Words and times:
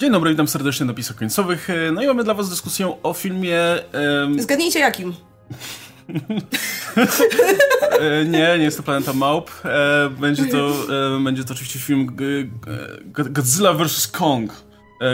Dzień 0.00 0.12
dobry, 0.12 0.30
witam 0.30 0.48
serdecznie 0.48 0.86
na 0.86 0.94
pisach 0.94 1.16
końcowych. 1.16 1.70
E, 1.70 1.92
no 1.92 2.02
i 2.02 2.06
mamy 2.06 2.24
dla 2.24 2.34
was 2.34 2.50
dyskusję 2.50 2.96
o 3.02 3.12
filmie... 3.12 3.58
Um... 4.24 4.42
Zgadnijcie 4.42 4.78
jakim. 4.78 5.14
E, 8.00 8.24
nie, 8.24 8.58
nie 8.58 8.64
jest 8.64 8.76
to 8.76 8.82
Planeta 8.82 9.12
Małp. 9.12 9.50
E, 9.64 10.10
będzie 10.10 10.46
to, 10.46 10.72
będzie 11.24 11.44
to 11.44 11.54
oczywiście 11.54 11.78
film 11.78 12.16
Godzilla 13.06 13.74
vs. 13.74 14.08
Kong. 14.08 14.52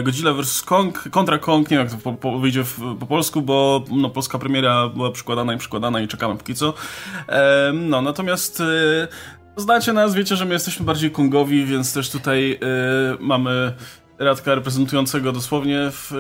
Godzilla 0.05 0.33
vs. 0.33 0.63
Kong, 0.63 1.09
kontra 1.11 1.39
Kong, 1.39 1.71
nie 1.71 1.77
wiem 1.77 1.87
jak 1.87 1.95
to 1.95 2.03
po, 2.03 2.13
po, 2.13 2.39
wyjdzie 2.39 2.65
w, 2.65 2.97
po 3.01 3.07
polsku, 3.07 3.43
bo 3.43 3.85
no, 3.91 4.11
polska 4.11 4.39
premiera 4.39 4.89
była 4.89 5.11
przykładana 5.11 5.55
i 5.55 5.59
przykładana 5.59 6.01
i 6.01 6.09
czekamy 6.09 6.37
póki 6.37 6.55
co. 6.55 6.75
No, 7.73 8.03
natomiast 8.03 8.63
znacie 9.57 9.93
nas, 9.93 10.15
wiecie, 10.15 10.37
że 10.37 10.45
my 10.45 10.53
jesteśmy 10.53 10.87
bardziej 10.87 11.11
Kongowi, 11.11 11.65
więc 11.65 11.93
też 11.93 12.11
tutaj 12.11 12.61
mamy 13.21 13.73
Radka 14.19 14.55
reprezentującego 14.55 15.33
dosłownie 15.33 15.91
w, 15.93 16.13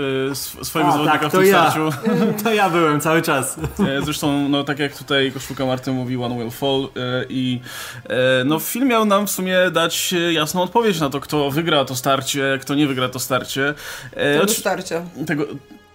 w 0.61 0.67
swojego 0.67 0.89
A, 0.91 0.93
zawodnika 0.93 1.19
tak, 1.19 1.29
w 1.29 1.33
tym 1.33 1.45
ja. 1.45 1.71
starciu. 1.71 1.91
To 2.45 2.53
ja 2.53 2.71
byłem 2.71 3.01
cały 3.01 3.23
czas. 3.23 3.57
Zresztą, 4.05 4.49
no 4.49 4.65
tak 4.65 4.79
jak 4.79 4.97
tutaj 4.97 5.33
Koszulka 5.33 5.67
Marty 5.67 5.93
mówi, 5.93 6.17
One 6.17 6.39
Will 6.39 6.51
Fall 6.51 6.89
e, 6.97 7.25
i 7.29 7.61
e, 8.09 8.45
no 8.45 8.59
film 8.59 8.89
miał 8.89 9.05
nam 9.05 9.27
w 9.27 9.31
sumie 9.31 9.59
dać 9.73 10.15
jasną 10.33 10.63
odpowiedź 10.63 11.01
na 11.01 11.11
to, 11.11 11.21
kto 11.21 11.51
wygra 11.51 11.85
to 11.85 11.97
starcie, 11.97 12.59
kto 12.63 12.75
nie 12.75 12.87
wygra 12.87 13.09
to 13.09 13.19
starcie. 13.19 13.75
E, 14.13 14.41
tego 14.41 14.53
starcia. 14.53 15.03
Tego, 15.27 15.47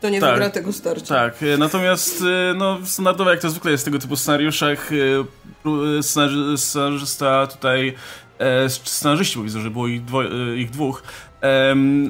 to 0.01 0.09
nie 0.09 0.21
tak, 0.21 0.31
wygra 0.31 0.49
tego 0.49 0.73
starcia. 0.73 1.15
Tak, 1.15 1.35
natomiast 1.57 2.23
no, 2.55 2.77
standardowo 2.85 3.31
jak 3.31 3.41
to 3.41 3.49
zwykle 3.49 3.71
jest 3.71 3.83
w 3.83 3.85
tego 3.85 3.99
typu 3.99 4.15
scenariuszach, 4.15 4.89
scenarzysta 6.57 7.47
tutaj 7.47 7.95
scenarzyści, 8.67 9.37
bo 9.37 9.43
widzę, 9.43 9.59
że 9.59 9.69
było 9.69 9.87
ich, 9.87 10.05
dwo, 10.05 10.23
ich 10.55 10.69
dwóch, 10.69 11.03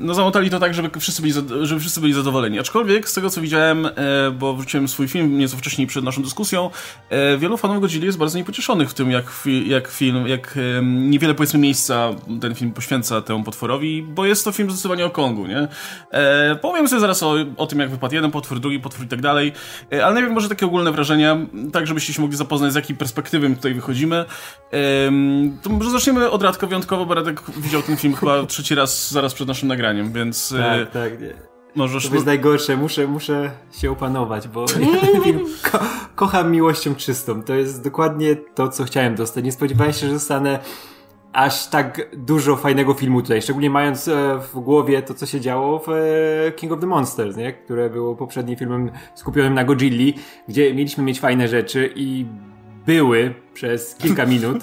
no 0.01 0.13
zamotali 0.13 0.49
to 0.49 0.59
tak, 0.59 0.73
żeby 0.73 0.99
wszyscy, 0.99 1.21
byli, 1.21 1.33
żeby 1.61 1.81
wszyscy 1.81 2.01
byli 2.01 2.13
zadowoleni. 2.13 2.59
Aczkolwiek 2.59 3.09
z 3.09 3.13
tego 3.13 3.29
co 3.29 3.41
widziałem, 3.41 3.85
e, 3.85 3.91
bo 4.31 4.53
wróciłem 4.53 4.87
swój 4.87 5.07
film 5.07 5.37
nieco 5.37 5.57
wcześniej 5.57 5.87
przed 5.87 6.03
naszą 6.03 6.23
dyskusją, 6.23 6.69
e, 7.09 7.37
wielu 7.37 7.57
fanów 7.57 7.81
Godzilla 7.81 8.05
jest 8.05 8.17
bardzo 8.17 8.37
niepocieszonych 8.37 8.89
w 8.89 8.93
tym, 8.93 9.11
jak, 9.11 9.25
jak 9.65 9.87
film, 9.87 10.27
jak 10.27 10.59
niewiele 10.83 11.33
powiedzmy 11.33 11.59
miejsca 11.59 12.09
ten 12.41 12.55
film 12.55 12.71
poświęca 12.71 13.21
temu 13.21 13.43
potworowi, 13.43 14.03
bo 14.03 14.25
jest 14.25 14.45
to 14.45 14.51
film 14.51 14.71
zdecydowanie 14.71 15.05
o 15.05 15.09
Kongu, 15.09 15.47
nie? 15.47 15.67
E, 16.11 16.55
powiem 16.55 16.87
sobie 16.87 16.99
zaraz 16.99 17.23
o, 17.23 17.35
o 17.57 17.67
tym, 17.67 17.79
jak 17.79 17.89
wypadł 17.89 18.15
jeden 18.15 18.31
potwór, 18.31 18.59
drugi 18.59 18.79
potwór 18.79 19.05
i 19.05 19.09
tak 19.09 19.21
dalej, 19.21 19.53
ale 19.91 20.13
najpierw 20.13 20.33
może 20.33 20.49
takie 20.49 20.65
ogólne 20.65 20.91
wrażenia, 20.91 21.37
tak 21.73 21.87
żebyście 21.87 22.13
się 22.13 22.21
mogli 22.21 22.37
zapoznać, 22.37 22.73
z 22.73 22.75
jakiej 22.75 22.95
perspektywy 22.95 23.49
my 23.49 23.55
tutaj 23.55 23.73
wychodzimy. 23.73 24.25
To 25.61 25.69
może 25.69 25.89
zaczniemy 25.89 26.29
od 26.29 26.43
Radka 26.43 26.67
wyjątkowo, 26.67 27.05
bo 27.05 27.13
Radek 27.13 27.41
widział 27.57 27.81
ten 27.81 27.97
film 27.97 28.15
chyba 28.15 28.43
trzeci 28.45 28.75
raz 28.75 29.11
zaraz 29.21 29.33
przed 29.33 29.47
naszym 29.47 29.67
nagraniem, 29.67 30.13
więc... 30.13 30.53
Tak, 30.57 30.79
e, 30.79 30.85
tak. 30.85 31.21
Nie. 31.21 31.33
Możesz... 31.75 32.07
To 32.07 32.13
jest 32.13 32.25
najgorsze, 32.25 32.77
muszę, 32.77 33.07
muszę 33.07 33.51
się 33.71 33.91
opanować, 33.91 34.47
bo 34.47 34.65
film 35.23 35.45
ko 35.71 35.79
kocham 36.15 36.51
miłością 36.51 36.95
czystą. 36.95 37.43
To 37.43 37.53
jest 37.53 37.83
dokładnie 37.83 38.35
to, 38.35 38.69
co 38.69 38.83
chciałem 38.83 39.15
dostać. 39.15 39.45
Nie 39.45 39.51
spodziewałem 39.51 39.93
się, 39.93 40.07
że 40.07 40.13
zostanę 40.13 40.59
aż 41.33 41.67
tak 41.67 42.09
dużo 42.17 42.55
fajnego 42.55 42.93
filmu 42.93 43.21
tutaj, 43.21 43.41
szczególnie 43.41 43.69
mając 43.69 44.07
e, 44.07 44.39
w 44.53 44.59
głowie 44.59 45.01
to, 45.01 45.13
co 45.13 45.25
się 45.25 45.41
działo 45.41 45.79
w 45.79 45.89
e, 45.89 46.51
King 46.51 46.73
of 46.73 46.79
the 46.79 46.87
Monsters, 46.87 47.37
nie? 47.37 47.53
które 47.53 47.89
było 47.89 48.15
poprzednim 48.15 48.55
filmem 48.57 48.91
skupionym 49.15 49.53
na 49.53 49.63
Godzilli, 49.63 50.13
gdzie 50.47 50.73
mieliśmy 50.73 51.03
mieć 51.03 51.19
fajne 51.19 51.47
rzeczy 51.47 51.93
i 51.95 52.25
były 52.85 53.33
przez 53.53 53.95
kilka 53.95 54.25
minut, 54.25 54.57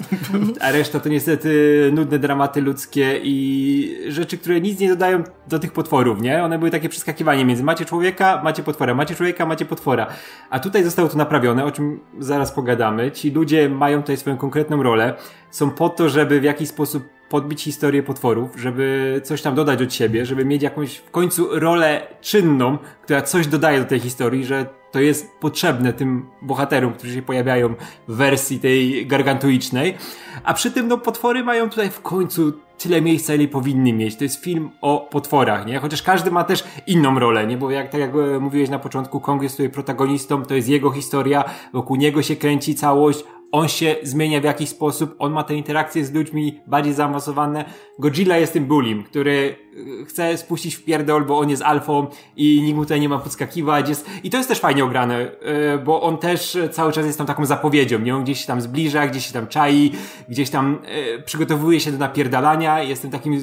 a 0.61 0.71
reszta 0.71 0.99
to 0.99 1.09
niestety 1.09 1.91
nudne 1.93 2.19
dramaty 2.19 2.61
ludzkie 2.61 3.19
i 3.23 3.97
rzeczy, 4.07 4.37
które 4.37 4.61
nic 4.61 4.79
nie 4.79 4.89
dodają 4.89 5.23
do 5.47 5.59
tych 5.59 5.71
potworów, 5.71 6.21
nie? 6.21 6.43
One 6.43 6.57
były 6.57 6.71
takie 6.71 6.89
przeskakiwanie 6.89 7.45
między 7.45 7.63
macie 7.63 7.85
człowieka, 7.85 8.41
macie 8.43 8.63
potwora, 8.63 8.93
macie 8.93 9.15
człowieka, 9.15 9.45
macie 9.45 9.65
potwora. 9.65 10.07
A 10.49 10.59
tutaj 10.59 10.83
zostało 10.83 11.09
to 11.09 11.17
naprawione, 11.17 11.65
o 11.65 11.71
czym 11.71 11.99
zaraz 12.19 12.51
pogadamy. 12.51 13.11
Ci 13.11 13.31
ludzie 13.31 13.69
mają 13.69 14.01
tutaj 14.01 14.17
swoją 14.17 14.37
konkretną 14.37 14.83
rolę, 14.83 15.13
są 15.51 15.71
po 15.71 15.89
to, 15.89 16.09
żeby 16.09 16.39
w 16.39 16.43
jakiś 16.43 16.69
sposób 16.69 17.18
podbić 17.29 17.63
historię 17.63 18.03
potworów, 18.03 18.51
żeby 18.55 19.21
coś 19.23 19.41
tam 19.41 19.55
dodać 19.55 19.81
od 19.81 19.93
siebie, 19.93 20.25
żeby 20.25 20.45
mieć 20.45 20.63
jakąś 20.63 20.95
w 20.95 21.11
końcu 21.11 21.59
rolę 21.59 22.07
czynną, 22.21 22.77
która 23.03 23.21
coś 23.21 23.47
dodaje 23.47 23.79
do 23.79 23.85
tej 23.85 23.99
historii, 23.99 24.45
że 24.45 24.65
to 24.91 24.99
jest 24.99 25.31
potrzebne 25.39 25.93
tym 25.93 26.25
bohaterom, 26.41 26.93
którzy 26.93 27.13
się 27.13 27.21
pojawiają 27.21 27.73
w 28.07 28.15
wersji 28.15 28.59
tej 28.59 29.07
gargantuicznej. 29.07 29.97
A 30.43 30.53
przy 30.53 30.71
tym, 30.71 30.87
no, 30.87 30.97
potwory 30.97 31.43
mają 31.43 31.69
tutaj 31.69 31.89
w 31.89 32.01
końcu 32.01 32.53
tyle 32.77 33.01
miejsca, 33.01 33.35
ile 33.35 33.47
powinny 33.47 33.93
mieć. 33.93 34.15
To 34.15 34.23
jest 34.23 34.43
film 34.43 34.69
o 34.81 35.07
potworach, 35.11 35.65
nie? 35.65 35.79
Chociaż 35.79 36.01
każdy 36.01 36.31
ma 36.31 36.43
też 36.43 36.63
inną 36.87 37.19
rolę, 37.19 37.47
nie? 37.47 37.57
Bo 37.57 37.71
jak, 37.71 37.89
tak 37.89 38.01
jak 38.01 38.11
mówiłeś 38.39 38.69
na 38.69 38.79
początku, 38.79 39.19
Kong 39.19 39.43
jest 39.43 39.57
tutaj 39.57 39.69
protagonistą, 39.69 40.45
to 40.45 40.55
jest 40.55 40.69
jego 40.69 40.91
historia, 40.91 41.43
wokół 41.73 41.95
niego 41.95 42.21
się 42.21 42.35
kręci 42.35 42.75
całość, 42.75 43.23
on 43.51 43.67
się 43.67 43.95
zmienia 44.03 44.41
w 44.41 44.43
jakiś 44.43 44.69
sposób, 44.69 45.15
on 45.19 45.31
ma 45.31 45.43
te 45.43 45.55
interakcje 45.55 46.05
z 46.05 46.13
ludźmi 46.13 46.59
bardziej 46.67 46.93
zaawansowane. 46.93 47.65
Godzilla 47.99 48.37
jest 48.37 48.53
tym 48.53 48.65
bullim, 48.65 49.03
który 49.03 49.55
e, 50.01 50.05
chce 50.05 50.37
spuścić 50.37 50.75
w 50.75 50.83
pierdol, 50.83 51.25
bo 51.25 51.39
on 51.39 51.49
jest 51.49 51.63
alfą 51.63 52.07
i 52.35 52.61
nikt 52.61 52.75
mu 52.75 52.83
tutaj 52.83 52.99
nie 53.01 53.09
ma 53.09 53.17
podskakiwać. 53.17 53.89
Jest... 53.89 54.09
I 54.23 54.29
to 54.29 54.37
jest 54.37 54.49
też 54.49 54.59
fajnie 54.59 54.83
ograne, 54.83 55.15
e, 55.15 55.77
bo 55.77 56.01
on 56.01 56.17
też 56.17 56.57
cały 56.71 56.91
czas 56.91 57.05
jest 57.05 57.17
tam 57.17 57.27
taką 57.27 57.45
zapowiedzią, 57.45 57.99
nie? 57.99 58.15
On 58.15 58.23
gdzieś 58.23 58.41
się 58.41 58.47
tam 58.47 58.61
zbliża, 58.61 59.07
gdzieś 59.07 59.27
się 59.27 59.33
tam 59.33 59.47
czai, 59.47 59.91
gdzieś 60.29 60.49
tam 60.49 60.79
e, 60.85 61.21
przygotowuje 61.21 61.79
się 61.79 61.91
do 61.91 61.97
napierdalania, 61.97 62.83
jest 62.83 63.01
tym 63.01 63.11
takim 63.11 63.41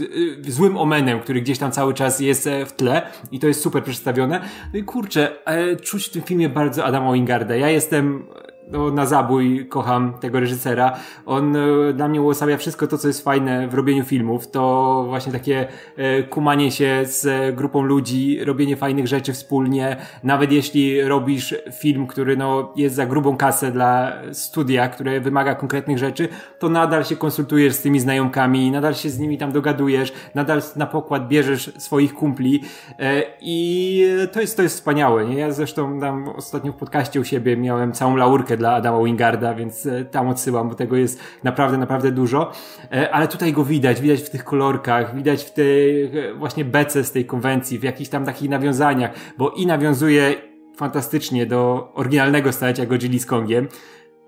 złym 0.48 0.76
omenem, 0.76 1.20
który 1.20 1.40
gdzieś 1.40 1.58
tam 1.58 1.72
cały 1.72 1.94
czas 1.94 2.20
jest 2.20 2.48
w 2.66 2.72
tle 2.72 3.02
i 3.32 3.38
to 3.38 3.46
jest 3.46 3.60
super 3.60 3.84
przedstawione. 3.84 4.40
No 4.72 4.78
i 4.78 4.84
kurczę, 4.84 5.36
czuć 5.82 6.06
w 6.06 6.10
tym 6.10 6.22
filmie 6.22 6.48
bardzo 6.48 6.84
Adama 6.84 7.12
Wingarda. 7.12 7.56
Ja 7.56 7.70
jestem 7.70 8.26
no, 8.70 8.90
na 8.90 9.06
zabój 9.06 9.66
kocham 9.68 10.14
tego 10.20 10.40
reżysera. 10.40 10.96
On 11.26 11.56
e, 11.56 11.92
dla 11.92 12.08
mnie 12.08 12.22
uosabia 12.22 12.56
wszystko 12.56 12.86
to, 12.86 12.98
co 12.98 13.08
jest 13.08 13.24
fajne 13.24 13.68
w 13.68 13.74
robieniu 13.74 14.04
filmów. 14.04 14.50
To 14.50 15.04
właśnie 15.08 15.32
takie 15.32 15.66
e, 15.96 16.22
kumanie 16.22 16.70
się 16.70 17.02
z 17.04 17.56
grupą 17.56 17.82
ludzi, 17.82 18.44
robienie 18.44 18.76
fajnych 18.76 19.06
rzeczy 19.06 19.32
wspólnie. 19.32 19.96
Nawet 20.22 20.52
jeśli 20.52 21.02
robisz 21.02 21.54
film, 21.72 22.06
który 22.06 22.36
no, 22.36 22.72
jest 22.76 22.94
za 22.94 23.06
grubą 23.06 23.36
kasę 23.36 23.72
dla 23.72 24.12
studia, 24.32 24.88
które 24.88 25.20
wymaga 25.20 25.54
konkretnych 25.54 25.98
rzeczy, 25.98 26.28
to 26.58 26.68
nadal 26.68 27.04
się 27.04 27.16
konsultujesz 27.16 27.74
z 27.74 27.82
tymi 27.82 28.00
znajomkami, 28.00 28.70
nadal 28.70 28.94
się 28.94 29.10
z 29.10 29.18
nimi 29.18 29.38
tam 29.38 29.52
dogadujesz, 29.52 30.12
nadal 30.34 30.62
na 30.76 30.86
pokład 30.86 31.28
bierzesz 31.28 31.72
swoich 31.78 32.14
kumpli 32.14 32.62
e, 32.98 33.22
i 33.40 34.06
to 34.32 34.40
jest, 34.40 34.56
to 34.56 34.62
jest 34.62 34.76
wspaniałe. 34.76 35.24
Nie? 35.24 35.36
Ja 35.36 35.50
zresztą 35.50 36.00
tam 36.00 36.28
ostatnio 36.28 36.72
w 36.72 36.76
podcaście 36.76 37.20
u 37.20 37.24
siebie 37.24 37.56
miałem 37.56 37.92
całą 37.92 38.16
laurkę 38.16 38.55
dla 38.56 38.74
Adama 38.74 39.04
Wingarda, 39.04 39.54
więc 39.54 39.86
e, 39.86 40.04
tam 40.04 40.28
odsyłam, 40.28 40.68
bo 40.68 40.74
tego 40.74 40.96
jest 40.96 41.20
naprawdę, 41.44 41.78
naprawdę 41.78 42.12
dużo. 42.12 42.52
E, 42.92 43.10
ale 43.10 43.28
tutaj 43.28 43.52
go 43.52 43.64
widać, 43.64 44.00
widać 44.00 44.20
w 44.20 44.30
tych 44.30 44.44
kolorkach, 44.44 45.16
widać 45.16 45.44
w 45.44 45.52
tej 45.52 46.10
właśnie 46.38 46.64
bece 46.64 47.04
z 47.04 47.12
tej 47.12 47.24
konwencji, 47.24 47.78
w 47.78 47.82
jakichś 47.82 48.10
tam 48.10 48.24
takich 48.24 48.50
nawiązaniach, 48.50 49.10
bo 49.38 49.50
i 49.50 49.66
nawiązuje 49.66 50.34
fantastycznie 50.76 51.46
do 51.46 51.92
oryginalnego 51.94 52.52
starcia 52.52 52.86
Godzilla 52.86 53.18
z 53.18 53.26
Kongiem, 53.26 53.68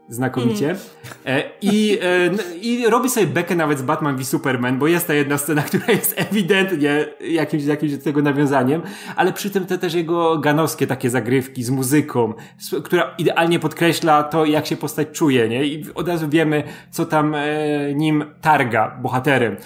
znakomicie. 0.08 0.70
Mm. 0.70 0.80
E, 1.26 1.42
I, 1.62 1.98
e, 2.02 2.30
I 2.60 2.86
robi 2.86 3.10
sobie 3.10 3.26
bekę 3.26 3.56
nawet 3.56 3.78
z 3.78 3.82
Batman 3.82 4.16
v 4.16 4.24
Superman, 4.24 4.78
bo 4.78 4.86
jest 4.86 5.06
ta 5.06 5.14
jedna 5.14 5.38
scena, 5.38 5.62
która 5.68 5.86
jest 5.88 6.14
ewidentnie 6.16 7.06
jakimś, 7.20 7.64
jakimś 7.64 7.92
tego 8.04 8.22
nawiązaniem, 8.22 8.82
ale 9.16 9.32
przy 9.32 9.50
tym 9.50 9.66
te 9.66 9.78
też 9.78 9.94
jego 9.94 10.38
ganowskie 10.38 10.86
takie 10.86 11.10
zagrywki 11.10 11.64
z 11.64 11.70
muzyką, 11.70 12.32
która 12.84 13.14
idealnie 13.18 13.58
podkreśla 13.58 14.22
to, 14.22 14.44
jak 14.44 14.66
się 14.66 14.76
postać 14.76 15.08
czuje, 15.12 15.48
nie? 15.48 15.64
I 15.64 15.84
od 15.94 16.08
razu 16.08 16.28
wiemy, 16.28 16.62
co 16.90 17.06
tam 17.06 17.34
e, 17.34 17.48
nim 17.94 18.24
targa 18.40 18.98
bohaterem. 19.02 19.56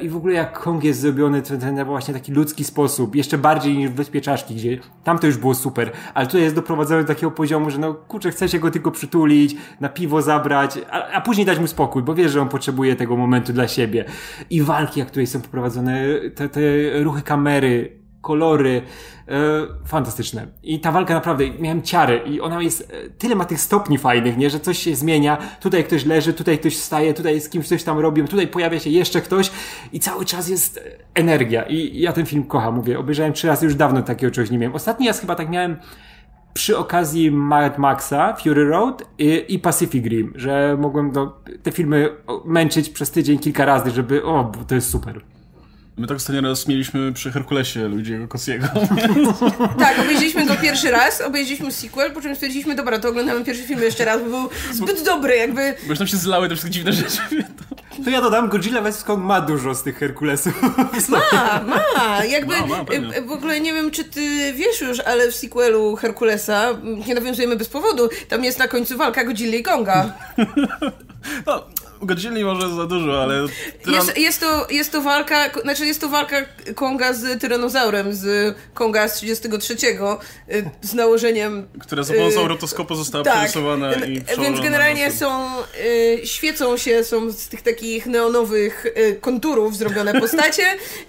I 0.00 0.08
w 0.08 0.16
ogóle 0.16 0.34
jak 0.34 0.58
Kong 0.58 0.84
jest 0.84 1.00
zrobiony 1.00 1.42
ten, 1.42 1.60
ten 1.60 1.84
właśnie 1.84 2.14
taki 2.14 2.32
ludzki 2.32 2.64
sposób, 2.64 3.16
jeszcze 3.16 3.38
bardziej 3.38 3.78
niż 3.78 3.90
w 3.90 3.94
Wyspie 3.94 4.20
Czaszki, 4.20 4.54
gdzie 4.54 4.78
tam 5.04 5.18
to 5.18 5.26
już 5.26 5.36
było 5.36 5.54
super, 5.54 5.90
ale 6.14 6.26
tutaj 6.26 6.42
jest 6.42 6.54
doprowadzony 6.54 7.02
do 7.02 7.08
takiego 7.08 7.30
poziomu, 7.30 7.70
że 7.70 7.78
no 7.78 7.94
kurczę, 7.94 8.30
chce 8.30 8.48
się 8.48 8.58
go 8.58 8.70
tylko 8.70 8.90
przytulić, 8.90 9.56
na 9.80 9.88
piwo 9.88 10.22
zabrać, 10.22 10.78
a, 10.90 11.08
a 11.08 11.20
później 11.20 11.46
dać 11.46 11.58
mu 11.58 11.66
spokój, 11.66 12.02
bo 12.02 12.14
wiesz, 12.14 12.32
że 12.32 12.42
on 12.42 12.48
potrzebuje 12.48 12.96
tego 12.96 13.16
momentu 13.16 13.52
dla 13.52 13.68
siebie. 13.68 14.04
I 14.50 14.62
walki, 14.62 15.00
jak 15.00 15.08
tutaj 15.08 15.26
są 15.26 15.40
poprowadzone, 15.40 16.04
te, 16.34 16.48
te 16.48 16.60
ruchy 17.02 17.22
kamery, 17.22 18.00
kolory, 18.20 18.82
e, 19.28 19.32
fantastyczne. 19.86 20.46
I 20.62 20.80
ta 20.80 20.92
walka 20.92 21.14
naprawdę, 21.14 21.44
miałem 21.58 21.82
ciary 21.82 22.22
i 22.26 22.40
ona 22.40 22.62
jest, 22.62 22.80
e, 22.80 23.10
tyle 23.10 23.34
ma 23.34 23.44
tych 23.44 23.60
stopni 23.60 23.98
fajnych, 23.98 24.36
nie, 24.36 24.50
że 24.50 24.60
coś 24.60 24.78
się 24.78 24.96
zmienia, 24.96 25.38
tutaj 25.60 25.84
ktoś 25.84 26.04
leży, 26.04 26.32
tutaj 26.32 26.58
ktoś 26.58 26.76
wstaje, 26.76 27.14
tutaj 27.14 27.40
z 27.40 27.48
kimś 27.48 27.68
coś 27.68 27.84
tam 27.84 27.98
robią, 27.98 28.26
tutaj 28.26 28.48
pojawia 28.48 28.78
się 28.78 28.90
jeszcze 28.90 29.20
ktoś 29.20 29.50
i 29.92 30.00
cały 30.00 30.24
czas 30.24 30.48
jest 30.48 30.80
energia 31.14 31.62
i 31.62 32.00
ja 32.00 32.12
ten 32.12 32.26
film 32.26 32.44
kocham, 32.44 32.74
mówię, 32.74 32.98
obejrzałem 32.98 33.32
trzy 33.32 33.46
razy, 33.46 33.66
już 33.66 33.74
dawno 33.74 34.02
takiego 34.02 34.32
czegoś 34.32 34.50
nie 34.50 34.58
miałem. 34.58 34.74
Ostatni 34.74 35.08
raz 35.08 35.20
chyba 35.20 35.34
tak 35.34 35.50
miałem 35.50 35.76
przy 36.54 36.78
okazji 36.78 37.30
Mad 37.30 37.78
Maxa, 37.78 38.36
Fury 38.36 38.68
Road 38.68 39.04
i, 39.18 39.44
i 39.48 39.58
Pacific 39.58 40.06
Rim, 40.06 40.32
że 40.36 40.76
mogłem 40.80 41.12
te 41.62 41.72
filmy 41.72 42.08
męczyć 42.44 42.90
przez 42.90 43.10
tydzień 43.10 43.38
kilka 43.38 43.64
razy, 43.64 43.90
żeby, 43.90 44.24
o, 44.24 44.52
to 44.68 44.74
jest 44.74 44.90
super. 44.90 45.20
My 46.00 46.06
tak 46.06 46.16
ostatnio 46.16 46.42
raz 46.42 46.66
mieliśmy 46.66 47.12
przy 47.12 47.32
Herkulesie 47.32 47.80
Luigi'ego 47.80 48.28
Kosiego. 48.28 48.66
tak, 49.78 49.98
obejrzeliśmy 49.98 50.46
go 50.46 50.56
pierwszy 50.56 50.90
raz, 50.90 51.20
obejrzeliśmy 51.20 51.72
sequel, 51.72 52.12
po 52.12 52.20
czym 52.20 52.34
stwierdziliśmy, 52.34 52.74
dobra, 52.74 52.98
to 52.98 53.08
oglądamy 53.08 53.44
pierwszy 53.44 53.62
film 53.62 53.82
jeszcze 53.82 54.04
raz, 54.04 54.22
bo 54.22 54.28
był 54.28 54.48
zbyt 54.72 55.04
dobry, 55.04 55.36
jakby... 55.36 55.74
Bo 55.82 55.90
już 55.90 55.98
tam 55.98 56.06
się 56.06 56.16
zlały 56.16 56.48
te 56.48 56.54
wszystkie 56.54 56.70
dziwne 56.70 56.92
rzeczy. 56.92 57.18
To 58.04 58.10
ja 58.10 58.20
dodam, 58.20 58.48
Godzilla 58.48 58.82
vs. 58.82 59.04
Kong 59.04 59.24
ma 59.24 59.40
dużo 59.40 59.74
z 59.74 59.82
tych 59.82 59.98
Herkulesów. 59.98 60.62
Ma, 61.08 61.64
ma. 61.66 62.24
Jakby, 62.24 62.56
ma, 62.56 62.66
ma, 62.66 62.84
w 63.26 63.32
ogóle 63.32 63.60
nie 63.60 63.72
wiem, 63.72 63.90
czy 63.90 64.04
ty 64.04 64.52
wiesz 64.52 64.80
już, 64.80 65.00
ale 65.00 65.30
w 65.30 65.36
sequelu 65.36 65.96
Herkulesa, 65.96 66.68
nie 67.06 67.14
nawiązujemy 67.14 67.56
bez 67.56 67.68
powodu, 67.68 68.08
tam 68.28 68.44
jest 68.44 68.58
na 68.58 68.68
końcu 68.68 68.96
walka 68.96 69.24
Godzilla 69.24 69.56
i 69.56 69.62
Konga. 69.62 70.12
No, 71.46 71.66
Godzilli 72.02 72.44
może 72.44 72.74
za 72.74 72.86
dużo, 72.86 73.22
ale... 73.22 73.46
Tyran... 73.82 73.94
Jest, 73.94 74.18
jest, 74.18 74.40
to, 74.40 74.66
jest 74.70 74.92
to 74.92 75.02
walka, 75.02 75.50
znaczy 75.62 75.86
jest 75.86 76.00
to 76.00 76.08
walka 76.08 76.36
Konga 76.74 77.12
z 77.12 77.40
tyranozaurem, 77.40 78.14
z 78.14 78.56
Konga 78.74 79.08
z 79.08 79.14
33, 79.14 79.74
y, 79.74 80.70
z 80.82 80.94
nałożeniem... 80.94 81.68
Które 81.80 82.04
za 82.04 82.14
pomocą 82.14 82.44
y, 82.44 82.48
rotoskopu 82.48 82.94
została 82.94 83.24
tak, 83.24 83.34
przerysowana 83.34 83.94
i 83.94 84.22
Więc 84.40 84.60
generalnie 84.60 85.12
są, 85.12 85.48
y, 85.84 86.20
świecą 86.26 86.76
się, 86.76 87.04
są 87.04 87.32
z 87.32 87.48
tych 87.48 87.62
takich 87.62 88.06
neonowych 88.06 88.86
konturów 89.20 89.76
zrobione 89.76 90.20
postacie 90.20 90.64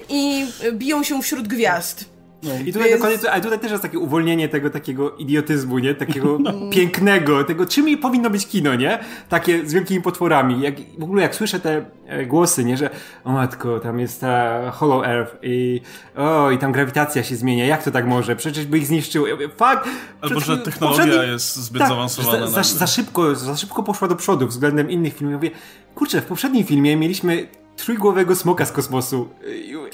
i 0.09 0.45
biją 0.73 1.03
się 1.03 1.21
wśród 1.21 1.47
gwiazd. 1.47 2.10
No. 2.43 2.51
I 2.65 2.73
tutaj 2.73 2.89
Więc... 2.89 3.01
dokładnie, 3.01 3.31
ale 3.31 3.41
tutaj 3.41 3.59
też 3.59 3.71
jest 3.71 3.83
takie 3.83 3.99
uwolnienie 3.99 4.49
tego 4.49 4.69
takiego 4.69 5.11
idiotyzmu, 5.11 5.79
nie? 5.79 5.95
Takiego 5.95 6.37
no. 6.43 6.53
pięknego, 6.71 7.43
tego 7.43 7.65
czym 7.65 7.97
powinno 7.97 8.29
być 8.29 8.47
kino, 8.47 8.75
nie? 8.75 8.99
Takie 9.29 9.69
z 9.69 9.73
wielkimi 9.73 10.01
potworami. 10.01 10.61
Jak, 10.61 10.75
w 10.99 11.03
ogóle 11.03 11.21
jak 11.21 11.35
słyszę 11.35 11.59
te 11.59 11.85
e, 12.07 12.25
głosy, 12.25 12.63
nie? 12.63 12.77
Że 12.77 12.89
o 13.23 13.31
matko, 13.31 13.79
tam 13.79 13.99
jest 13.99 14.21
ta 14.21 14.71
Hollow 14.71 15.05
Earth 15.05 15.35
i 15.43 15.81
o, 16.15 16.51
i 16.51 16.57
tam 16.57 16.71
grawitacja 16.71 17.23
się 17.23 17.35
zmienia. 17.35 17.65
Jak 17.65 17.83
to 17.83 17.91
tak 17.91 18.07
może? 18.07 18.35
Przecież 18.35 18.65
by 18.65 18.77
ich 18.77 18.87
zniszczyło. 18.87 19.27
Ja 19.27 19.33
mówię, 19.33 19.49
fuck! 19.49 19.89
Albo, 20.21 20.39
że 20.39 20.57
technologia 20.57 21.23
jest 21.23 21.55
zbyt 21.55 21.79
tak, 21.79 21.89
zaawansowana. 21.89 22.47
Za, 22.47 22.63
za, 22.63 22.77
za, 22.77 22.87
szybko, 22.87 23.35
za 23.35 23.57
szybko 23.57 23.83
poszła 23.83 24.07
do 24.07 24.15
przodu 24.15 24.47
względem 24.47 24.89
innych 24.89 25.13
filmów. 25.13 25.31
Ja 25.31 25.37
mówię, 25.37 25.51
kurczę, 25.95 26.21
w 26.21 26.25
poprzednim 26.25 26.63
filmie 26.63 26.97
mieliśmy 26.97 27.47
trójgłowego 27.85 28.35
smoka 28.35 28.65
z 28.65 28.71
kosmosu. 28.71 29.29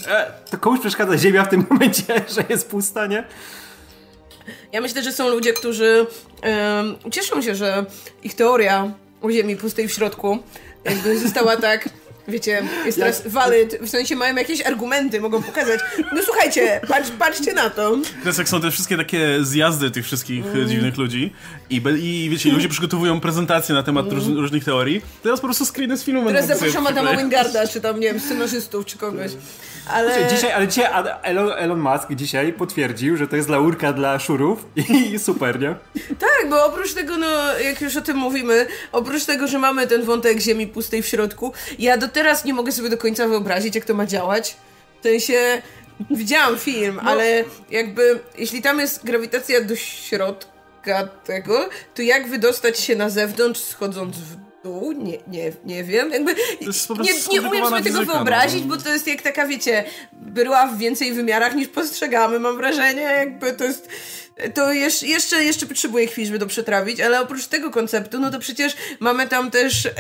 E, 0.07 0.31
to 0.51 0.57
komuś 0.57 0.79
przeszkadza 0.79 1.17
Ziemia 1.17 1.45
w 1.45 1.49
tym 1.49 1.65
momencie, 1.69 2.03
że 2.35 2.43
jest 2.49 2.69
pusta, 2.69 3.05
nie? 3.05 3.23
Ja 4.71 4.81
myślę, 4.81 5.03
że 5.03 5.11
są 5.11 5.29
ludzie, 5.29 5.53
którzy 5.53 6.07
um, 6.43 7.11
cieszą 7.11 7.41
się, 7.41 7.55
że 7.55 7.85
ich 8.23 8.35
teoria 8.35 8.91
o 9.21 9.31
Ziemi 9.31 9.55
pustej 9.55 9.87
w 9.87 9.91
środku 9.91 10.39
jakby 10.83 11.19
została 11.19 11.57
tak 11.57 11.89
wiecie, 12.27 12.63
jest 12.85 12.97
teraz 12.97 13.23
Jak... 13.23 13.33
valid, 13.33 13.77
w 13.81 13.89
sensie 13.89 14.15
mają 14.15 14.35
jakieś 14.35 14.61
argumenty, 14.61 15.21
mogą 15.21 15.43
pokazać. 15.43 15.79
No 16.15 16.21
słuchajcie, 16.25 16.81
patrz, 16.87 17.09
patrzcie 17.19 17.53
na 17.53 17.69
to. 17.69 17.97
Teraz 18.19 18.37
jak 18.37 18.49
są 18.49 18.61
te 18.61 18.71
wszystkie 18.71 18.97
takie 18.97 19.37
zjazdy 19.41 19.91
tych 19.91 20.05
wszystkich 20.05 20.45
mm. 20.45 20.69
dziwnych 20.69 20.97
ludzi 20.97 21.33
i, 21.69 21.81
i 22.01 22.29
wiecie, 22.29 22.51
ludzie 22.51 22.69
przygotowują 22.69 23.19
prezentacje 23.19 23.75
na 23.75 23.83
temat 23.83 24.11
mm. 24.11 24.37
różnych 24.37 24.63
teorii, 24.63 25.01
teraz 25.23 25.39
po 25.39 25.47
prostu 25.47 25.65
screeny 25.65 25.97
z 25.97 26.03
filmu 26.03 26.27
Teraz 26.27 26.47
zapraszam 26.47 26.87
Adama 26.87 27.17
Wingarda, 27.17 27.67
czy 27.67 27.81
tam, 27.81 27.99
nie 27.99 28.07
wiem, 28.07 28.19
scenarzystów, 28.19 28.85
czy 28.85 28.97
kogoś. 28.97 29.31
Ale... 29.89 30.27
Dzisiaj, 30.29 30.51
ale 30.51 30.67
dzisiaj 30.67 30.85
Elon, 31.23 31.51
Elon 31.57 31.79
Musk 31.79 32.11
dzisiaj 32.11 32.53
potwierdził, 32.53 33.17
że 33.17 33.27
to 33.27 33.35
jest 33.35 33.49
laurka 33.49 33.93
dla 33.93 34.19
szurów 34.19 34.65
i 35.13 35.19
super, 35.19 35.59
nie? 35.59 35.75
Tak, 36.19 36.49
bo 36.49 36.65
oprócz 36.65 36.93
tego, 36.93 37.17
no, 37.17 37.59
jak 37.59 37.81
już 37.81 37.95
o 37.95 38.01
tym 38.01 38.17
mówimy, 38.17 38.67
oprócz 38.91 39.25
tego, 39.25 39.47
że 39.47 39.59
mamy 39.59 39.87
ten 39.87 40.03
wątek 40.03 40.39
ziemi 40.39 40.67
pustej 40.67 41.01
w 41.01 41.07
środku, 41.07 41.53
ja 41.79 41.97
do 41.97 42.07
teraz 42.07 42.45
nie 42.45 42.53
mogę 42.53 42.71
sobie 42.71 42.89
do 42.89 42.97
końca 42.97 43.27
wyobrazić, 43.27 43.75
jak 43.75 43.85
to 43.85 43.93
ma 43.93 44.05
działać. 44.05 44.57
W 44.99 45.03
sensie, 45.03 45.61
widziałam 46.11 46.57
film, 46.57 46.99
no. 47.03 47.11
ale 47.11 47.43
jakby, 47.69 48.19
jeśli 48.37 48.61
tam 48.61 48.79
jest 48.79 49.05
grawitacja 49.05 49.61
do 49.61 49.75
środka 49.75 51.07
tego, 51.25 51.69
to 51.95 52.01
jak 52.01 52.27
wydostać 52.27 52.79
się 52.79 52.95
na 52.95 53.09
zewnątrz, 53.09 53.61
schodząc 53.61 54.17
w 54.17 54.46
dół? 54.63 54.91
Nie, 54.91 55.17
nie, 55.27 55.51
nie 55.65 55.83
wiem. 55.83 56.11
Jakby, 56.11 56.35
nie, 57.01 57.13
nie 57.31 57.41
umiem 57.41 57.65
sobie 57.65 57.83
tego 57.83 58.05
wyobrazić, 58.05 58.61
no. 58.61 58.75
bo 58.75 58.81
to 58.81 58.89
jest 58.89 59.07
jak 59.07 59.21
taka, 59.21 59.47
wiecie, 59.47 59.83
była 60.11 60.67
w 60.67 60.77
więcej 60.77 61.13
wymiarach 61.13 61.55
niż 61.55 61.67
postrzegamy, 61.67 62.39
mam 62.39 62.57
wrażenie. 62.57 63.01
Jakby 63.01 63.53
to 63.53 63.63
jest 63.63 63.89
to 64.53 64.73
jeszcze, 64.73 65.07
jeszcze, 65.07 65.43
jeszcze 65.43 65.65
potrzebuje 65.65 66.07
chwili, 66.07 66.27
żeby 66.27 66.39
to 66.39 66.45
przetrawić, 66.45 67.01
ale 67.01 67.21
oprócz 67.21 67.47
tego 67.47 67.71
konceptu, 67.71 68.19
no 68.19 68.31
to 68.31 68.39
przecież 68.39 68.73
mamy 68.99 69.27
tam 69.27 69.51
też 69.51 69.85
e, 69.85 69.91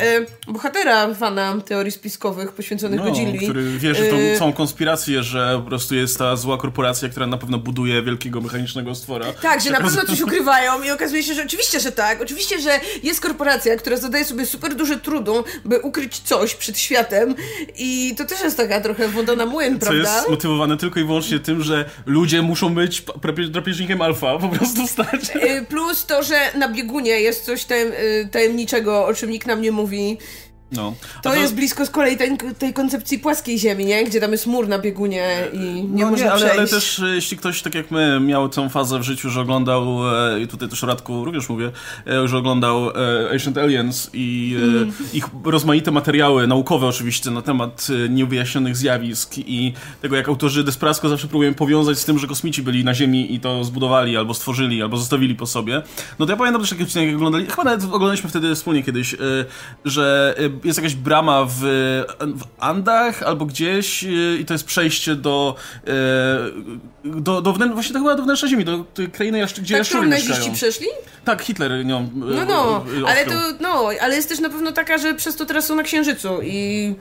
bohatera 0.47 1.13
fana 1.13 1.61
teorii 1.65 1.91
spiskowych 1.91 2.51
poświęconych 2.51 2.99
no, 2.99 3.05
Godzilli. 3.05 3.39
który 3.39 3.77
wierzy 3.77 4.03
w 4.03 4.09
tą 4.09 4.15
e... 4.15 4.39
całą 4.39 4.53
konspirację, 4.53 5.23
że 5.23 5.61
po 5.63 5.69
prostu 5.69 5.95
jest 5.95 6.17
ta 6.17 6.35
zła 6.35 6.57
korporacja, 6.57 7.09
która 7.09 7.27
na 7.27 7.37
pewno 7.37 7.57
buduje 7.57 8.03
wielkiego 8.03 8.41
mechanicznego 8.41 8.95
stwora. 8.95 9.25
Tak, 9.33 9.61
że 9.61 9.71
na 9.71 9.81
pewno 9.81 10.05
coś 10.05 10.21
ukrywają 10.21 10.83
i 10.83 10.91
okazuje 10.91 11.23
się, 11.23 11.33
że 11.33 11.43
oczywiście, 11.43 11.79
że 11.79 11.91
tak. 11.91 12.21
Oczywiście, 12.21 12.61
że 12.61 12.79
jest 13.03 13.21
korporacja, 13.21 13.75
która 13.75 13.97
zadaje 13.97 14.25
sobie 14.25 14.45
super 14.45 14.75
duże 14.75 14.97
trudu, 14.97 15.43
by 15.65 15.79
ukryć 15.79 16.19
coś 16.19 16.55
przed 16.55 16.79
światem 16.79 17.35
i 17.77 18.15
to 18.17 18.25
też 18.25 18.41
jest 18.41 18.57
taka 18.57 18.81
trochę 18.81 19.07
woda 19.07 19.35
na 19.35 19.45
młyn, 19.45 19.79
prawda? 19.79 20.03
Co 20.03 20.17
jest 20.17 20.29
motywowane 20.29 20.77
tylko 20.77 20.99
i 20.99 21.03
wyłącznie 21.03 21.39
tym, 21.39 21.63
że 21.63 21.85
ludzie 22.05 22.41
muszą 22.41 22.73
być 22.73 23.03
drapieżnikiem 23.49 24.01
alfa 24.01 24.26
po 24.41 24.49
prostu 24.49 24.87
stać. 24.87 25.35
Y, 25.35 25.65
plus 25.69 26.05
to, 26.05 26.23
że 26.23 26.35
na 26.55 26.69
biegunie 26.69 27.11
jest 27.21 27.45
coś 27.45 27.65
y, 27.71 28.27
tajemniczego, 28.31 29.05
o 29.05 29.13
czym 29.13 29.29
nikt 29.29 29.47
nam 29.47 29.61
nie 29.61 29.71
mówi. 29.71 30.17
No. 30.71 30.93
To, 31.23 31.29
to, 31.29 31.35
jest 31.35 31.55
blisko 31.55 31.85
z 31.85 31.89
kolei 31.89 32.17
tej, 32.17 32.37
tej, 32.59 32.73
koncepcji 32.73 33.19
płaskiej 33.19 33.59
ziemi, 33.59 33.85
nie? 33.85 34.03
Gdzie 34.03 34.19
tam 34.19 34.31
jest 34.31 34.47
mur 34.47 34.67
na 34.67 34.79
biegunie 34.79 35.47
i 35.53 35.59
nie 35.83 36.03
no 36.03 36.11
można 36.11 36.25
nie, 36.25 36.31
ale, 36.31 36.39
przejść. 36.39 36.57
ale 36.57 36.67
też 36.67 36.99
e, 36.99 37.15
jeśli 37.15 37.37
ktoś, 37.37 37.61
tak 37.61 37.75
jak 37.75 37.91
my, 37.91 38.19
miał 38.19 38.49
tę 38.49 38.69
fazę 38.69 38.99
w 38.99 39.03
życiu, 39.03 39.29
że 39.29 39.41
oglądał, 39.41 40.15
e, 40.15 40.41
i 40.41 40.47
tutaj 40.47 40.69
też 40.69 40.83
Radku 40.83 41.25
również 41.25 41.49
mówię, 41.49 41.71
e, 42.07 42.27
że 42.27 42.37
oglądał 42.37 42.89
Ancient 43.31 43.57
Aliens 43.57 44.09
i 44.13 44.55
mm. 44.63 44.91
ich 45.13 45.25
rozmaite 45.43 45.91
materiały, 45.91 46.47
naukowe 46.47 46.87
oczywiście, 46.87 47.31
na 47.31 47.41
temat 47.41 47.87
niewyjaśnionych 48.09 48.77
zjawisk 48.77 49.37
i 49.37 49.73
tego, 50.01 50.15
jak 50.15 50.29
autorzy 50.29 50.63
Desprasko 50.63 51.09
zawsze 51.09 51.27
próbują 51.27 51.53
powiązać 51.53 51.99
z 51.99 52.05
tym, 52.05 52.19
że 52.19 52.27
kosmici 52.27 52.63
byli 52.63 52.83
na 52.83 52.93
Ziemi 52.93 53.33
i 53.33 53.39
to 53.39 53.63
zbudowali, 53.63 54.17
albo 54.17 54.33
stworzyli, 54.33 54.81
albo 54.81 54.97
zostawili 54.97 55.35
po 55.35 55.45
sobie. 55.45 55.81
No 56.19 56.25
to 56.25 56.31
ja 56.31 56.37
pamiętam 56.37 56.61
też 56.61 56.69
taki 56.69 56.83
odcinek, 56.83 57.07
jak 57.07 57.15
oglądali, 57.15 57.45
chyba 57.45 57.63
nawet 57.63 57.83
oglądaliśmy 57.83 58.29
wtedy 58.29 58.55
wspólnie 58.55 58.83
kiedyś, 58.83 59.15
że 59.85 60.35
jest 60.63 60.77
jakaś 60.77 60.95
brama 60.95 61.45
w, 61.45 61.59
w 62.19 62.43
Andach 62.59 63.23
albo 63.23 63.45
gdzieś 63.45 64.03
i 64.39 64.45
to 64.45 64.53
jest 64.53 64.65
przejście 64.65 65.15
do 65.15 65.55
e, 65.87 65.91
do, 67.05 67.41
do 67.41 67.53
wnętrza, 67.53 67.73
właśnie 67.73 67.93
to 67.93 67.99
chyba 67.99 68.15
do 68.15 68.23
wnętrza 68.23 68.47
ziemi, 68.47 68.65
do 68.65 68.83
tej 68.83 69.11
krainy, 69.11 69.45
gdzie 69.57 69.73
tak, 69.75 69.79
jaszczury 69.79 70.07
mieszkają. 70.07 70.53
przeszli? 70.53 70.87
Tak, 71.25 71.41
Hitler 71.41 71.85
nią 71.85 71.99
e, 71.99 72.09
No, 72.15 72.45
no, 72.45 72.85
ale 73.07 73.25
to, 73.25 73.33
no, 73.61 73.89
ale 74.01 74.15
jest 74.15 74.29
też 74.29 74.39
na 74.39 74.49
pewno 74.49 74.71
taka, 74.71 74.97
że 74.97 75.13
przez 75.13 75.35
to 75.35 75.45
teraz 75.45 75.65
są 75.65 75.75
na 75.75 75.83
Księżycu 75.83 76.41
i 76.43 76.95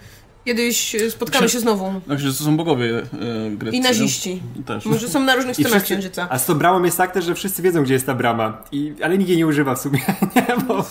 Kiedyś 0.46 0.96
spotkamy 1.10 1.48
się 1.48 1.60
znowu. 1.60 2.00
Na 2.06 2.16
Księżycu 2.16 2.44
są 2.44 2.56
bogowie 2.56 2.98
e, 2.98 3.50
greccy. 3.50 3.76
I 3.76 3.80
naziści. 3.80 4.42
Też. 4.66 4.84
Może 4.84 5.08
są 5.08 5.20
na 5.20 5.34
różnych 5.34 5.56
stronach 5.56 5.72
wszyscy, 5.72 5.94
Księżyca. 5.94 6.28
A 6.30 6.38
z 6.38 6.46
tą 6.46 6.54
bramą 6.54 6.84
jest 6.84 6.96
tak 6.96 7.12
też, 7.12 7.24
że 7.24 7.34
wszyscy 7.34 7.62
wiedzą, 7.62 7.82
gdzie 7.82 7.94
jest 7.94 8.06
ta 8.06 8.14
brama. 8.14 8.62
I, 8.72 8.94
ale 9.02 9.18
nikt 9.18 9.28
jej 9.28 9.38
nie 9.38 9.46
używa 9.46 9.74
w 9.74 9.80
sumie. 9.80 9.98
nie, 10.36 10.46
bo... 10.68 10.84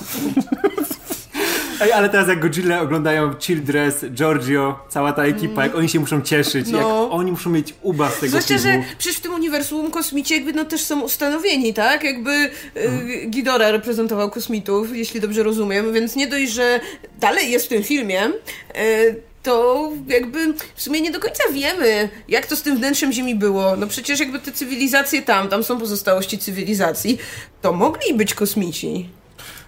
Ej, 1.82 1.92
ale 1.92 2.10
teraz 2.10 2.28
jak 2.28 2.40
Godzilla 2.40 2.82
oglądają 2.82 3.34
Childress, 3.40 4.06
Giorgio, 4.10 4.80
cała 4.90 5.14
ta 5.14 5.24
ekipa, 5.24 5.64
jak 5.64 5.76
oni 5.76 5.90
się 5.90 6.00
muszą 6.00 6.22
cieszyć, 6.22 6.68
no. 6.68 6.78
jak 6.78 6.88
oni 7.12 7.32
muszą 7.32 7.50
mieć 7.50 7.74
uba 7.82 8.10
z 8.10 8.20
tego 8.20 8.28
Zwłaszcza, 8.28 8.58
filmu. 8.58 8.84
że 8.84 8.96
przecież 8.98 9.18
w 9.18 9.22
tym 9.22 9.34
uniwersum 9.34 9.92
kosmici 9.92 10.34
jakby 10.34 10.54
no 10.54 10.66
też 10.66 10.82
są 10.82 11.02
ustanowieni, 11.02 11.74
tak? 11.74 12.04
Jakby 12.04 12.32
y. 12.78 13.26
Gidora 13.30 13.72
reprezentował 13.72 14.30
kosmitów, 14.30 14.96
jeśli 14.96 15.22
dobrze 15.22 15.44
rozumiem, 15.44 15.94
więc 15.94 16.16
nie 16.16 16.28
dość, 16.28 16.52
że 16.52 16.80
dalej 17.20 17.52
jest 17.52 17.66
w 17.66 17.70
tym 17.70 17.84
filmie, 17.84 18.26
y, 18.26 19.22
to 19.44 19.92
jakby 20.08 20.54
w 20.76 20.82
sumie 20.82 21.02
nie 21.02 21.12
do 21.12 21.20
końca 21.20 21.44
wiemy, 21.54 22.10
jak 22.28 22.46
to 22.46 22.56
z 22.56 22.62
tym 22.62 22.78
wnętrzem 22.78 23.14
Ziemi 23.14 23.36
było. 23.36 23.76
No 23.76 23.88
przecież 23.88 24.20
jakby 24.20 24.40
te 24.40 24.52
cywilizacje 24.52 25.22
tam, 25.22 25.50
tam 25.50 25.64
są 25.64 25.80
pozostałości 25.80 26.38
cywilizacji, 26.38 27.18
to 27.62 27.74
mogli 27.74 28.14
być 28.14 28.34
kosmici. 28.34 29.10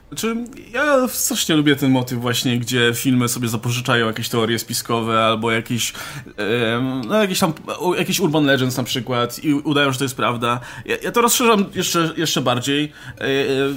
Znaczy, 0.07 0.35
ja 0.73 1.07
strasznie 1.07 1.55
lubię 1.55 1.75
ten 1.75 1.91
motyw 1.91 2.19
właśnie, 2.19 2.59
gdzie 2.59 2.91
filmy 2.95 3.29
sobie 3.29 3.47
zapożyczają 3.47 4.07
jakieś 4.07 4.29
teorie 4.29 4.59
spiskowe 4.59 5.25
albo 5.25 5.51
jakieś, 5.51 5.93
e, 6.37 7.01
no 7.07 7.21
jakieś 7.21 7.39
tam, 7.39 7.53
jakieś 7.97 8.19
urban 8.19 8.45
legends 8.45 8.77
na 8.77 8.83
przykład 8.83 9.43
i 9.43 9.53
udają, 9.53 9.91
że 9.91 9.97
to 9.97 10.03
jest 10.03 10.15
prawda. 10.15 10.59
Ja, 10.85 10.95
ja 11.03 11.11
to 11.11 11.21
rozszerzam 11.21 11.65
jeszcze, 11.75 12.13
jeszcze 12.17 12.41
bardziej. 12.41 12.91
E, 13.17 13.25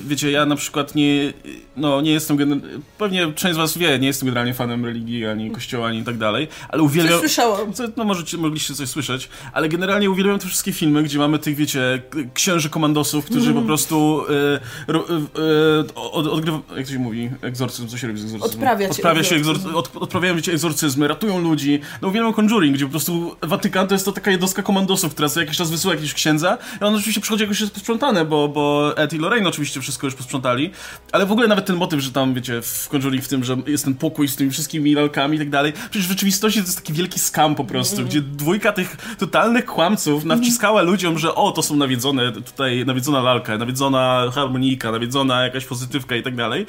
wiecie, 0.06 0.30
ja 0.30 0.46
na 0.46 0.56
przykład 0.56 0.94
nie, 0.94 1.32
no 1.76 2.00
nie 2.00 2.12
jestem, 2.12 2.62
pewnie 2.98 3.32
część 3.32 3.54
z 3.54 3.58
was 3.58 3.78
wie, 3.78 3.98
nie 3.98 4.06
jestem 4.06 4.26
generalnie 4.26 4.54
fanem 4.54 4.84
religii, 4.84 5.26
ani 5.26 5.50
kościoła, 5.50 5.86
ani 5.86 6.04
tak 6.04 6.18
dalej, 6.18 6.48
ale 6.68 6.82
uwielbiam... 6.82 7.20
Coś 7.20 7.20
słyszałam. 7.20 7.72
Co, 7.72 7.84
no 7.96 8.04
możecie, 8.04 8.36
mogliście 8.36 8.74
coś 8.74 8.88
słyszeć, 8.88 9.28
ale 9.52 9.68
generalnie 9.68 10.10
uwielbiam 10.10 10.38
te 10.38 10.46
wszystkie 10.46 10.72
filmy, 10.72 11.02
gdzie 11.02 11.18
mamy 11.18 11.38
tych, 11.38 11.56
wiecie, 11.56 12.02
księży 12.34 12.70
komandosów, 12.70 13.24
którzy 13.24 13.50
mm. 13.50 13.62
po 13.62 13.66
prostu 13.66 14.24
e, 14.28 14.60
e, 14.88 16.19
od, 16.20 16.26
odgrywa, 16.26 16.60
jak 16.76 16.86
to 16.86 16.92
się 16.92 16.98
mówi, 16.98 17.30
egzorcyzm, 17.42 17.88
co 17.88 17.98
się 17.98 18.06
robi 18.06 18.20
z 18.20 18.24
egzorcyzmem? 18.24 18.52
Odprawia 18.52 18.86
się 18.86 18.90
Odprawia 18.90 19.24
się 19.24 19.36
egzorcyzm. 19.36 19.68
egzor, 19.68 19.78
od, 19.78 19.96
odprawiają 19.96 20.36
wiecie, 20.36 20.52
egzorcyzmy, 20.52 21.08
ratują 21.08 21.38
ludzi. 21.40 21.80
No 22.02 22.08
uwielbiam 22.08 22.32
Conjuring, 22.32 22.76
gdzie 22.76 22.84
po 22.84 22.90
prostu 22.90 23.36
Watykan 23.42 23.88
to 23.88 23.94
jest 23.94 24.04
to 24.04 24.12
taka 24.12 24.30
jednostka 24.30 24.62
komandosów, 24.62 25.12
która 25.12 25.28
co 25.28 25.40
jakiś 25.40 25.56
czas 25.56 25.70
wysyła 25.70 25.94
jakiegoś 25.94 26.14
księdza 26.14 26.58
i 26.80 26.84
on 26.84 26.94
oczywiście 26.94 27.20
przychodzi 27.20 27.42
jakoś 27.42 27.60
jest 27.60 27.74
posprzątane, 27.74 28.24
bo, 28.24 28.48
bo 28.48 28.96
Ed 28.96 29.12
i 29.12 29.18
Lorraine 29.18 29.46
oczywiście 29.46 29.80
wszystko 29.80 30.06
już 30.06 30.14
posprzątali, 30.14 30.70
ale 31.12 31.26
w 31.26 31.32
ogóle 31.32 31.48
nawet 31.48 31.66
ten 31.66 31.76
motyw, 31.76 32.00
że 32.00 32.12
tam, 32.12 32.34
wiecie, 32.34 32.62
w 32.62 32.88
Conjuring 32.88 33.24
w 33.24 33.28
tym, 33.28 33.44
że 33.44 33.56
jest 33.66 33.84
ten 33.84 33.94
pokój 33.94 34.28
z 34.28 34.36
tymi 34.36 34.50
wszystkimi 34.50 34.94
lalkami 34.94 35.36
i 35.36 35.38
tak 35.38 35.50
dalej, 35.50 35.72
przecież 35.90 36.06
w 36.06 36.10
rzeczywistości 36.10 36.60
to 36.60 36.66
jest 36.66 36.78
taki 36.78 36.92
wielki 36.92 37.18
skam 37.18 37.54
po 37.54 37.64
prostu, 37.64 38.04
gdzie 38.04 38.20
dwójka 38.20 38.72
tych 38.72 38.96
totalnych 39.18 39.64
kłamców 39.66 40.24
nawciskała 40.24 40.82
ludziom, 40.82 41.18
że 41.18 41.34
o, 41.34 41.52
to 41.52 41.62
są 41.62 41.76
nawiedzone, 41.76 42.32
tutaj 42.32 42.86
nawiedzona 42.86 43.20
lalka, 43.22 43.58
nawiedzona 43.58 44.30
harmonika, 44.34 44.92
nawiedzona 44.92 45.42
jakaś 45.44 45.64
pozytywka 45.64 46.09
i 46.18 46.22
tak 46.22 46.36
dalej. 46.36 46.66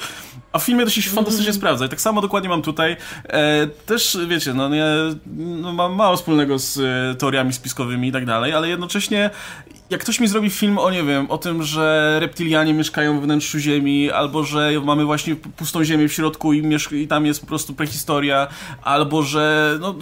A 0.51 0.59
w 0.59 0.63
filmie 0.63 0.85
to 0.85 0.89
się 0.89 1.01
fantastycznie 1.01 1.53
sprawdza 1.53 1.85
i 1.85 1.89
tak 1.89 2.01
samo 2.01 2.21
dokładnie 2.21 2.49
mam 2.49 2.61
tutaj. 2.61 2.97
E, 3.29 3.67
też, 3.85 4.17
wiecie, 4.27 4.53
no 4.53 4.69
nie, 4.69 4.85
no, 5.37 5.73
mam 5.73 5.95
mało 5.95 6.17
wspólnego 6.17 6.59
z 6.59 6.77
e, 6.77 7.15
teoriami 7.15 7.53
spiskowymi 7.53 8.07
i 8.07 8.11
tak 8.11 8.25
dalej, 8.25 8.53
ale 8.53 8.69
jednocześnie 8.69 9.29
jak 9.91 10.01
ktoś 10.01 10.19
mi 10.19 10.27
zrobi 10.27 10.49
film 10.49 10.77
o, 10.77 10.91
nie 10.91 11.03
wiem, 11.03 11.31
o 11.31 11.37
tym, 11.37 11.63
że 11.63 12.17
reptilianie 12.19 12.73
mieszkają 12.73 13.15
we 13.19 13.21
wnętrzu 13.25 13.59
Ziemi, 13.59 14.11
albo 14.11 14.43
że 14.43 14.71
mamy 14.85 15.05
właśnie 15.05 15.35
pustą 15.35 15.83
Ziemię 15.83 16.07
w 16.07 16.13
środku 16.13 16.53
i, 16.53 16.63
i 16.91 17.07
tam 17.07 17.25
jest 17.25 17.41
po 17.41 17.47
prostu 17.47 17.73
prehistoria, 17.73 18.47
albo 18.83 19.23
że, 19.23 19.77
no, 19.81 19.95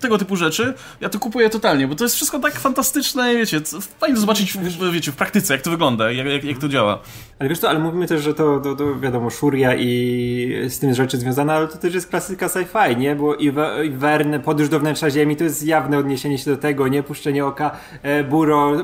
tego 0.00 0.18
typu 0.18 0.36
rzeczy, 0.36 0.74
ja 1.00 1.08
to 1.08 1.18
kupuję 1.18 1.50
totalnie, 1.50 1.88
bo 1.88 1.94
to 1.94 2.04
jest 2.04 2.16
wszystko 2.16 2.38
tak 2.38 2.60
fantastyczne 2.60 3.34
wiecie, 3.36 3.60
fajnie 4.00 4.14
to 4.14 4.20
zobaczyć, 4.20 4.58
wiecie, 4.92 5.12
w 5.12 5.16
praktyce, 5.16 5.54
jak 5.54 5.62
to 5.62 5.70
wygląda, 5.70 6.12
jak, 6.12 6.26
jak, 6.26 6.44
jak 6.44 6.58
to 6.58 6.68
działa. 6.68 6.98
Ale 7.38 7.48
wiesz 7.48 7.58
co, 7.58 7.68
ale 7.70 7.78
mówimy 7.78 8.06
też, 8.06 8.22
że 8.22 8.34
to, 8.34 8.60
to, 8.60 8.76
to 8.76 9.00
wiadomo, 9.00 9.30
Shuria 9.30 9.74
i 9.74 10.64
z 10.68 10.78
tym 10.78 10.94
rzeczy 10.94 11.18
związane, 11.18 11.52
ale 11.52 11.68
to 11.68 11.78
też 11.78 11.94
jest 11.94 12.08
klasyka 12.10 12.46
sci-fi, 12.46 12.96
nie? 12.96 13.16
Bo 13.16 13.34
i 13.34 13.50
We- 13.50 13.86
i 13.86 13.90
Verne, 13.90 14.40
Podróż 14.40 14.68
do 14.68 14.80
wnętrza 14.80 15.10
Ziemi, 15.10 15.36
to 15.36 15.44
jest 15.44 15.66
jawne 15.66 15.98
odniesienie 15.98 16.38
się 16.38 16.50
do 16.50 16.56
tego, 16.56 16.88
nie? 16.88 17.02
Puszczenie 17.02 17.46
oka, 17.46 17.70
e, 18.02 18.24
Burrow, 18.24 18.82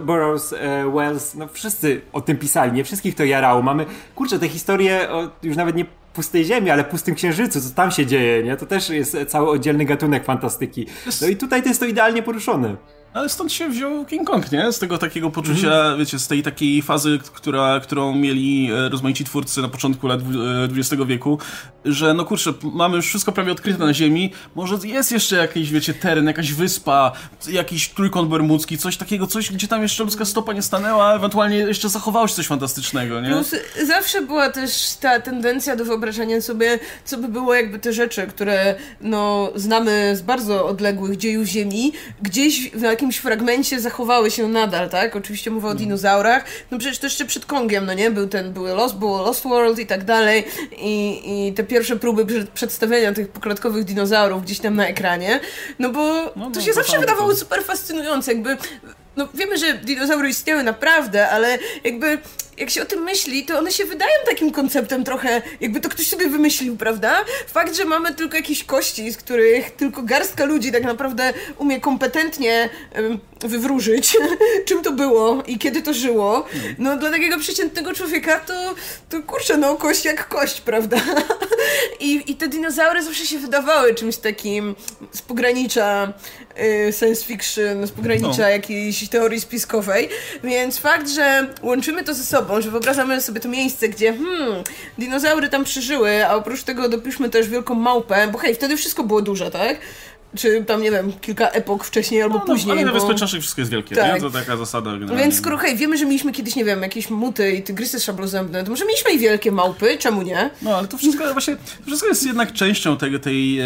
E, 0.52 0.90
Wells, 0.94 1.34
no 1.34 1.48
wszyscy 1.48 2.00
o 2.12 2.20
tym 2.20 2.36
pisali, 2.36 2.72
nie? 2.72 2.84
Wszystkich 2.84 3.14
to 3.14 3.24
jarało. 3.24 3.62
Mamy, 3.62 3.86
kurczę, 4.14 4.38
te 4.38 4.48
historie 4.48 5.10
o, 5.10 5.30
już 5.42 5.56
nawet 5.56 5.76
nie 5.76 5.84
pustej 6.14 6.44
ziemi, 6.44 6.70
ale 6.70 6.84
pustym 6.84 7.14
księżycu, 7.14 7.60
co 7.60 7.74
tam 7.74 7.90
się 7.90 8.06
dzieje, 8.06 8.42
nie? 8.42 8.56
To 8.56 8.66
też 8.66 8.90
jest 8.90 9.16
cały 9.28 9.50
oddzielny 9.50 9.84
gatunek 9.84 10.24
fantastyki. 10.24 10.86
No 11.22 11.28
i 11.28 11.36
tutaj 11.36 11.62
to 11.62 11.68
jest 11.68 11.80
to 11.80 11.86
idealnie 11.86 12.22
poruszone. 12.22 12.76
Ale 13.16 13.28
stąd 13.28 13.52
się 13.52 13.68
wziął 13.68 14.04
King 14.04 14.26
Kong, 14.30 14.52
nie? 14.52 14.72
Z 14.72 14.78
tego 14.78 14.98
takiego 14.98 15.30
poczucia, 15.30 15.96
wiecie, 15.98 16.18
z 16.18 16.28
tej 16.28 16.42
takiej 16.42 16.82
fazy, 16.82 17.18
która, 17.34 17.80
którą 17.80 18.14
mieli 18.14 18.70
e, 18.72 18.88
rozmaici 18.88 19.24
twórcy 19.24 19.62
na 19.62 19.68
początku 19.68 20.06
lat 20.06 20.20
dwu- 20.22 20.42
e, 20.42 20.64
XX 20.64 21.02
wieku, 21.06 21.38
że 21.84 22.14
no 22.14 22.24
kurczę, 22.24 22.52
mamy 22.62 22.96
już 22.96 23.06
wszystko 23.06 23.32
prawie 23.32 23.52
odkryte 23.52 23.78
na 23.84 23.94
Ziemi, 23.94 24.32
może 24.54 24.76
jest 24.84 25.12
jeszcze 25.12 25.36
jakiś, 25.36 25.70
wiecie, 25.70 25.94
teren, 25.94 26.26
jakaś 26.26 26.52
wyspa, 26.52 27.12
jakiś 27.48 27.88
trójkąt 27.88 28.28
bermudzki, 28.30 28.78
coś 28.78 28.96
takiego, 28.96 29.26
coś, 29.26 29.52
gdzie 29.52 29.68
tam 29.68 29.82
jeszcze 29.82 30.04
ludzka 30.04 30.24
stopa 30.24 30.52
nie 30.52 30.62
stanęła, 30.62 31.14
ewentualnie 31.14 31.56
jeszcze 31.56 31.88
zachowało 31.88 32.28
się 32.28 32.34
coś 32.34 32.46
fantastycznego, 32.46 33.20
nie? 33.20 33.28
Plus 33.30 33.54
zawsze 33.86 34.22
była 34.22 34.50
też 34.50 34.96
ta 35.00 35.20
tendencja 35.20 35.76
do 35.76 35.84
wyobrażania 35.84 36.40
sobie, 36.40 36.78
co 37.04 37.18
by 37.18 37.28
było 37.28 37.54
jakby 37.54 37.78
te 37.78 37.92
rzeczy, 37.92 38.26
które 38.26 38.74
no, 39.00 39.52
znamy 39.54 40.16
z 40.16 40.22
bardzo 40.22 40.66
odległych 40.66 41.16
dziejów 41.16 41.46
Ziemi, 41.46 41.92
gdzieś 42.22 42.70
w 42.70 42.80
jakimś 42.80 43.05
fragmencie 43.12 43.80
zachowały 43.80 44.30
się 44.30 44.48
nadal, 44.48 44.90
tak? 44.90 45.16
Oczywiście 45.16 45.50
mowa 45.50 45.68
o 45.68 45.74
dinozaurach. 45.74 46.44
No 46.70 46.78
przecież 46.78 46.98
to 46.98 47.06
jeszcze 47.06 47.24
przed 47.24 47.46
Kongiem, 47.46 47.86
no 47.86 47.94
nie? 47.94 48.10
Był 48.10 48.28
ten, 48.28 48.52
były 48.52 48.70
Lost, 48.74 48.94
było 48.96 49.22
Lost 49.22 49.42
World 49.42 49.78
i 49.78 49.86
tak 49.86 50.04
dalej. 50.04 50.44
I, 50.78 51.22
i 51.48 51.52
te 51.52 51.64
pierwsze 51.64 51.96
próby 51.96 52.24
przed- 52.26 52.48
przedstawienia 52.50 53.12
tych 53.12 53.28
poklatkowych 53.28 53.84
dinozaurów 53.84 54.42
gdzieś 54.42 54.58
tam 54.60 54.76
na 54.76 54.86
ekranie. 54.86 55.40
No 55.78 55.90
bo 55.90 56.32
No, 56.36 56.44
to 56.44 56.50
no, 56.54 56.60
się 56.60 56.66
to 56.68 56.74
zawsze 56.74 56.92
tam- 56.92 57.00
wydawało 57.00 57.30
to- 57.30 57.36
super 57.36 57.64
fascynujące, 57.64 58.32
jakby 58.32 58.56
no 59.16 59.28
wiemy, 59.34 59.58
że 59.58 59.74
dinozaury 59.74 60.28
istniały 60.28 60.62
naprawdę, 60.62 61.28
ale 61.28 61.58
jakby 61.84 62.18
jak 62.58 62.70
się 62.70 62.82
o 62.82 62.84
tym 62.84 63.02
myśli, 63.02 63.44
to 63.46 63.58
one 63.58 63.72
się 63.72 63.84
wydają 63.84 64.12
takim 64.28 64.50
konceptem 64.52 65.04
trochę, 65.04 65.42
jakby 65.60 65.80
to 65.80 65.88
ktoś 65.88 66.06
sobie 66.06 66.28
wymyślił, 66.28 66.76
prawda? 66.76 67.24
Fakt, 67.46 67.76
że 67.76 67.84
mamy 67.84 68.14
tylko 68.14 68.36
jakieś 68.36 68.64
kości, 68.64 69.10
z 69.12 69.16
których 69.16 69.70
tylko 69.70 70.02
garstka 70.02 70.44
ludzi 70.44 70.72
tak 70.72 70.82
naprawdę 70.84 71.32
umie 71.58 71.80
kompetentnie 71.80 72.68
wywróżyć, 73.40 74.16
czym 74.66 74.82
to 74.82 74.92
było 74.92 75.42
i 75.46 75.58
kiedy 75.58 75.82
to 75.82 75.94
żyło, 75.94 76.46
no 76.78 76.96
dla 76.96 77.10
takiego 77.10 77.38
przeciętnego 77.38 77.94
człowieka 77.94 78.40
to, 78.40 78.74
to 79.10 79.22
kurczę, 79.22 79.56
no 79.56 79.74
kość 79.76 80.04
jak 80.04 80.28
kość, 80.28 80.60
prawda? 80.60 80.96
I, 82.00 82.22
I 82.32 82.36
te 82.36 82.48
dinozaury 82.48 83.02
zawsze 83.02 83.26
się 83.26 83.38
wydawały 83.38 83.94
czymś 83.94 84.16
takim 84.16 84.74
z 85.12 85.22
pogranicza 85.22 86.12
y, 86.88 86.92
science 86.98 87.24
fiction, 87.24 87.86
z 87.86 87.90
pogranicza 87.90 88.42
No. 88.42 88.48
jakiejś 88.48 89.08
teorii 89.08 89.40
spiskowej, 89.40 90.08
więc 90.44 90.78
fakt, 90.78 91.08
że 91.08 91.54
łączymy 91.62 92.04
to 92.04 92.14
ze 92.14 92.24
sobą, 92.24 92.45
że 92.60 92.70
wyobrażamy 92.70 93.20
sobie 93.20 93.40
to 93.40 93.48
miejsce, 93.48 93.88
gdzie 93.88 94.12
hmm, 94.12 94.64
dinozaury 94.98 95.48
tam 95.48 95.64
przeżyły, 95.64 96.26
a 96.26 96.34
oprócz 96.34 96.62
tego 96.62 96.88
dopiszmy 96.88 97.30
też 97.30 97.48
wielką 97.48 97.74
małpę, 97.74 98.28
bo 98.32 98.38
hej, 98.38 98.54
wtedy 98.54 98.76
wszystko 98.76 99.04
było 99.04 99.22
duże, 99.22 99.50
tak? 99.50 99.78
Czy 100.36 100.64
tam, 100.64 100.82
nie 100.82 100.90
wiem, 100.90 101.12
kilka 101.20 101.48
epok 101.48 101.84
wcześniej 101.84 102.22
albo 102.22 102.34
No, 102.34 102.40
no, 102.48 102.54
później, 102.54 102.72
ale 102.72 102.84
na 102.84 102.92
bo... 102.92 103.00
Wyspie 103.00 103.14
Czaszek 103.14 103.40
wszystko 103.40 103.60
jest 103.60 103.70
wielkie, 103.72 103.96
Tak. 103.96 104.14
nie? 104.14 104.20
To 104.20 104.30
taka 104.30 104.56
zasada 104.56 104.90
generalnie. 104.92 105.22
Więc 105.22 105.36
skoro 105.38 105.56
hej, 105.58 105.76
wiemy, 105.76 105.98
że 105.98 106.04
mieliśmy 106.04 106.32
kiedyś, 106.32 106.56
nie 106.56 106.64
wiem, 106.64 106.82
jakieś 106.82 107.10
muty 107.10 107.52
i 107.52 107.62
tygrysy 107.62 108.00
szablozębne, 108.00 108.64
to 108.64 108.70
może 108.70 108.84
mieliśmy 108.84 109.12
i 109.12 109.18
wielkie 109.18 109.52
małpy, 109.52 109.96
czemu 109.98 110.22
nie? 110.22 110.50
No, 110.62 110.76
ale 110.76 110.88
to 110.88 110.98
wszystko 110.98 111.32
właśnie, 111.32 111.56
to 111.56 111.86
wszystko 111.86 112.08
jest 112.08 112.26
jednak 112.26 112.52
częścią 112.52 112.96
tego, 112.96 113.18
tej, 113.18 113.58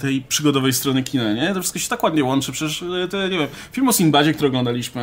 tej 0.00 0.20
przygodowej 0.28 0.72
strony 0.72 1.02
kina, 1.02 1.32
nie? 1.32 1.54
To 1.54 1.60
wszystko 1.60 1.78
się 1.78 1.88
tak 1.88 2.02
ładnie 2.02 2.24
łączy, 2.24 2.52
przecież 2.52 2.82
e, 3.04 3.08
te, 3.08 3.28
nie 3.28 3.38
wiem, 3.38 3.48
film 3.72 3.88
o 3.88 3.92
Sinbadzie, 3.92 4.34
który 4.34 4.48
oglądaliśmy... 4.48 5.00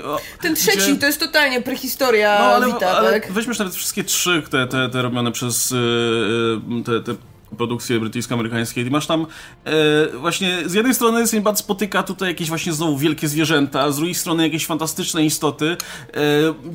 e, 0.00 0.04
o, 0.04 0.18
Ten 0.42 0.54
trzeci 0.54 0.78
gdzie- 0.78 0.96
to 0.96 1.06
jest 1.06 1.20
totalnie 1.20 1.60
prehistoria 1.62 2.38
No, 2.38 2.44
ale, 2.44 2.66
Wita, 2.66 2.90
ale 2.90 3.12
tak? 3.20 3.32
weźmiesz 3.32 3.58
nawet 3.58 3.74
wszystkie 3.74 4.04
trzy, 4.04 4.42
te, 4.50 4.66
te, 4.66 4.88
te 4.88 5.02
robione 5.02 5.32
przez 5.32 5.72
e, 5.72 6.82
te, 6.84 7.00
te 7.00 7.29
produkcje 7.58 8.00
brytyjsko-amerykańskie 8.00 8.86
i 8.86 8.90
masz 8.90 9.06
tam 9.06 9.26
e, 9.64 9.72
właśnie 10.18 10.58
z 10.66 10.74
jednej 10.74 10.94
strony 10.94 11.26
Sinbad 11.26 11.58
spotyka 11.58 12.02
tutaj 12.02 12.28
jakieś 12.28 12.48
właśnie 12.48 12.72
znowu 12.72 12.98
wielkie 12.98 13.28
zwierzęta, 13.28 13.90
z 13.92 13.96
drugiej 13.96 14.14
strony 14.14 14.42
jakieś 14.42 14.66
fantastyczne 14.66 15.24
istoty, 15.24 15.76
e, 16.14 16.16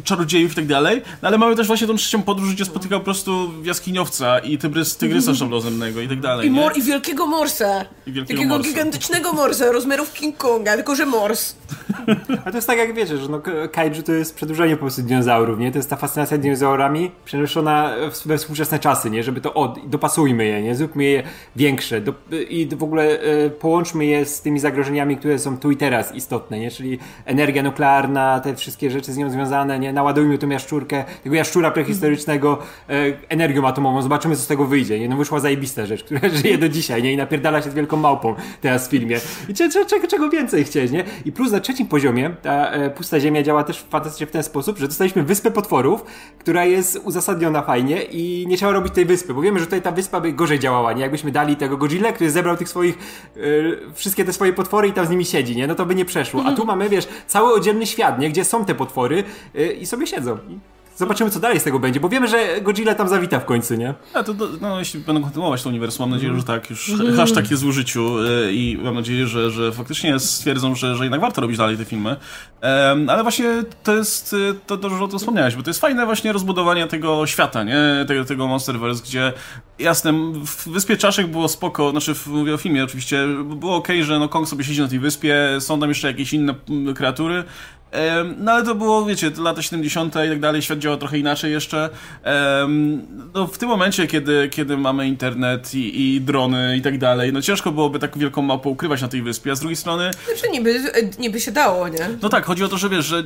czarodziejów 0.04 0.52
i 0.52 0.56
tak 0.56 0.66
dalej, 0.68 1.02
no, 1.22 1.28
ale 1.28 1.38
mamy 1.38 1.56
też 1.56 1.68
właśnie 1.68 1.88
tą 1.88 1.96
trzecią 1.96 2.22
podróż, 2.24 2.54
gdzie 2.54 2.66
spotyka 2.66 2.98
po 3.00 3.06
prostu 3.06 3.52
jaskiniowca 3.64 4.40
i 4.40 4.58
tygrys, 4.58 4.98
tygrysa 4.98 5.36
szablozębnego 5.36 6.02
i 6.02 6.08
tak 6.08 6.20
dalej, 6.20 6.48
I, 6.48 6.52
nie? 6.52 6.60
mor, 6.62 6.78
I 6.78 6.82
wielkiego 6.82 7.28
morsa. 7.28 7.86
I 8.08 8.12
wielkiego 8.12 8.38
Takiego 8.38 8.56
morsa. 8.58 8.70
gigantycznego 8.72 9.34
morsa, 9.34 9.72
rozmiarów 9.72 10.14
King 10.14 10.38
Konga, 10.38 10.76
tylko 10.76 10.96
że 10.96 11.06
mors. 11.06 11.56
A 12.46 12.52
to 12.52 12.58
jest 12.58 12.68
tak 12.68 12.78
jak 12.78 12.94
wiecie, 12.94 13.18
że 13.18 13.30
no, 13.30 13.42
kaiju 13.72 14.04
to 14.04 14.12
jest 14.12 14.36
przedłużenie 14.36 14.76
po 14.76 14.82
prostu 14.82 15.02
dinozaurów, 15.02 15.60
nie? 15.60 15.72
To 15.72 15.78
jest 15.78 15.90
ta 15.90 15.96
fascynacja 15.96 16.38
dinozaurami 16.38 17.12
przenoszona 17.26 17.92
w- 18.12 18.28
we 18.28 18.38
współczesne 18.38 18.80
czasy, 18.80 19.10
nie? 19.10 19.24
Żeby 19.24 19.42
to 19.42 19.54
od, 19.54 19.80
dopasujmy 19.90 20.46
je, 20.46 20.62
nie? 20.62 20.65
Zróbmy 20.74 21.04
je 21.04 21.24
większe 21.56 22.02
do, 22.02 22.14
i 22.50 22.68
w 22.76 22.84
ogóle 22.84 23.20
e, 23.20 23.50
połączmy 23.50 24.06
je 24.06 24.26
z 24.26 24.42
tymi 24.42 24.60
zagrożeniami, 24.60 25.18
które 25.18 25.40
są 25.40 25.58
tu 25.58 25.72
i 25.72 25.78
teraz 25.78 26.16
istotne, 26.16 26.60
nie? 26.60 26.72
Czyli 26.72 27.00
energia 27.26 27.64
nuklearna, 27.64 28.40
te 28.40 28.56
wszystkie 28.56 28.92
rzeczy 28.92 29.14
z 29.14 29.18
nią 29.18 29.30
związane, 29.30 29.80
nie? 29.80 29.94
Naładujmy 29.94 30.38
tą 30.38 30.50
jaszczurkę, 30.50 31.04
tego 31.24 31.36
jaszczura 31.36 31.72
prehistorycznego 31.72 32.60
e, 32.90 32.94
energią 33.30 33.68
atomową, 33.68 34.02
zobaczymy 34.02 34.36
co 34.36 34.42
z 34.42 34.48
tego 34.48 34.66
wyjdzie, 34.66 35.00
nie? 35.00 35.10
No 35.10 35.18
wyszła 35.18 35.40
zajebista 35.40 35.86
rzecz, 35.86 36.04
która 36.04 36.22
żyje 36.44 36.58
do 36.58 36.70
dzisiaj, 36.70 37.04
nie? 37.04 37.14
I 37.14 37.18
napierdala 37.18 37.62
się 37.62 37.72
z 37.72 37.74
wielką 37.74 37.98
małpą 37.98 38.36
teraz 38.62 38.88
w 38.88 38.92
filmie. 38.92 39.20
I 39.50 39.54
cze- 39.54 39.70
cze- 39.70 39.86
czego, 39.86 40.08
czego 40.08 40.30
więcej 40.30 40.64
chcieć, 40.64 40.92
nie? 40.92 41.04
I 41.26 41.32
plus 41.32 41.52
na 41.52 41.60
trzecim 41.60 41.88
poziomie 41.88 42.36
ta 42.42 42.72
e, 42.72 42.90
pusta 42.90 43.20
ziemia 43.20 43.44
działa 43.44 43.64
też 43.64 43.86
fantastycznie 43.90 44.28
w 44.28 44.32
ten 44.32 44.44
sposób, 44.44 44.78
że 44.78 44.88
dostaliśmy 44.88 45.24
wyspę 45.24 45.52
potworów, 45.52 46.06
która 46.40 46.66
jest 46.66 47.02
uzasadniona 47.04 47.62
fajnie 47.62 48.04
i 48.04 48.46
nie 48.48 48.58
trzeba 48.58 48.72
robić 48.72 48.94
tej 48.94 49.06
wyspy, 49.06 49.34
bo 49.34 49.42
wiemy, 49.42 49.60
że 49.60 49.66
tutaj 49.66 49.82
ta 49.82 49.92
wyspa 49.92 50.22
by 50.22 50.34
gorzej 50.34 50.55
działała, 50.60 50.94
nie? 50.94 51.02
Jakbyśmy 51.02 51.32
dali 51.32 51.56
tego 51.56 51.78
Godzilla, 51.78 52.12
który 52.12 52.32
zebrał 52.32 52.58
tych 52.58 52.70
swoich, 52.70 52.98
e, 53.38 53.42
wszystkie 53.94 54.26
te 54.26 54.34
swoje 54.34 54.54
potwory 54.54 54.88
i 54.88 54.94
tam 54.94 55.06
z 55.06 55.10
nimi 55.10 55.26
siedzi, 55.26 55.56
nie? 55.56 55.68
No 55.68 55.76
to 55.76 55.86
by 55.86 55.96
nie 55.96 56.06
przeszło. 56.06 56.44
A 56.46 56.52
tu 56.52 56.66
mamy, 56.66 56.90
wiesz, 56.90 57.08
cały 57.28 57.54
oddzielny 57.54 57.86
świat, 57.86 58.20
nie? 58.20 58.30
Gdzie 58.30 58.44
są 58.46 58.66
te 58.66 58.76
potwory 58.76 59.24
e, 59.56 59.72
i 59.72 59.86
sobie 59.86 60.08
siedzą. 60.08 60.38
Zobaczymy, 60.96 61.30
co 61.32 61.40
dalej 61.40 61.60
z 61.60 61.64
tego 61.64 61.80
będzie, 61.80 62.00
bo 62.00 62.10
wiemy, 62.10 62.28
że 62.28 62.62
Godzilla 62.62 62.96
tam 62.96 63.10
zawita 63.10 63.40
w 63.40 63.46
końcu, 63.46 63.76
nie? 63.76 63.94
A 64.14 64.24
to, 64.24 64.34
no, 64.62 64.80
jeśli 64.80 65.00
będą 65.00 65.22
kontynuować 65.22 65.64
to 65.64 65.70
uniwersum, 65.70 66.04
mam 66.04 66.10
nadzieję, 66.10 66.36
że 66.38 66.44
tak, 66.44 66.70
już 66.70 66.94
hashtag 67.18 67.52
jest 67.52 67.64
w 67.64 67.68
użyciu 67.68 68.20
y, 68.20 68.54
i 68.54 68.80
mam 68.84 68.96
nadzieję, 68.96 69.28
że, 69.28 69.52
że 69.52 69.72
faktycznie 69.72 70.20
stwierdzą, 70.20 70.76
że, 70.76 70.96
że 70.96 71.04
jednak 71.04 71.22
warto 71.22 71.42
robić 71.42 71.58
dalej 71.58 71.78
te 71.78 71.86
filmy. 71.86 72.16
Ale 73.08 73.24
właśnie 73.24 73.46
to 73.84 73.96
jest, 73.96 74.34
y, 74.34 74.56
to 74.68 74.78
dobrze, 74.78 74.98
że 74.98 75.04
o 75.04 75.08
tym 75.08 75.20
wspomniałeś, 75.20 75.56
bo 75.56 75.64
to 75.64 75.70
jest 75.70 75.82
fajne 75.82 76.06
właśnie 76.06 76.32
rozbudowanie 76.32 76.88
tego 76.88 77.28
świata, 77.28 77.64
nie? 77.64 78.06
Tego, 78.08 78.26
tego 78.26 78.48
Monsterverse, 78.48 79.04
gdzie 79.04 79.34
jasne, 79.80 80.14
w 80.46 80.70
Wyspie 80.70 80.98
Czaszek 80.98 81.28
było 81.28 81.48
spoko, 81.48 81.92
znaczy 81.92 82.16
w, 82.16 82.28
mówię 82.28 82.54
o 82.54 82.58
filmie 82.58 82.84
oczywiście, 82.84 83.28
było 83.46 83.76
okej, 83.76 84.04
że 84.04 84.20
no 84.20 84.30
Kong 84.30 84.48
sobie 84.48 84.64
siedzi 84.64 84.82
na 84.82 84.88
tej 84.88 85.00
wyspie, 85.00 85.36
są 85.60 85.80
tam 85.80 85.90
jeszcze 85.90 86.08
jakieś 86.08 86.34
inne 86.34 86.56
kreatury, 86.96 87.44
No 88.38 88.52
ale 88.52 88.66
to 88.66 88.76
było, 88.76 89.06
wiecie, 89.06 89.32
lata 89.38 89.62
70. 89.62 90.16
i 90.16 90.30
tak 90.30 90.40
dalej, 90.40 90.62
świat 90.62 90.80
działał 90.80 91.00
trochę 91.00 91.18
inaczej 91.18 91.52
jeszcze. 91.52 91.90
No 93.34 93.48
w 93.48 93.58
tym 93.58 93.70
momencie, 93.70 94.08
kiedy, 94.08 94.50
kiedy 94.50 94.78
mamy 94.78 95.08
internet 95.08 95.74
i, 95.74 96.16
i 96.16 96.22
drony 96.22 96.78
i 96.78 96.82
tak 96.82 96.98
dalej, 96.98 97.34
no 97.34 97.42
ciężko 97.42 97.72
byłoby 97.72 98.00
tak 98.00 98.18
wielką 98.18 98.42
mapę 98.42 98.70
ukrywać 98.70 99.02
na 99.02 99.08
tej 99.08 99.22
wyspie, 99.22 99.52
a 99.52 99.56
z 99.56 99.60
drugiej 99.60 99.76
strony, 99.76 100.12
Znaczy 100.26 100.52
niby, 100.52 100.70
e, 100.72 101.20
niby 101.20 101.40
się 101.40 101.52
dało, 101.52 101.88
nie? 101.88 102.10
no 102.22 102.30
tak, 102.30 102.46
chodzi 102.46 102.64
o 102.64 102.68
to, 102.68 102.78
że 102.78 102.90
wiesz, 102.90 103.06
że 103.06 103.24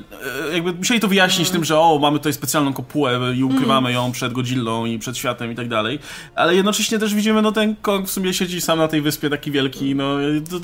e, 0.50 0.54
jakby 0.54 0.74
musieli 0.74 1.00
to 1.00 1.08
wyjaśnić 1.08 1.50
tym, 1.50 1.64
że 1.64 1.80
o, 1.80 2.00
mamy 2.02 2.18
tutaj 2.18 2.34
specjalną 2.34 2.74
kopułę 2.74 3.20
i 3.36 3.44
ukrywamy 3.44 3.92
ją 3.94 4.12
przed 4.12 4.34
Godzillą 4.34 4.86
i 4.86 5.00
przed 5.00 5.18
światem 5.18 5.52
i 5.52 5.56
tak 5.56 5.68
dalej, 5.68 6.00
ale 6.36 6.56
jednocześnie 6.56 7.00
też 7.00 7.16
widzimy, 7.16 7.42
no 7.42 7.52
ten 7.52 7.76
Kong 7.82 8.08
w 8.08 8.12
sumie 8.12 8.34
siedzi 8.34 8.62
sam 8.62 8.80
na 8.80 8.88
tej 8.88 9.02
wyspie, 9.02 9.30
taki 9.30 9.52
wielki, 9.52 9.96
no 9.96 10.16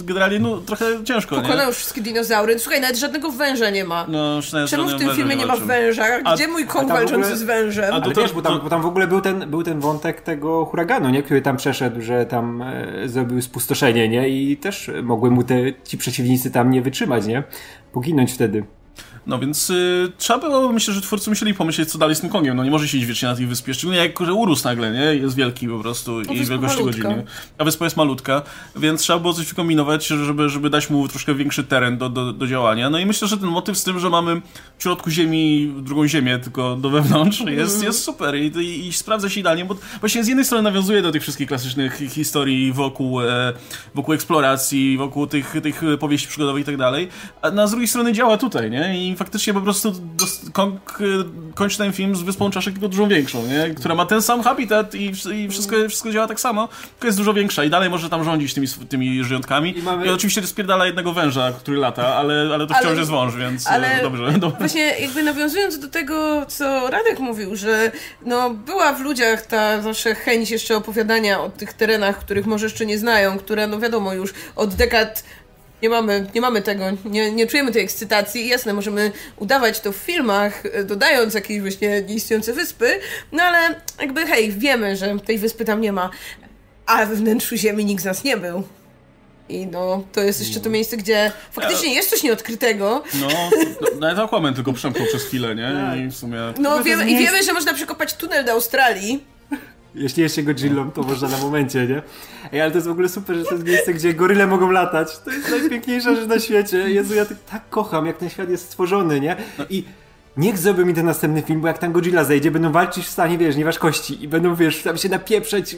generalnie, 0.03 0.39
no 0.39 0.57
trochę 0.57 0.85
ciężko, 1.03 1.35
nie? 1.35 1.41
Pokonał 1.41 1.67
już 1.67 1.75
wszystkie 1.77 2.01
dinozaury. 2.01 2.59
Słuchaj, 2.59 2.81
nawet 2.81 2.97
żadnego 2.97 3.31
węża 3.31 3.69
nie 3.69 3.85
ma. 3.85 3.94
No, 4.07 4.35
już 4.35 4.51
nawet 4.53 4.69
Czemu 4.69 4.89
w 4.89 4.95
tym 4.95 5.09
filmie 5.15 5.35
nie 5.35 5.45
ma 5.45 5.55
węża? 5.55 6.03
A- 6.23 6.35
Gdzie 6.35 6.47
mój 6.47 6.65
Kong 6.65 6.87
tam 6.87 6.97
w 6.97 7.01
ogóle- 7.01 7.17
walczący 7.17 7.37
z 7.37 7.43
wężem? 7.43 7.93
A 7.93 8.01
Ale 8.01 8.13
to- 8.13 8.21
wiesz, 8.21 8.33
bo 8.33 8.41
tam, 8.41 8.59
bo 8.63 8.69
tam 8.69 8.81
w 8.81 8.85
ogóle 8.85 9.07
był 9.07 9.21
ten, 9.21 9.49
był 9.49 9.63
ten 9.63 9.79
wątek 9.79 10.21
tego 10.21 10.65
huraganu, 10.65 11.09
nie? 11.09 11.23
Który 11.23 11.41
tam 11.41 11.57
przeszedł, 11.57 12.01
że 12.01 12.25
tam 12.25 12.61
e, 12.61 12.85
zrobił 13.09 13.41
spustoszenie, 13.41 14.09
nie? 14.09 14.29
I 14.29 14.57
też 14.57 14.91
mogły 15.03 15.31
mu 15.31 15.43
te, 15.43 15.55
ci 15.83 15.97
przeciwnicy 15.97 16.51
tam 16.51 16.71
nie 16.71 16.81
wytrzymać, 16.81 17.25
nie? 17.25 17.43
Poginąć 17.93 18.33
wtedy. 18.33 18.63
No 19.27 19.39
więc 19.39 19.69
y, 19.69 20.11
trzeba 20.17 20.39
było, 20.39 20.71
myślę, 20.71 20.93
że 20.93 21.01
twórcy 21.01 21.29
musieli 21.29 21.53
pomyśleć, 21.53 21.91
co 21.91 21.97
dalej 21.97 22.15
z 22.15 22.21
tym 22.21 22.29
Kongiem. 22.29 22.57
No 22.57 22.63
nie 22.63 22.71
może 22.71 22.87
siedzieć 22.87 23.07
wiecznie 23.07 23.27
na 23.27 23.35
tej 23.35 23.47
wyspie, 23.47 23.73
szczególnie 23.73 23.99
jak 23.99 24.19
że 24.25 24.33
urósł 24.33 24.63
nagle, 24.63 24.91
nie? 24.91 25.15
Jest 25.15 25.35
wielki 25.35 25.67
po 25.67 25.79
prostu 25.79 26.21
i 26.21 26.37
wyspa 26.37 26.51
wielkości 26.51 26.83
godziny. 26.83 27.25
A 27.57 27.63
wyspa 27.63 27.85
jest 27.85 27.97
malutka, 27.97 28.41
więc 28.75 29.01
trzeba 29.01 29.19
było 29.19 29.33
coś 29.33 29.47
wykombinować, 29.47 30.07
żeby, 30.07 30.49
żeby 30.49 30.69
dać 30.69 30.89
mu 30.89 31.07
troszkę 31.07 31.35
większy 31.35 31.63
teren 31.63 31.97
do, 31.97 32.09
do, 32.09 32.33
do 32.33 32.47
działania. 32.47 32.89
No 32.89 32.99
i 32.99 33.05
myślę, 33.05 33.27
że 33.27 33.37
ten 33.37 33.49
motyw 33.49 33.77
z 33.77 33.83
tym, 33.83 33.99
że 33.99 34.09
mamy 34.09 34.41
w 34.77 34.83
środku 34.83 35.09
ziemi 35.09 35.73
drugą 35.81 36.07
ziemię, 36.07 36.39
tylko 36.39 36.75
do 36.75 36.89
wewnątrz, 36.89 37.39
jest, 37.39 37.83
jest 37.83 38.03
super 38.03 38.35
i, 38.35 38.45
i, 38.45 38.87
i 38.87 38.93
sprawdza 38.93 39.29
się 39.29 39.39
idealnie, 39.39 39.65
bo 39.65 39.75
właśnie 39.99 40.23
z 40.23 40.27
jednej 40.27 40.45
strony 40.45 40.63
nawiązuje 40.63 41.01
do 41.01 41.11
tych 41.11 41.21
wszystkich 41.21 41.47
klasycznych 41.47 41.97
historii 42.09 42.73
wokół, 42.73 43.21
e, 43.21 43.53
wokół 43.95 44.13
eksploracji, 44.13 44.97
wokół 44.97 45.27
tych, 45.27 45.55
tych 45.63 45.81
powieści 45.99 46.27
przygodowych 46.27 46.63
i 46.63 46.65
tak 46.65 46.77
dalej, 46.77 47.07
a 47.41 47.51
na 47.51 47.67
z 47.67 47.71
drugiej 47.71 47.87
strony 47.87 48.13
działa 48.13 48.37
tutaj, 48.37 48.71
nie? 48.71 49.09
I 49.09 49.14
faktycznie 49.15 49.53
po 49.53 49.61
prostu 49.61 49.93
Kong 50.53 51.01
e, 51.01 51.03
kończy 51.55 51.77
ten 51.77 51.93
film 51.93 52.15
z 52.15 52.21
wyspą 52.21 52.51
czaszek 52.51 52.73
tylko 52.73 52.87
dużo 52.87 53.07
większą, 53.07 53.47
nie? 53.47 53.75
Która 53.75 53.95
ma 53.95 54.05
ten 54.05 54.21
sam 54.21 54.43
habitat 54.43 54.95
i, 54.95 55.11
i 55.33 55.49
wszystko, 55.49 55.75
wszystko 55.89 56.11
działa 56.11 56.27
tak 56.27 56.39
samo, 56.39 56.67
tylko 56.91 57.07
jest 57.07 57.17
dużo 57.17 57.33
większa 57.33 57.63
i 57.63 57.69
dalej 57.69 57.89
może 57.89 58.09
tam 58.09 58.23
rządzić 58.23 58.53
tymi, 58.53 58.67
tymi 58.89 59.23
żyjątkami. 59.23 59.69
I, 59.71 59.79
I 59.79 59.83
mamy- 59.83 60.13
oczywiście 60.13 60.41
rozpierdala 60.41 60.85
jednego 60.85 61.13
węża, 61.13 61.51
który 61.51 61.77
lata, 61.77 62.15
ale, 62.15 62.49
ale 62.53 62.67
to 62.67 62.75
Ale- 62.75 62.85
wciąż 62.85 62.97
jest 62.99 63.11
wąż, 63.11 63.35
więc 63.35 63.67
ale- 63.67 63.93
ale... 63.93 64.03
dobrze. 64.03 64.31
dobrze. 64.31 64.57
Właśnie 64.59 64.81
jakby 64.99 65.23
nawiązując 65.23 65.79
do 65.79 65.87
tego, 65.87 66.45
co 66.47 66.89
Radek 66.89 67.19
mówił, 67.19 67.55
że 67.55 67.91
no 68.25 68.49
była 68.49 68.93
w 68.93 69.01
ludziach 69.01 69.45
ta 69.45 69.81
zawsze 69.81 70.15
chęć 70.15 70.51
jeszcze 70.51 70.77
opowiadania 70.77 71.41
o 71.41 71.49
tych 71.49 71.73
terenach, 71.73 72.19
których 72.19 72.45
może 72.45 72.65
jeszcze 72.65 72.85
nie 72.85 72.97
znają, 72.99 73.37
które 73.37 73.67
no 73.67 73.79
wiadomo 73.79 74.13
już 74.13 74.33
od 74.55 74.73
dekad 74.75 75.23
nie 75.85 75.89
mamy, 75.89 76.27
nie 76.35 76.41
mamy 76.41 76.61
tego, 76.61 76.85
nie, 77.05 77.31
nie 77.31 77.47
czujemy 77.47 77.71
tej 77.71 77.83
ekscytacji. 77.83 78.47
Jasne, 78.47 78.73
możemy 78.73 79.11
udawać 79.37 79.79
to 79.79 79.91
w 79.91 79.95
filmach, 79.95 80.63
e, 80.65 80.83
dodając 80.83 81.33
jakieś 81.33 81.61
właśnie 81.61 82.01
nieistniejące 82.01 82.53
wyspy, 82.53 82.99
no 83.31 83.43
ale 83.43 83.81
jakby 84.01 84.25
hej, 84.25 84.51
wiemy, 84.51 84.95
że 84.95 85.19
tej 85.19 85.37
wyspy 85.37 85.65
tam 85.65 85.81
nie 85.81 85.91
ma, 85.91 86.09
a 86.85 87.05
we 87.05 87.15
wnętrzu 87.15 87.57
Ziemi 87.57 87.85
nikt 87.85 88.01
z 88.01 88.05
nas 88.05 88.23
nie 88.23 88.37
był. 88.37 88.63
I 89.49 89.67
no, 89.67 90.03
to 90.13 90.21
jest 90.21 90.39
jeszcze 90.39 90.59
to 90.59 90.69
miejsce, 90.69 90.97
gdzie 90.97 91.31
faktycznie 91.51 91.93
jest 91.93 92.09
coś 92.09 92.23
nieodkrytego, 92.23 93.03
No, 93.21 93.27
no, 93.81 93.87
nawet 93.99 94.19
Aquaman 94.19 94.53
tylko 94.53 94.73
przemknął 94.73 95.07
przez 95.07 95.23
chwilę, 95.23 95.55
nie? 95.55 96.03
I 96.05 96.07
w 96.07 96.15
sumie... 96.15 96.39
No 96.59 96.83
wiemy, 96.83 97.09
i 97.09 97.17
wiemy, 97.17 97.43
że 97.43 97.53
można 97.53 97.73
przekopać 97.73 98.13
tunel 98.13 98.45
do 98.45 98.51
Australii. 98.51 99.34
Jeśli 99.95 100.23
jeszcze 100.23 100.43
Godzillą, 100.43 100.91
to 100.91 101.03
można 101.03 101.27
na 101.27 101.37
momencie, 101.37 101.87
nie? 101.87 102.01
Ej, 102.53 102.61
ale 102.61 102.71
to 102.71 102.77
jest 102.77 102.87
w 102.87 102.91
ogóle 102.91 103.09
super, 103.09 103.35
że 103.35 103.43
to 103.43 103.51
jest 103.51 103.65
miejsce, 103.65 103.93
gdzie 103.93 104.13
goryle 104.13 104.47
mogą 104.47 104.71
latać. 104.71 105.19
To 105.19 105.31
jest 105.31 105.49
najpiękniejsza 105.49 106.15
rzecz 106.15 106.27
na 106.27 106.39
świecie. 106.39 106.77
Jezu, 106.77 107.13
ja 107.13 107.25
tak, 107.51 107.69
kocham, 107.69 108.05
jak 108.05 108.17
ten 108.17 108.29
świat 108.29 108.49
jest 108.49 108.65
stworzony, 108.65 109.19
nie? 109.19 109.35
I 109.69 109.83
niech 110.37 110.57
zrobią 110.57 110.85
mi 110.85 110.93
ten 110.93 111.05
następny 111.05 111.41
film, 111.41 111.61
bo 111.61 111.67
jak 111.67 111.77
tam 111.77 111.91
Godzilla 111.91 112.23
zejdzie, 112.23 112.51
będą 112.51 112.71
walczyć 112.71 113.05
w 113.05 113.09
stanie, 113.09 113.37
wiesz, 113.37 113.55
nieważkości 113.55 114.23
i 114.23 114.27
będą, 114.27 114.55
wiesz, 114.55 114.83
tam 114.83 114.97
się 114.97 115.09
napieprzeć, 115.09 115.77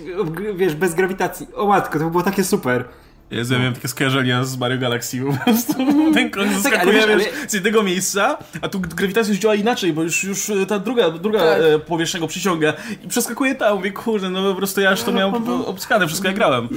wiesz, 0.56 0.76
bez 0.76 0.96
grawitacji. 0.96 1.48
O 1.56 1.68
matko, 1.68 2.00
to 2.00 2.06
by 2.06 2.12
było 2.12 2.24
takie 2.24 2.44
super. 2.44 2.86
Jezu, 3.32 3.54
ja 3.54 3.60
miałem 3.60 3.74
takie 3.74 3.88
skojarzenia 3.88 4.44
z 4.44 4.58
Mario 4.58 4.78
Galaxy 4.78 5.22
po 5.22 5.44
prostu. 5.44 5.74
Ten 6.14 6.30
koń 6.30 6.54
zaskakuje, 6.54 6.94
wiesz, 6.94 7.06
ale- 7.06 7.48
z 7.50 7.54
jednego 7.54 7.84
miejsca, 7.84 8.38
a 8.62 8.70
tu 8.70 8.80
grawitacja 8.80 9.32
już 9.34 9.42
działa 9.42 9.56
inaczej, 9.56 9.94
bo 9.94 10.04
już, 10.04 10.24
już 10.24 10.50
e, 10.50 10.66
ta 10.66 10.80
druga, 10.80 11.10
druga 11.12 11.40
Tak. 11.40 11.62
e, 11.62 11.80
powierzchnia 11.80 12.20
go 12.20 12.28
przyciąga 12.28 12.74
i 13.04 13.08
przeskakuje 13.08 13.56
tam. 13.56 13.76
Mówię, 13.78 13.92
kurde, 13.92 14.30
no 14.30 14.50
po 14.52 14.56
prostu 14.58 14.82
ja 14.82 14.92
już 14.92 15.02
to 15.04 15.12
miałem 15.12 15.50
obskane, 15.50 16.08
wszystko 16.08 16.28
jak 16.28 16.36
grałem. 16.36 16.70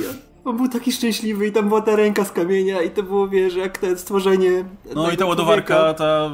On 0.45 0.57
był 0.57 0.69
taki 0.69 0.93
szczęśliwy 0.93 1.47
i 1.47 1.53
tam 1.53 1.69
była 1.69 1.81
ta 1.83 1.97
ręka 1.97 2.25
z 2.25 2.33
kamienia 2.33 2.83
i 2.83 2.91
to 2.91 3.03
było, 3.03 3.29
wiesz, 3.29 3.55
jak 3.55 3.79
to 3.79 3.87
stworzenie 3.99 4.65
No 4.95 5.11
i 5.11 5.17
ta 5.17 5.27
ładowarka, 5.27 5.75
człowieka. 5.75 5.95
ta... 5.95 6.31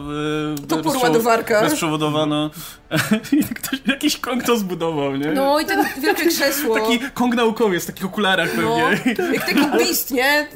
E, 0.63 0.67
Topór 0.69 0.93
bezprzewo- 0.93 1.03
ładowarka. 1.03 1.61
Bezprzewodowa, 1.61 2.27
no. 2.27 2.51
I 3.41 3.45
ktoś, 3.45 3.81
jakiś 3.87 4.17
kong 4.19 4.43
to 4.45 4.57
zbudował, 4.57 5.17
nie? 5.17 5.33
No 5.33 5.61
i 5.61 5.65
ten 5.65 5.85
wielkie 6.03 6.27
krzesło. 6.27 6.75
Taki 6.81 7.01
kong 7.15 7.35
naukowiec, 7.35 7.83
w 7.83 7.87
takich 7.87 8.05
okularach 8.05 8.49
no, 8.57 8.77
pewnie. 8.77 9.15
jak 9.35 9.47
taki 9.47 9.71
beast, 9.79 10.11
nie? 10.11 10.47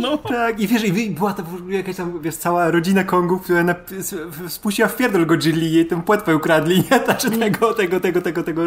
No. 0.00 0.18
Tak, 0.18 0.60
i 0.60 0.66
wiesz, 0.68 0.84
i 0.84 1.10
była 1.10 1.32
to 1.32 1.42
jakaś 1.68 1.96
tam, 1.96 2.20
wiesz, 2.22 2.36
cała 2.36 2.70
rodzina 2.70 3.04
Kongów, 3.04 3.42
która 3.42 3.74
w- 4.30 4.52
spuściła 4.52 4.88
w 4.88 4.96
pierdol 4.96 5.26
Godzilli 5.26 5.66
i 5.66 5.72
jej 5.72 5.86
tę 5.86 6.02
płetwę 6.02 6.36
ukradli, 6.36 6.76
nie? 6.90 6.98
Znaczy 7.04 7.30
tego, 7.30 7.74
tego, 7.74 8.00
tego, 8.00 8.22
tego, 8.22 8.42
tego, 8.42 8.62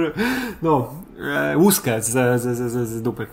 no, 0.61 0.93
e, 1.35 1.57
łuskę 1.57 2.01
z, 2.01 2.05
z, 2.41 2.41
z, 2.41 2.71
z, 2.71 2.89
z 2.89 3.01
dupy. 3.01 3.27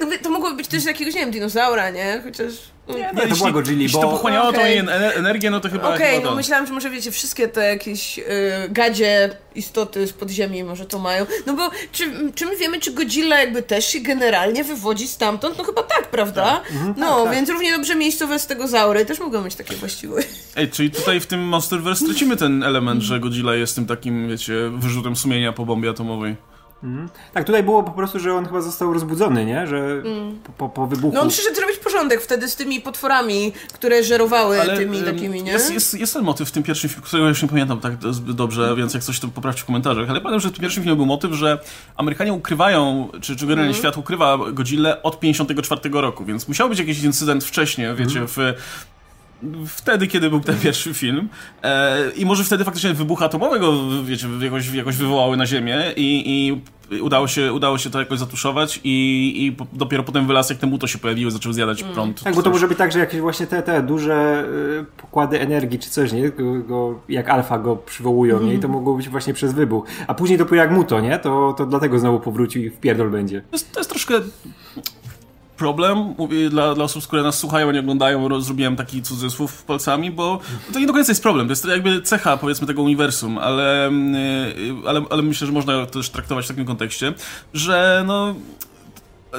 No, 0.00 0.06
wie- 0.06 0.18
to 0.18 0.30
mogłoby 0.30 0.56
być 0.56 0.68
też 0.68 0.84
jakiegoś, 0.84 1.14
nie 1.14 1.20
wiem, 1.20 1.30
dinozaura, 1.30 1.90
nie? 1.90 2.20
Chociaż... 2.24 2.52
no. 2.88 2.98
Nie, 2.98 3.10
to 3.28 3.36
była 3.36 3.50
Godzilli, 3.50 3.82
jeśli 3.82 3.96
bo- 4.00 4.04
to 4.04 4.10
pochłaniało 4.10 4.52
tą 4.52 4.64
jej 4.64 4.82
ener- 4.82 5.12
energię, 5.16 5.50
no 5.50 5.60
to 5.60 5.68
chyba, 5.70 5.94
Okej, 5.94 6.16
chyba 6.16 6.30
no 6.30 6.36
myślałam, 6.36 6.66
że 6.66 6.72
może 6.72 6.90
wiecie, 6.90 7.10
wszystkie 7.10 7.48
te 7.48 7.64
jakieś 7.68 8.18
y, 8.18 8.22
gadzie 8.70 9.30
istoty 9.54 10.06
z 10.06 10.12
podziemi 10.12 10.64
może 10.64 10.86
to 10.86 10.98
mają. 10.98 11.26
No 11.46 11.52
bo 11.54 11.70
czy, 11.92 12.04
czy 12.34 12.46
my 12.46 12.56
wiemy, 12.56 12.80
czy 12.80 12.92
Godzilla 12.92 13.40
jakby 13.40 13.62
też 13.62 13.86
się 13.86 14.00
generalnie 14.00 14.64
wywodzi 14.64 15.08
stamtąd? 15.08 15.58
No 15.58 15.64
chyba 15.64 15.82
tak, 15.82 16.10
prawda? 16.10 16.60
no, 16.96 17.24
tak. 17.24 17.34
więc 17.34 17.48
równie 17.50 17.72
dobrze 17.72 17.94
miejscowe 17.94 18.38
stegozaury 18.38 19.04
też 19.04 19.18
mogą 19.18 19.42
mieć 19.44 19.54
takie 19.54 19.76
właściwości. 19.76 20.30
Ej, 20.56 20.68
czyli 20.70 20.90
tutaj 20.90 21.20
w 21.20 21.26
tym 21.26 21.40
Monsterverse 21.40 22.04
tracimy 22.06 22.36
ten 22.36 22.62
element, 22.62 23.02
że 23.02 23.20
Godzilla 23.20 23.54
jest 23.54 23.74
tym 23.74 23.86
takim, 23.86 24.28
wiecie, 24.28 24.54
wyrzutem 24.74 25.16
sumienia 25.16 25.52
po 25.52 25.64
bombie 25.66 25.88
atomowej. 25.88 26.36
Tak, 27.34 27.44
tutaj 27.44 27.62
było 27.62 27.82
po 27.82 27.90
prostu, 27.90 28.18
że 28.18 28.34
on 28.34 28.46
chyba 28.46 28.60
został 28.60 28.92
rozbudzony, 28.92 29.44
nie? 29.44 29.66
Że 29.66 30.02
po, 30.44 30.52
po, 30.52 30.68
po 30.68 30.86
wybuchu... 30.86 31.14
No 31.14 31.20
on 31.20 31.28
przyszedł 31.28 31.56
zrobić 31.56 31.76
porządek 31.76 32.20
wtedy 32.20 32.48
z 32.48 32.56
tymi 32.56 32.80
potworami, 32.80 33.52
które 33.72 34.04
żerowały 34.04 34.60
Ale 34.60 34.76
tymi 34.76 35.02
takimi, 35.02 35.42
nie? 35.42 35.52
Jest, 35.52 35.72
jest, 35.72 35.94
jest 35.94 36.12
ten 36.12 36.22
motyw 36.22 36.48
w 36.48 36.52
tym 36.52 36.62
pierwszym 36.62 36.90
filmie, 36.90 37.06
którego 37.06 37.28
już 37.28 37.42
nie 37.42 37.48
pamiętam 37.48 37.80
tak 37.80 37.92
zbyt 38.10 38.36
dobrze, 38.36 38.76
więc 38.76 38.94
jak 38.94 39.02
coś 39.02 39.20
to 39.20 39.28
poprawcie 39.28 39.62
w 39.62 39.64
komentarzach, 39.64 40.10
ale 40.10 40.20
pamiętam, 40.20 40.40
że 40.40 40.48
w 40.48 40.52
tym 40.52 40.60
pierwszym 40.60 40.82
filmie 40.82 40.96
był 40.96 41.06
motyw, 41.06 41.32
że 41.32 41.58
Amerykanie 41.96 42.32
ukrywają, 42.32 43.08
czy, 43.20 43.36
czy 43.36 43.46
generalnie 43.46 43.74
świat 43.74 43.96
ukrywa 43.96 44.38
Godzillę 44.52 45.02
od 45.02 45.20
54 45.20 45.80
roku, 45.92 46.24
więc 46.24 46.48
musiał 46.48 46.68
być 46.68 46.78
jakiś 46.78 47.02
incydent 47.02 47.44
wcześniej, 47.44 47.94
wiecie, 47.94 48.20
w 48.26 48.36
wtedy, 49.66 50.06
kiedy 50.06 50.30
był 50.30 50.40
ten 50.40 50.58
pierwszy 50.58 50.94
film 50.94 51.28
e, 51.62 52.10
i 52.10 52.26
może 52.26 52.44
wtedy 52.44 52.64
faktycznie 52.64 52.94
wybuch 52.94 53.22
atomowego, 53.22 53.72
wiecie, 54.04 54.26
jakoś, 54.40 54.74
jakoś 54.74 54.96
wywołały 54.96 55.36
na 55.36 55.46
ziemię 55.46 55.92
i, 55.96 56.22
i 56.26 56.60
udało, 57.02 57.28
się, 57.28 57.52
udało 57.52 57.78
się 57.78 57.90
to 57.90 57.98
jakoś 57.98 58.18
zatuszować 58.18 58.80
i, 58.84 59.34
i 59.46 59.52
po, 59.52 59.66
dopiero 59.72 60.02
potem 60.02 60.26
wylazł, 60.26 60.52
jak 60.52 60.60
te 60.60 60.66
muto 60.66 60.86
się 60.86 60.98
pojawiły, 60.98 61.30
zaczął 61.30 61.52
zjadać 61.52 61.82
prąd. 61.82 62.22
Tak, 62.22 62.34
bo 62.34 62.42
to 62.42 62.50
może 62.50 62.68
być 62.68 62.78
tak, 62.78 62.92
że 62.92 62.98
jakieś 62.98 63.20
właśnie 63.20 63.46
te, 63.46 63.62
te 63.62 63.82
duże 63.82 64.44
y, 64.80 65.00
pokłady 65.00 65.40
energii 65.40 65.78
czy 65.78 65.90
coś, 65.90 66.12
nie? 66.12 66.30
Go, 66.30 66.54
go, 66.54 67.00
jak 67.08 67.28
alfa 67.28 67.58
go 67.58 67.76
przywołują, 67.76 68.40
nie? 68.40 68.54
I 68.54 68.58
to 68.58 68.68
mogło 68.68 68.96
być 68.96 69.08
właśnie 69.08 69.34
przez 69.34 69.52
wybuch. 69.52 69.84
A 70.06 70.14
później 70.14 70.38
dopiero 70.38 70.56
jak 70.56 70.70
muto, 70.70 71.00
nie? 71.00 71.18
To, 71.18 71.54
to 71.58 71.66
dlatego 71.66 71.98
znowu 71.98 72.20
powrócił 72.20 72.62
i 72.62 72.70
w 72.70 72.76
pierdol 72.80 73.10
będzie. 73.10 73.40
To 73.40 73.48
jest, 73.52 73.72
to 73.72 73.80
jest 73.80 73.90
troszkę 73.90 74.14
problem 75.58 76.14
dla, 76.50 76.74
dla 76.74 76.84
osób, 76.84 77.06
które 77.06 77.22
nas 77.22 77.38
słuchają, 77.38 77.70
nie 77.70 77.80
oglądają, 77.80 78.40
zrobiłem 78.40 78.76
taki 78.76 79.02
cudzysłów 79.02 79.62
palcami, 79.62 80.10
bo 80.10 80.40
to 80.72 80.78
nie 80.78 80.86
do 80.86 80.92
końca 80.92 81.10
jest 81.10 81.22
problem, 81.22 81.46
to 81.46 81.52
jest 81.52 81.64
jakby 81.64 82.02
cecha, 82.02 82.36
powiedzmy, 82.36 82.66
tego 82.66 82.82
uniwersum, 82.82 83.38
ale, 83.38 83.90
yy, 84.58 84.88
ale, 84.88 85.02
ale 85.10 85.22
myślę, 85.22 85.46
że 85.46 85.52
można 85.52 85.86
to 85.86 85.92
też 85.92 86.10
traktować 86.10 86.44
w 86.44 86.48
takim 86.48 86.64
kontekście, 86.64 87.12
że 87.54 88.04
no 88.06 88.34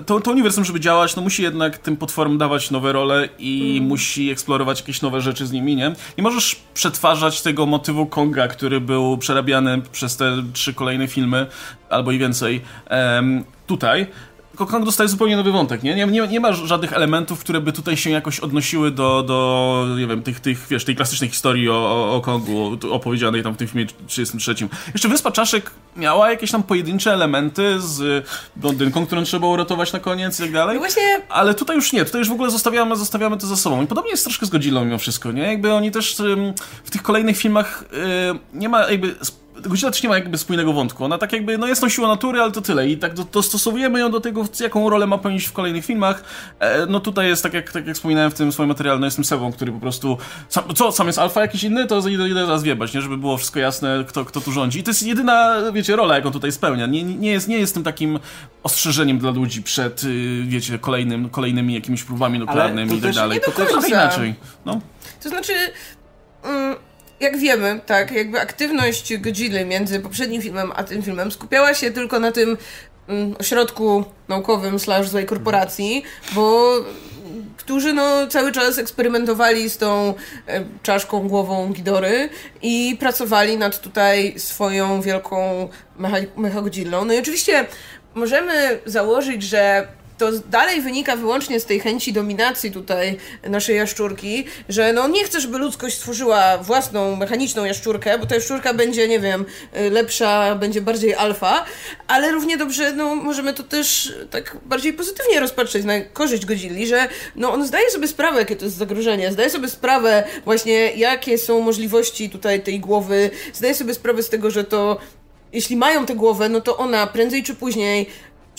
to, 0.05 0.19
to 0.19 0.31
uniwersum, 0.31 0.65
żeby 0.65 0.79
działać, 0.79 1.15
no 1.15 1.21
musi 1.21 1.43
jednak 1.43 1.77
tym 1.77 1.97
potworom 1.97 2.37
dawać 2.37 2.71
nowe 2.71 2.91
role 2.91 3.29
i 3.39 3.81
musi 3.83 4.29
eksplorować 4.29 4.79
jakieś 4.79 5.01
nowe 5.01 5.21
rzeczy 5.21 5.47
z 5.47 5.51
nimi, 5.51 5.75
nie? 5.75 5.95
Nie 6.17 6.23
możesz 6.23 6.55
przetwarzać 6.73 7.41
tego 7.41 7.65
motywu 7.65 8.05
Konga, 8.05 8.47
który 8.47 8.81
był 8.81 9.17
przerabiany 9.17 9.81
przez 9.91 10.17
te 10.17 10.43
trzy 10.53 10.73
kolejne 10.73 11.07
filmy, 11.07 11.47
albo 11.89 12.11
i 12.11 12.19
więcej, 12.19 12.61
tutaj. 13.67 14.07
Kong 14.65 14.85
dostaje 14.85 15.09
zupełnie 15.09 15.37
nowy 15.37 15.51
wątek, 15.51 15.83
nie? 15.83 15.95
Nie, 15.95 16.05
nie? 16.05 16.27
nie 16.27 16.39
ma 16.39 16.53
żadnych 16.53 16.93
elementów, 16.93 17.39
które 17.39 17.61
by 17.61 17.73
tutaj 17.73 17.97
się 17.97 18.09
jakoś 18.09 18.39
odnosiły 18.39 18.91
do, 18.91 19.23
do 19.23 19.87
nie 19.97 20.07
wiem, 20.07 20.23
tych, 20.23 20.39
tych, 20.39 20.67
wiesz, 20.69 20.85
tej 20.85 20.95
klasycznej 20.95 21.29
historii 21.29 21.69
o, 21.69 21.73
o, 21.73 22.15
o 22.15 22.21
Kongu 22.21 22.77
opowiedzianej 22.91 23.43
tam 23.43 23.53
w 23.53 23.57
tym 23.57 23.67
filmie 23.67 23.87
33. 24.07 24.55
Jeszcze 24.93 25.09
Wyspa 25.09 25.31
Czaszek 25.31 25.71
miała 25.95 26.31
jakieś 26.31 26.51
tam 26.51 26.63
pojedyncze 26.63 27.13
elementy 27.13 27.81
z 27.81 28.27
blondynką, 28.55 29.05
którą 29.05 29.23
trzeba 29.23 29.47
uratować 29.47 29.93
na 29.93 29.99
koniec 29.99 30.39
i 30.39 30.43
tak 30.43 30.51
dalej. 30.51 30.75
No 30.75 30.79
właśnie... 30.79 31.21
Ale 31.29 31.53
tutaj 31.53 31.75
już 31.75 31.93
nie, 31.93 32.05
tutaj 32.05 32.19
już 32.19 32.29
w 32.29 32.33
ogóle 32.33 32.51
zostawiamy, 32.51 32.95
zostawiamy 32.95 33.37
to 33.37 33.47
za 33.47 33.55
sobą. 33.55 33.83
I 33.83 33.87
podobnie 33.87 34.11
jest 34.11 34.23
troszkę 34.23 34.45
z 34.45 34.49
Godzillą 34.49 34.85
mimo 34.85 34.97
wszystko, 34.97 35.31
nie? 35.31 35.43
Jakby 35.43 35.73
oni 35.73 35.91
też 35.91 36.15
w 36.83 36.91
tych 36.91 37.01
kolejnych 37.01 37.37
filmach 37.37 37.83
nie 38.53 38.69
ma 38.69 38.89
jakby 38.91 39.15
Godzilla 39.61 39.91
też 39.91 40.03
nie 40.03 40.09
ma 40.09 40.15
jakby 40.15 40.37
spójnego 40.37 40.73
wątku. 40.73 41.05
Ona 41.05 41.17
tak 41.17 41.33
jakby, 41.33 41.57
no 41.57 41.67
jest 41.67 41.81
tą 41.81 41.89
siłą 41.89 42.07
natury, 42.07 42.41
ale 42.41 42.51
to 42.51 42.61
tyle. 42.61 42.89
I 42.89 42.97
tak 42.97 43.13
dostosowujemy 43.13 43.99
ją 43.99 44.11
do 44.11 44.19
tego, 44.19 44.45
jaką 44.59 44.89
rolę 44.89 45.07
ma 45.07 45.17
pełnić 45.17 45.45
w 45.45 45.53
kolejnych 45.53 45.85
filmach. 45.85 46.23
E, 46.59 46.85
no 46.85 46.99
tutaj 46.99 47.27
jest, 47.27 47.43
tak 47.43 47.53
jak, 47.53 47.71
tak 47.71 47.87
jak 47.87 47.95
wspominałem 47.95 48.31
w 48.31 48.33
tym 48.33 48.51
swoim 48.51 48.69
materiale, 48.69 48.99
no 48.99 49.05
jestem 49.05 49.25
Sebą, 49.25 49.51
który 49.51 49.71
po 49.71 49.79
prostu, 49.79 50.17
sam, 50.49 50.63
co, 50.75 50.91
sam 50.91 51.07
jest 51.07 51.19
alfa 51.19 51.41
jakiś 51.41 51.63
inny, 51.63 51.87
to 51.87 52.07
idę, 52.09 52.29
idę 52.29 52.45
zaraz 52.45 52.63
wiebać, 52.63 52.93
nie? 52.93 53.01
Żeby 53.01 53.17
było 53.17 53.37
wszystko 53.37 53.59
jasne, 53.59 54.05
kto, 54.07 54.25
kto 54.25 54.41
tu 54.41 54.51
rządzi. 54.51 54.79
I 54.79 54.83
to 54.83 54.89
jest 54.89 55.03
jedyna, 55.03 55.55
wiecie, 55.73 55.95
rola, 55.95 56.15
jaką 56.15 56.31
tutaj 56.31 56.51
spełnia. 56.51 56.85
Nie, 56.85 57.03
nie, 57.03 57.31
jest, 57.31 57.47
nie 57.47 57.57
jest 57.57 57.73
tym 57.73 57.83
takim 57.83 58.19
ostrzeżeniem 58.63 59.19
dla 59.19 59.31
ludzi 59.31 59.63
przed, 59.63 60.03
y, 60.03 60.43
wiecie, 60.43 60.79
kolejnym, 60.79 61.29
kolejnymi 61.29 61.73
jakimiś 61.73 62.03
próbami 62.03 62.39
nuklearnymi 62.39 62.97
i 62.97 63.01
tak 63.01 63.13
dalej. 63.13 63.41
To 63.45 63.51
trochę 63.51 63.87
inaczej. 63.87 64.35
No. 64.65 64.81
To 65.23 65.29
znaczy... 65.29 65.53
Mm 66.43 66.88
jak 67.19 67.37
wiemy, 67.37 67.79
tak, 67.85 68.11
jakby 68.11 68.41
aktywność 68.41 69.17
Godzilla 69.17 69.65
między 69.65 69.99
poprzednim 69.99 70.41
filmem 70.41 70.71
a 70.75 70.83
tym 70.83 71.01
filmem 71.01 71.31
skupiała 71.31 71.73
się 71.73 71.91
tylko 71.91 72.19
na 72.19 72.31
tym 72.31 72.57
mm, 73.07 73.35
ośrodku 73.39 74.03
naukowym 74.27 74.79
slash 74.79 75.09
złej 75.09 75.25
korporacji, 75.25 76.03
bo 76.35 76.73
którzy 77.57 77.93
no, 77.93 78.27
cały 78.27 78.51
czas 78.51 78.77
eksperymentowali 78.77 79.69
z 79.69 79.77
tą 79.77 80.13
e, 80.47 80.63
czaszką, 80.83 81.27
głową 81.27 81.73
Gidory 81.73 82.29
i 82.61 82.97
pracowali 82.99 83.57
nad 83.57 83.81
tutaj 83.81 84.33
swoją 84.37 85.01
wielką 85.01 85.69
mechagodzillą. 86.37 87.05
No 87.05 87.13
i 87.13 87.19
oczywiście 87.19 87.65
możemy 88.15 88.79
założyć, 88.85 89.43
że 89.43 89.87
to 90.19 90.31
dalej 90.31 90.81
wynika 90.81 91.15
wyłącznie 91.15 91.59
z 91.59 91.65
tej 91.65 91.79
chęci 91.79 92.13
dominacji 92.13 92.71
tutaj 92.71 93.17
naszej 93.43 93.75
jaszczurki, 93.75 94.45
że 94.69 94.93
no 94.93 95.07
nie 95.07 95.23
chce, 95.23 95.41
żeby 95.41 95.57
ludzkość 95.57 95.97
stworzyła 95.97 96.57
własną 96.57 97.15
mechaniczną 97.15 97.65
jaszczurkę, 97.65 98.19
bo 98.19 98.25
ta 98.25 98.35
jaszczurka 98.35 98.73
będzie, 98.73 99.07
nie 99.07 99.19
wiem, 99.19 99.45
lepsza, 99.91 100.55
będzie 100.55 100.81
bardziej 100.81 101.15
alfa, 101.15 101.65
ale 102.07 102.31
równie 102.31 102.57
dobrze, 102.57 102.93
no 102.93 103.15
możemy 103.15 103.53
to 103.53 103.63
też 103.63 104.13
tak 104.31 104.57
bardziej 104.65 104.93
pozytywnie 104.93 105.39
rozpatrzeć 105.39 105.85
na 105.85 106.01
korzyść 106.01 106.45
Godzilli, 106.45 106.87
że 106.87 107.07
no 107.35 107.53
on 107.53 107.67
zdaje 107.67 107.91
sobie 107.91 108.07
sprawę, 108.07 108.39
jakie 108.39 108.55
to 108.55 108.65
jest 108.65 108.77
zagrożenie, 108.77 109.31
zdaje 109.31 109.49
sobie 109.49 109.69
sprawę 109.69 110.23
właśnie, 110.45 110.91
jakie 110.91 111.37
są 111.37 111.61
możliwości 111.61 112.29
tutaj 112.29 112.63
tej 112.63 112.79
głowy, 112.79 113.29
zdaje 113.53 113.75
sobie 113.75 113.93
sprawę 113.93 114.23
z 114.23 114.29
tego, 114.29 114.51
że 114.51 114.63
to 114.63 114.99
jeśli 115.53 115.75
mają 115.77 116.05
tę 116.05 116.15
głowę, 116.15 116.49
no 116.49 116.61
to 116.61 116.77
ona 116.77 117.07
prędzej 117.07 117.43
czy 117.43 117.55
później 117.55 118.09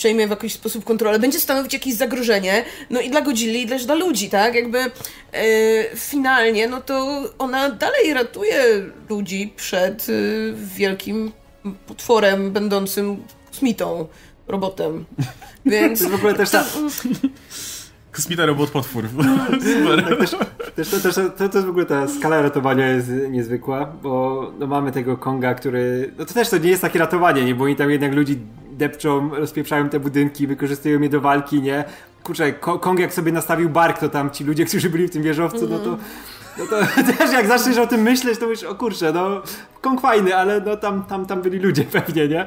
przejmie 0.01 0.27
w 0.27 0.29
jakiś 0.29 0.53
sposób 0.53 0.83
kontrolę, 0.83 1.19
będzie 1.19 1.39
stanowić 1.39 1.73
jakieś 1.73 1.93
zagrożenie, 1.93 2.65
no 2.89 3.01
i 3.01 3.09
dla 3.09 3.21
Godzilli, 3.21 3.61
i 3.61 3.67
też 3.67 3.85
dla 3.85 3.95
ludzi, 3.95 4.29
tak? 4.29 4.55
Jakby 4.55 4.79
e, 4.79 4.91
finalnie, 5.95 6.67
no 6.67 6.81
to 6.81 7.23
ona 7.37 7.69
dalej 7.69 8.13
ratuje 8.13 8.63
ludzi 9.09 9.53
przed 9.55 10.07
e, 10.09 10.13
wielkim 10.53 11.31
potworem 11.87 12.51
będącym 12.51 13.23
kosmitą, 13.51 14.07
robotem. 14.47 15.05
Więc... 15.65 16.03
To 16.03 16.09
w 16.09 16.15
ogóle 16.15 16.33
też 16.33 16.49
ta... 16.49 16.65
Kosmita 18.11 18.45
robot 18.45 18.69
potwór. 18.69 19.03
tak, 20.05 20.17
też, 20.17 20.35
też, 20.75 20.89
to, 20.89 20.99
też, 20.99 21.15
to, 21.15 21.49
to 21.49 21.57
jest 21.57 21.65
w 21.65 21.69
ogóle 21.69 21.85
ta 21.85 22.07
skala 22.07 22.41
ratowania 22.41 22.87
jest 22.87 23.11
niezwykła, 23.29 23.85
bo 24.03 24.51
no, 24.59 24.67
mamy 24.67 24.91
tego 24.91 25.17
Konga, 25.17 25.53
który. 25.53 26.13
No 26.17 26.25
to 26.25 26.33
też 26.33 26.49
to 26.49 26.57
nie 26.57 26.69
jest 26.69 26.81
takie 26.81 26.99
ratowanie, 26.99 27.45
nie? 27.45 27.55
Bo 27.55 27.63
oni 27.63 27.75
tam 27.75 27.91
jednak 27.91 28.13
ludzi 28.13 28.39
depczą, 28.71 29.29
rozpieprzają 29.35 29.89
te 29.89 29.99
budynki, 29.99 30.47
wykorzystują 30.47 31.01
je 31.01 31.09
do 31.09 31.21
walki, 31.21 31.61
nie? 31.61 31.83
Kurczę, 32.23 32.53
Kong 32.53 32.99
jak 32.99 33.13
sobie 33.13 33.31
nastawił 33.31 33.69
bark, 33.69 33.99
to 33.99 34.09
tam 34.09 34.31
ci 34.31 34.43
ludzie, 34.43 34.65
którzy 34.69 34.89
byli 34.89 35.07
w 35.07 35.11
tym 35.11 35.23
wieżowcu, 35.23 35.67
no 35.69 35.79
to 35.79 35.97
no 36.57 36.65
to 36.65 36.75
też 37.17 37.31
jak 37.31 37.47
zaczniesz 37.47 37.77
o 37.77 37.87
tym 37.87 38.01
myśleć, 38.01 38.39
to 38.39 38.47
myślisz, 38.47 38.69
o 38.69 38.75
kurczę, 38.75 39.13
no 39.13 39.41
Kong 39.81 40.01
fajny, 40.01 40.35
ale 40.35 40.61
no 40.61 40.77
tam, 40.77 41.03
tam, 41.03 41.25
tam 41.25 41.41
byli 41.41 41.59
ludzie 41.59 41.83
pewnie, 41.83 42.27
nie? 42.27 42.45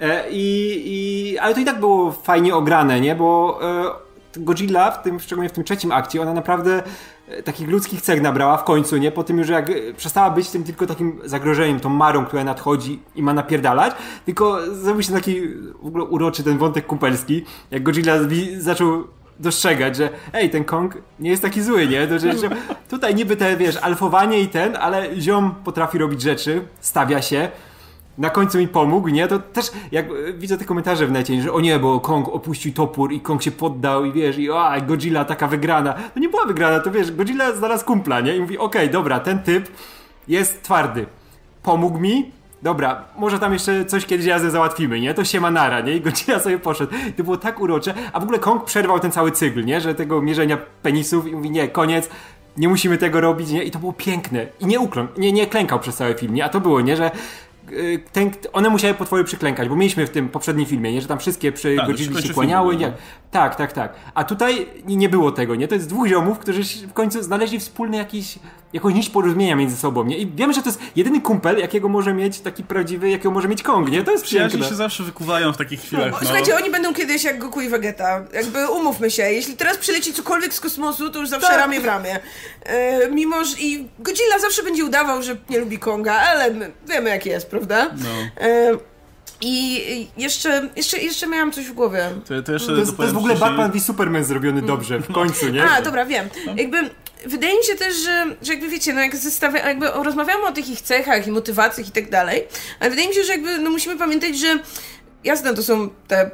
E, 0.00 0.30
I, 0.30 0.82
i, 0.84 1.38
ale 1.38 1.54
to 1.54 1.60
i 1.60 1.64
tak 1.64 1.80
było 1.80 2.12
fajnie 2.12 2.54
ograne, 2.54 3.00
nie? 3.00 3.14
Bo 3.14 3.58
e, 3.62 4.05
Godzilla, 4.38 4.90
w 4.90 5.02
tym, 5.02 5.20
szczególnie 5.20 5.48
w 5.48 5.52
tym 5.52 5.64
trzecim 5.64 5.92
akcie, 5.92 6.22
ona 6.22 6.34
naprawdę 6.34 6.82
e, 7.28 7.42
takich 7.42 7.68
ludzkich 7.68 8.02
cech 8.02 8.22
nabrała 8.22 8.56
w 8.56 8.64
końcu, 8.64 8.96
nie? 8.96 9.12
Po 9.12 9.24
tym 9.24 9.38
już 9.38 9.48
jak 9.48 9.70
e, 9.70 9.74
przestała 9.96 10.30
być 10.30 10.50
tym 10.50 10.64
tylko 10.64 10.86
takim 10.86 11.20
zagrożeniem, 11.24 11.80
tą 11.80 11.88
marą, 11.88 12.26
która 12.26 12.44
nadchodzi 12.44 13.02
i 13.14 13.22
ma 13.22 13.34
napierdalać, 13.34 13.94
tylko 14.24 14.74
zrobił 14.74 15.02
się 15.02 15.12
taki 15.12 15.48
w 15.82 15.86
ogóle 15.86 16.04
uroczy 16.04 16.42
ten 16.42 16.58
wątek 16.58 16.86
kumpelski, 16.86 17.44
jak 17.70 17.82
Godzilla 17.82 18.14
zaczął 18.58 19.04
dostrzegać, 19.40 19.96
że 19.96 20.08
ej, 20.32 20.50
ten 20.50 20.64
Kong 20.64 20.98
nie 21.20 21.30
jest 21.30 21.42
taki 21.42 21.62
zły, 21.62 21.86
nie? 21.86 22.06
To, 22.06 22.18
że, 22.18 22.32
tutaj 22.90 23.14
niby 23.14 23.36
te, 23.36 23.56
wiesz, 23.56 23.76
alfowanie 23.76 24.40
i 24.40 24.48
ten, 24.48 24.76
ale 24.76 25.20
ziom 25.20 25.54
potrafi 25.64 25.98
robić 25.98 26.22
rzeczy, 26.22 26.62
stawia 26.80 27.22
się, 27.22 27.48
na 28.18 28.30
końcu 28.30 28.58
mi 28.58 28.68
pomógł, 28.68 29.08
nie? 29.08 29.28
To 29.28 29.38
też, 29.38 29.70
jak 29.92 30.06
widzę 30.38 30.58
te 30.58 30.64
komentarze 30.64 31.06
w 31.06 31.12
necie, 31.12 31.42
że 31.42 31.52
o 31.52 31.60
nie, 31.60 31.78
bo 31.78 32.00
Kong 32.00 32.28
opuścił 32.28 32.72
topór 32.72 33.12
i 33.12 33.20
Kong 33.20 33.42
się 33.42 33.50
poddał 33.50 34.04
i 34.04 34.12
wiesz, 34.12 34.38
i 34.38 34.50
o, 34.50 34.70
Godzilla 34.86 35.24
taka 35.24 35.48
wygrana. 35.48 35.94
No 36.16 36.22
nie 36.22 36.28
była 36.28 36.44
wygrana, 36.44 36.80
to 36.80 36.90
wiesz, 36.90 37.12
Godzilla 37.12 37.52
znalazł 37.52 37.84
kumpla, 37.84 38.20
nie? 38.20 38.36
I 38.36 38.40
mówi, 38.40 38.58
okej, 38.58 38.82
okay, 38.82 38.92
dobra, 38.92 39.20
ten 39.20 39.38
typ 39.38 39.68
jest 40.28 40.62
twardy. 40.62 41.06
Pomógł 41.62 41.98
mi, 41.98 42.30
dobra, 42.62 43.04
może 43.18 43.38
tam 43.38 43.52
jeszcze 43.52 43.84
coś 43.84 44.06
kiedyś 44.06 44.26
razem 44.26 44.50
załatwimy, 44.50 45.00
nie? 45.00 45.14
To 45.14 45.24
się 45.24 45.40
ma 45.40 45.50
nara, 45.50 45.80
nie? 45.80 45.92
I 45.92 46.00
Godzilla 46.00 46.40
sobie 46.40 46.58
poszedł. 46.58 46.92
To 47.16 47.24
było 47.24 47.36
tak 47.36 47.60
urocze, 47.60 47.94
a 48.12 48.20
w 48.20 48.22
ogóle 48.22 48.38
Kong 48.38 48.64
przerwał 48.64 49.00
ten 49.00 49.12
cały 49.12 49.32
cykl, 49.32 49.64
nie? 49.64 49.80
Że 49.80 49.94
tego 49.94 50.22
mierzenia 50.22 50.58
penisów 50.82 51.26
i 51.26 51.32
mówi, 51.32 51.50
nie, 51.50 51.68
koniec, 51.68 52.08
nie 52.56 52.68
musimy 52.68 52.98
tego 52.98 53.20
robić, 53.20 53.50
nie? 53.50 53.64
I 53.64 53.70
to 53.70 53.78
było 53.78 53.92
piękne. 53.92 54.46
I 54.60 54.66
nie 54.66 54.80
uklął, 54.80 55.06
nie, 55.18 55.32
nie 55.32 55.46
klękał 55.46 55.80
przez 55.80 55.96
cały 55.96 56.14
film, 56.14 56.34
nie? 56.34 56.44
A 56.44 56.48
to 56.48 56.60
było, 56.60 56.80
nie? 56.80 56.96
Że 56.96 57.10
ten, 58.12 58.30
one 58.52 58.70
musiały 58.70 58.94
potwory 58.94 59.24
przyklękać, 59.24 59.68
bo 59.68 59.76
mieliśmy 59.76 60.06
w 60.06 60.10
tym 60.10 60.28
poprzednim 60.28 60.66
filmie, 60.66 60.92
nie, 60.92 61.00
że 61.02 61.08
tam 61.08 61.18
wszystkie 61.18 61.52
przy 61.52 61.76
tak, 61.76 61.86
godzili 61.86 62.22
się 62.22 62.34
kłaniały. 62.34 62.76
Nie, 62.76 62.86
no. 62.86 62.92
tak, 63.30 63.54
tak, 63.54 63.72
tak. 63.72 63.94
A 64.14 64.24
tutaj 64.24 64.66
nie 64.86 65.08
było 65.08 65.32
tego, 65.32 65.54
nie? 65.54 65.68
To 65.68 65.74
jest 65.74 65.88
dwóch 65.88 66.06
ziomów, 66.06 66.38
którzy 66.38 66.86
w 66.88 66.92
końcu 66.92 67.22
znaleźli 67.22 67.60
wspólny 67.60 67.96
jakiś, 67.96 68.38
jakąś 68.76 68.94
nić 68.94 69.10
porozumienia 69.10 69.56
między 69.56 69.76
sobą, 69.76 70.04
nie? 70.04 70.18
I 70.18 70.26
wiemy, 70.26 70.54
że 70.54 70.62
to 70.62 70.68
jest 70.68 70.80
jedyny 70.96 71.20
kumpel, 71.20 71.58
jakiego 71.58 71.88
może 71.88 72.14
mieć 72.14 72.40
taki 72.40 72.64
prawdziwy, 72.64 73.10
jakiego 73.10 73.30
może 73.30 73.48
mieć 73.48 73.62
Kong, 73.62 73.90
nie? 73.90 74.04
To 74.04 74.12
jest 74.12 74.24
Przyjaźni 74.24 74.64
się 74.64 74.74
zawsze 74.74 75.02
wykuwają 75.02 75.52
w 75.52 75.56
takich 75.56 75.80
chwilach. 75.80 76.10
No, 76.10 76.18
no. 76.20 76.26
Słuchajcie, 76.26 76.56
oni 76.56 76.70
będą 76.70 76.94
kiedyś 76.94 77.24
jak 77.24 77.38
Goku 77.38 77.60
i 77.60 77.68
Vegeta. 77.68 78.24
Jakby 78.34 78.70
umówmy 78.70 79.10
się, 79.10 79.22
jeśli 79.22 79.56
teraz 79.56 79.76
przyleci 79.76 80.12
cokolwiek 80.12 80.54
z 80.54 80.60
kosmosu, 80.60 81.10
to 81.10 81.18
już 81.20 81.28
zawsze 81.28 81.48
tak. 81.48 81.58
ramię 81.58 81.80
w 81.80 81.84
ramię. 81.84 82.20
E, 82.64 83.10
mimo, 83.10 83.44
że 83.44 83.56
i 83.60 83.88
Godzilla 83.98 84.38
zawsze 84.38 84.62
będzie 84.62 84.84
udawał, 84.84 85.22
że 85.22 85.36
nie 85.50 85.58
lubi 85.58 85.78
Konga, 85.78 86.14
ale 86.14 86.54
wiemy 86.88 87.10
jak 87.10 87.26
jest, 87.26 87.50
prawda? 87.50 87.90
No. 88.04 88.44
E, 88.46 88.72
i 89.40 90.08
jeszcze, 90.16 90.68
jeszcze, 90.76 90.98
jeszcze 90.98 91.26
miałam 91.26 91.52
coś 91.52 91.66
w 91.66 91.72
głowie. 91.72 92.10
To, 92.28 92.42
to, 92.42 92.52
jeszcze 92.52 92.72
to, 92.72 92.78
jest, 92.78 92.96
to 92.96 93.02
jest 93.02 93.14
w 93.14 93.18
ogóle 93.18 93.36
Batman 93.36 93.72
v 93.72 93.80
Superman 93.80 94.24
zrobiony 94.24 94.62
dobrze, 94.62 94.98
w 94.98 95.12
końcu, 95.12 95.48
nie? 95.48 95.64
A, 95.64 95.82
dobra, 95.82 96.04
wiem. 96.04 96.28
Jakby 96.56 96.90
wydaje 97.24 97.58
mi 97.58 97.64
się 97.64 97.74
też, 97.74 97.96
że, 97.96 98.36
że 98.42 98.52
jakby 98.52 98.68
wiecie, 98.68 98.92
no 98.92 99.00
jak 99.00 99.16
zestawia, 99.16 99.68
jakby 99.68 99.90
rozmawiamy 99.90 100.46
o 100.46 100.52
tych 100.52 100.68
ich 100.68 100.80
cechach 100.80 101.26
i 101.26 101.30
motywacjach 101.30 101.88
i 101.88 101.90
tak 101.90 102.10
dalej, 102.10 102.48
ale 102.80 102.90
wydaje 102.90 103.08
mi 103.08 103.14
się, 103.14 103.24
że 103.24 103.32
jakby 103.32 103.58
no 103.58 103.70
musimy 103.70 103.96
pamiętać, 103.96 104.38
że 104.38 104.58
jasne, 105.24 105.54
to 105.54 105.62
są 105.62 105.90
te 106.08 106.30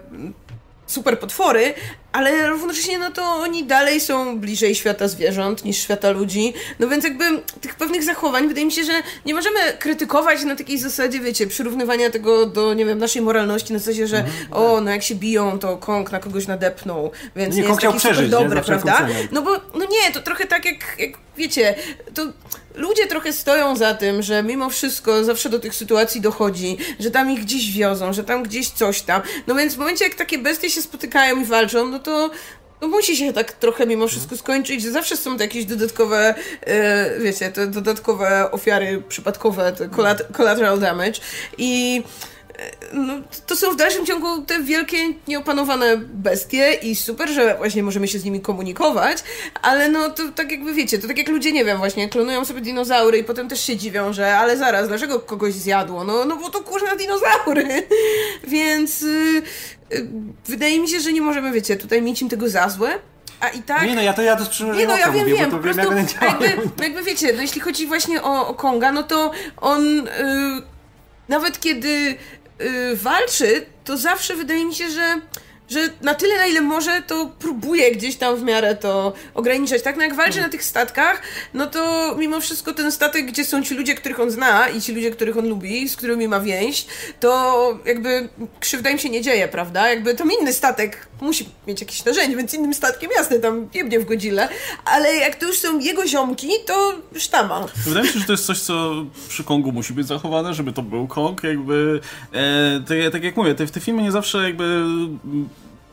super 0.86 1.18
potwory, 1.18 1.74
ale 2.12 2.46
równocześnie 2.46 2.98
no 2.98 3.10
to 3.10 3.22
oni 3.22 3.64
dalej 3.64 4.00
są 4.00 4.38
bliżej 4.38 4.74
świata 4.74 5.08
zwierząt 5.08 5.64
niż 5.64 5.78
świata 5.78 6.10
ludzi. 6.10 6.54
No 6.78 6.88
więc 6.88 7.04
jakby 7.04 7.24
tych 7.60 7.74
pewnych 7.74 8.04
zachowań 8.04 8.48
wydaje 8.48 8.66
mi 8.66 8.72
się, 8.72 8.84
że 8.84 8.92
nie 9.26 9.34
możemy 9.34 9.58
krytykować 9.78 10.44
na 10.44 10.56
takiej 10.56 10.78
zasadzie, 10.78 11.20
wiecie, 11.20 11.46
przyrównywania 11.46 12.10
tego 12.10 12.46
do, 12.46 12.74
nie 12.74 12.84
wiem, 12.84 12.98
naszej 12.98 13.22
moralności, 13.22 13.72
na 13.72 13.78
zasadzie, 13.78 14.06
że 14.06 14.18
mm, 14.18 14.32
o, 14.50 14.80
no 14.80 14.90
jak 14.90 15.02
się 15.02 15.14
biją, 15.14 15.58
to 15.58 15.76
Kong 15.76 16.12
na 16.12 16.20
kogoś 16.20 16.46
nadepnął, 16.46 17.10
więc 17.36 17.56
nie, 17.56 17.62
nie 17.62 17.68
jest 17.68 17.80
taki 17.80 17.98
przeżyć, 17.98 18.32
prawda? 18.66 19.08
No 19.32 19.42
bo, 19.42 19.50
no 19.50 19.84
nie, 19.84 20.12
to 20.12 20.20
trochę 20.20 20.46
tak 20.46 20.64
jak, 20.64 20.96
jak 20.98 21.12
wiecie, 21.36 21.74
to 22.14 22.22
ludzie 22.74 23.06
trochę 23.06 23.32
stoją 23.32 23.76
za 23.76 23.94
tym, 23.94 24.22
że 24.22 24.42
mimo 24.42 24.70
wszystko 24.70 25.24
zawsze 25.24 25.48
do 25.48 25.58
tych 25.58 25.74
sytuacji 25.74 26.20
dochodzi, 26.20 26.78
że 27.00 27.10
tam 27.10 27.30
ich 27.30 27.40
gdzieś 27.40 27.72
wiozą, 27.72 28.12
że 28.12 28.24
tam 28.24 28.42
gdzieś 28.42 28.70
coś 28.70 29.02
tam. 29.02 29.22
No 29.46 29.54
więc 29.54 29.74
w 29.74 29.78
momencie, 29.78 30.04
jak 30.04 30.14
takie 30.14 30.38
bestie 30.38 30.70
się 30.70 30.82
spotykają 30.82 31.40
i 31.40 31.44
walczą, 31.44 31.88
no 31.88 31.98
to 32.02 32.30
no 32.80 32.88
musi 32.88 33.16
się 33.16 33.32
tak 33.32 33.52
trochę 33.52 33.86
mimo 33.86 34.08
wszystko 34.08 34.36
skończyć, 34.36 34.82
że 34.82 34.90
zawsze 34.90 35.16
są 35.16 35.36
to 35.36 35.42
jakieś 35.42 35.64
dodatkowe, 35.64 36.34
e, 36.60 37.20
wiecie, 37.20 37.52
te 37.52 37.66
dodatkowe 37.66 38.50
ofiary 38.50 39.02
przypadkowe, 39.08 39.72
te 39.72 39.88
collateral 40.32 40.80
damage 40.80 41.20
i 41.58 42.02
no, 42.92 43.14
to 43.46 43.56
są 43.56 43.72
w 43.72 43.76
dalszym 43.76 44.06
ciągu 44.06 44.42
te 44.42 44.62
wielkie, 44.62 44.96
nieopanowane 45.28 45.96
bestie 45.96 46.72
i 46.82 46.96
super, 46.96 47.28
że 47.28 47.54
właśnie 47.58 47.82
możemy 47.82 48.08
się 48.08 48.18
z 48.18 48.24
nimi 48.24 48.40
komunikować, 48.40 49.18
ale 49.62 49.88
no 49.88 50.10
to 50.10 50.22
tak 50.34 50.50
jakby 50.50 50.74
wiecie, 50.74 50.98
to 50.98 51.08
tak 51.08 51.18
jak 51.18 51.28
ludzie, 51.28 51.52
nie 51.52 51.64
wiem, 51.64 51.78
właśnie 51.78 52.08
klonują 52.08 52.44
sobie 52.44 52.60
dinozaury 52.60 53.18
i 53.18 53.24
potem 53.24 53.48
też 53.48 53.60
się 53.60 53.76
dziwią, 53.76 54.12
że 54.12 54.36
ale 54.36 54.56
zaraz, 54.56 54.88
dlaczego 54.88 55.20
kogoś 55.20 55.54
zjadło? 55.54 56.04
No, 56.04 56.24
no 56.24 56.36
bo 56.36 56.50
to 56.50 56.60
kurna 56.60 56.96
dinozaury. 56.96 57.86
Więc 58.48 59.00
yy, 59.00 59.42
wydaje 60.46 60.80
mi 60.80 60.88
się, 60.88 61.00
że 61.00 61.12
nie 61.12 61.20
możemy, 61.20 61.52
wiecie, 61.52 61.76
tutaj 61.76 62.02
mieć 62.02 62.22
im 62.22 62.28
tego 62.28 62.48
za 62.48 62.68
złe, 62.68 62.98
a 63.40 63.48
i 63.48 63.62
tak... 63.62 63.82
Nie 63.82 63.94
no, 63.94 64.02
ja 64.02 64.12
to 64.12 64.22
ja 64.22 64.36
to 64.36 64.44
z 64.44 64.60
Nie 64.60 64.86
no, 64.86 64.96
ja 64.96 65.10
wiem, 65.10 65.22
mówię, 65.22 65.34
wiem, 65.34 65.50
po 65.50 65.58
prostu 65.58 65.90
wiem, 65.90 66.06
jak 66.22 66.22
jakby, 66.22 66.84
jakby 66.84 67.02
wiecie, 67.02 67.32
no 67.32 67.42
jeśli 67.42 67.60
chodzi 67.60 67.86
właśnie 67.86 68.22
o, 68.22 68.48
o 68.48 68.54
Konga, 68.54 68.92
no 68.92 69.02
to 69.02 69.30
on 69.56 69.84
yy, 69.84 70.04
nawet 71.28 71.60
kiedy 71.60 71.88
yy, 72.58 72.96
walczy, 72.96 73.66
to 73.84 73.96
zawsze 73.96 74.36
wydaje 74.36 74.64
mi 74.64 74.74
się, 74.74 74.90
że 74.90 75.20
że 75.68 75.88
na 76.02 76.14
tyle, 76.14 76.36
na 76.36 76.46
ile 76.46 76.60
może, 76.60 77.02
to 77.02 77.30
próbuje 77.38 77.90
gdzieś 77.92 78.16
tam 78.16 78.36
w 78.36 78.42
miarę 78.42 78.76
to 78.76 79.12
ograniczać, 79.34 79.82
tak? 79.82 79.96
No 79.96 80.02
jak 80.02 80.14
walczy 80.14 80.40
na 80.40 80.48
tych 80.48 80.64
statkach, 80.64 81.22
no 81.54 81.66
to 81.66 82.14
mimo 82.18 82.40
wszystko 82.40 82.72
ten 82.72 82.92
statek, 82.92 83.26
gdzie 83.26 83.44
są 83.44 83.62
ci 83.62 83.74
ludzie, 83.74 83.94
których 83.94 84.20
on 84.20 84.30
zna 84.30 84.68
i 84.68 84.80
ci 84.80 84.92
ludzie, 84.92 85.10
których 85.10 85.36
on 85.36 85.48
lubi, 85.48 85.88
z 85.88 85.96
którymi 85.96 86.28
ma 86.28 86.40
więź, 86.40 86.86
to 87.20 87.78
jakby 87.84 88.28
krzywda 88.60 88.90
im 88.90 88.98
się 88.98 89.10
nie 89.10 89.22
dzieje, 89.22 89.48
prawda? 89.48 89.88
Jakby 89.88 90.14
tam 90.14 90.30
inny 90.40 90.52
statek 90.52 91.06
musi 91.22 91.48
mieć 91.66 91.80
jakieś 91.80 92.04
narzędzie, 92.04 92.36
więc 92.36 92.54
innym 92.54 92.74
statkiem 92.74 93.10
jasne, 93.16 93.38
tam 93.38 93.68
jebnie 93.74 94.00
w 94.00 94.04
godzile, 94.04 94.48
ale 94.84 95.14
jak 95.14 95.36
to 95.36 95.46
już 95.46 95.58
są 95.58 95.78
jego 95.78 96.06
ziomki, 96.06 96.48
to 96.66 96.94
sztama. 97.16 97.66
Wydaje 97.84 98.06
mi 98.06 98.12
się, 98.12 98.18
że 98.18 98.26
to 98.26 98.32
jest 98.32 98.46
coś, 98.46 98.60
co 98.60 98.92
przy 99.28 99.44
Kongu 99.44 99.72
musi 99.72 99.92
być 99.92 100.06
zachowane, 100.06 100.54
żeby 100.54 100.72
to 100.72 100.82
był 100.82 101.06
Kong, 101.06 101.42
jakby 101.42 102.00
e, 102.32 102.80
tak, 102.88 103.12
tak 103.12 103.24
jak 103.24 103.36
mówię, 103.36 103.54
te, 103.54 103.66
te 103.66 103.80
filmy 103.80 104.02
nie 104.02 104.12
zawsze 104.12 104.42
jakby 104.42 104.84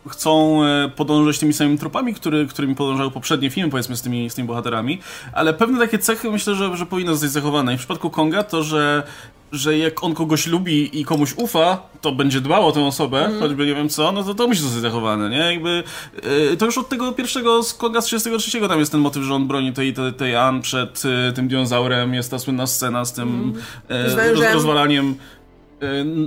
chcą 0.08 0.63
e, 0.63 0.89
podążać 0.96 1.39
tymi 1.39 1.54
samymi 1.54 1.78
tropami, 1.78 2.13
który, 2.13 2.48
którymi 2.48 2.76
podążały 2.76 3.12
poprzednie 3.12 3.50
filmy, 3.50 3.72
powiedzmy, 3.72 3.98
z 3.98 4.02
tymi, 4.02 4.30
z 4.30 4.36
tymi 4.36 4.48
bohaterami, 4.48 5.00
ale 5.34 5.54
pewne 5.54 5.80
takie 5.80 6.00
cechy 6.00 6.32
myślę, 6.32 6.56
że, 6.56 6.78
że 6.78 6.86
powinny 6.86 7.12
zostać 7.12 7.32
zachowane. 7.32 7.74
I 7.74 7.78
w 7.78 7.80
przypadku 7.80 8.10
Konga 8.10 8.44
to, 8.44 8.63
że 8.63 9.04
że 9.52 9.78
jak 9.78 10.04
on 10.04 10.14
kogoś 10.14 10.48
lubi 10.48 11.00
i 11.00 11.06
komuś 11.06 11.34
ufa, 11.38 11.78
to 12.02 12.12
będzie 12.12 12.42
dbał 12.42 12.68
o 12.68 12.72
tę 12.72 12.86
osobę, 12.86 13.26
mm. 13.26 13.40
choćby 13.40 13.66
nie 13.66 13.76
wiem 13.76 13.90
co, 13.90 14.12
no 14.12 14.24
to 14.24 14.34
to 14.34 14.48
musi 14.48 14.62
zostać 14.62 14.82
zachowane, 14.82 15.30
nie? 15.30 15.38
Jakby, 15.38 15.84
yy, 16.24 16.58
to 16.58 16.66
już 16.66 16.78
od 16.78 16.90
tego 16.90 17.12
pierwszego 17.12 17.64
z 17.64 17.74
Konga 17.74 18.02
z 18.02 18.06
33 18.06 18.68
tam 18.68 18.80
jest 18.80 18.92
ten 18.92 19.02
motyw, 19.02 19.24
że 19.24 19.34
on 19.34 19.48
broni 19.48 19.74
tej, 19.74 19.94
tej, 19.94 20.14
tej 20.14 20.36
Ann 20.36 20.62
przed 20.62 21.04
yy, 21.04 21.34
tym 21.34 21.48
dinozaurem, 21.48 22.14
jest 22.14 22.32
ta 22.32 22.40
słynna 22.40 22.68
scena 22.68 23.06
z 23.06 23.14
tym 23.14 23.54
mm. 23.90 24.36
roz, 24.36 24.54
rozwalaniem 24.54 25.16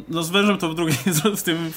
no 0.09 0.23
z 0.23 0.31
wężem 0.31 0.59
to 0.59 0.69
w 0.69 0.75
drugiej, 0.75 0.97
w 1.37 1.43
tym 1.43 1.73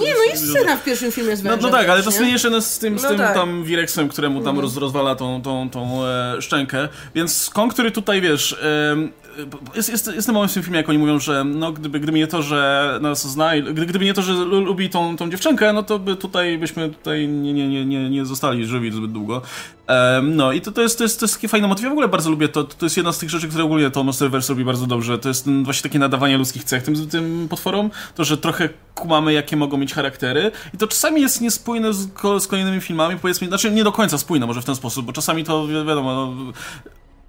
nie, 0.00 0.14
no 0.14 0.24
jest 0.30 0.50
scena 0.50 0.76
w 0.76 0.84
pierwszym 0.84 1.12
filmie 1.12 1.36
z 1.36 1.40
wężem. 1.40 1.60
No, 1.60 1.68
no 1.68 1.76
tak, 1.76 1.88
ale 1.88 2.02
to 2.02 2.12
słynniejsze 2.12 2.62
z 2.62 2.78
tym, 2.78 2.98
z 2.98 3.02
no 3.02 3.08
tym 3.08 3.18
tak. 3.18 3.34
tam 3.34 3.64
Wireksem, 3.64 4.08
któremu 4.08 4.40
tam 4.40 4.48
mm. 4.48 4.60
roz, 4.60 4.76
rozwala 4.76 5.14
tą, 5.14 5.42
tą, 5.42 5.70
tą 5.70 6.06
e, 6.06 6.42
szczękę. 6.42 6.88
Więc 7.14 7.50
Kong, 7.50 7.72
który 7.72 7.90
tutaj, 7.90 8.20
wiesz... 8.20 8.52
E, 8.52 9.27
jest, 9.74 9.88
jest, 9.88 10.06
jest 10.06 10.26
ten 10.26 10.34
moment 10.34 10.50
w 10.50 10.54
tym 10.54 10.62
filmie, 10.62 10.76
jak 10.76 10.88
oni 10.88 10.98
mówią, 10.98 11.18
że 11.18 11.44
no, 11.44 11.72
gdyby, 11.72 12.00
gdyby 12.00 12.18
nie 12.18 12.26
to, 12.26 12.42
że 12.42 12.98
nas 13.02 13.28
zna, 13.28 13.60
gdy, 13.60 13.86
gdyby 13.86 14.04
nie 14.04 14.14
to, 14.14 14.22
że 14.22 14.32
lubi 14.44 14.90
tą, 14.90 15.16
tą 15.16 15.30
dziewczynkę, 15.30 15.72
no 15.72 15.82
to 15.82 15.98
by 15.98 16.16
tutaj 16.16 16.58
byśmy 16.58 16.88
tutaj 16.88 17.28
nie, 17.28 17.52
nie, 17.52 17.86
nie, 17.86 18.10
nie 18.10 18.24
zostali 18.24 18.66
żywi 18.66 18.92
zbyt 18.92 19.12
długo. 19.12 19.42
Um, 19.88 20.36
no 20.36 20.52
i 20.52 20.60
to, 20.60 20.72
to, 20.72 20.82
jest, 20.82 20.98
to, 20.98 21.04
jest, 21.04 21.20
to 21.20 21.24
jest 21.24 21.34
takie 21.34 21.48
fajne 21.48 21.68
motyw. 21.68 21.84
Ja 21.84 21.88
w 21.88 21.92
ogóle 21.92 22.08
bardzo 22.08 22.30
lubię 22.30 22.48
to. 22.48 22.64
To 22.64 22.86
jest 22.86 22.96
jedna 22.96 23.12
z 23.12 23.18
tych 23.18 23.30
rzeczy, 23.30 23.48
które 23.48 23.64
ogólnie 23.64 23.90
to 23.90 24.04
Monsterverse 24.04 24.52
robi 24.52 24.64
bardzo 24.64 24.86
dobrze. 24.86 25.18
To 25.18 25.28
jest 25.28 25.46
właśnie 25.62 25.82
takie 25.82 25.98
nadawanie 25.98 26.38
ludzkich 26.38 26.64
cech 26.64 26.82
tym, 26.82 27.08
tym 27.08 27.46
potworom. 27.50 27.90
To, 28.14 28.24
że 28.24 28.36
trochę 28.36 28.68
kumamy, 28.94 29.32
jakie 29.32 29.56
mogą 29.56 29.76
mieć 29.76 29.94
charaktery. 29.94 30.50
I 30.74 30.78
to 30.78 30.86
czasami 30.86 31.20
jest 31.20 31.40
niespójne 31.40 31.92
z, 31.92 32.08
z 32.38 32.46
kolejnymi 32.46 32.80
filmami, 32.80 33.18
powiedzmy, 33.18 33.48
znaczy 33.48 33.70
nie 33.70 33.84
do 33.84 33.92
końca 33.92 34.18
spójne 34.18 34.46
może 34.46 34.62
w 34.62 34.64
ten 34.64 34.74
sposób, 34.74 35.06
bo 35.06 35.12
czasami 35.12 35.44
to 35.44 35.66
wi 35.66 35.74
wiadomo, 35.74 36.14
no, 36.14 36.52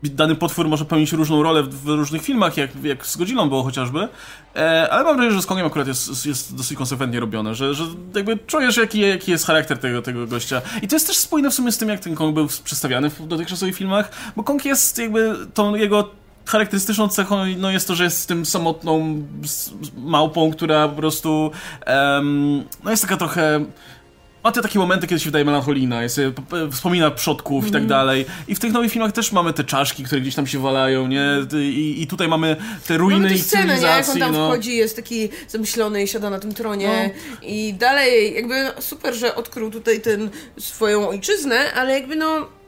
dany 0.03 0.35
potwór 0.35 0.67
może 0.67 0.85
pełnić 0.85 1.11
różną 1.11 1.43
rolę 1.43 1.63
w, 1.63 1.83
w, 1.83 1.87
różnych 1.87 2.21
filmach, 2.21 2.57
jak, 2.57 2.83
jak 2.83 3.05
z 3.05 3.17
Godzillą 3.17 3.49
było 3.49 3.63
chociażby, 3.63 4.07
e, 4.55 4.89
ale 4.89 5.03
mam 5.03 5.15
wrażenie, 5.15 5.35
że 5.35 5.41
z 5.41 5.45
Kongiem 5.45 5.67
akurat 5.67 5.87
jest, 5.87 6.25
jest 6.25 6.55
dosyć 6.55 6.77
konsekwentnie 6.77 7.19
robione, 7.19 7.55
że, 7.55 7.73
że 7.73 7.83
jakby 8.15 8.37
czujesz, 8.37 8.77
jaki, 8.77 8.99
jaki 8.99 9.31
jest 9.31 9.45
charakter 9.45 9.77
tego, 9.77 10.01
tego 10.01 10.27
gościa. 10.27 10.61
I 10.81 10.87
to 10.87 10.95
jest 10.95 11.07
też 11.07 11.17
spójne 11.17 11.51
w 11.51 11.53
sumie 11.53 11.71
z 11.71 11.77
tym, 11.77 11.89
jak 11.89 11.99
ten 11.99 12.15
Kong 12.15 12.35
był 12.35 12.47
przedstawiany 12.63 13.09
w 13.09 13.27
dotychczasowych 13.27 13.75
filmach, 13.75 14.11
bo 14.35 14.43
Kong 14.43 14.65
jest 14.65 14.97
jakby 14.97 15.35
tą 15.53 15.75
jego 15.75 16.09
charakterystyczną 16.45 17.07
cechą 17.07 17.45
no 17.57 17.71
jest 17.71 17.87
to, 17.87 17.95
że 17.95 18.03
jest 18.03 18.27
tym 18.27 18.45
samotną 18.45 19.23
małpą, 19.97 20.51
która 20.51 20.87
po 20.87 20.95
prostu 20.95 21.51
no 22.83 22.91
jest 22.91 23.01
taka 23.01 23.17
trochę 23.17 23.65
ma 24.43 24.51
te 24.51 24.61
takie 24.61 24.79
momenty, 24.79 25.07
kiedy 25.07 25.19
się 25.19 25.25
wydaje 25.25 25.45
melancholijna, 25.45 26.03
jest, 26.03 26.21
wspomina 26.71 27.11
przodków 27.11 27.63
mm. 27.63 27.69
i 27.69 27.71
tak 27.71 27.81
mhm. 27.81 27.87
dalej. 27.89 28.25
I 28.47 28.55
w 28.55 28.59
tych 28.59 28.71
nowych 28.71 28.91
filmach 28.91 29.11
też 29.11 29.31
mamy 29.31 29.53
te 29.53 29.63
czaszki, 29.63 30.03
które 30.03 30.21
gdzieś 30.21 30.35
tam 30.35 30.47
się 30.47 30.59
walają, 30.59 31.07
nie? 31.07 31.25
I, 31.53 32.01
i 32.01 32.07
tutaj 32.07 32.27
mamy 32.27 32.55
te 32.87 32.97
ruiny 32.97 33.21
mamy 33.21 33.35
i 33.35 33.43
cywilizacji. 33.43 33.83
Nie? 33.83 33.89
Jak 33.89 34.09
on 34.09 34.19
tam 34.19 34.31
no. 34.31 34.47
wchodzi, 34.47 34.75
jest 34.75 34.95
taki 34.95 35.29
zamyślony 35.47 36.03
i 36.03 36.07
siada 36.07 36.29
na 36.29 36.39
tym 36.39 36.53
tronie. 36.53 37.13
No. 37.31 37.37
I 37.47 37.73
dalej, 37.73 38.35
jakby 38.35 38.55
super, 38.79 39.15
że 39.15 39.35
odkrył 39.35 39.71
tutaj 39.71 40.01
ten 40.01 40.29
swoją 40.59 41.09
ojczyznę, 41.09 41.73
ale 41.73 41.93
jakby 41.93 42.15
no 42.15 42.58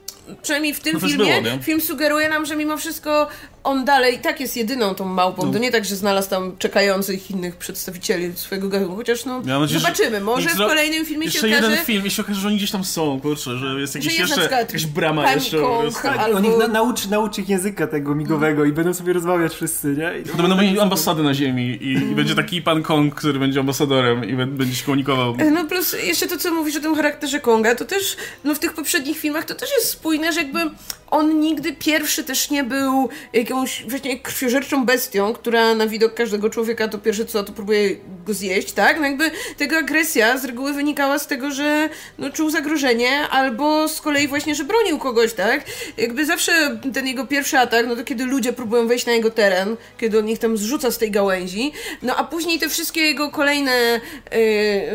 przynajmniej 0.42 0.74
w 0.74 0.80
tym 0.80 0.94
no 0.94 1.00
filmie, 1.00 1.42
było, 1.42 1.58
film 1.64 1.82
sugeruje 1.82 2.30
nam, 2.30 2.46
że 2.46 2.56
mimo 2.56 2.78
wszystko 2.78 3.28
on 3.64 3.86
dalej 3.86 4.20
tak 4.20 4.40
jest 4.40 4.58
jedyną 4.58 4.96
tą 4.96 5.06
małpą. 5.06 5.46
No. 5.46 5.54
To 5.54 5.60
nie 5.60 5.72
tak, 5.72 5.86
że 5.86 5.96
znalazł 5.96 6.30
tam 6.30 6.58
czekających 6.58 7.32
innych 7.32 7.56
przedstawicieli 7.56 8.34
swojego 8.36 8.70
gatunku, 8.70 8.96
chociaż 8.96 9.26
no 9.26 9.42
ja 9.46 9.60
nadzieję, 9.60 9.80
zobaczymy. 9.80 10.22
Może 10.22 10.50
w 10.50 10.58
kolejnym 10.58 11.06
filmie 11.06 11.32
się 11.32 11.40
okaże... 11.40 11.56
jeden 11.56 11.78
film 11.86 12.06
i 12.06 12.12
się 12.12 12.22
okaże, 12.22 12.42
że 12.42 12.48
oni 12.48 12.58
gdzieś 12.58 12.72
tam 12.72 12.84
są, 12.84 13.22
kurczę, 13.22 13.58
że 13.58 13.80
jest 13.80 13.96
jakiś 13.96 14.14
że 14.14 14.22
jeszcze, 14.22 14.42
jakaś 14.42 14.86
brama 14.86 15.34
jeszcze. 15.34 15.58
Kong, 15.58 16.06
albo... 16.06 16.38
On 16.38 16.46
ich 16.46 16.58
na, 16.58 16.68
nauczy, 16.68 17.10
nauczy 17.10 17.42
ich 17.42 17.50
języka 17.50 17.88
tego 17.88 18.16
migowego 18.16 18.66
i 18.66 18.72
będą 18.72 18.94
sobie 18.94 19.14
rozmawiać 19.14 19.54
wszyscy, 19.54 19.88
nie? 19.88 20.20
I 20.20 20.24
to 20.24 20.38
będą 20.38 20.58
mieli 20.58 20.80
ambasady 20.80 21.24
na 21.24 21.34
ziemi 21.34 21.64
i, 21.64 21.92
i, 21.92 22.16
będzie 22.16 22.36
taki 22.36 22.62
pan 22.62 22.84
Kong, 22.84 23.16
który 23.16 23.40
będzie 23.40 23.60
ambasadorem 23.60 24.30
i 24.30 24.46
będzie 24.46 24.76
się 24.76 24.86
komunikował. 24.86 25.36
No 25.52 25.66
plus 25.66 25.96
jeszcze 26.04 26.28
to, 26.28 26.38
co 26.38 26.54
mówisz 26.54 26.76
o 26.76 26.80
tym 26.80 26.96
charakterze 26.96 27.40
Konga, 27.40 27.76
to 27.76 27.86
też 27.86 28.18
no 28.44 28.56
w 28.56 28.60
tych 28.60 28.74
poprzednich 28.74 29.18
filmach 29.18 29.46
to 29.46 29.56
też 29.56 29.70
jest 29.78 29.90
spójne, 29.90 30.21
że 30.30 30.42
jakby 30.42 30.60
on 31.12 31.40
nigdy 31.40 31.74
pierwszy 31.74 32.24
też 32.24 32.50
nie 32.50 32.64
był 32.64 33.10
jakąś 33.34 33.86
właśnie 33.88 34.20
krwiożerczą 34.20 34.86
bestią, 34.86 35.34
która 35.34 35.76
na 35.76 35.88
widok 35.88 36.14
każdego 36.14 36.50
człowieka 36.50 36.88
to 36.88 36.98
pierwsze 36.98 37.26
co, 37.26 37.44
to 37.44 37.54
próbuje 37.54 37.96
go 38.26 38.34
zjeść, 38.34 38.72
tak? 38.72 39.00
No 39.00 39.06
jakby 39.06 39.32
tego 39.58 39.78
agresja 39.78 40.38
z 40.38 40.46
reguły 40.46 40.74
wynikała 40.74 41.20
z 41.20 41.28
tego, 41.28 41.52
że 41.52 41.90
no, 42.18 42.30
czuł 42.30 42.50
zagrożenie, 42.50 43.28
albo 43.28 43.88
z 43.88 44.02
kolei 44.02 44.28
właśnie, 44.28 44.56
że 44.56 44.64
bronił 44.64 44.98
kogoś, 44.98 45.34
tak? 45.34 45.66
Jakby 45.98 46.26
zawsze 46.26 46.80
ten 46.94 47.08
jego 47.08 47.28
pierwszy 47.28 47.58
atak, 47.58 47.86
no 47.88 47.96
to 47.96 48.04
kiedy 48.04 48.26
ludzie 48.26 48.54
próbują 48.54 48.88
wejść 48.88 49.06
na 49.06 49.12
jego 49.12 49.32
teren, 49.32 49.78
kiedy 49.98 50.20
on 50.20 50.30
ich 50.30 50.40
tam 50.40 50.58
zrzuca 50.58 50.92
z 50.92 50.98
tej 50.98 51.12
gałęzi, 51.12 51.72
no 52.02 52.16
a 52.16 52.24
później 52.24 52.60
te 52.60 52.70
wszystkie 52.70 53.02
jego 53.02 53.30
kolejne 53.32 54.02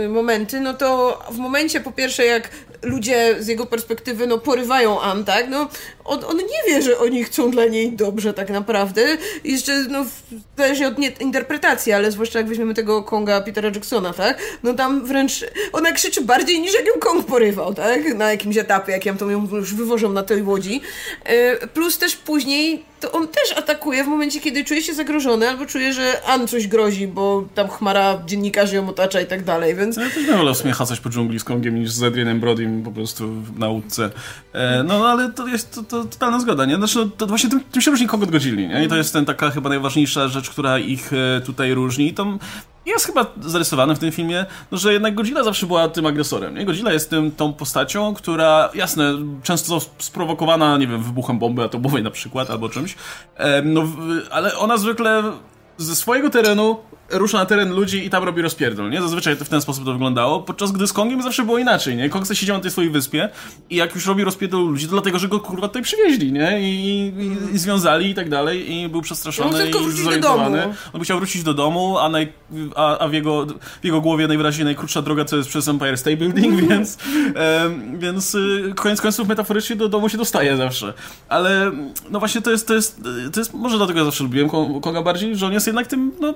yy, 0.01 0.09
momenty, 0.09 0.61
no 0.61 0.75
to 0.75 1.19
w 1.31 1.39
momencie 1.39 1.81
po 1.81 1.93
pierwsze 1.93 2.25
jak 2.25 2.51
ludzie 2.87 3.37
z 3.39 3.49
jego 3.49 3.67
perspektywy 3.67 4.27
no 4.27 4.39
porywają 4.39 5.01
Ann, 5.01 5.25
tak? 5.25 5.49
No 5.49 5.69
on, 6.07 6.25
on 6.25 6.37
nie 6.37 6.73
wie, 6.75 6.83
że 6.83 6.99
oni 6.99 7.25
chcą 7.25 7.51
dla 7.51 7.67
niej 7.67 7.93
dobrze 7.93 8.35
tak 8.35 8.51
naprawdę. 8.51 9.03
Jeszcze, 9.45 9.85
no, 9.91 10.05
zależy 10.57 10.87
od 10.87 10.99
nie, 10.99 11.09
interpretacji, 11.09 11.93
ale 11.93 12.13
zwłaszcza 12.13 12.39
jak 12.39 12.49
weźmiemy 12.49 12.75
tego 12.75 13.03
Konga 13.03 13.41
Petera 13.41 13.69
Jacksona, 13.69 14.13
tak? 14.13 14.39
No 14.63 14.75
tam 14.75 15.07
wręcz 15.07 15.45
ona 15.73 15.93
krzyczy 15.93 16.23
bardziej 16.23 16.61
niż 16.61 16.75
jak 16.75 16.87
ją 16.87 16.93
Kong 17.01 17.27
porywał, 17.27 17.75
tak? 17.75 18.15
Na 18.15 18.31
jakimś 18.31 18.57
etapie, 18.57 18.93
jak 18.93 19.07
ją 19.07 19.17
to 19.17 19.31
ją 19.31 19.49
już 19.53 19.75
wywożą 19.75 20.13
na 20.13 20.23
tej 20.23 20.43
łodzi. 20.43 20.81
E, 21.25 21.67
plus 21.67 21.99
też 21.99 22.17
później 22.17 22.85
to 23.01 23.13
on 23.13 23.29
też 23.29 23.59
atakuje 23.59 24.05
w 24.05 24.07
momencie, 24.07 24.41
kiedy 24.41 24.65
czuje 24.65 24.83
się 24.83 24.95
zagrożony 24.95 25.49
albo 25.49 25.67
czuje, 25.67 25.93
że 25.93 26.23
An 26.27 26.49
coś 26.49 26.67
grozi, 26.67 27.09
bo 27.09 27.45
tam 27.55 27.69
chmara 27.69 28.23
dziennikarzy 28.27 28.77
ją 28.77 28.89
otacza 28.89 29.21
i 29.21 29.27
tak 29.27 29.45
dalej, 29.45 29.75
więc... 29.75 29.97
Ja 29.97 30.11
też 30.11 30.27
wolał 30.27 30.55
coś 30.87 31.01
po 31.01 31.11
dżungli 31.11 31.41
z 31.41 31.45
Kongiem 31.45 31.75
niż 31.75 31.91
z 31.91 32.03
Adrianem 32.03 32.41
Brodym 32.41 32.83
po 32.83 32.91
prostu 32.91 33.29
w 33.29 33.59
nauce. 33.59 34.11
E, 34.53 34.83
no, 34.83 34.99
no 34.99 35.09
ale 35.09 35.33
to 35.33 35.47
jest 35.47 35.75
to, 35.75 35.83
to 35.83 35.96
totalna 36.05 36.41
zgoda, 36.41 36.65
nie? 36.65 36.77
Znaczy, 36.77 36.99
no, 36.99 37.07
to 37.17 37.27
właśnie 37.27 37.51
tym, 37.51 37.61
tym 37.73 37.83
się 37.83 37.91
różni 37.91 38.07
Kong 38.07 38.23
od 38.23 38.31
Godzilli, 38.31 38.69
nie? 38.69 38.85
I 38.85 38.89
to 38.89 38.97
jest 38.97 39.13
ten 39.13 39.25
taka 39.25 39.51
chyba 39.51 39.69
najważniejsza 39.69 40.29
rzecz, 40.29 40.51
która 40.51 40.79
ich 40.79 41.13
e, 41.13 41.41
tutaj 41.41 41.75
różni. 41.75 42.09
I 42.09 42.15
to 42.15 42.39
jest 42.87 43.07
chyba 43.07 43.27
zarysowane 43.41 43.95
w 43.95 43.99
tym 43.99 44.13
filmie, 44.13 44.47
no, 44.71 44.79
że 44.79 44.93
jednak 44.93 45.15
Godzilla 45.15 45.45
zawsze 45.45 45.67
była 45.67 45.89
tym 45.89 46.07
agresorem. 46.07 46.55
Nie? 46.55 46.65
Godzilla 46.65 46.93
jest 46.93 47.11
tym, 47.11 47.31
tą 47.33 47.53
postacią, 47.53 48.15
która, 48.15 48.71
jasne, 48.75 49.15
często 49.43 49.81
sprowokowana, 49.99 50.79
nie 50.79 50.87
wiem, 50.87 51.03
wybuchem 51.03 51.39
bomby 51.39 51.65
atomowej 51.65 52.03
na 52.03 52.11
przykład, 52.11 52.51
albo 52.51 52.69
czymś, 52.69 52.97
e, 53.37 53.63
no, 53.63 53.83
ale 54.31 54.57
ona 54.57 54.77
zwykle 54.77 55.23
ze 55.79 55.97
swojego 55.97 56.31
terenu 56.31 56.77
rusza 57.11 57.39
na 57.39 57.47
teren 57.47 57.75
ludzi 57.75 58.07
i 58.07 58.11
tam 58.11 58.25
robi 58.25 58.43
rozpierdol, 58.43 58.91
nie? 58.91 59.03
Zazwyczaj 59.03 59.37
w 59.37 59.49
ten 59.49 59.61
sposób 59.61 59.85
to 59.85 59.93
wyglądało, 59.93 60.41
podczas 60.43 60.73
gdy 60.73 60.87
z 60.87 60.93
Kongiem 60.93 61.23
zawsze 61.23 61.43
było 61.43 61.59
inaczej, 61.59 61.97
nie? 61.97 62.09
Kong 62.09 62.27
siedział 62.33 62.57
na 62.57 62.63
tej 62.63 62.71
swojej 62.71 62.91
wyspie 62.91 63.29
i 63.71 63.77
jak 63.77 63.95
już 63.95 64.07
robi 64.07 64.25
rozpierdol 64.25 64.61
ludzi, 64.61 64.87
to 64.87 64.93
dlatego, 64.93 65.19
że 65.19 65.29
go 65.29 65.41
kurwa 65.41 65.69
tutaj 65.69 65.83
przywieźli, 65.83 66.33
nie? 66.33 66.61
I, 66.61 67.13
i, 67.51 67.55
i 67.55 67.59
związali 67.59 68.11
i 68.11 68.15
tak 68.15 68.29
dalej 68.29 68.73
i 68.73 68.89
był 68.89 69.03
przestraszony 69.03 69.71
i 69.71 69.73
zorientowany. 70.03 70.75
On 70.93 71.01
chciał 71.01 71.19
wrócić 71.19 71.43
do 71.43 71.55
domu, 71.55 71.99
a, 71.99 72.09
naj, 72.09 72.33
a, 72.77 72.99
a 72.99 73.09
w, 73.09 73.13
jego, 73.13 73.47
w 73.83 73.85
jego 73.85 74.01
głowie 74.01 74.29
najwyraźniej 74.29 74.65
najkrótsza 74.65 75.03
droga 75.03 75.25
to 75.25 75.37
jest 75.37 75.49
przez 75.49 75.69
Empire 75.69 75.99
State 75.99 76.17
Building, 76.17 76.61
więc, 76.71 76.99
em, 77.35 77.99
więc 77.99 78.35
y, 78.35 78.73
koniec 78.77 79.01
końców 79.01 79.29
metaforycznie 79.29 79.77
do 79.77 79.89
domu 79.89 80.09
się 80.09 80.19
dostaje 80.19 80.57
zawsze. 80.57 80.95
Ale 81.29 81.73
no 82.11 82.19
właśnie 82.19 82.43
to 82.43 82.51
jest, 82.51 82.69
to 82.69 82.75
jest, 82.75 83.01
to 83.33 83.41
jest 83.41 83.55
może 83.55 83.77
dlatego 83.77 83.99
ja 83.99 84.05
zawsze 84.05 84.25
lubiłem 84.25 84.49
Ko- 84.49 84.81
Konga 84.81 85.03
bardziej, 85.03 85.37
że 85.37 85.47
on 85.47 85.53
jest 85.53 85.67
jednak 85.67 85.87
tym, 85.87 86.13
no 86.21 86.35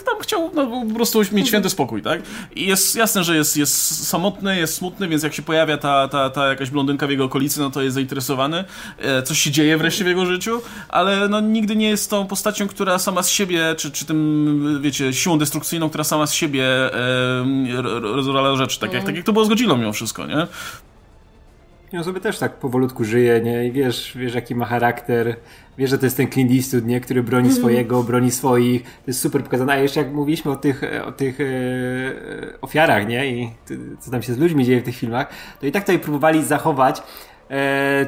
tam 0.00 0.20
chciał 0.20 0.50
no, 0.54 0.86
po 0.88 0.94
prostu 0.94 1.22
mieć 1.32 1.48
święty 1.48 1.70
spokój, 1.70 2.02
tak? 2.02 2.22
I 2.56 2.66
jest 2.66 2.96
jasne, 2.96 3.24
że 3.24 3.36
jest, 3.36 3.56
jest 3.56 4.08
samotny, 4.08 4.58
jest 4.58 4.74
smutny, 4.74 5.08
więc 5.08 5.22
jak 5.22 5.34
się 5.34 5.42
pojawia 5.42 5.78
ta, 5.78 6.08
ta, 6.08 6.30
ta 6.30 6.48
jakaś 6.48 6.70
blondynka 6.70 7.06
w 7.06 7.10
jego 7.10 7.24
okolicy, 7.24 7.60
no 7.60 7.70
to 7.70 7.82
jest 7.82 7.94
zainteresowany. 7.94 8.64
E, 8.98 9.22
coś 9.22 9.38
się 9.38 9.50
dzieje 9.50 9.78
wreszcie 9.78 10.04
w 10.04 10.06
jego 10.06 10.26
życiu, 10.26 10.60
ale 10.88 11.28
no 11.28 11.40
nigdy 11.40 11.76
nie 11.76 11.88
jest 11.88 12.10
tą 12.10 12.26
postacią, 12.26 12.68
która 12.68 12.98
sama 12.98 13.22
z 13.22 13.28
siebie, 13.28 13.74
czy, 13.78 13.90
czy 13.90 14.04
tym, 14.04 14.78
wiecie, 14.82 15.12
siłą 15.12 15.38
destrukcyjną, 15.38 15.88
która 15.88 16.04
sama 16.04 16.26
z 16.26 16.32
siebie 16.32 16.64
e, 16.64 17.82
rozwala 18.00 18.56
rzeczy, 18.56 18.80
tak 18.80 18.92
jak, 18.92 19.04
tak 19.04 19.16
jak 19.16 19.24
to 19.24 19.32
było 19.32 19.44
z 19.44 19.48
Godzillą 19.48 19.76
mimo 19.76 19.92
wszystko, 19.92 20.26
nie? 20.26 20.46
On 21.98 22.04
sobie 22.04 22.20
też 22.20 22.38
tak 22.38 22.58
powolutku 22.58 23.04
żyje, 23.04 23.40
nie? 23.40 23.66
I 23.66 23.72
wiesz, 23.72 24.12
wiesz 24.16 24.34
jaki 24.34 24.54
ma 24.54 24.66
charakter, 24.66 25.36
wiesz, 25.78 25.90
że 25.90 25.98
to 25.98 26.06
jest 26.06 26.16
ten 26.16 26.28
Clint 26.30 26.52
Eastwood, 26.52 26.84
nie? 26.86 27.00
Który 27.00 27.22
broni 27.22 27.46
Mhm. 27.48 27.58
swojego, 27.60 28.02
broni 28.02 28.30
swoich. 28.30 28.82
To 28.82 28.88
jest 29.06 29.20
super 29.20 29.42
pokazane. 29.44 29.72
A 29.72 29.76
jeszcze 29.78 30.00
jak 30.00 30.12
mówiliśmy 30.12 30.50
o 30.50 30.56
tych, 30.56 30.82
o 31.04 31.12
tych 31.12 31.40
e, 31.40 31.44
ofiarach, 32.60 33.08
nie? 33.08 33.26
I 33.26 33.50
co 34.00 34.10
tam 34.10 34.22
się 34.22 34.34
z 34.34 34.38
ludźmi 34.38 34.64
dzieje 34.64 34.80
w 34.80 34.84
tych 34.84 34.96
filmach, 34.96 35.28
to 35.60 35.66
i 35.66 35.72
tak 35.72 35.82
tutaj 35.82 35.98
próbowali 35.98 36.44
zachować 36.44 36.98
e, 36.98 37.02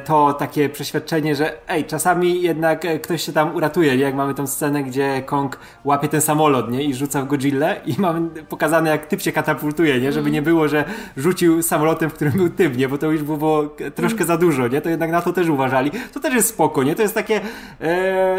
to 0.05 0.33
takie 0.33 0.69
przeświadczenie, 0.69 1.35
że 1.35 1.69
ej, 1.69 1.85
czasami 1.85 2.41
jednak 2.41 2.85
e, 2.85 2.99
ktoś 2.99 3.21
się 3.21 3.33
tam 3.33 3.55
uratuje, 3.55 3.97
nie? 3.97 4.03
Jak 4.03 4.15
mamy 4.15 4.33
tą 4.33 4.47
scenę, 4.47 4.83
gdzie 4.83 5.23
Kong 5.25 5.59
łapie 5.83 6.07
ten 6.07 6.21
samolot, 6.21 6.71
nie? 6.71 6.83
I 6.83 6.93
rzuca 6.93 7.21
w 7.21 7.27
Godzillę 7.27 7.81
i 7.85 7.95
mamy 8.01 8.29
pokazane, 8.49 8.89
jak 8.89 9.05
typ 9.05 9.21
się 9.21 9.31
katapultuje, 9.31 9.99
nie? 9.99 10.11
Żeby 10.11 10.31
nie 10.31 10.41
było, 10.41 10.67
że 10.67 10.85
rzucił 11.17 11.61
samolotem, 11.63 12.09
w 12.09 12.13
którym 12.13 12.33
był 12.33 12.49
typ, 12.49 12.77
nie? 12.77 12.89
Bo 12.89 12.97
to 12.97 13.11
już 13.11 13.23
było 13.23 13.75
troszkę 13.95 14.25
za 14.25 14.37
dużo, 14.37 14.67
nie? 14.67 14.81
To 14.81 14.89
jednak 14.89 15.11
na 15.11 15.21
to 15.21 15.33
też 15.33 15.47
uważali. 15.49 15.91
To 16.13 16.19
też 16.19 16.33
jest 16.33 16.49
spoko, 16.49 16.83
nie? 16.83 16.95
To 16.95 17.01
jest 17.01 17.13
takie 17.13 17.41
e, 17.81 18.37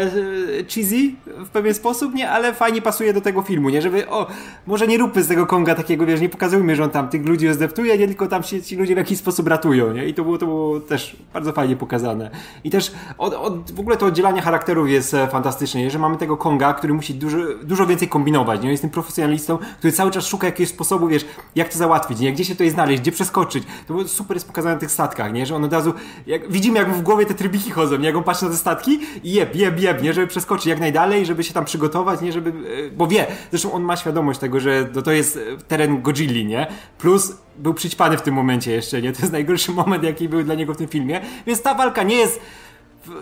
cheesy 0.75 1.11
w 1.25 1.49
pewien 1.49 1.73
sposób, 1.73 2.13
nie? 2.13 2.29
Ale 2.29 2.53
fajnie 2.53 2.81
pasuje 2.81 3.13
do 3.13 3.21
tego 3.21 3.41
filmu, 3.41 3.69
nie? 3.69 3.81
Żeby, 3.81 4.09
o, 4.09 4.27
może 4.67 4.87
nie 4.87 4.97
róbmy 4.97 5.23
z 5.23 5.27
tego 5.27 5.45
Konga 5.45 5.75
takiego, 5.75 6.05
wiesz, 6.05 6.21
nie 6.21 6.29
pokazujmy, 6.29 6.75
że 6.75 6.83
on 6.83 6.89
tam 6.89 7.09
tych 7.09 7.25
ludzi 7.25 7.53
zdeptuje, 7.53 7.97
nie? 7.97 8.07
Tylko 8.07 8.27
tam 8.27 8.43
się 8.43 8.61
ci 8.61 8.75
ludzie 8.75 8.93
w 8.93 8.97
jakiś 8.97 9.17
sposób 9.17 9.47
ratują, 9.47 9.93
nie? 9.93 10.05
I 10.07 10.13
to 10.13 10.23
było, 10.23 10.37
to 10.37 10.45
było 10.45 10.79
też 10.79 10.96
bardzo 11.33 11.53
fajnie 11.53 11.75
pokazane. 11.75 12.29
I 12.63 12.69
też 12.69 12.91
od, 13.17 13.33
od, 13.33 13.71
w 13.71 13.79
ogóle 13.79 13.97
to 13.97 14.05
oddzielanie 14.05 14.41
charakterów 14.41 14.89
jest 14.89 15.13
e, 15.13 15.27
fantastyczne? 15.27 15.89
Że 15.89 15.99
mamy 15.99 16.17
tego 16.17 16.37
Konga, 16.37 16.73
który 16.73 16.93
musi 16.93 17.13
dużo, 17.13 17.37
dużo 17.63 17.85
więcej 17.85 18.07
kombinować, 18.07 18.61
nie? 18.61 18.71
Jest 18.71 18.81
tym 18.81 18.89
profesjonalistą, 18.89 19.57
który 19.77 19.93
cały 19.93 20.11
czas 20.11 20.27
szuka 20.27 20.47
jakiegoś 20.47 20.69
sposobu, 20.69 21.07
wiesz, 21.07 21.25
jak 21.55 21.69
to 21.69 21.77
załatwić, 21.77 22.19
nie? 22.19 22.33
Gdzie 22.33 22.45
się 22.45 22.53
tutaj 22.53 22.69
znaleźć, 22.69 23.01
gdzie 23.01 23.11
przeskoczyć. 23.11 23.63
To 23.87 23.93
było 23.93 24.07
super 24.07 24.37
jest 24.37 24.47
pokazane 24.47 24.75
na 24.75 24.79
tych 24.79 24.91
statkach, 24.91 25.33
nie? 25.33 25.45
Że 25.45 25.55
on 25.55 25.63
od 25.63 25.73
razu, 25.73 25.93
jak, 26.27 26.51
widzimy 26.51 26.79
jak 26.79 26.87
mu 26.87 26.95
w 26.95 27.01
głowie 27.01 27.25
te 27.25 27.33
trybiki 27.33 27.71
chodzą, 27.71 27.97
nie? 27.97 28.05
Jak 28.05 28.15
on 28.15 28.23
patrzy 28.23 28.45
na 28.45 28.51
te 28.51 28.57
statki 28.57 28.99
i 29.23 29.31
jeb, 29.33 29.55
jeb, 29.55 29.79
jeb, 29.79 30.03
nie? 30.03 30.13
Żeby 30.13 30.27
przeskoczyć 30.27 30.65
jak 30.65 30.79
najdalej, 30.79 31.25
żeby 31.25 31.43
się 31.43 31.53
tam 31.53 31.65
przygotować, 31.65 32.21
nie? 32.21 32.31
Żeby, 32.31 32.49
e, 32.49 32.91
bo 32.91 33.07
wie, 33.07 33.27
zresztą 33.49 33.71
on 33.71 33.83
ma 33.83 33.95
świadomość 33.95 34.39
tego, 34.39 34.59
że 34.59 34.85
to, 34.85 35.01
to 35.01 35.11
jest 35.11 35.37
e, 35.37 35.57
teren 35.67 36.01
Godzilli, 36.01 36.45
nie? 36.45 36.67
Plus 36.97 37.33
był 37.57 37.73
przyćpany 37.73 38.17
w 38.17 38.21
tym 38.21 38.33
momencie 38.33 38.71
jeszcze, 38.71 39.01
nie? 39.01 39.11
To 39.11 39.19
jest 39.19 39.31
najgorszy 39.31 39.71
moment, 39.71 40.03
jaki 40.03 40.29
był 40.29 40.43
dla 40.43 40.55
niego 40.55 40.73
w 40.73 40.77
tym 40.77 40.87
filmie. 40.87 41.21
Więc 41.45 41.61
ta 41.61 41.75
walka 41.75 42.03
nie 42.03 42.15
jest 42.15 42.41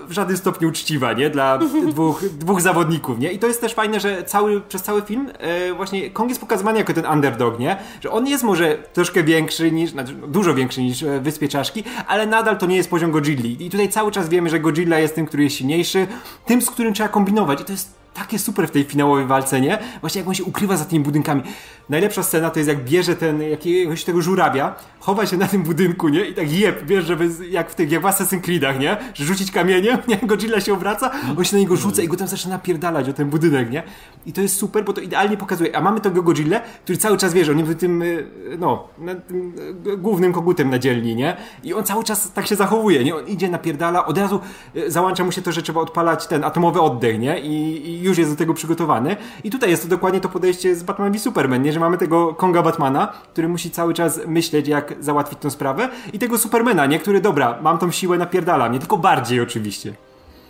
w, 0.08 0.12
żadnym 0.12 0.38
stopniu 0.38 0.70
uczciwa, 0.70 1.14
nie? 1.14 1.30
Dla 1.30 1.58
dwóch, 1.92 2.24
dwóch 2.38 2.62
zawodników, 2.62 3.20
nie? 3.20 3.32
I 3.32 3.40
to 3.40 3.48
jest 3.48 3.62
też 3.62 3.74
fajne, 3.74 4.00
że 4.00 4.24
cały, 4.24 4.62
przez 4.62 4.84
cały 4.84 5.02
film 5.02 5.30
e, 5.40 5.74
właśnie 5.74 6.10
Kong 6.10 6.30
jest 6.30 6.42
pokazywany 6.42 6.80
jako 6.80 6.94
ten 6.94 7.06
underdog, 7.06 7.60
nie? 7.60 7.78
Że 8.02 8.12
on 8.12 8.28
jest 8.28 8.44
może 8.44 8.78
troszkę 8.94 9.24
większy 9.24 9.72
niż, 9.72 9.92
znaczy 9.92 10.14
dużo 10.14 10.54
większy 10.54 10.82
niż 10.82 11.04
e, 11.04 11.20
Wyspie 11.20 11.48
Czaszki, 11.48 11.84
ale 12.08 12.28
nadal 12.28 12.58
to 12.58 12.66
nie 12.66 12.76
jest 12.76 12.90
poziom 12.90 13.12
Godzilli. 13.12 13.66
I 13.66 13.70
tutaj 13.70 13.90
cały 13.90 14.12
czas 14.12 14.30
wiemy, 14.30 14.50
że 14.50 14.60
Godzilla 14.60 15.00
jest 15.00 15.16
tym, 15.16 15.26
który 15.26 15.44
jest 15.44 15.56
silniejszy, 15.56 16.08
tym, 16.46 16.62
z 16.62 16.70
którym 16.70 16.94
trzeba 16.94 17.10
kombinować. 17.10 17.62
I 17.62 17.66
to 17.66 17.72
jest 17.72 18.05
takie 18.16 18.40
super 18.40 18.68
w 18.68 18.72
tej 18.72 18.84
finałowej 18.84 19.26
walce, 19.26 19.62
nie? 19.62 19.78
Właśnie 20.02 20.20
jak 20.20 20.28
on 20.28 20.36
się 20.36 20.44
ukrywa 20.44 20.78
za 20.78 20.86
tymi 20.86 21.04
budynkami. 21.04 21.42
Najlepsza 21.90 22.24
scena 22.24 22.50
to 22.50 22.60
jest 22.60 22.70
jak 22.70 22.84
bierze 22.84 23.16
ten 23.16 23.42
jakiegoś 23.42 24.04
tego 24.04 24.22
żurabia, 24.22 24.76
chowa 25.00 25.26
się 25.26 25.38
na 25.38 25.48
tym 25.48 25.64
budynku, 25.64 26.10
nie? 26.10 26.26
I 26.26 26.34
tak 26.34 26.52
jeb, 26.52 26.86
wiesz, 26.86 27.06
żeby 27.06 27.30
jak 27.50 27.72
w 27.72 27.76
tych, 27.76 27.92
jak 27.92 28.02
w 28.02 28.06
Assassin's 28.06 28.42
Creedach, 28.42 28.80
nie? 28.80 28.98
Że 29.14 29.26
rzucić 29.26 29.52
kamieniem, 29.52 29.98
nie? 30.08 30.18
Godzilla 30.18 30.62
się 30.62 30.74
obraca, 30.74 31.12
on 31.38 31.46
się 31.46 31.56
na 31.56 31.60
niego 31.60 31.76
rzuca 31.76 32.02
i 32.02 32.08
go 32.08 32.18
tam 32.18 32.28
zaczyna 32.28 32.56
napierdalać 32.56 33.10
o 33.10 33.14
ten 33.14 33.30
budynek, 33.30 33.72
nie? 33.72 33.84
I 34.26 34.34
to 34.34 34.42
jest 34.42 34.58
super, 34.58 34.86
bo 34.86 34.94
to 34.94 35.02
idealnie 35.02 35.38
pokazuje. 35.38 35.76
A 35.76 35.82
mamy 35.82 36.02
tego 36.02 36.24
Godzilla, 36.24 36.60
który 36.60 36.98
cały 36.98 37.18
czas 37.18 37.34
wierzy, 37.34 37.52
on 37.52 37.60
jest 37.60 37.80
tym, 37.80 38.02
y, 38.02 38.28
no, 38.60 38.88
tym 39.28 39.54
y, 39.88 39.98
głównym 39.98 40.34
kogutem 40.34 40.70
na 40.70 40.80
dzielni, 40.80 41.16
nie? 41.16 41.38
I 41.64 41.74
on 41.74 41.84
cały 41.84 42.04
czas 42.04 42.32
tak 42.32 42.48
się 42.48 42.56
zachowuje, 42.56 43.04
nie? 43.04 43.16
On 43.16 43.28
idzie, 43.28 43.50
napierdala, 43.50 44.06
od 44.06 44.18
razu 44.18 44.40
y, 44.76 44.92
załącza 44.92 45.24
mu 45.24 45.32
się 45.32 45.42
to, 45.42 45.52
że 45.52 45.62
trzeba 45.62 45.82
odpalać 45.82 46.28
ten 46.28 46.44
atomowy 46.44 46.82
oddech, 46.82 47.20
nie? 47.20 47.40
I, 47.40 47.90
i 47.90 48.02
już 48.06 48.18
jest 48.18 48.32
do 48.32 48.36
tego 48.36 48.54
przygotowany. 48.54 49.16
I 49.44 49.52
tutaj 49.52 49.70
jest 49.70 49.84
to 49.84 49.90
dokładnie 49.90 50.22
to 50.22 50.30
podejście 50.30 50.76
z 50.76 50.84
Batman 50.84 51.12
v 51.12 51.20
Superman, 51.20 51.62
nie? 51.62 51.74
Że 51.74 51.80
mamy 51.80 51.98
tego 51.98 52.34
Konga 52.34 52.62
Batmana, 52.62 53.14
który 53.32 53.48
musi 53.48 53.72
cały 53.72 53.94
czas 53.94 54.20
myśleć, 54.28 54.68
jak 54.68 54.94
załatwić 55.00 55.40
tą 55.40 55.50
sprawę 55.50 55.90
i 56.14 56.20
tego 56.20 56.38
Supermana, 56.38 56.86
nie? 56.86 57.00
Który, 57.00 57.22
dobra, 57.22 57.60
mam 57.62 57.78
tą 57.78 57.92
siłę, 57.92 58.18
napierdalam, 58.18 58.74
nie? 58.74 58.80
Tylko 58.80 58.98
bardziej 58.98 59.42
oczywiście. 59.42 59.94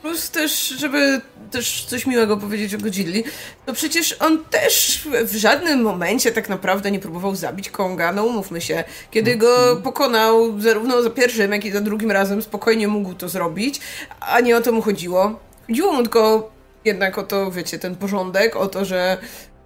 Plus 0.01 0.31
też, 0.31 0.67
żeby 0.67 1.21
też 1.51 1.85
coś 1.85 2.05
miłego 2.05 2.37
powiedzieć 2.37 2.75
o 2.75 2.77
Godzilli, 2.77 3.23
to 3.65 3.73
przecież 3.73 4.15
on 4.19 4.43
też 4.43 5.07
w 5.25 5.35
żadnym 5.35 5.81
momencie 5.81 6.31
tak 6.31 6.49
naprawdę 6.49 6.91
nie 6.91 6.99
próbował 6.99 7.35
zabić 7.35 7.69
Konga, 7.69 8.11
no 8.11 8.25
umówmy 8.25 8.61
się. 8.61 8.83
Kiedy 9.11 9.35
go 9.35 9.81
pokonał 9.83 10.61
zarówno 10.61 11.01
za 11.01 11.09
pierwszym, 11.09 11.51
jak 11.51 11.65
i 11.65 11.71
za 11.71 11.81
drugim 11.81 12.11
razem 12.11 12.41
spokojnie 12.41 12.87
mógł 12.87 13.13
to 13.13 13.29
zrobić, 13.29 13.79
a 14.19 14.39
nie 14.39 14.57
o 14.57 14.61
to 14.61 14.71
mu 14.71 14.81
chodziło. 14.81 15.39
Chodziło 15.67 15.91
mu 15.93 16.01
tylko 16.01 16.54
jednak 16.85 17.17
o 17.17 17.23
to, 17.23 17.51
wiecie, 17.51 17.79
ten 17.79 17.95
porządek, 17.95 18.55
o 18.55 18.67
to, 18.67 18.85
że 18.85 19.17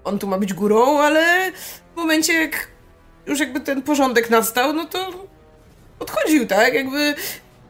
on 0.03 0.19
tu 0.19 0.27
ma 0.27 0.37
być 0.37 0.53
górą, 0.53 0.99
ale 0.99 1.51
w 1.93 1.97
momencie 1.97 2.33
jak 2.33 2.67
już 3.27 3.39
jakby 3.39 3.59
ten 3.59 3.81
porządek 3.81 4.29
nastał, 4.29 4.73
no 4.73 4.85
to 4.85 5.27
odchodził, 5.99 6.47
tak? 6.47 6.73
Jakby 6.73 7.15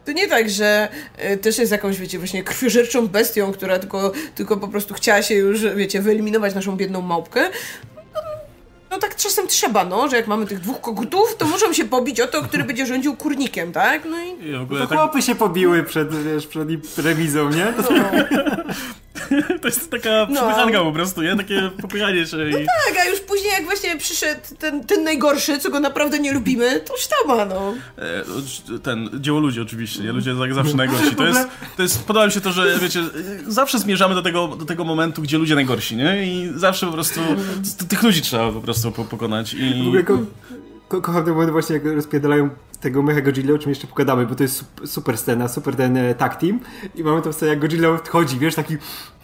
to 0.05 0.11
nie 0.11 0.27
tak, 0.27 0.49
że 0.49 0.87
y, 1.31 1.37
też 1.37 1.57
jest 1.57 1.71
jakąś, 1.71 1.99
wiecie, 1.99 2.17
właśnie 2.17 2.43
krwiożerczą 2.43 3.07
bestią, 3.07 3.51
która 3.51 3.79
tylko, 3.79 4.11
tylko 4.35 4.57
po 4.57 4.67
prostu 4.67 4.93
chciała 4.93 5.21
się 5.21 5.35
już, 5.35 5.61
wiecie, 5.75 6.01
wyeliminować 6.01 6.55
naszą 6.55 6.77
biedną 6.77 7.01
małpkę. 7.01 7.49
No, 8.13 8.21
no 8.91 8.97
tak 8.99 9.15
czasem 9.15 9.47
trzeba, 9.47 9.85
no, 9.85 10.09
że 10.09 10.15
jak 10.15 10.27
mamy 10.27 10.45
tych 10.45 10.59
dwóch 10.59 10.81
kogutów, 10.81 11.35
to 11.37 11.45
muszą 11.45 11.73
się 11.73 11.85
pobić 11.85 12.21
o 12.21 12.27
to, 12.27 12.41
który 12.41 12.63
będzie 12.63 12.85
rządził 12.85 13.15
kurnikiem, 13.15 13.71
tak? 13.71 14.05
No 14.05 14.17
i 14.23 14.47
I 14.47 14.57
w 14.57 14.61
ogóle 14.61 14.81
To 14.81 14.87
tak, 14.87 14.97
chłopy 14.97 15.21
się 15.21 15.35
pobiły 15.35 15.83
przed, 15.83 16.23
wiesz, 16.23 16.47
przed 16.47 16.69
remizą, 16.97 17.49
nie? 17.49 17.73
To 17.73 17.93
to 19.61 19.67
jest 19.67 19.91
taka 19.91 20.09
No. 20.09 20.35
przepychanka 20.35 20.79
po 20.79 20.91
prostu, 20.91 21.21
nie? 21.21 21.35
Takie 21.35 21.69
popychanie 21.81 22.27
się 22.27 22.49
i... 22.49 22.53
tak, 22.53 22.97
a 23.01 23.09
już 23.09 23.19
później 23.19 23.51
jak 23.51 23.65
właśnie 23.65 23.97
przyszedł 23.97 24.41
ten, 24.59 24.83
ten 24.83 25.03
najgorszy, 25.03 25.59
co 25.59 25.69
go 25.69 25.79
naprawdę 25.79 26.19
nie 26.19 26.33
lubimy, 26.33 26.79
to 26.79 26.93
sztama, 26.97 27.45
no. 27.45 27.73
E, 27.97 28.79
ten, 28.79 29.09
dzieło 29.13 29.39
ludzi 29.39 29.61
oczywiście, 29.61 30.03
nie? 30.03 30.11
Ludzie 30.11 30.35
tak 30.39 30.53
zawsze 30.53 30.75
najgorsi. 30.77 31.15
To 31.15 31.25
jest, 31.27 31.47
to 31.77 31.83
jest, 31.83 32.03
podoba 32.03 32.25
mi 32.25 32.31
się 32.31 32.41
to, 32.41 32.51
że 32.51 32.79
wiecie, 32.81 33.03
zawsze 33.47 33.79
zmierzamy 33.79 34.15
do 34.15 34.21
tego, 34.21 34.47
do 34.47 34.65
tego 34.65 34.83
momentu, 34.83 35.21
gdzie 35.21 35.37
ludzie 35.37 35.55
najgorsi, 35.55 35.95
nie? 35.95 36.25
I 36.25 36.51
zawsze 36.55 36.85
po 36.85 36.91
prostu 36.93 37.19
tych 37.89 38.03
ludzi 38.03 38.21
trzeba 38.21 38.51
po 38.51 38.61
prostu 38.61 38.91
po, 38.91 39.05
pokonać 39.05 39.53
i... 39.53 39.83
W 39.83 39.87
ogóle 39.87 40.03
ko 40.03 40.19
ko 40.87 41.01
kocham 41.01 41.23
ten 41.23 41.33
moment 41.33 41.51
właśnie, 41.51 41.73
jak 41.75 41.85
rozpierdalają 41.85 42.49
tego 42.81 43.03
mecha 43.03 43.21
Godzilla, 43.21 43.53
o 43.53 43.57
czym 43.57 43.69
jeszcze 43.69 43.87
pogadamy, 43.87 44.25
bo 44.25 44.35
to 44.35 44.43
jest 44.43 44.63
sup- 44.63 44.87
super 44.87 45.17
scena, 45.17 45.47
super 45.47 45.75
ten 45.75 45.97
e, 45.97 46.15
tag 46.15 46.35
team 46.35 46.59
i 46.95 47.03
mamy 47.03 47.21
tą 47.21 47.33
scenę, 47.33 47.49
jak 47.49 47.59
Godzilla 47.59 47.89
odchodzi, 47.89 48.39
wiesz, 48.39 48.55
taki 48.55 48.77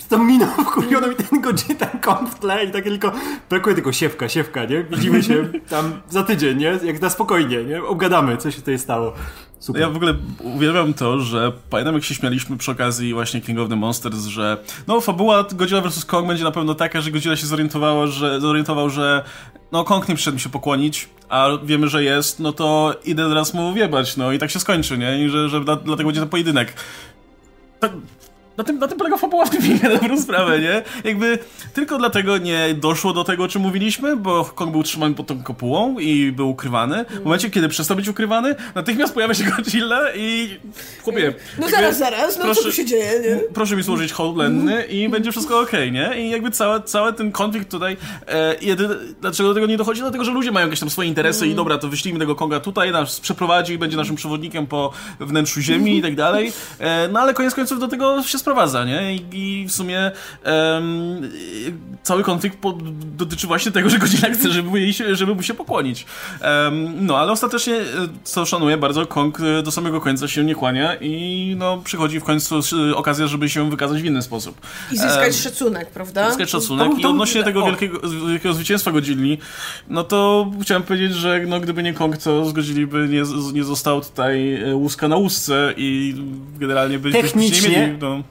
tą 0.08 0.24
miną 0.24 0.48
wkurwioną 0.48 1.12
i 1.12 1.16
ten 1.16 1.42
Godzilla, 1.42 1.80
ten 1.80 2.00
kąt 2.00 2.30
w 2.30 2.40
tle 2.40 2.66
i 2.66 2.72
tak 2.72 2.84
tylko 2.84 3.12
brakuje 3.50 3.76
tylko 3.76 3.94
siewka, 3.94 4.30
siewka, 4.30 4.66
nie? 4.66 4.84
Widzimy 4.84 5.24
się 5.24 5.50
tam 5.70 6.02
za 6.10 6.24
tydzień, 6.24 6.58
nie? 6.58 6.80
Jak 6.84 7.02
na 7.02 7.10
spokojnie, 7.10 7.64
nie? 7.64 7.84
Obgadamy, 7.84 8.38
co 8.38 8.52
się 8.52 8.58
tutaj 8.58 8.80
stało. 8.80 9.14
Super. 9.60 9.82
Ja 9.82 9.90
w 9.90 9.96
ogóle 9.96 10.14
uwielbiam 10.40 10.94
to, 10.94 11.20
że 11.20 11.52
pamiętam 11.70 11.96
jak 11.96 12.04
się 12.04 12.16
śmialiśmy 12.16 12.58
przy 12.58 12.72
okazji 12.72 13.14
właśnie 13.14 13.42
King 13.42 13.60
of 13.60 13.70
the 13.70 13.76
Monsters, 13.76 14.26
że 14.26 14.58
no 14.88 15.02
fabuła 15.02 15.46
Godzilla 15.56 15.82
vs. 15.82 16.06
Kong 16.06 16.28
będzie 16.28 16.44
na 16.44 16.52
pewno 16.52 16.76
taka, 16.76 17.02
że 17.02 17.12
Godzilla 17.12 17.36
się 17.36 17.48
zorientowało, 17.48 18.08
że, 18.08 18.42
zorientował, 18.42 18.90
że 18.90 19.24
no 19.72 19.84
Kong 19.84 20.10
nie 20.10 20.16
przyszedł 20.16 20.36
mi 20.36 20.42
się 20.42 20.50
pokłonić, 20.50 21.10
a 21.30 21.50
wiemy, 21.64 21.88
że 21.88 22.04
jest, 22.04 22.40
no 22.40 22.54
to 22.54 22.96
idę 23.06 23.30
teraz 23.30 23.54
mu 23.54 23.74
wiebać, 23.74 24.18
no 24.18 24.32
i 24.32 24.40
tak 24.40 24.52
się 24.52 24.60
skończy, 24.60 24.98
nie? 24.98 25.26
I 25.26 25.30
że, 25.30 25.50
że 25.50 25.62
dla, 25.62 25.76
dlatego 25.76 26.08
będzie 26.08 26.22
ten 26.22 26.30
pojedynek. 26.30 26.74
Tak, 27.80 27.92
na 28.58 28.64
tym, 28.64 28.80
na 28.80 28.88
tym 28.88 28.98
polega 28.98 29.18
fabuła 29.18 29.46
w 29.46 29.50
tym 29.50 29.62
filmie, 29.62 29.80
na 29.84 29.90
dobrą 29.90 30.22
sprawę, 30.22 30.60
nie? 30.60 30.84
Jakby 31.04 31.40
tylko 31.74 31.98
dlatego 31.98 32.38
nie 32.38 32.74
doszło 32.74 33.14
do 33.14 33.24
tego, 33.24 33.44
o 33.44 33.48
czym 33.48 33.62
mówiliśmy, 33.62 34.16
bo 34.16 34.46
Kong 34.46 34.72
był 34.72 34.84
trzymany 34.84 35.16
pod 35.16 35.28
tą 35.28 35.44
kopułą 35.44 36.00
i 36.00 36.32
był 36.32 36.50
ukrywany. 36.50 37.06
W 37.10 37.24
momencie, 37.24 37.50
kiedy 37.50 37.70
przestał 37.70 37.98
być 37.98 38.08
ukrywany, 38.08 38.56
natychmiast 38.76 39.14
pojawia 39.14 39.34
się 39.34 39.44
Godzilla 39.44 40.02
i 40.16 40.60
chłopie... 41.04 41.34
No 41.60 41.70
zaraz, 41.70 41.98
zaraz, 41.98 42.38
no 42.38 42.44
proszę- 42.44 42.62
co 42.62 42.68
tu 42.68 42.72
się 42.76 42.86
dzieje, 42.86 43.12
nie? 43.20 43.40
Proszę 43.54 43.76
mi 43.76 43.84
służyć 43.84 44.12
hołd 44.12 44.38
i 44.90 45.10
będzie 45.10 45.32
wszystko 45.32 45.60
okej, 45.60 45.92
nie? 45.92 46.22
I 46.22 46.30
jakby 46.30 46.52
cały, 46.52 46.82
cały 46.82 47.14
ten 47.14 47.32
konflikt 47.32 47.72
tutaj, 47.72 47.98
e, 48.28 48.56
jedyne, 48.62 48.96
dlaczego 49.22 49.50
do 49.50 49.56
tego 49.56 49.68
nie 49.68 49.78
dochodzi? 49.78 50.02
Dlatego, 50.02 50.24
że 50.24 50.32
ludzie 50.32 50.52
mają 50.52 50.66
jakieś 50.68 50.80
tam 50.80 50.90
swoje 50.90 51.10
interesy 51.10 51.48
i 51.48 51.56
dobra, 51.56 51.78
to 51.78 51.88
wyślijmy 51.88 52.20
tego 52.20 52.36
Konga 52.36 52.60
tutaj, 52.60 52.92
nas 52.92 53.20
przeprowadzi 53.20 53.74
i 53.74 53.78
będzie 53.78 53.98
naszym 53.98 54.16
przewodnikiem 54.16 54.68
po 54.68 54.92
wnętrzu 55.20 55.62
ziemi 55.62 55.98
i 55.98 56.02
tak 56.02 56.16
dalej. 56.16 56.52
E, 56.80 57.08
no 57.08 57.20
ale 57.20 57.34
koniec 57.34 57.56
końców 57.56 57.80
do 57.80 57.88
tego 57.88 58.24
się 58.24 58.38
sprowadza, 58.46 58.86
nie? 58.86 59.16
I, 59.16 59.26
i 59.34 59.66
w 59.68 59.72
sumie 59.72 60.08
y, 60.12 60.12
cały 62.04 62.24
konflikt 62.24 62.58
po, 62.58 62.78
dotyczy 63.18 63.48
właśnie 63.48 63.72
tego, 63.72 63.90
że 63.90 64.00
Godzilla 64.00 64.30
chce, 64.34 64.50
żeby 64.52 64.70
mu, 64.70 64.78
jej 64.78 64.94
się, 64.94 65.16
żeby 65.16 65.36
mu 65.36 65.44
się 65.44 65.54
pokłonić. 65.54 66.06
Em, 66.42 67.06
no 67.06 67.18
ale 67.18 67.32
ostatecznie, 67.32 67.76
e, 67.76 67.84
co 68.24 68.46
szanuję 68.46 68.78
bardzo, 68.78 69.06
Kong 69.06 69.40
e, 69.40 69.64
do 69.64 69.72
samego 69.72 70.02
końca 70.02 70.28
się 70.28 70.44
nie 70.44 70.56
kłania 70.56 70.96
i 71.02 71.56
no 71.58 71.78
przychodzi 71.78 72.20
w 72.20 72.24
końcu 72.24 72.60
e, 72.92 72.96
okazja, 72.96 73.28
żeby 73.28 73.50
się 73.50 73.70
wykazać 73.70 74.02
w 74.02 74.06
inny 74.06 74.22
sposób. 74.22 74.62
I 74.92 74.98
zyskać 74.98 75.28
Em, 75.28 75.34
szacunek, 75.34 75.90
prawda? 75.90 76.28
Zyskać 76.30 76.50
szacunek 76.50 76.92
To 76.92 76.98
i 76.98 77.02
to 77.02 77.10
odnośnie 77.10 77.44
tego 77.44 77.64
o. 77.64 77.66
wielkiego, 77.66 78.00
wielkiego 78.28 78.54
zwycięstwa 78.54 78.92
Godzilli, 78.92 79.38
no 79.90 80.04
to 80.04 80.52
chciałem 80.62 80.84
powiedzieć, 80.84 81.14
że 81.14 81.42
no, 81.48 81.60
gdyby 81.60 81.84
nie 81.84 81.94
Kong, 81.94 82.18
to 82.18 82.46
z 82.46 82.54
Godzilli 82.54 82.88
by 82.88 83.08
nie, 83.08 83.24
nie 83.54 83.64
został 83.64 84.02
tutaj 84.02 84.60
łuska 84.74 85.08
na 85.08 85.16
łusce 85.16 85.74
i 85.78 86.16
generalnie 86.60 87.00
by 87.00 87.10
byśmy 87.10 87.22
Technicznie- 87.22 87.70
nie 87.70 87.78
mieli, 87.80 87.98
no. 88.02 88.24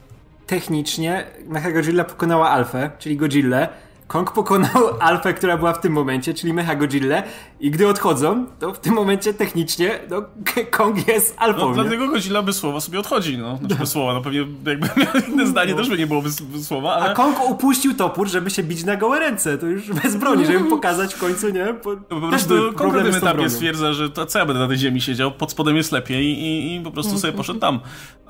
Technicznie 0.47 1.25
Mechagodzilla 1.47 2.03
pokonała 2.03 2.49
Alfę, 2.49 2.91
czyli 2.99 3.17
Godzillę. 3.17 3.67
Kong 4.07 4.31
pokonał 4.31 4.83
Alfę, 4.99 5.33
która 5.33 5.57
była 5.57 5.73
w 5.73 5.81
tym 5.81 5.93
momencie, 5.93 6.33
czyli 6.33 6.53
Mechagodzillę 6.53 7.23
i 7.65 7.71
gdy 7.71 7.87
odchodzą, 7.87 8.45
to 8.59 8.73
w 8.73 8.79
tym 8.79 8.93
momencie 8.93 9.33
technicznie 9.33 9.99
no, 10.09 10.23
Kong 10.71 11.07
jest 11.07 11.35
Alfą, 11.37 11.69
No, 11.69 11.73
dlatego 11.73 12.07
Godzilla 12.07 12.41
bez 12.41 12.55
słowa 12.55 12.79
sobie 12.79 12.99
odchodzi, 12.99 13.37
no. 13.37 13.57
Znaczy 13.57 13.75
bez 13.75 13.89
słowa, 13.89 14.13
no 14.13 14.21
pewnie 14.21 14.39
jakby 14.65 14.87
miał 14.97 15.13
inne 15.27 15.47
zdanie, 15.47 15.75
też 15.75 15.89
by 15.89 15.97
nie 15.97 16.07
było 16.07 16.21
bez, 16.21 16.41
bez 16.41 16.67
słowa, 16.67 16.93
A 16.93 16.99
ale... 16.99 17.13
Kong 17.13 17.49
upuścił 17.49 17.93
topór, 17.93 18.29
żeby 18.29 18.49
się 18.49 18.63
bić 18.63 18.83
na 18.83 18.95
gołe 18.95 19.19
ręce, 19.19 19.57
to 19.57 19.65
już 19.65 19.91
bez 19.91 20.15
broni, 20.15 20.45
żeby 20.45 20.69
pokazać 20.69 21.15
w 21.15 21.19
końcu, 21.19 21.49
nie? 21.49 21.65
Po, 21.65 21.97
Po 21.97 22.19
też 22.19 22.29
prostu 22.29 22.73
Kong 22.75 22.93
na 22.93 23.03
tym 23.03 23.15
etapie 23.15 23.49
stwierdza, 23.49 23.93
że 23.93 24.09
to 24.09 24.25
co 24.25 24.39
ja 24.39 24.45
będę 24.45 24.61
na 24.61 24.67
tej 24.67 24.77
ziemi 24.77 25.01
siedział, 25.01 25.31
pod 25.31 25.51
spodem 25.51 25.75
jest 25.75 25.91
lepiej 25.91 26.25
i, 26.25 26.75
i 26.75 26.81
po 26.81 26.91
prostu 26.91 27.19
sobie 27.19 27.33
poszedł 27.33 27.59
tam. 27.59 27.79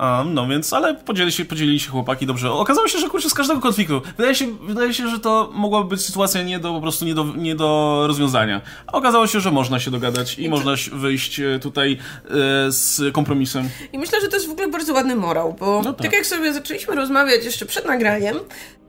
Um, 0.00 0.34
no 0.34 0.48
więc, 0.48 0.72
ale 0.72 0.94
podzieli 0.94 1.32
się, 1.32 1.44
podzielili 1.44 1.80
się 1.80 1.90
chłopaki 1.90 2.26
dobrze. 2.26 2.52
Okazało 2.52 2.88
się, 2.88 2.98
że 2.98 3.08
kurczę 3.08 3.30
z 3.30 3.34
każdego 3.34 3.60
konfliktu. 3.60 4.02
Wydaje 4.16 4.34
się, 4.34 4.46
wydaje 4.62 4.94
się, 4.94 5.08
że 5.08 5.18
to 5.18 5.50
mogłaby 5.54 5.88
być 5.88 6.00
sytuacja 6.00 6.42
nie 6.42 6.58
do, 6.58 6.72
po 6.72 6.80
prostu 6.80 7.04
nie 7.04 7.14
do, 7.14 7.24
nie 7.24 7.54
do 7.54 8.04
rozwiązania. 8.06 8.60
A 8.86 8.92
okazało 8.92 9.25
się, 9.26 9.40
że 9.40 9.50
można 9.50 9.80
się 9.80 9.90
dogadać 9.90 10.38
i 10.38 10.48
można 10.48 10.76
się 10.76 10.90
wyjść 10.90 11.40
e, 11.40 11.58
tutaj 11.62 11.98
e, 12.24 12.28
z 12.72 13.12
kompromisem. 13.14 13.68
I 13.92 13.98
myślę, 13.98 14.20
że 14.20 14.28
to 14.28 14.36
jest 14.36 14.48
w 14.48 14.50
ogóle 14.50 14.68
bardzo 14.68 14.92
ładny 14.92 15.16
morał, 15.16 15.52
bo 15.52 15.82
No 15.84 15.92
tak. 15.92 16.02
tak. 16.02 16.12
jak 16.12 16.26
sobie 16.26 16.52
zaczęliśmy 16.52 16.94
rozmawiać 16.94 17.44
jeszcze 17.44 17.66
przed 17.66 17.86
nagraniem, 17.86 18.36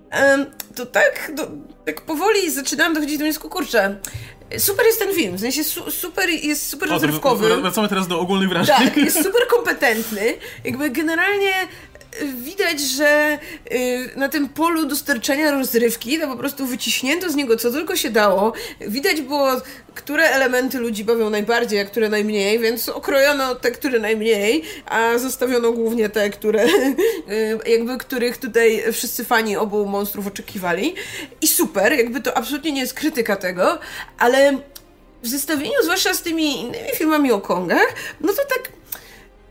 em, 0.09 0.45
to 0.75 0.85
tak, 0.85 1.31
do, 1.35 1.47
tak 1.85 2.01
powoli 2.01 2.51
zaczynałam 2.51 2.93
dochodzić 2.93 3.17
do 3.17 3.23
wniosku, 3.23 3.49
kurczę, 3.49 3.97
super 4.57 4.85
jest 4.85 4.99
ten 4.99 5.13
film, 5.15 5.37
w 5.37 5.39
sensie 5.39 5.63
su, 5.63 5.91
super 5.91 6.29
jest 6.29 6.67
super 6.69 6.89
O, 6.89 6.91
rozrywkowy. 6.91 7.49
wr- 7.49 7.61
wracamy 7.61 7.87
teraz 7.89 8.07
do 8.07 8.19
ogólnych 8.19 8.49
wrażeń. 8.49 8.75
Tak, 8.75 8.97
jest 8.97 9.23
super 9.27 9.41
kompetentny. 9.49 10.33
Jakby 10.63 10.89
generalnie 10.89 11.51
widać, 12.25 12.79
że 12.81 13.39
y, 13.71 14.09
na 14.15 14.29
tym 14.29 14.49
polu 14.49 14.85
dostarczania 14.85 15.51
rozrywki 15.51 16.19
to 16.19 16.27
po 16.27 16.37
prostu 16.37 16.65
wyciśnięto 16.65 17.29
z 17.29 17.35
niego 17.35 17.57
co 17.57 17.71
tylko 17.71 17.95
się 17.95 18.09
dało. 18.09 18.53
Widać 18.81 19.21
było, 19.21 19.61
które 19.95 20.23
elementy 20.23 20.79
ludzi 20.79 21.03
bawią 21.03 21.29
najbardziej, 21.29 21.79
a 21.79 21.85
które 21.85 22.09
najmniej, 22.09 22.59
więc 22.59 22.89
okrojono 22.89 23.55
te, 23.55 23.71
które 23.71 23.99
najmniej, 23.99 24.63
a 24.85 25.17
zostawiono 25.17 25.71
głównie 25.71 26.09
te, 26.09 26.29
które 26.29 26.65
y, 26.65 27.59
jakby 27.65 27.97
których 27.97 28.37
tutaj 28.37 28.83
wszyscy 28.93 29.25
fani 29.25 29.57
obu 29.57 29.85
monstrów 29.85 30.27
oczekiwali. 30.27 30.95
I 31.41 31.47
super, 31.47 31.93
jakby 31.93 32.21
to 32.21 32.37
absolutnie 32.37 32.71
nie 32.71 32.81
jest 32.81 32.93
krytyka 32.93 33.35
tego, 33.35 33.79
ale 34.17 34.59
w 35.23 35.27
zestawieniu 35.27 35.83
zwłaszcza 35.83 36.13
z 36.13 36.21
tymi 36.21 36.61
innymi 36.61 36.89
filmami 36.95 37.31
o 37.31 37.41
Kongach, 37.41 37.93
no 38.21 38.33
to 38.33 38.41
tak 38.45 38.76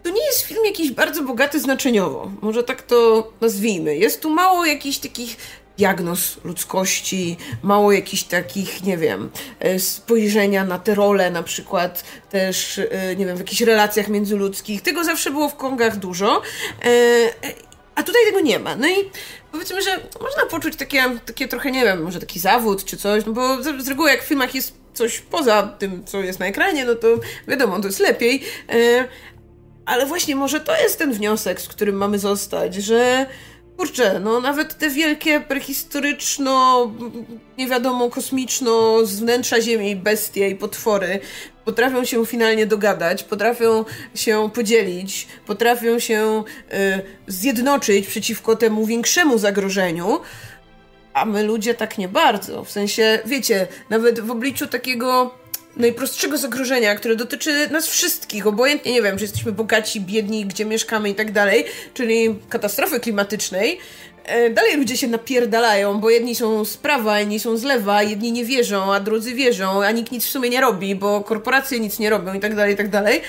to 0.07 0.11
nie 0.13 0.27
jest 0.27 0.41
film 0.41 0.65
jakiś 0.65 0.91
bardzo 0.91 1.23
bogaty 1.23 1.61
znaczeniowo. 1.61 2.31
Może 2.41 2.63
tak 2.63 2.83
to 2.83 3.33
nazwijmy. 3.41 3.97
Jest 3.97 4.21
tu 4.21 4.31
mało 4.31 4.67
jakichś 4.67 4.99
takich 4.99 5.37
diagnoz 5.79 6.37
ludzkości, 6.45 7.37
mało 7.63 7.93
jakichś 7.93 8.23
takich, 8.23 8.83
nie 8.83 8.97
wiem, 8.97 9.31
e, 9.61 9.79
spojrzenia 9.79 10.65
na 10.65 10.79
te 10.79 10.95
role, 10.95 11.31
na 11.31 11.43
przykład 11.43 12.05
też, 12.31 12.79
e, 12.79 13.17
nie 13.17 13.27
wiem, 13.27 13.37
w 13.37 13.41
jakichś 13.41 13.61
relacjach 13.61 14.09
międzyludzkich. 14.09 14.83
Tego 14.83 15.05
zawsze 15.05 15.31
było 15.31 15.49
w 15.49 15.57
Kongach 15.57 15.97
dużo. 15.97 16.43
E, 16.85 16.91
A 17.95 18.03
tutaj 18.03 18.23
tego 18.27 18.41
nie 18.41 18.59
ma. 18.59 18.77
No 18.77 18.89
i 18.89 19.11
powiedzmy, 19.53 19.83
że 19.83 19.91
można 20.21 20.47
poczuć 20.51 20.77
takie, 20.77 21.05
takie 21.27 21.49
trochę, 21.49 21.71
nie 21.71 21.85
wiem, 21.85 22.03
może 22.03 22.21
taki 22.21 22.41
zawód 22.41 22.85
czy 22.85 22.97
coś, 22.97 23.27
no 23.27 23.33
bo 23.33 23.63
z 23.63 23.89
reguły 23.89 24.11
jak 24.11 24.23
w 24.23 24.29
filmach 24.29 24.55
jest 24.55 24.75
coś 24.95 25.21
poza 25.21 25.63
tym, 25.63 26.05
co 26.05 26.21
jest 26.21 26.39
na 26.41 26.47
ekranie, 26.47 26.85
no 26.85 26.95
to 26.95 27.09
wiadomo, 27.49 27.81
to 27.81 27.87
jest 27.87 28.01
lepiej. 28.01 28.43
Ale 29.87 30.07
właśnie 30.07 30.37
może 30.37 30.61
to 30.61 30.77
jest 30.77 30.99
ten 30.99 31.13
wniosek, 31.13 31.61
z 31.61 31.69
którym 31.69 31.97
mamy 31.97 32.19
zostać, 32.19 32.75
że 32.75 33.27
kurczę, 33.77 34.21
no 34.21 34.41
nawet 34.41 34.79
te 34.79 34.91
wielkie 34.91 35.41
prehistoryczno, 35.41 36.87
nie 37.59 37.69
wiadomo, 37.69 38.11
kosmiczno, 38.11 39.07
z 39.07 39.21
wnętrza 39.21 39.61
Ziemi 39.61 39.97
bestie 39.97 40.49
i 40.49 40.55
potwory 40.55 41.21
potrafią 41.65 42.05
się 42.05 42.27
finalnie 42.27 42.67
dogadać, 42.67 43.25
potrafią 43.25 43.85
się 44.15 44.51
podzielić, 44.55 45.27
potrafią 45.47 45.99
się 45.99 46.45
y, 46.73 47.03
zjednoczyć 47.27 48.07
przeciwko 48.07 48.57
temu 48.57 48.87
większemu 48.87 49.39
zagrożeniu, 49.39 50.21
a 51.15 51.25
my 51.25 51.43
ludzie 51.43 51.75
tak 51.75 51.99
nie 51.99 52.09
bardzo. 52.09 52.65
W 52.65 52.71
sensie, 52.71 53.19
wiecie, 53.27 53.67
nawet 53.91 54.21
w 54.21 54.31
obliczu 54.31 54.67
takiego 54.67 55.35
najprostszego 55.77 56.39
zagrożenia, 56.39 56.95
które 56.95 57.17
dotyczy 57.17 57.71
nas 57.71 57.87
wszystkich, 57.87 58.47
obojętnie, 58.47 58.93
nie 58.93 59.03
wiem, 59.03 59.17
czy 59.17 59.25
jesteśmy 59.25 59.53
bogaci, 59.53 60.01
biedni, 60.01 60.47
gdzie 60.47 60.65
mieszkamy 60.65 61.11
i 61.11 61.15
tak 61.15 61.33
dalej, 61.33 61.65
czyli 61.95 62.39
katastrofy 62.49 63.01
klimatycznej, 63.01 63.79
e, 64.25 64.51
dalej 64.51 64.77
ludzie 64.77 64.97
się 64.97 65.09
napierdalają, 65.09 66.01
bo 66.01 66.11
jedni 66.11 66.35
są 66.35 66.65
z 66.65 66.77
prawa, 66.77 67.21
inni 67.21 67.41
są 67.41 67.57
z 67.57 67.63
lewa, 67.63 68.03
jedni 68.03 68.33
nie 68.33 68.45
wierzą, 68.45 68.93
a 68.95 69.01
drudzy 69.01 69.35
wierzą, 69.35 69.83
a 69.83 69.91
nikt 69.91 70.13
nic 70.13 70.27
w 70.27 70.31
sumie 70.31 70.51
nie 70.51 70.61
robi, 70.61 70.95
bo 70.95 71.21
korporacje 71.21 71.81
nic 71.81 71.99
nie 71.99 72.11
robią 72.11 72.35
i 72.35 72.41
tak 72.41 72.55
dalej, 72.55 72.75
i 72.75 72.77
tak 72.77 72.89
dalej. 72.89 73.21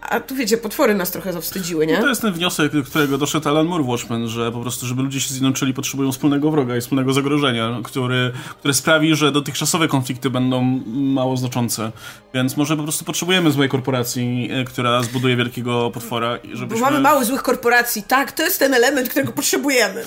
A 0.00 0.20
tu 0.20 0.34
wiecie, 0.34 0.56
potwory 0.56 0.94
nas 0.94 1.10
trochę 1.10 1.32
zawstydziły, 1.32 1.86
nie? 1.86 1.98
To 1.98 2.08
jest 2.08 2.22
ten 2.22 2.32
wniosek, 2.32 2.72
do 2.72 2.82
którego 2.82 3.18
doszedł 3.18 3.48
Alan 3.48 3.66
Moore 3.66 3.84
Watchmen, 3.84 4.28
że 4.28 4.52
po 4.52 4.60
prostu, 4.60 4.86
żeby 4.86 5.02
ludzie 5.02 5.20
się 5.20 5.28
zjednoczyli, 5.28 5.74
potrzebują 5.74 6.12
wspólnego 6.12 6.50
wroga 6.50 6.76
i 6.76 6.80
wspólnego 6.80 7.12
zagrożenia, 7.12 7.80
który, 7.84 8.32
które 8.58 8.74
sprawi, 8.74 9.14
że 9.16 9.32
dotychczasowe 9.32 9.88
konflikty 9.88 10.30
będą 10.30 10.62
mało 10.86 11.36
znaczące. 11.36 11.92
Więc 12.34 12.56
może 12.56 12.76
po 12.76 12.82
prostu 12.82 13.04
potrzebujemy 13.04 13.50
złej 13.50 13.68
korporacji, 13.68 14.48
e, 14.52 14.64
która 14.64 15.02
zbuduje 15.02 15.36
wielkiego 15.36 15.90
potwora, 15.90 16.38
Bo 16.50 16.56
żebyśmy... 16.56 16.84
mamy 16.84 17.00
mało 17.00 17.24
złych 17.24 17.42
korporacji. 17.42 18.02
Tak, 18.02 18.32
to 18.32 18.42
jest 18.42 18.58
ten 18.58 18.74
element, 18.74 19.08
którego 19.08 19.32
potrzebujemy. 19.32 20.04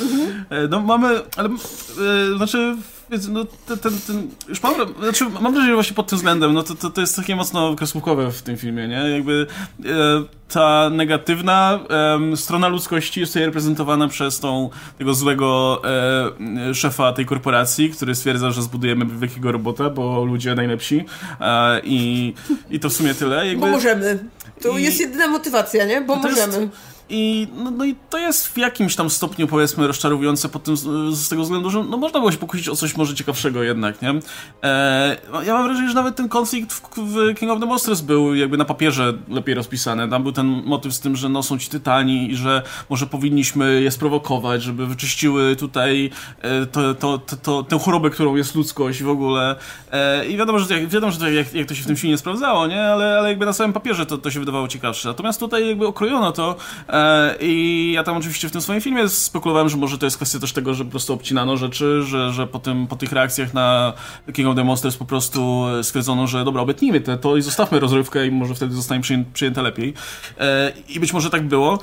E, 0.49 0.67
No 0.67 0.79
mamy, 0.81 1.07
ale 1.37 1.49
e, 1.49 2.37
znaczy, 2.37 2.75
więc, 3.13 3.27
no, 3.27 3.45
ten, 3.67 3.77
ten, 3.79 3.93
ten, 4.07 4.27
już 4.49 4.63
mam, 4.63 4.73
znaczy, 5.03 5.25
mam 5.29 5.53
wrażenie, 5.53 5.67
że 5.67 5.73
właśnie 5.73 5.95
pod 5.95 6.07
tym 6.07 6.17
względem, 6.17 6.53
no 6.53 6.63
to, 6.63 6.75
to, 6.75 6.89
to 6.89 7.01
jest 7.01 7.15
takie 7.15 7.35
mocno 7.35 7.75
kreskówkowe 7.75 8.31
w 8.31 8.41
tym 8.41 8.57
filmie, 8.57 8.87
nie? 8.87 8.95
Jakby 9.09 9.47
e, 9.85 9.89
ta 10.53 10.89
negatywna 10.89 11.79
em, 12.15 12.37
strona 12.37 12.67
ludzkości 12.67 13.19
jest 13.19 13.33
tutaj 13.33 13.45
reprezentowana 13.45 14.07
przez 14.07 14.39
tą, 14.39 14.69
tego 14.97 15.13
złego 15.13 15.81
e, 16.69 16.73
szefa 16.75 17.13
tej 17.13 17.25
korporacji, 17.25 17.89
który 17.89 18.15
stwierdza, 18.15 18.51
że 18.51 18.61
zbudujemy 18.61 19.05
wielkiego 19.05 19.51
robota, 19.51 19.89
bo 19.89 20.25
ludzie 20.25 20.55
najlepsi 20.55 21.05
e, 21.41 21.81
i, 21.83 22.33
i 22.69 22.79
to 22.79 22.89
w 22.89 22.93
sumie 22.93 23.13
tyle. 23.13 23.47
Jakby, 23.47 23.61
Bo 23.65 23.71
możemy. 23.71 24.19
To 24.61 24.77
I- 24.77 24.83
jest 24.83 24.99
jedyna 24.99 25.27
motywacja, 25.27 25.85
nie? 25.85 26.01
Bo 26.01 26.17
to 26.17 26.29
jest- 26.29 26.45
możemy. 26.47 26.69
I, 27.15 27.47
no, 27.55 27.71
no 27.71 27.85
i 27.85 27.95
to 28.09 28.17
jest 28.17 28.47
w 28.47 28.57
jakimś 28.57 28.95
tam 28.95 29.09
stopniu, 29.09 29.47
powiedzmy, 29.47 29.87
rozczarowujące 29.87 30.49
pod 30.49 30.63
tym, 30.63 30.77
z, 30.77 31.29
tego 31.29 31.43
względu, 31.43 31.69
że 31.69 31.83
no, 31.83 31.97
można 31.97 32.19
było 32.19 32.31
się 32.31 32.37
pokusić 32.37 32.69
o 32.69 32.75
coś 32.75 32.97
może 32.97 33.15
ciekawszego 33.15 33.63
jednak, 33.63 34.01
nie? 34.01 34.09
E, 34.63 35.17
ja 35.45 35.53
mam 35.53 35.63
wrażenie, 35.63 35.89
że 35.89 35.95
nawet 35.95 36.15
ten 36.15 36.29
konflikt 36.29 36.73
w, 36.73 36.81
w 36.97 37.35
King 37.39 37.51
of 37.51 37.59
the 37.59 37.65
Monsters 37.65 38.01
był 38.01 38.35
jakby 38.35 38.57
na 38.57 38.65
papierze 38.65 39.13
lepiej 39.29 39.55
rozpisany. 39.55 40.09
Tam 40.09 40.23
był 40.23 40.31
ten 40.31 40.45
motyw 40.45 40.93
z 40.93 40.99
tym, 40.99 41.15
że 41.15 41.29
no, 41.29 41.43
są 41.43 41.57
ci 41.57 41.69
tytani 41.69 42.31
i 42.31 42.35
że 42.35 42.61
może 42.89 43.07
powinniśmy 43.07 43.81
je 43.81 43.91
sprowokować, 43.91 44.63
żeby 44.63 44.87
wyczyściły 44.87 45.55
tutaj 45.55 46.09
e, 46.41 46.65
to, 46.65 46.93
to, 46.93 47.17
to, 47.17 47.37
to, 47.37 47.63
tę 47.63 47.79
chorobę, 47.79 48.09
którą 48.09 48.35
jest 48.35 48.55
ludzkość 48.55 49.03
w 49.03 49.09
ogóle. 49.09 49.55
E, 49.91 50.25
I 50.25 50.37
wiadomo, 50.37 50.59
że, 50.59 50.87
wiadomo, 50.87 51.11
że 51.11 51.19
to, 51.19 51.29
jak, 51.29 51.53
jak 51.53 51.67
to 51.67 51.75
się 51.75 51.83
w 51.83 51.87
tym 51.87 51.95
filmie 51.95 52.17
sprawdzało, 52.17 52.67
nie? 52.67 52.83
Ale, 52.83 53.17
ale 53.17 53.29
jakby 53.29 53.45
na 53.45 53.53
samym 53.53 53.73
papierze 53.73 54.05
to, 54.05 54.17
to 54.17 54.31
się 54.31 54.39
wydawało 54.39 54.67
ciekawsze. 54.67 55.09
Natomiast 55.09 55.39
tutaj 55.39 55.67
jakby 55.67 55.87
okrojono 55.87 56.31
to 56.31 56.55
E, 56.87 57.02
I 57.41 57.91
ja 57.95 58.03
tam 58.03 58.17
oczywiście 58.17 58.49
w 58.49 58.51
tym 58.51 58.61
swoim 58.61 58.81
filmie 58.81 59.09
spekulowałem, 59.09 59.69
że 59.69 59.77
może 59.77 59.97
to 59.97 60.05
jest 60.05 60.17
kwestia 60.17 60.39
też 60.39 60.53
tego, 60.53 60.73
że 60.73 60.85
po 60.85 60.91
prostu 60.91 61.13
obcinano 61.13 61.57
rzeczy, 61.57 62.03
że, 62.03 62.33
że 62.33 62.47
po, 62.47 62.59
tym, 62.59 62.87
po 62.87 62.95
tych 62.95 63.11
reakcjach 63.11 63.53
na 63.53 63.93
King 64.33 64.49
of 64.49 64.55
the 64.55 64.63
Monsters 64.63 64.97
po 64.97 65.05
prostu 65.05 65.65
stwierdzono, 65.81 66.27
że 66.27 66.45
dobra, 66.45 66.61
obetnijmy 66.61 67.01
to 67.01 67.37
i 67.37 67.41
zostawmy 67.41 67.79
rozrywkę 67.79 68.27
i 68.27 68.31
może 68.31 68.55
wtedy 68.55 68.75
zostanie 68.75 69.01
przyjęte 69.33 69.61
lepiej. 69.61 69.93
E, 70.39 70.73
I 70.89 70.99
być 70.99 71.13
może 71.13 71.29
tak 71.29 71.47
było, 71.47 71.79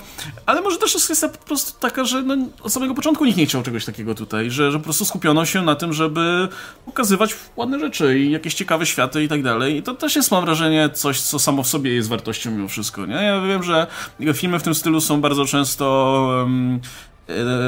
ale 0.47 0.61
może 0.61 0.79
też 0.79 0.95
jest 0.95 1.07
kwestia 1.07 1.29
po 1.29 1.47
prostu 1.47 1.81
taka, 1.81 2.05
że 2.05 2.23
no, 2.23 2.37
od 2.63 2.73
samego 2.73 2.95
początku 2.95 3.25
nikt 3.25 3.39
nie 3.39 3.47
chciał 3.47 3.63
czegoś 3.63 3.85
takiego 3.85 4.15
tutaj, 4.15 4.51
że, 4.51 4.73
że 4.73 4.79
po 4.79 4.85
prostu 4.85 5.05
skupiono 5.05 5.45
się 5.47 5.63
na 5.63 5.75
tym, 5.75 5.93
żeby 5.93 6.49
pokazywać 6.85 7.37
ładne 7.57 7.81
rzeczy 7.81 8.19
i 8.19 8.31
jakieś 8.31 8.55
ciekawe 8.55 8.87
światy 8.87 9.25
i 9.25 9.29
tak 9.29 9.43
dalej. 9.43 9.77
I 9.77 9.83
to 9.83 9.95
też 9.95 10.17
jest, 10.17 10.31
mam 10.31 10.45
wrażenie, 10.45 10.91
coś, 10.95 11.21
co 11.21 11.39
samo 11.39 11.63
w 11.63 11.67
sobie 11.69 11.95
jest 11.95 12.09
wartością 12.09 12.51
mimo 12.51 12.69
wszystko, 12.69 13.07
nie? 13.07 13.15
Ja 13.15 13.41
wiem, 13.41 13.63
że 13.63 13.87
filmy 14.35 14.59
w 14.59 14.63
tym 14.63 14.75
stylu 14.75 15.00
są 15.01 15.21
bardzo 15.21 15.45
często 15.45 16.27
um, 16.43 16.81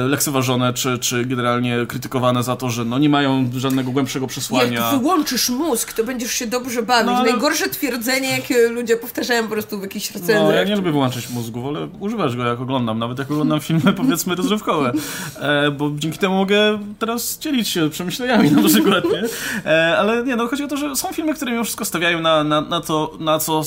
lekceważone, 0.07 0.73
czy, 0.73 0.99
czy 0.99 1.25
generalnie 1.25 1.85
krytykowane 1.87 2.43
za 2.43 2.55
to, 2.55 2.69
że 2.69 2.85
no 2.85 2.99
nie 2.99 3.09
mają 3.09 3.49
żadnego 3.57 3.91
głębszego 3.91 4.27
przesłania. 4.27 4.91
Jak 4.91 4.99
wyłączysz 4.99 5.49
mózg, 5.49 5.93
to 5.93 6.03
będziesz 6.03 6.31
się 6.31 6.47
dobrze 6.47 6.83
bawić. 6.83 7.05
No, 7.05 7.17
ale... 7.17 7.31
Najgorsze 7.31 7.69
twierdzenie, 7.69 8.29
jakie 8.29 8.69
ludzie 8.69 8.97
powtarzają 8.97 9.43
po 9.43 9.49
prostu 9.49 9.79
w 9.79 9.81
jakichś 9.81 10.11
recenzjach. 10.11 10.43
No, 10.43 10.51
ja 10.51 10.63
nie 10.63 10.75
lubię 10.75 10.91
wyłączyć 10.91 11.29
mózgu, 11.29 11.61
wolę 11.61 11.87
używać 11.99 12.35
go 12.35 12.45
jak 12.45 12.61
oglądam, 12.61 12.99
nawet 12.99 13.19
jak 13.19 13.31
oglądam 13.31 13.61
filmy 13.61 13.93
powiedzmy 14.03 14.35
rozrywkowe, 14.35 14.91
e, 15.39 15.71
bo 15.71 15.91
dzięki 15.95 16.17
temu 16.17 16.35
mogę 16.35 16.79
teraz 16.99 17.39
dzielić 17.39 17.69
się 17.69 17.89
przemyśleniami 17.89 18.51
na 18.51 18.63
przykład, 18.63 19.03
nie? 19.03 19.23
E, 19.71 19.97
ale 19.97 20.23
nie, 20.23 20.35
no 20.35 20.47
chodzi 20.47 20.63
o 20.63 20.67
to, 20.67 20.77
że 20.77 20.95
są 20.95 21.13
filmy, 21.13 21.33
które 21.33 21.51
mimo 21.51 21.63
wszystko 21.63 21.85
stawiają 21.85 22.19
na, 22.19 22.43
na, 22.43 22.61
na 22.61 22.81
to, 22.81 23.17
na 23.19 23.39
co 23.39 23.63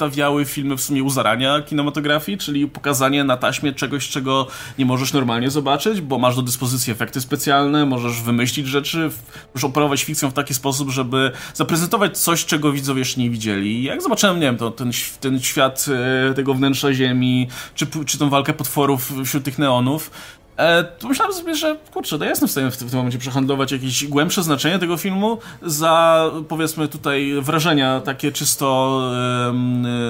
stawiały 0.00 0.44
filmy 0.44 0.76
w 0.76 0.80
sumie 0.80 1.04
u 1.04 1.10
zarania 1.10 1.62
kinematografii, 1.62 2.38
czyli 2.38 2.68
pokazanie 2.68 3.24
na 3.24 3.36
taśmie 3.36 3.72
czegoś, 3.72 4.08
czego 4.08 4.46
nie 4.78 4.86
możesz 4.86 5.12
normalnie 5.12 5.50
zobaczyć, 5.50 6.00
bo 6.00 6.18
masz 6.18 6.36
do 6.36 6.42
dyspozycji 6.42 6.92
efekty 6.92 7.20
specjalne, 7.20 7.86
możesz 7.86 8.22
wymyślić 8.22 8.66
rzeczy, 8.66 9.10
możesz 9.54 9.64
operować 9.64 10.04
fikcją 10.04 10.30
w 10.30 10.32
taki 10.32 10.54
sposób, 10.54 10.90
żeby 10.90 11.32
zaprezentować 11.54 12.18
coś, 12.18 12.44
czego 12.44 12.72
widzowie 12.72 12.98
jeszcze 12.98 13.20
nie 13.20 13.30
widzieli. 13.30 13.82
Jak 13.82 14.02
zobaczyłem, 14.02 14.36
nie 14.36 14.42
wiem, 14.42 14.56
to 14.56 14.70
ten, 14.70 14.90
ten 15.20 15.40
świat 15.40 15.86
e, 16.30 16.34
tego 16.34 16.54
wnętrza 16.54 16.92
Ziemi, 16.92 17.48
czy, 17.74 17.86
czy 18.06 18.18
tą 18.18 18.30
walkę 18.30 18.52
potworów 18.52 19.12
wśród 19.24 19.44
tych 19.44 19.58
neonów, 19.58 20.10
E, 20.58 20.84
myślałem 21.08 21.34
sobie, 21.34 21.54
że 21.54 21.76
kurczę, 21.92 22.18
to 22.18 22.24
ja 22.24 22.30
jestem 22.30 22.48
w 22.48 22.50
stanie 22.50 22.70
w, 22.70 22.76
tym 22.76 22.88
momencie 22.92 23.18
przehandlować 23.18 23.72
jakieś 23.72 24.06
głębsze 24.06 24.42
znaczenie 24.42 24.78
tego 24.78 24.96
filmu 24.96 25.38
za, 25.62 26.24
powiedzmy 26.48 26.88
tutaj, 26.88 27.32
wrażenia 27.40 28.00
takie 28.00 28.32
czysto 28.32 29.00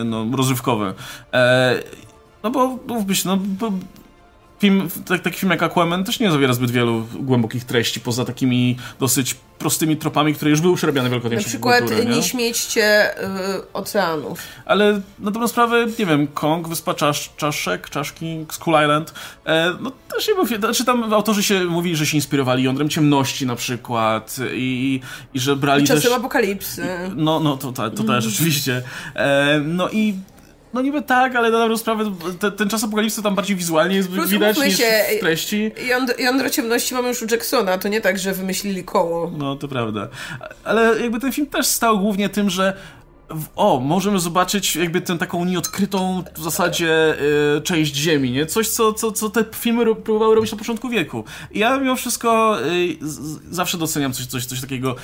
no, 0.05 0.27
rozrywkowe. 0.37 0.95
E, 1.33 1.83
no 2.43 2.51
bo, 2.51 2.79
mówmy 2.89 3.15
się, 3.15 3.29
no, 3.29 3.39
film, 4.61 4.89
tak, 5.07 5.23
taki 5.23 5.39
film 5.39 5.51
jak 5.51 5.63
Aquaman 5.63 6.05
też 6.05 6.21
nie 6.21 6.31
zawiera 6.31 6.53
zbyt 6.53 6.71
wielu 6.71 7.07
głębokich 7.21 7.65
treści, 7.65 8.01
poza 8.01 8.25
takimi 8.25 8.77
dosyć 9.01 9.37
prostymi 9.59 9.97
tropami, 9.97 10.35
które 10.35 10.51
już 10.51 10.61
były 10.61 10.77
przerabiane 10.77 11.09
wielokrotnie 11.09 11.39
Na 11.39 11.45
przykład 11.45 11.79
kultury, 11.81 12.05
nie? 12.05 12.17
nie 12.17 12.23
śmiećcie 12.23 13.19
y, 13.25 13.27
oceanów. 13.73 14.41
Ale 14.65 15.01
na 15.19 15.31
dobrą 15.31 15.49
sprawę, 15.49 15.87
nie 15.99 16.07
wiem, 16.07 16.27
Kong, 16.27 16.69
Wyspa 16.69 16.95
Czasz, 16.95 17.31
Czaszek, 17.37 17.91
Czaszki, 17.91 18.47
Skull 18.51 18.75
Island, 18.83 19.15
e, 19.47 19.75
no 19.81 19.93
też 20.15 20.29
nie 20.29 20.35
był, 20.35 20.47
znaczy 20.47 20.85
tam 20.85 21.15
autorzy 21.15 21.43
się 21.43 21.65
mówili, 21.65 21.97
że 21.97 22.07
się 22.07 22.17
inspirowali 22.17 22.63
jądrem 22.63 22.89
ciemności 22.89 23.47
na 23.47 23.57
przykład 23.57 24.37
i, 24.53 25.01
i 25.35 25.41
że 25.41 25.57
brali 25.57 25.85
I 25.85 25.87
czasem 25.87 26.03
też... 26.03 26.13
apokalipsy. 26.13 26.87
No, 27.17 27.41
no 27.41 27.57
to, 27.57 27.73
to, 27.73 27.91
to 27.91 28.05
też 28.05 28.27
oczywiście. 28.27 28.83
E, 29.15 29.61
no 29.65 29.89
i 29.91 30.15
no 30.75 30.83
niby 30.83 31.03
tak, 31.03 31.37
ale 31.37 31.51
na 31.51 31.59
dobrą 31.59 31.77
sprawę 31.77 32.13
te, 32.39 32.53
ten 32.53 32.69
czas 32.69 32.85
apokalipsy 32.85 33.23
tam 33.23 33.35
bardziej 33.35 33.57
wizualnie 33.57 33.97
jest 33.97 34.09
Plus, 34.09 34.31
widać 34.31 34.59
niż 34.59 34.77
się, 34.77 35.05
w 35.17 35.21
treści. 35.21 35.73
Jądro, 35.89 36.15
jądro 36.19 36.51
ciemności 36.51 36.95
mamy 36.95 37.09
już 37.09 37.23
u 37.23 37.27
Jacksona, 37.31 37.79
to 37.79 37.89
nie 37.89 38.01
tak, 38.01 38.19
że 38.19 38.33
wymyślili 38.33 38.85
koło. 38.85 39.33
No, 39.39 39.57
to 39.57 39.69
prawda. 39.69 40.09
Ale 40.65 41.01
jakby 41.01 41.21
ten 41.21 41.33
film 41.33 41.47
też 41.47 41.67
stał 41.67 41.99
głównie 41.99 42.29
tym, 42.29 42.51
że 42.51 42.77
o, 43.57 43.81
możemy 43.81 44.21
zobaczyć 44.21 44.77
jakby 44.77 45.01
tę 45.01 45.19
taką 45.19 45.45
nieodkrytą 45.45 46.25
w 46.37 46.43
zasadzie 46.43 47.15
y, 47.59 47.61
część 47.61 47.97
Ziemi, 47.97 48.31
nie? 48.31 48.47
Coś, 48.47 48.69
co, 48.69 48.93
co, 48.93 49.13
co 49.13 49.31
te 49.31 49.45
filmy 49.55 49.95
próbowały 49.95 50.35
robić 50.35 50.53
na 50.53 50.59
początku 50.59 50.89
wieku. 50.89 51.25
I 51.51 51.59
ja 51.59 51.79
mimo 51.79 51.97
wszystko 51.97 52.59
y, 52.67 52.97
z, 53.01 53.41
zawsze 53.51 53.79
doceniam 53.79 54.13
coś, 54.13 54.27
coś, 54.27 54.47
coś 54.47 54.61
takiego 54.61 54.97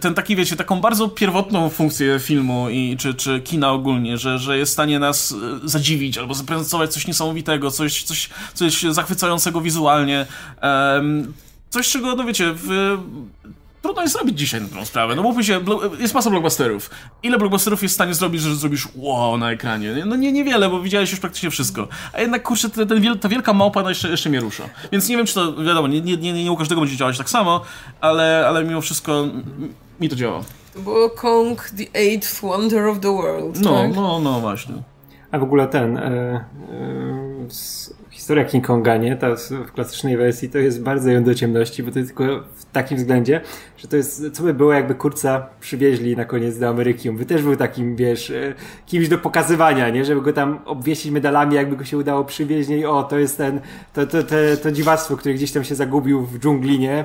ten 0.00 0.14
taki, 0.14 0.36
wiecie, 0.36 0.56
taką 0.56 0.80
bardzo 0.80 1.08
pierwotną 1.08 1.70
funkcję 1.70 2.18
filmu 2.20 2.70
i, 2.70 2.96
czy, 2.96 3.14
czy 3.14 3.40
kina 3.40 3.72
ogólnie, 3.72 4.18
że, 4.18 4.38
że 4.38 4.58
jest 4.58 4.70
w 4.70 4.72
stanie 4.72 4.98
nas 4.98 5.32
e, 5.64 5.68
zadziwić 5.68 6.18
albo 6.18 6.34
zaprezentować 6.34 6.92
coś 6.92 7.06
niesamowitego, 7.06 7.70
coś, 7.70 8.02
coś, 8.02 8.30
coś 8.54 8.82
zachwycającego 8.82 9.60
wizualnie. 9.60 10.26
Um, 10.62 11.32
coś, 11.70 11.88
czego, 11.88 12.16
no 12.16 12.24
wiecie, 12.24 12.52
w, 12.54 12.98
trudno 13.84 14.02
jest 14.02 14.14
zrobić 14.14 14.38
dzisiaj 14.38 14.60
na 14.60 14.68
tą 14.68 14.84
sprawę. 14.84 15.16
No 15.16 15.22
mówmy 15.22 15.44
się, 15.44 15.60
jest 15.98 16.14
masa 16.14 16.30
blockbusterów. 16.30 16.90
Ile 17.22 17.38
blockbusterów 17.38 17.82
jest 17.82 17.92
w 17.92 17.94
stanie 17.94 18.14
zrobić, 18.14 18.40
że 18.42 18.56
zrobisz 18.56 18.88
wow 18.94 19.38
na 19.38 19.50
ekranie? 19.50 20.02
No 20.06 20.16
nie, 20.16 20.32
niewiele, 20.32 20.68
bo 20.68 20.80
widziałeś 20.80 21.10
już 21.10 21.20
praktycznie 21.20 21.50
wszystko. 21.50 21.88
A 22.12 22.20
jednak, 22.20 22.42
kurczę, 22.42 22.70
ten, 22.70 22.88
ten, 22.88 23.18
ta 23.18 23.28
wielka 23.28 23.52
małpa 23.52 23.82
no 23.82 23.88
jeszcze, 23.88 24.08
jeszcze 24.08 24.30
mnie 24.30 24.40
rusza. 24.40 24.64
Więc 24.92 25.08
nie 25.08 25.16
wiem, 25.16 25.26
czy 25.26 25.34
to, 25.34 25.52
wiadomo, 25.64 25.88
nie, 25.88 26.00
nie, 26.00 26.16
nie, 26.16 26.44
nie 26.44 26.52
u 26.52 26.56
każdego 26.56 26.80
będzie 26.80 26.96
działać 26.96 27.18
tak 27.18 27.30
samo, 27.30 27.60
ale, 28.00 28.44
ale 28.48 28.64
mimo 28.64 28.80
wszystko 28.80 29.26
mi 30.00 30.08
to 30.08 30.16
działa. 30.16 30.40
To 30.74 30.80
było 30.80 31.10
Kong 31.10 31.70
the 31.76 32.00
Eighth 32.00 32.40
Wonder 32.42 32.86
of 32.86 33.00
the 33.00 33.12
World, 33.16 33.60
No, 33.60 33.72
tak? 33.82 33.94
no, 33.94 34.20
no 34.20 34.40
właśnie. 34.40 34.74
A 35.34 35.38
w 35.38 35.42
ogóle 35.42 35.66
ten... 35.66 35.96
E, 35.96 36.00
e, 36.02 36.44
historia 38.10 38.44
King 38.44 38.66
Konga, 38.66 38.96
nie? 38.96 39.16
Ta 39.16 39.34
w 39.66 39.72
klasycznej 39.72 40.16
wersji 40.16 40.48
to 40.48 40.58
jest 40.58 40.82
bardzo 40.82 41.10
ją 41.10 41.24
do 41.24 41.34
ciemności, 41.34 41.82
bo 41.82 41.90
to 41.90 41.98
jest 41.98 42.10
tylko 42.16 42.44
w 42.54 42.64
takim 42.64 42.96
względzie, 42.96 43.40
że 43.76 43.88
to 43.88 43.96
jest, 43.96 44.30
co 44.32 44.42
by 44.42 44.54
było 44.54 44.72
jakby 44.72 44.94
kurca 44.94 45.46
przywieźli 45.60 46.16
na 46.16 46.24
koniec 46.24 46.58
do 46.58 46.68
Ameryki. 46.68 47.10
By 47.10 47.26
też 47.26 47.42
był 47.42 47.56
takim, 47.56 47.96
wiesz, 47.96 48.30
e, 48.30 48.54
kimś 48.86 49.08
do 49.08 49.18
pokazywania, 49.18 49.90
nie? 49.90 50.04
Żeby 50.04 50.20
go 50.22 50.32
tam 50.32 50.58
obwiesić 50.64 51.12
medalami, 51.12 51.54
jakby 51.54 51.76
go 51.76 51.84
się 51.84 51.98
udało 51.98 52.24
przywieźć? 52.24 52.70
I 52.70 52.86
o, 52.86 53.02
to 53.02 53.18
jest 53.18 53.38
ten, 53.38 53.60
to, 53.92 54.06
to, 54.06 54.22
to, 54.22 54.36
to 54.62 54.72
dziwactwo, 54.72 55.16
które 55.16 55.34
gdzieś 55.34 55.52
tam 55.52 55.64
się 55.64 55.74
zagubił 55.74 56.22
w 56.22 56.38
dżungli, 56.38 56.78
nie? 56.78 57.04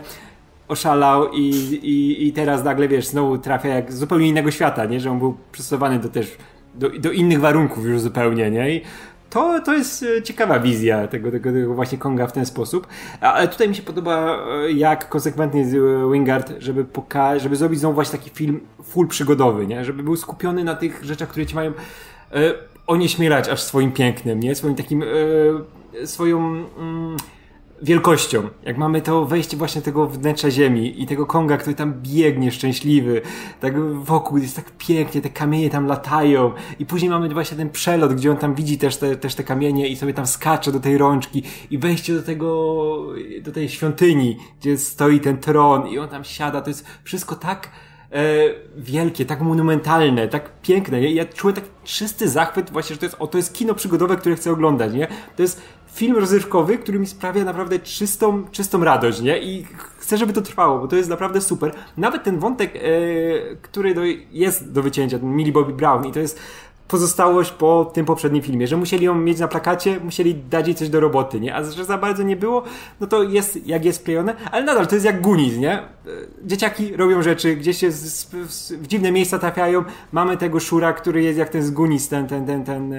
oszalał 0.68 1.32
i, 1.32 1.50
i, 1.84 2.28
i 2.28 2.34
teraz 2.34 2.64
nagle, 2.64 2.88
wiesz, 2.88 3.08
znowu 3.08 3.38
trafia 3.38 3.70
jak 3.70 3.94
z 3.94 3.98
zupełnie 3.98 4.28
innego 4.28 4.52
świata, 4.52 4.86
nie? 4.86 5.00
Że 5.00 5.12
on 5.12 5.20
był 5.20 5.38
przystosowany 5.52 6.00
do 6.00 6.10
też, 6.10 6.38
do, 6.76 6.90
do 6.90 7.12
innych 7.12 7.40
warunków 7.40 7.86
już 7.86 8.02
zupełnie, 8.02 8.52
nie? 8.52 8.76
I 8.76 8.82
to, 9.30 9.62
to 9.66 9.74
jest 9.74 10.04
e, 10.18 10.24
ciekawa 10.24 10.60
wizja 10.60 11.08
tego, 11.08 11.32
tego, 11.32 11.52
tego 11.52 11.74
właśnie 11.74 11.98
Konga 11.98 12.28
w 12.28 12.32
ten 12.32 12.46
sposób. 12.46 12.88
Ale 13.22 13.48
tutaj 13.48 13.70
mi 13.70 13.76
się 13.76 13.82
podoba, 13.82 14.40
e, 14.68 14.72
jak 14.72 15.10
konsekwentnie 15.10 15.62
e, 15.62 16.12
Wingard, 16.14 16.54
żeby 16.60 16.86
poka- 16.86 17.40
żeby 17.40 17.56
zrobić 17.56 17.80
znowu 17.80 17.96
właśnie 17.96 18.20
taki 18.20 18.30
film 18.30 18.60
full 18.84 19.08
przygodowy, 19.08 19.68
nie? 19.68 19.86
Żeby 19.86 20.04
był 20.04 20.16
skupiony 20.16 20.64
na 20.64 20.76
tych 20.76 21.04
rzeczach, 21.04 21.30
które 21.30 21.46
ci 21.46 21.56
mają 21.56 21.72
e, 21.72 21.74
onieśmielać 22.88 23.50
aż 23.50 23.62
swoim 23.62 23.92
pięknem, 23.92 24.40
nie? 24.40 24.56
Swoim 24.56 24.76
takim, 24.76 25.04
swoją... 26.06 26.40
Mm, 26.40 27.18
wielkością. 27.82 28.50
Jak 28.64 28.78
mamy 28.78 29.02
to 29.02 29.26
wejście 29.26 29.58
właśnie 29.58 29.82
tego 29.82 30.08
wnętrza 30.08 30.52
ziemi 30.52 31.04
i 31.04 31.06
tego 31.06 31.26
Konga, 31.26 31.58
który 31.58 31.76
tam 31.76 31.94
biegnie 32.02 32.52
szczęśliwy, 32.52 33.22
tak 33.60 33.94
wokół 33.94 34.38
jest 34.38 34.56
tak 34.56 34.72
pięknie, 34.78 35.22
te 35.22 35.30
kamienie 35.30 35.70
tam 35.70 35.86
latają 35.86 36.52
i 36.80 36.86
później 36.86 37.12
mamy 37.12 37.30
właśnie 37.30 37.58
ten 37.58 37.70
przelot, 37.70 38.14
gdzie 38.14 38.32
on 38.32 38.38
tam 38.38 38.56
widzi 38.56 38.78
też 38.78 38.98
te, 38.98 39.16
też 39.16 39.36
te 39.36 39.44
kamienie 39.44 39.88
i 39.88 39.96
sobie 39.96 40.14
tam 40.14 40.28
skacze 40.28 40.72
do 40.72 40.80
tej 40.80 40.98
rączki 40.98 41.44
i 41.72 41.78
wejście 41.78 42.14
do 42.14 42.24
tego, 42.24 43.08
do 43.42 43.52
tej 43.52 43.70
świątyni, 43.70 44.38
gdzie 44.60 44.78
stoi 44.78 45.20
ten 45.20 45.38
tron 45.38 45.88
i 45.88 46.00
on 46.00 46.10
tam 46.10 46.24
siada, 46.24 46.62
to 46.62 46.70
jest 46.70 46.86
wszystko 47.04 47.36
tak 47.36 47.70
e, 48.12 48.24
wielkie, 48.78 49.26
tak 49.26 49.42
monumentalne, 49.42 50.28
tak 50.28 50.62
piękne. 50.62 51.02
Nie? 51.02 51.12
Ja 51.12 51.26
czułem 51.26 51.56
tak 51.56 51.64
czysty 51.84 52.30
zachwyt 52.30 52.70
właśnie, 52.70 52.94
że 52.94 53.00
to 53.00 53.06
jest, 53.06 53.16
o, 53.20 53.28
to 53.28 53.38
jest 53.38 53.54
kino 53.54 53.74
przygodowe, 53.74 54.18
które 54.18 54.36
chcę 54.36 54.52
oglądać, 54.52 54.94
nie? 54.94 55.08
To 55.36 55.42
jest 55.42 55.62
film 56.00 56.18
rozrywkowy, 56.18 56.78
który 56.78 57.00
mi 57.00 57.08
sprawia 57.08 57.44
naprawdę 57.44 57.80
czystą, 57.80 58.44
czystą 58.52 58.84
radość, 58.84 59.22
nie? 59.22 59.40
I 59.40 59.66
chcę, 59.98 60.18
żeby 60.18 60.34
to 60.34 60.42
trwało, 60.42 60.80
bo 60.80 60.88
to 60.88 60.96
jest 60.96 61.10
naprawdę 61.10 61.42
super. 61.42 61.72
Nawet 61.98 62.24
ten 62.24 62.40
wątek, 62.40 62.76
e, 62.76 62.80
który 63.62 63.96
do, 63.96 64.02
jest 64.32 64.72
do 64.72 64.84
wycięcia, 64.84 65.20
ten 65.20 65.36
Millie 65.36 65.54
Bobby 65.54 65.74
Brown 65.74 66.06
i 66.06 66.12
to 66.12 66.20
jest 66.20 66.40
pozostałość 66.90 67.52
po 67.52 67.92
tym 67.94 68.06
poprzednim 68.06 68.42
filmie, 68.42 68.68
że 68.68 68.78
musieli 68.78 69.06
ją 69.06 69.16
mieć 69.16 69.40
na 69.40 69.48
plakacie, 69.48 70.00
musieli 70.00 70.36
dać 70.36 70.68
jej 70.68 70.76
coś 70.76 70.90
do 70.90 71.00
roboty, 71.00 71.40
nie? 71.40 71.56
A 71.56 71.64
że 71.64 71.86
za 71.86 71.98
bardzo 71.98 72.24
nie 72.24 72.36
było, 72.36 72.64
no 73.00 73.08
to 73.08 73.24
jest 73.24 73.68
jak 73.68 73.86
jest 73.86 74.04
klejone, 74.04 74.36
ale 74.52 74.66
nadal 74.66 74.88
to 74.88 74.96
jest 74.96 75.06
jak 75.06 75.22
Goonies, 75.22 75.58
nie? 75.58 75.82
Dzieciaki 76.44 76.96
robią 76.96 77.22
rzeczy, 77.22 77.56
gdzieś 77.56 77.78
się 77.78 77.90
w 78.72 78.88
dziwne 78.88 79.12
miejsca 79.12 79.40
trafiają, 79.40 79.84
mamy 80.12 80.38
tego 80.38 80.60
szura, 80.60 80.94
który 80.94 81.24
jest 81.24 81.40
jak 81.40 81.50
ten 81.50 81.64
z 81.64 82.08
ten, 82.10 82.28
ten, 82.28 82.46
ten, 82.46 82.64
ten, 82.64 82.94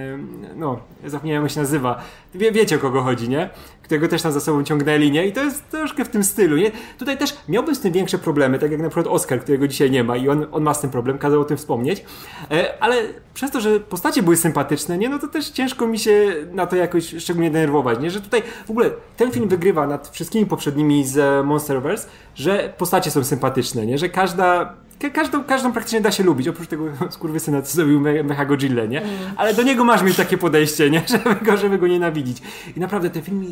no, 0.57 0.79
zapomniałem 1.05 1.43
jak 1.43 1.53
się 1.53 1.61
nazywa. 1.61 2.03
Wie, 2.35 2.53
wiecie 2.53 2.77
o 2.77 2.79
kogo 2.79 3.03
chodzi, 3.03 3.29
nie? 3.29 3.51
Którego 3.91 4.09
też 4.09 4.23
tam 4.23 4.33
za 4.33 4.41
sobą 4.41 4.65
ciągnęli, 4.65 5.11
nie? 5.11 5.27
I 5.27 5.33
to 5.33 5.45
jest 5.45 5.71
troszkę 5.71 6.05
w 6.05 6.09
tym 6.09 6.25
stylu, 6.25 6.57
nie? 6.57 6.71
Tutaj 6.99 7.19
też 7.19 7.37
miałbym 7.49 7.75
z 7.75 7.81
tym 7.81 7.93
większe 7.93 8.19
problemy, 8.19 8.59
tak 8.59 8.71
jak 8.71 8.81
na 8.81 8.89
przykład 8.89 9.07
Oscar, 9.07 9.41
którego 9.41 9.69
dzisiaj 9.69 9.91
nie 9.91 10.05
ma 10.05 10.17
i 10.17 10.29
on, 10.29 10.47
on 10.53 10.63
ma 10.63 10.75
z 10.75 10.81
tym 10.81 10.91
problem, 10.91 11.19
kazał 11.19 11.41
o 11.41 11.45
tym 11.45 11.57
wspomnieć, 11.57 12.05
e, 12.51 12.83
ale 12.83 12.97
przez 13.35 13.51
to, 13.51 13.61
że 13.61 13.81
postacie 13.81 14.23
były 14.23 14.37
sympatyczne, 14.37 14.99
nie? 14.99 15.09
No 15.09 15.19
to 15.19 15.29
też 15.29 15.51
ciężko 15.51 15.87
mi 15.87 15.99
się 15.99 16.35
na 16.53 16.67
to 16.67 16.77
jakoś 16.77 17.15
szczególnie 17.19 17.51
denerwować, 17.51 18.01
nie? 18.01 18.11
Że 18.11 18.21
tutaj 18.21 18.43
w 18.67 18.71
ogóle 18.71 18.91
ten 19.17 19.31
film 19.31 19.49
wygrywa 19.49 19.87
nad 19.87 20.09
wszystkimi 20.09 20.47
poprzednimi 20.47 21.05
z 21.05 21.47
Monsterverse, 21.47 22.09
że 22.35 22.73
postacie 22.79 23.11
są 23.11 23.25
sympatyczne, 23.25 23.87
nie? 23.87 23.99
Że 23.99 24.09
każda 24.09 24.75
każdą, 25.09 25.45
każdą 25.45 25.73
praktycznie 25.73 26.01
da 26.01 26.11
się 26.11 26.23
lubić, 26.23 26.49
oprócz 26.49 26.69
tego 26.69 26.85
skurwysyna, 27.11 27.63
co 27.63 27.75
zrobił 27.75 28.01
Mecha 28.01 28.45
Godzilla, 28.45 28.85
nie? 28.85 29.03
Ale 29.37 29.55
do 29.55 29.63
niego 29.63 29.85
masz 29.85 30.03
mieć 30.03 30.17
takie 30.17 30.39
podejście, 30.39 30.91
nie? 30.91 31.03
Żeby 31.25 31.45
go, 31.45 31.57
żeby 31.57 31.79
go 31.79 31.87
nienawidzić. 31.87 32.43
I 32.77 32.81
naprawdę 32.81 33.11
ten 33.11 33.23
film 33.23 33.45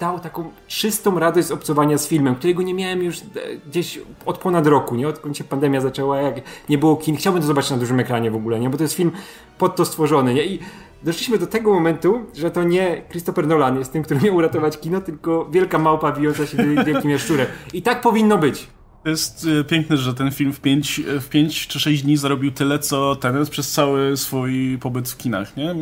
dał 0.00 0.20
taką 0.20 0.50
czystą 0.68 1.18
radość 1.18 1.48
z 1.48 1.52
obcowania 1.52 1.98
z 1.98 2.08
filmem, 2.08 2.34
którego 2.34 2.62
nie 2.62 2.74
miałem 2.74 3.02
już 3.02 3.18
e, 3.18 3.22
gdzieś 3.68 4.00
od 4.26 4.38
ponad 4.38 4.66
roku, 4.66 4.94
nie? 4.94 5.08
Odkąd 5.08 5.36
się 5.36 5.44
pandemia 5.44 5.80
zaczęła, 5.80 6.20
jak 6.20 6.34
nie 6.68 6.78
było 6.78 6.96
kin. 6.96 7.16
Chciałbym 7.16 7.42
to 7.42 7.48
zobaczyć 7.48 7.70
na 7.70 7.76
dużym 7.76 8.00
ekranie 8.00 8.30
w 8.30 8.36
ogóle, 8.36 8.60
nie? 8.60 8.70
Bo 8.70 8.76
to 8.76 8.84
jest 8.84 8.94
film 8.94 9.12
pod 9.58 9.76
to 9.76 9.84
stworzony, 9.84 10.34
nie? 10.34 10.46
I 10.46 10.58
doszliśmy 11.02 11.38
do 11.38 11.46
tego 11.46 11.74
momentu, 11.74 12.20
że 12.34 12.50
to 12.50 12.64
nie 12.64 13.02
Christopher 13.10 13.46
Nolan 13.46 13.78
jest 13.78 13.92
tym, 13.92 14.02
który 14.02 14.20
miał 14.20 14.36
uratować 14.36 14.80
kino, 14.80 15.00
tylko 15.00 15.48
wielka 15.50 15.78
małpa 15.78 16.12
bijąca 16.12 16.46
się 16.46 16.56
wielkim 16.86 17.10
jaszczurem. 17.10 17.46
I 17.72 17.82
tak 17.82 18.00
powinno 18.00 18.38
być. 18.38 18.75
To 19.06 19.10
jest 19.10 19.46
e, 19.60 19.64
piękne, 19.64 19.96
że 19.96 20.14
ten 20.14 20.30
film 20.30 20.52
w 20.52 20.60
5 20.60 21.00
w 21.20 21.28
pięć 21.28 21.66
czy 21.66 21.80
6 21.80 22.02
dni 22.02 22.16
zarobił 22.16 22.52
tyle, 22.52 22.78
co 22.78 23.16
Tenet 23.16 23.50
przez 23.50 23.72
cały 23.72 24.16
swój 24.16 24.78
pobyt 24.78 25.10
w 25.10 25.16
kinach, 25.16 25.56
nie? 25.56 25.74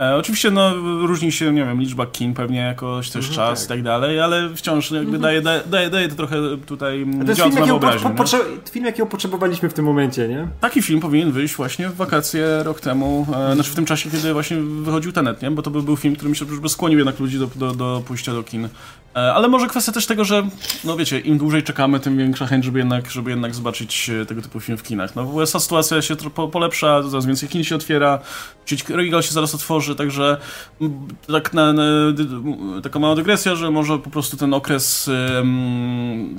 E, 0.00 0.16
oczywiście 0.16 0.50
no, 0.50 0.74
różni 1.06 1.32
się, 1.32 1.52
nie 1.52 1.64
wiem, 1.64 1.80
liczba 1.80 2.06
kin 2.06 2.34
pewnie 2.34 2.58
jakoś 2.58 3.10
też 3.10 3.28
mhm, 3.28 3.34
czas 3.34 3.60
tak. 3.60 3.66
i 3.66 3.68
tak 3.68 3.82
dalej, 3.82 4.20
ale 4.20 4.54
wciąż 4.54 4.90
jakby 4.90 5.16
mhm. 5.16 5.22
daje, 5.22 5.62
daje, 5.66 5.90
daje 5.90 6.08
to 6.08 6.14
trochę 6.14 6.36
tutaj 6.66 7.06
jakiego, 7.28 7.78
po, 7.78 8.10
po, 8.10 8.24
film, 8.70 8.84
jakiego 8.84 9.06
potrzebowaliśmy 9.06 9.68
w 9.68 9.74
tym 9.74 9.84
momencie, 9.84 10.28
nie? 10.28 10.48
Taki 10.60 10.82
film 10.82 11.00
powinien 11.00 11.32
wyjść 11.32 11.54
właśnie 11.54 11.88
w 11.88 11.94
wakacje 11.94 12.62
rok 12.62 12.80
temu, 12.80 13.26
e, 13.50 13.54
znaczy 13.54 13.70
w 13.70 13.74
tym 13.74 13.84
czasie, 13.84 14.10
kiedy 14.10 14.32
właśnie 14.32 14.56
wychodził 14.56 15.12
Tenet, 15.12 15.42
nie? 15.42 15.50
Bo 15.50 15.62
to 15.62 15.70
by 15.70 15.82
był 15.82 15.96
film, 15.96 16.14
który 16.16 16.28
myślę, 16.28 16.46
że 16.54 16.60
by 16.60 16.68
skłonił 16.68 16.98
jednak 16.98 17.20
ludzi 17.20 17.38
do, 17.38 17.46
do, 17.46 17.74
do 17.74 18.02
pójścia 18.06 18.32
do 18.32 18.42
kin. 18.42 18.68
E, 19.16 19.34
ale 19.34 19.48
może 19.48 19.66
kwestia 19.66 19.92
też 19.92 20.06
tego, 20.06 20.24
że 20.24 20.46
no 20.84 20.96
wiecie, 20.96 21.20
im 21.20 21.38
dłużej 21.38 21.62
czekamy, 21.62 22.00
tym 22.00 22.18
większa 22.18 22.46
chęć, 22.46 22.64
żeby 22.64 22.78
jednak, 22.78 23.10
żeby 23.10 23.30
jednak 23.30 23.54
zobaczyć 23.54 24.10
e, 24.10 24.26
tego 24.26 24.42
typu 24.42 24.60
film 24.60 24.78
w 24.78 24.82
kinach. 24.82 25.16
No 25.16 25.24
w 25.24 25.34
USA 25.34 25.60
sytuacja 25.60 26.02
się 26.02 26.16
polepsza, 26.52 27.02
coraz 27.10 27.26
więcej 27.26 27.48
kin 27.48 27.64
się 27.64 27.74
otwiera, 27.74 28.18
sieć 28.66 28.88
Regal 28.88 29.22
się 29.22 29.32
zaraz 29.32 29.54
otworzy, 29.54 29.94
także 29.94 30.36
tak 31.32 31.54
na, 31.54 31.72
na, 31.72 31.82
taka 32.82 32.98
mała 32.98 33.14
dygresja, 33.14 33.54
że 33.56 33.70
może 33.70 33.98
po 33.98 34.10
prostu 34.10 34.36
ten 34.36 34.54
okres 34.54 35.10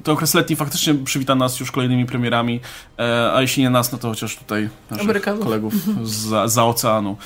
ten 0.03 0.13
okres 0.13 0.34
letni 0.34 0.55
faktycznie 0.55 0.95
przywita 0.95 1.36
nas 1.36 1.59
już 1.59 1.71
kolejnymi 1.71 2.05
premierami, 2.05 2.59
e, 2.99 3.32
a 3.34 3.41
jeśli 3.41 3.63
nie 3.63 3.69
nas, 3.69 3.91
no 3.91 3.97
to 3.97 4.09
chociaż 4.09 4.36
tutaj 4.38 4.69
naszych 4.91 5.05
Amerykanów. 5.05 5.43
kolegów 5.43 5.73
za, 6.03 6.47
za 6.47 6.65
oceanu. 6.65 7.17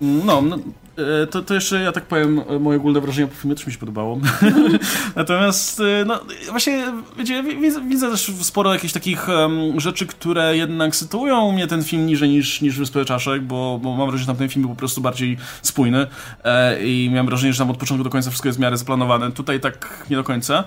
No, 0.00 0.42
no 0.42 0.58
E, 0.98 1.26
to, 1.26 1.42
to 1.42 1.54
jeszcze, 1.54 1.80
ja 1.80 1.92
tak 1.92 2.04
powiem, 2.04 2.40
moje 2.60 2.78
ogólne 2.78 3.00
wrażenie 3.00 3.28
po 3.28 3.34
filmie 3.34 3.56
też 3.56 3.66
mi 3.66 3.72
się 3.72 3.78
podobało. 3.78 4.18
Natomiast, 5.16 5.80
e, 5.80 6.04
no, 6.04 6.20
właśnie, 6.50 6.84
wiecie, 7.18 7.42
widzę, 7.42 7.80
widzę 7.88 8.10
też 8.10 8.32
sporo 8.42 8.72
jakichś 8.72 8.92
takich 8.92 9.28
um, 9.28 9.80
rzeczy, 9.80 10.06
które 10.06 10.56
jednak 10.56 10.96
sytuują 10.96 11.52
mnie 11.52 11.66
ten 11.66 11.84
film 11.84 12.06
niżej 12.06 12.28
niż, 12.28 12.60
niż 12.60 12.78
Wyspę 12.78 13.04
Czaszek, 13.04 13.42
bo, 13.42 13.80
bo 13.82 13.96
mam 13.96 14.06
wrażenie, 14.06 14.20
że 14.20 14.26
tam 14.26 14.36
ten 14.36 14.48
film 14.48 14.62
był 14.62 14.70
po 14.70 14.78
prostu 14.78 15.00
bardziej 15.00 15.36
spójny 15.62 16.06
e, 16.44 16.86
i 16.86 17.10
miałem 17.10 17.26
wrażenie, 17.26 17.52
że 17.52 17.58
tam 17.58 17.70
od 17.70 17.76
początku 17.76 18.04
do 18.04 18.10
końca 18.10 18.30
wszystko 18.30 18.48
jest 18.48 18.58
w 18.58 18.62
miarę 18.62 18.76
zaplanowane. 18.76 19.32
Tutaj 19.32 19.60
tak 19.60 20.06
nie 20.10 20.16
do 20.16 20.24
końca. 20.24 20.64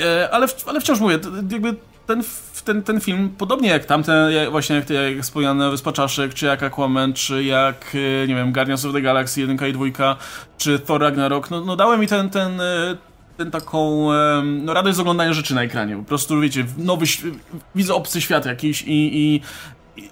E, 0.00 0.30
ale, 0.30 0.46
ale 0.66 0.80
wciąż 0.80 1.00
mówię, 1.00 1.18
jakby 1.50 1.74
ten, 2.06 2.22
ten, 2.64 2.82
ten 2.82 3.00
film, 3.00 3.34
podobnie 3.38 3.68
jak 3.68 3.84
tamten, 3.84 4.32
jak, 4.32 4.50
właśnie 4.50 4.76
jak, 4.76 4.90
jak 4.90 5.22
wspomniane 5.22 5.70
Wyspa 5.70 5.92
Czaszek, 5.92 6.34
czy 6.34 6.46
jak 6.46 6.62
Aquaman, 6.62 7.12
czy 7.12 7.44
jak, 7.44 7.92
e, 7.94 8.28
nie 8.28 8.34
wiem, 8.34 8.52
Guardians 8.52 8.84
of 8.84 8.92
the 8.92 9.02
Galaxy 9.02 9.40
1 9.40 9.68
i 9.68 9.72
2, 9.72 10.16
czy 10.58 10.78
Thor 10.78 11.00
Ragnarok, 11.00 11.50
no, 11.50 11.60
no 11.60 11.76
dałem 11.76 12.00
mi 12.00 12.06
ten, 12.06 12.30
ten, 12.30 12.60
e, 12.60 12.96
ten 13.36 13.50
taką 13.50 14.08
no, 14.44 14.74
radość 14.74 14.96
z 14.96 15.00
oglądania 15.00 15.32
rzeczy 15.32 15.54
na 15.54 15.62
ekranie. 15.62 15.96
Po 15.96 16.02
prostu, 16.02 16.40
wiecie, 16.40 16.64
nowy, 16.78 17.06
widzę 17.74 17.94
obcy 17.94 18.20
świat 18.20 18.46
jakiś 18.46 18.82
i, 18.82 19.18
i 19.18 19.40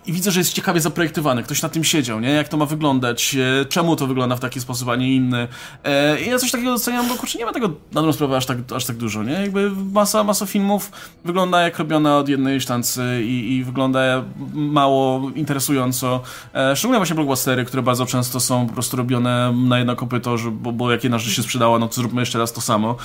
i 0.07 0.13
widzę, 0.13 0.31
że 0.31 0.41
jest 0.41 0.53
ciekawie 0.53 0.81
zaprojektowany. 0.81 1.43
Ktoś 1.43 1.63
na 1.63 1.69
tym 1.69 1.85
siedział, 1.85 2.21
nie? 2.21 2.31
Jak 2.31 2.49
to 2.49 2.57
ma 2.57 2.67
wyglądać, 2.67 3.37
e, 3.61 3.65
czemu 3.65 3.97
to 3.97 4.07
wygląda 4.07 4.37
w 4.37 4.41
taki 4.41 4.61
sposób, 4.61 4.89
a 4.89 4.97
nie 4.97 5.15
inny. 5.15 5.49
E, 5.85 6.21
I 6.21 6.31
ja 6.31 6.39
coś 6.39 6.51
takiego 6.51 6.71
doceniam, 6.71 7.09
bo 7.09 7.15
kurczę, 7.15 7.39
nie 7.39 7.45
ma 7.45 7.53
tego 7.53 7.69
na 7.69 7.75
dobrą 8.01 8.13
sprawę 8.13 8.37
aż 8.37 8.47
tak, 8.47 8.59
aż 8.77 8.85
tak 8.85 8.97
dużo, 8.97 9.23
nie? 9.23 9.33
Jakby 9.33 9.71
masa, 9.93 10.25
masa 10.25 10.47
filmów 10.47 10.93
wygląda 11.25 11.63
jak 11.63 11.79
robiona 11.79 12.19
od 12.19 12.29
jednej 12.29 12.61
sztancy 12.61 13.23
i, 13.25 13.53
i 13.53 13.65
wygląda 13.65 14.25
mało 14.55 15.31
interesująco. 15.35 16.23
E, 16.55 16.77
szczególnie 16.77 16.99
właśnie 16.99 17.15
blockbustery, 17.15 17.65
które 17.65 17.83
bardzo 17.83 18.07
często 18.07 18.41
są 18.41 18.67
po 18.67 18.73
prostu 18.73 18.97
robione 18.97 19.53
na 19.53 19.79
jedno 19.79 19.97
kopyto, 19.97 20.39
że, 20.39 20.51
bo, 20.51 20.73
bo 20.73 20.93
jak 20.93 21.05
jedna 21.05 21.19
rzecz 21.19 21.37
się 21.37 21.43
sprzedała, 21.43 21.79
no 21.79 21.89
to 21.89 21.95
zróbmy 21.95 22.23
jeszcze 22.23 22.39
raz 22.39 22.53
to 22.53 22.61
samo. 22.61 22.97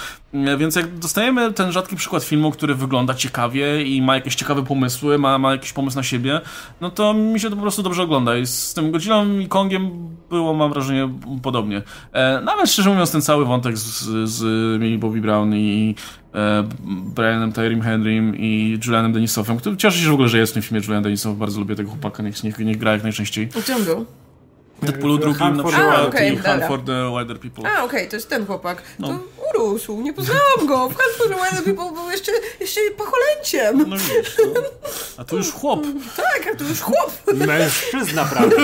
Więc 0.58 0.76
jak 0.76 0.98
dostajemy 0.98 1.54
ten 1.54 1.72
rzadki 1.72 1.96
przykład 1.96 2.24
filmu, 2.24 2.52
który 2.52 2.76
wygląda 2.76 3.14
ciekawie 3.14 3.84
i 3.84 4.02
ma 4.02 4.16
jakieś 4.16 4.36
ciekawe 4.36 4.64
pomysły, 4.64 5.18
ma, 5.18 5.38
ma 5.38 5.52
jakiś 5.52 5.74
pomysł 5.74 5.98
na 5.98 6.04
siebie, 6.04 6.42
no 6.82 6.90
to 6.90 7.14
mi 7.14 7.40
się 7.40 7.50
to 7.50 7.56
po 7.56 7.62
prostu 7.62 7.84
dobrze 7.84 8.04
ogląda. 8.04 8.38
I 8.38 8.46
z 8.46 8.74
tym 8.74 8.92
Godzillą 8.92 9.40
i 9.40 9.48
Kongiem 9.48 10.10
było, 10.30 10.54
mam 10.54 10.74
wrażenie, 10.74 11.10
podobnie. 11.44 11.82
E, 12.14 12.42
nawet 12.42 12.70
szczerze 12.70 12.90
mówiąc, 12.90 13.12
ten 13.12 13.22
cały 13.22 13.46
wątek 13.46 13.78
z, 13.78 14.30
z 14.30 14.44
Millie 14.82 14.98
Bobby 14.98 15.22
Brown 15.22 15.56
i 15.56 15.96
e, 16.36 16.64
Brianem 17.16 17.52
Tyrem 17.52 17.82
Henrym 17.82 18.36
i 18.38 18.80
Julianem 18.86 19.14
Denisowem, 19.14 19.58
który 19.58 19.78
cieszę 19.78 20.00
się 20.00 20.10
w 20.10 20.14
ogóle, 20.14 20.30
że 20.30 20.38
jest 20.38 20.52
w 20.52 20.54
tym 20.54 20.64
filmie 20.64 20.82
Julian 20.86 21.04
Denisow, 21.04 21.38
bardzo 21.38 21.60
lubię 21.60 21.76
tego 21.76 21.90
chłopaka, 21.90 22.24
niech, 22.24 22.44
niech, 22.44 22.60
niech 22.60 22.78
gra 22.78 22.92
jak 22.92 23.04
najczęściej. 23.04 23.50
A 23.60 23.62
czym 23.62 23.84
był? 23.84 24.06
Deadpoolu 24.82 25.18
drugim 25.18 25.58
na 25.58 25.64
przykład 25.64 25.96
A, 25.96 26.08
okay, 26.08 26.30
i 26.30 26.38
Hunt 26.38 26.64
for 26.68 26.84
the 26.84 27.12
Wilder 27.18 27.40
People. 27.40 27.64
A, 27.70 27.84
okej, 27.84 27.86
okay, 27.86 28.08
to 28.08 28.16
jest 28.16 28.30
ten 28.30 28.46
chłopak. 28.46 28.84
No. 29.00 29.08
To 29.08 29.20
urósł, 29.50 30.02
nie 30.02 30.14
poznałam 30.14 30.68
go. 30.68 30.90
W 30.90 30.96
Hunt 30.96 31.16
for 31.18 31.28
the 31.28 31.36
Wilder 31.36 31.64
People 31.64 32.02
był 32.02 32.12
jeszcze, 32.12 32.32
jeszcze 32.60 32.82
pacholęciem. 32.98 33.90
No 33.90 33.98
widzisz, 33.98 34.38
no. 34.56 34.62
A 35.18 35.24
tu 35.24 35.38
już 35.38 35.52
chłop. 35.52 35.80
Tak, 36.18 36.26
a 36.48 36.56
tu 36.56 36.64
już 36.64 36.82
chłop. 36.82 37.12
Mężczyzna, 37.34 38.26
prawda? 38.26 38.56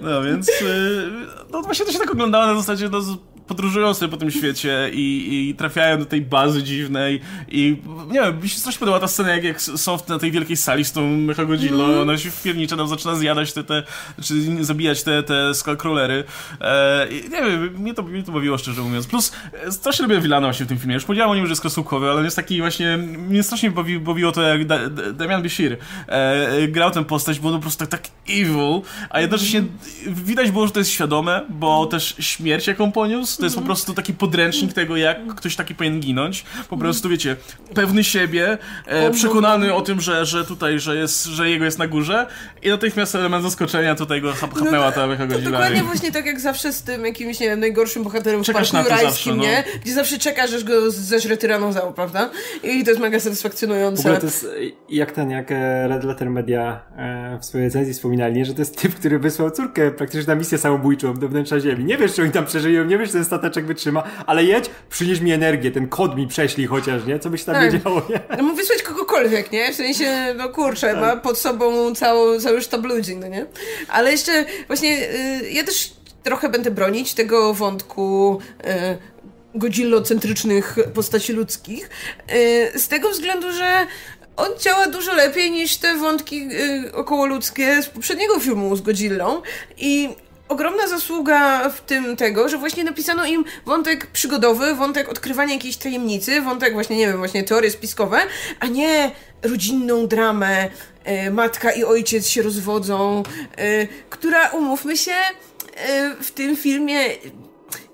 No 0.00 0.22
więc, 0.22 0.48
y, 0.48 1.10
no 1.50 1.62
właśnie 1.62 1.86
to 1.86 1.92
się 1.92 1.98
tak 1.98 2.10
oglądało 2.10 2.46
na 2.46 2.54
zasadzie, 2.54 2.88
no 2.88 3.00
podróżują 3.46 3.94
sobie 3.94 4.10
po 4.10 4.16
tym 4.16 4.30
świecie 4.30 4.90
i, 4.92 5.48
i 5.50 5.54
trafiają 5.54 5.98
do 5.98 6.04
tej 6.04 6.20
bazy 6.20 6.62
dziwnej 6.62 7.20
i 7.48 7.76
nie 8.10 8.20
wiem, 8.20 8.42
mi 8.42 8.48
się 8.48 8.58
strasznie 8.58 8.78
podoba 8.78 9.00
ta 9.00 9.08
scena, 9.08 9.30
jak, 9.30 9.44
jak 9.44 9.62
są 9.62 9.98
na 10.08 10.18
tej 10.18 10.30
wielkiej 10.30 10.56
sali 10.56 10.84
z 10.84 10.92
tą 10.92 11.16
Mechagodzillą, 11.16 11.84
mm. 11.84 12.00
ona 12.00 12.18
się 12.18 12.30
wpiernicza, 12.30 12.76
tam 12.76 12.88
zaczyna 12.88 13.14
zjadać 13.14 13.52
te, 13.52 13.64
te 13.64 13.82
czy 14.22 14.64
zabijać 14.64 15.02
te, 15.02 15.22
te 15.22 15.54
skullcrawlery. 15.54 16.24
E, 16.60 17.06
nie 17.10 17.42
wiem, 17.42 17.74
mnie 17.78 17.94
to, 17.94 18.02
mnie 18.02 18.22
to 18.22 18.32
bawiło 18.32 18.58
szczerze 18.58 18.82
mówiąc. 18.82 19.06
Plus, 19.06 19.32
e, 19.66 19.72
strasznie 19.72 20.02
lubię 20.02 20.20
Villana 20.20 20.46
właśnie 20.46 20.66
w 20.66 20.68
tym 20.68 20.78
filmie. 20.78 20.94
Już 20.94 21.04
powiedziałem 21.04 21.30
o 21.30 21.34
nim, 21.34 21.46
że 21.46 21.52
jest 21.52 21.62
kreskówkowy, 21.62 22.10
ale 22.10 22.18
on 22.18 22.24
jest 22.24 22.36
taki 22.36 22.60
właśnie, 22.60 22.96
mnie 22.96 23.42
strasznie 23.42 23.70
bawi, 23.70 24.00
bawiło 24.00 24.32
to, 24.32 24.42
jak 24.42 24.66
da, 24.66 24.88
da, 24.88 25.12
Damian 25.12 25.42
Bashir 25.42 25.76
e, 26.06 26.68
grał 26.68 26.90
tę 26.90 27.04
postać, 27.04 27.38
bo 27.40 27.48
on 27.48 27.54
po 27.54 27.60
prostu 27.60 27.86
tak, 27.86 27.90
tak 27.90 28.10
evil, 28.28 28.80
a 29.10 29.20
jednocześnie 29.20 29.62
widać 30.06 30.50
było, 30.50 30.66
że 30.66 30.72
to 30.72 30.78
jest 30.78 30.90
świadome, 30.90 31.46
bo 31.48 31.86
też 31.86 32.14
śmierć, 32.18 32.66
jaką 32.66 32.92
poniósł, 32.92 33.41
to 33.42 33.46
jest 33.46 33.56
po 33.56 33.62
prostu 33.62 33.94
taki 33.94 34.14
podręcznik 34.14 34.72
tego, 34.72 34.96
jak 34.96 35.34
ktoś 35.34 35.56
taki 35.56 35.74
powinien 35.74 36.00
ginąć. 36.00 36.44
Po 36.68 36.76
prostu, 36.76 37.08
wiecie, 37.08 37.36
pewny 37.74 38.04
siebie, 38.04 38.58
e, 38.86 39.10
przekonany 39.10 39.74
o 39.74 39.80
tym, 39.80 40.00
że, 40.00 40.26
że 40.26 40.44
tutaj, 40.44 40.80
że, 40.80 40.96
jest, 40.96 41.24
że 41.24 41.50
jego 41.50 41.64
jest 41.64 41.78
na 41.78 41.86
górze 41.86 42.26
i 42.62 42.68
natychmiast 42.68 43.14
element 43.14 43.44
zaskoczenia 43.44 43.94
tutaj 43.94 44.20
go 44.20 44.32
chap, 44.32 44.50
no 44.54 44.62
chapnęła 44.62 44.86
no, 44.86 44.92
ta. 44.92 45.26
Dokładnie 45.26 45.82
właśnie 45.82 46.12
tak 46.12 46.26
jak 46.26 46.40
zawsze 46.40 46.72
z 46.72 46.82
tym 46.82 47.04
jakimś, 47.04 47.40
nie 47.40 47.46
wiem, 47.46 47.60
najgorszym 47.60 48.04
bohaterem 48.04 48.42
czekasz 48.42 48.68
w 48.68 48.72
parku 48.72 48.90
jurajskim, 48.90 49.10
zawsze, 49.12 49.34
no. 49.34 49.42
nie? 49.42 49.64
Gdzie 49.82 49.94
zawsze 49.94 50.18
czekasz, 50.18 50.52
aż 50.52 50.64
go 50.64 50.90
zeżre 50.90 51.36
tyranozał, 51.36 51.92
prawda? 51.92 52.30
I 52.62 52.84
to 52.84 52.90
jest 52.90 53.00
mega 53.00 53.20
satysfakcjonujące. 53.20 54.02
W 54.02 54.06
ogóle 54.06 54.20
to 54.20 54.26
jest 54.26 54.46
jak 54.88 55.12
ten, 55.12 55.30
jak 55.30 55.52
e, 55.52 55.88
Red 55.88 56.04
Letter 56.04 56.30
Media 56.30 56.80
e, 56.96 57.38
w 57.40 57.44
swojej 57.44 57.66
recenzji 57.66 57.94
wspominali, 57.94 58.34
nie? 58.34 58.44
że 58.44 58.54
to 58.54 58.60
jest 58.60 58.82
typ, 58.82 58.94
który 58.94 59.18
wysłał 59.18 59.50
córkę 59.50 59.90
praktycznie 59.90 60.34
na 60.34 60.38
misję 60.38 60.58
samobójczą 60.58 61.14
do 61.14 61.28
wnętrza 61.28 61.60
Ziemi. 61.60 61.84
Nie 61.84 61.98
wiesz, 61.98 62.14
czy 62.14 62.22
oni 62.22 62.30
tam 62.30 62.46
przeżyją, 62.46 62.84
nie 62.84 62.98
wiesz, 62.98 63.10
czy 63.10 63.21
ten 63.22 63.26
stateczek 63.26 63.66
wytrzyma, 63.66 64.02
ale 64.26 64.44
jedź, 64.44 64.70
przynieś 64.90 65.20
mi 65.20 65.32
energię, 65.32 65.70
ten 65.70 65.88
kod 65.88 66.16
mi 66.16 66.26
prześlij 66.26 66.66
chociaż, 66.66 67.04
nie? 67.04 67.18
Co 67.18 67.30
byś 67.30 67.44
tam 67.44 67.54
tak. 67.54 67.72
nie 67.72 67.80
działo, 67.80 68.02
nie? 68.10 68.20
No 68.36 68.42
mógł 68.42 68.56
wysłać 68.56 68.82
kogokolwiek, 68.82 69.52
nie? 69.52 69.72
W 69.72 69.76
sensie, 69.76 70.34
no 70.36 70.48
kurczę, 70.48 70.92
tak. 70.92 71.00
ma 71.00 71.16
pod 71.16 71.38
sobą 71.38 71.94
cały, 71.94 72.40
cały 72.40 72.60
sztab 72.60 72.84
ludzi, 72.84 73.16
no 73.16 73.28
nie? 73.28 73.46
Ale 73.88 74.10
jeszcze 74.10 74.44
właśnie, 74.66 75.08
y, 75.42 75.50
ja 75.50 75.64
też 75.64 75.92
trochę 76.22 76.48
będę 76.48 76.70
bronić 76.70 77.14
tego 77.14 77.54
wątku 77.54 78.38
y, 78.60 79.58
godzillocentrycznych 79.58 80.76
postaci 80.94 81.32
ludzkich, 81.32 81.90
y, 82.74 82.78
z 82.78 82.88
tego 82.88 83.10
względu, 83.10 83.52
że 83.52 83.86
on 84.36 84.48
działa 84.60 84.86
dużo 84.86 85.14
lepiej 85.14 85.50
niż 85.50 85.76
te 85.76 85.96
wątki 85.96 86.48
y, 86.86 86.92
okołoludzkie 86.94 87.82
z 87.82 87.88
poprzedniego 87.88 88.40
filmu 88.40 88.76
z 88.76 88.80
Godzillą 88.80 89.42
i 89.76 90.08
ogromna 90.52 90.88
zasługa 90.88 91.68
w 91.68 91.80
tym 91.80 92.16
tego, 92.16 92.48
że 92.48 92.58
właśnie 92.58 92.84
napisano 92.84 93.24
im 93.24 93.44
wątek 93.66 94.06
przygodowy, 94.06 94.74
wątek 94.74 95.08
odkrywania 95.08 95.54
jakiejś 95.54 95.76
tajemnicy, 95.76 96.40
wątek 96.40 96.72
właśnie, 96.72 96.96
nie 96.96 97.06
wiem, 97.06 97.18
właśnie 97.18 97.44
teorie 97.44 97.70
spiskowe, 97.70 98.18
a 98.60 98.66
nie 98.66 99.10
rodzinną 99.42 100.06
dramę, 100.06 100.70
e, 101.04 101.30
matka 101.30 101.72
i 101.72 101.84
ojciec 101.84 102.28
się 102.28 102.42
rozwodzą, 102.42 103.22
e, 103.56 103.86
która, 104.10 104.48
umówmy 104.48 104.96
się, 104.96 105.12
e, 105.76 106.14
w 106.20 106.30
tym 106.30 106.56
filmie 106.56 106.98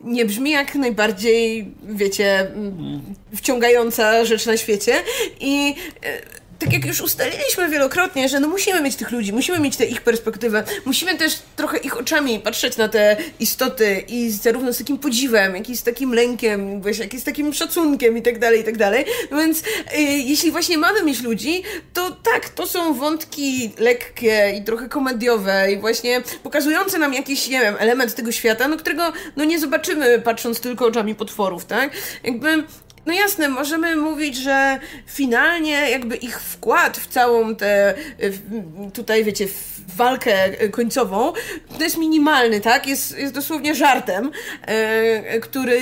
nie 0.00 0.24
brzmi 0.24 0.50
jak 0.50 0.74
najbardziej, 0.74 1.74
wiecie, 1.82 2.52
wciągająca 3.36 4.24
rzecz 4.24 4.46
na 4.46 4.56
świecie 4.56 5.02
i 5.40 5.74
tak 6.58 6.72
jak 6.72 6.84
już 6.84 7.00
ustaliliśmy 7.00 7.68
wielokrotnie, 7.68 8.28
że 8.28 8.40
no 8.40 8.48
musimy 8.48 8.82
mieć 8.82 8.96
tych 8.96 9.10
ludzi, 9.10 9.32
musimy 9.32 9.58
mieć 9.58 9.76
tę 9.76 9.84
ich 9.84 10.02
perspektywę, 10.02 10.64
musimy 10.84 11.18
też 11.18 11.38
trochę 11.56 11.78
ich 11.78 11.96
oczami 11.96 12.40
patrzeć 12.40 12.76
na 12.76 12.88
te 12.88 13.16
istoty 13.40 14.04
i 14.08 14.30
zarówno 14.30 14.72
z 14.72 14.78
takim 14.78 14.98
podziwem, 14.98 15.56
jak 15.56 15.70
i 15.70 15.76
z 15.76 15.82
takim 15.82 16.14
lękiem, 16.14 16.82
jak 17.00 17.14
i 17.14 17.20
z 17.20 17.24
takim 17.24 17.52
szacunkiem 17.52 18.18
i 18.18 18.22
tak 18.22 18.38
dalej, 18.38 18.60
i 18.60 18.64
tak 18.64 18.76
dalej. 18.76 19.04
Więc 19.32 19.58
y, 19.60 20.00
jeśli 20.00 20.50
właśnie 20.50 20.78
mamy 20.78 21.02
mieć 21.02 21.22
ludzi, 21.22 21.62
to 21.92 22.10
tak, 22.10 22.48
to 22.48 22.66
są 22.66 22.94
wątki 22.94 23.72
lekkie 23.78 24.54
i 24.60 24.64
trochę 24.64 24.88
komediowe 24.88 25.72
i 25.72 25.80
właśnie 25.80 26.22
pokazujące 26.42 26.98
nam 26.98 27.14
jakiś, 27.14 27.48
nie 27.48 27.60
wiem, 27.60 27.74
element 27.78 28.14
tego 28.14 28.32
świata, 28.32 28.68
no 28.68 28.76
którego 28.76 29.12
no 29.36 29.44
nie 29.44 29.58
zobaczymy 29.58 30.18
patrząc 30.18 30.60
tylko 30.60 30.86
oczami 30.86 31.14
potworów, 31.14 31.64
tak? 31.64 31.90
Jakby 32.24 32.64
no 33.08 33.14
jasne, 33.14 33.48
możemy 33.48 33.96
mówić, 33.96 34.36
że 34.36 34.78
finalnie 35.06 35.90
jakby 35.90 36.16
ich 36.16 36.40
wkład 36.40 36.96
w 36.96 37.06
całą 37.06 37.56
tę, 37.56 37.94
tutaj 38.92 39.24
wiecie, 39.24 39.48
walkę 39.96 40.68
końcową, 40.70 41.32
to 41.78 41.84
jest 41.84 41.98
minimalny, 41.98 42.60
tak? 42.60 42.86
Jest, 42.86 43.18
jest 43.18 43.34
dosłownie 43.34 43.74
żartem, 43.74 44.30
e, 44.62 45.40
który, 45.40 45.80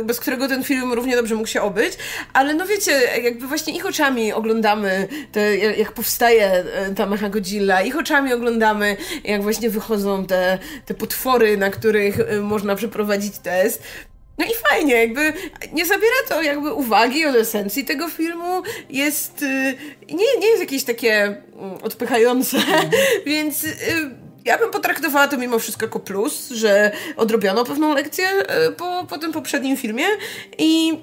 e, 0.00 0.04
bez 0.04 0.20
którego 0.20 0.48
ten 0.48 0.64
film 0.64 0.92
równie 0.92 1.16
dobrze 1.16 1.34
mógł 1.34 1.48
się 1.48 1.62
obyć, 1.62 1.92
ale 2.32 2.54
no 2.54 2.66
wiecie, 2.66 2.92
jakby 3.22 3.46
właśnie 3.46 3.76
ich 3.76 3.86
oczami 3.86 4.32
oglądamy 4.32 5.08
te, 5.32 5.56
jak 5.56 5.92
powstaje 5.92 6.46
e, 6.46 6.94
ta 6.94 7.06
Mecha 7.06 7.28
Godzilla, 7.28 7.82
ich 7.82 7.96
oczami 7.96 8.32
oglądamy, 8.32 8.96
jak 9.24 9.42
właśnie 9.42 9.70
wychodzą 9.70 10.26
te, 10.26 10.58
te 10.86 10.94
potwory, 10.94 11.56
na 11.56 11.70
których 11.70 12.18
można 12.42 12.74
przeprowadzić 12.74 13.38
test. 13.38 13.82
No 14.38 14.44
i 14.44 14.50
fajnie, 14.68 14.94
jakby 14.94 15.32
nie 15.72 15.86
zabiera 15.86 16.16
to 16.28 16.42
jakby 16.42 16.72
uwagi 16.72 17.26
od 17.26 17.36
esencji 17.36 17.84
tego 17.84 18.08
filmu. 18.08 18.62
Jest, 18.90 19.42
y, 19.42 19.74
nie, 20.10 20.38
nie 20.40 20.48
jest 20.48 20.60
jakieś 20.60 20.84
takie 20.84 21.24
mm, 21.24 21.42
odpychające, 21.82 22.56
mm. 22.56 22.90
więc 23.26 23.64
y, 23.64 23.70
ja 24.44 24.58
bym 24.58 24.70
potraktowała 24.70 25.28
to 25.28 25.36
mimo 25.36 25.58
wszystko 25.58 25.86
jako 25.86 26.00
plus, 26.00 26.48
że 26.48 26.92
odrobiono 27.16 27.64
pewną 27.64 27.94
lekcję 27.94 28.28
y, 28.68 28.72
po, 28.72 29.06
po 29.08 29.18
tym 29.18 29.32
poprzednim 29.32 29.76
filmie 29.76 30.04
i 30.58 30.98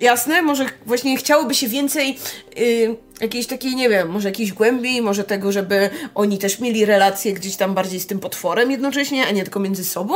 jasne, 0.00 0.42
może 0.42 0.66
właśnie 0.86 1.16
chciałoby 1.16 1.54
się 1.54 1.68
więcej 1.68 2.18
jakiejś 3.20 3.46
takiej, 3.46 3.76
nie 3.76 3.88
wiem, 3.88 4.08
może 4.08 4.28
jakiejś 4.28 4.52
głębi, 4.52 5.02
może 5.02 5.24
tego, 5.24 5.52
żeby 5.52 5.90
oni 6.14 6.38
też 6.38 6.60
mieli 6.60 6.84
relacje 6.84 7.32
gdzieś 7.32 7.56
tam 7.56 7.74
bardziej 7.74 8.00
z 8.00 8.06
tym 8.06 8.18
potworem 8.18 8.70
jednocześnie, 8.70 9.26
a 9.26 9.30
nie 9.30 9.42
tylko 9.42 9.60
między 9.60 9.84
sobą, 9.84 10.14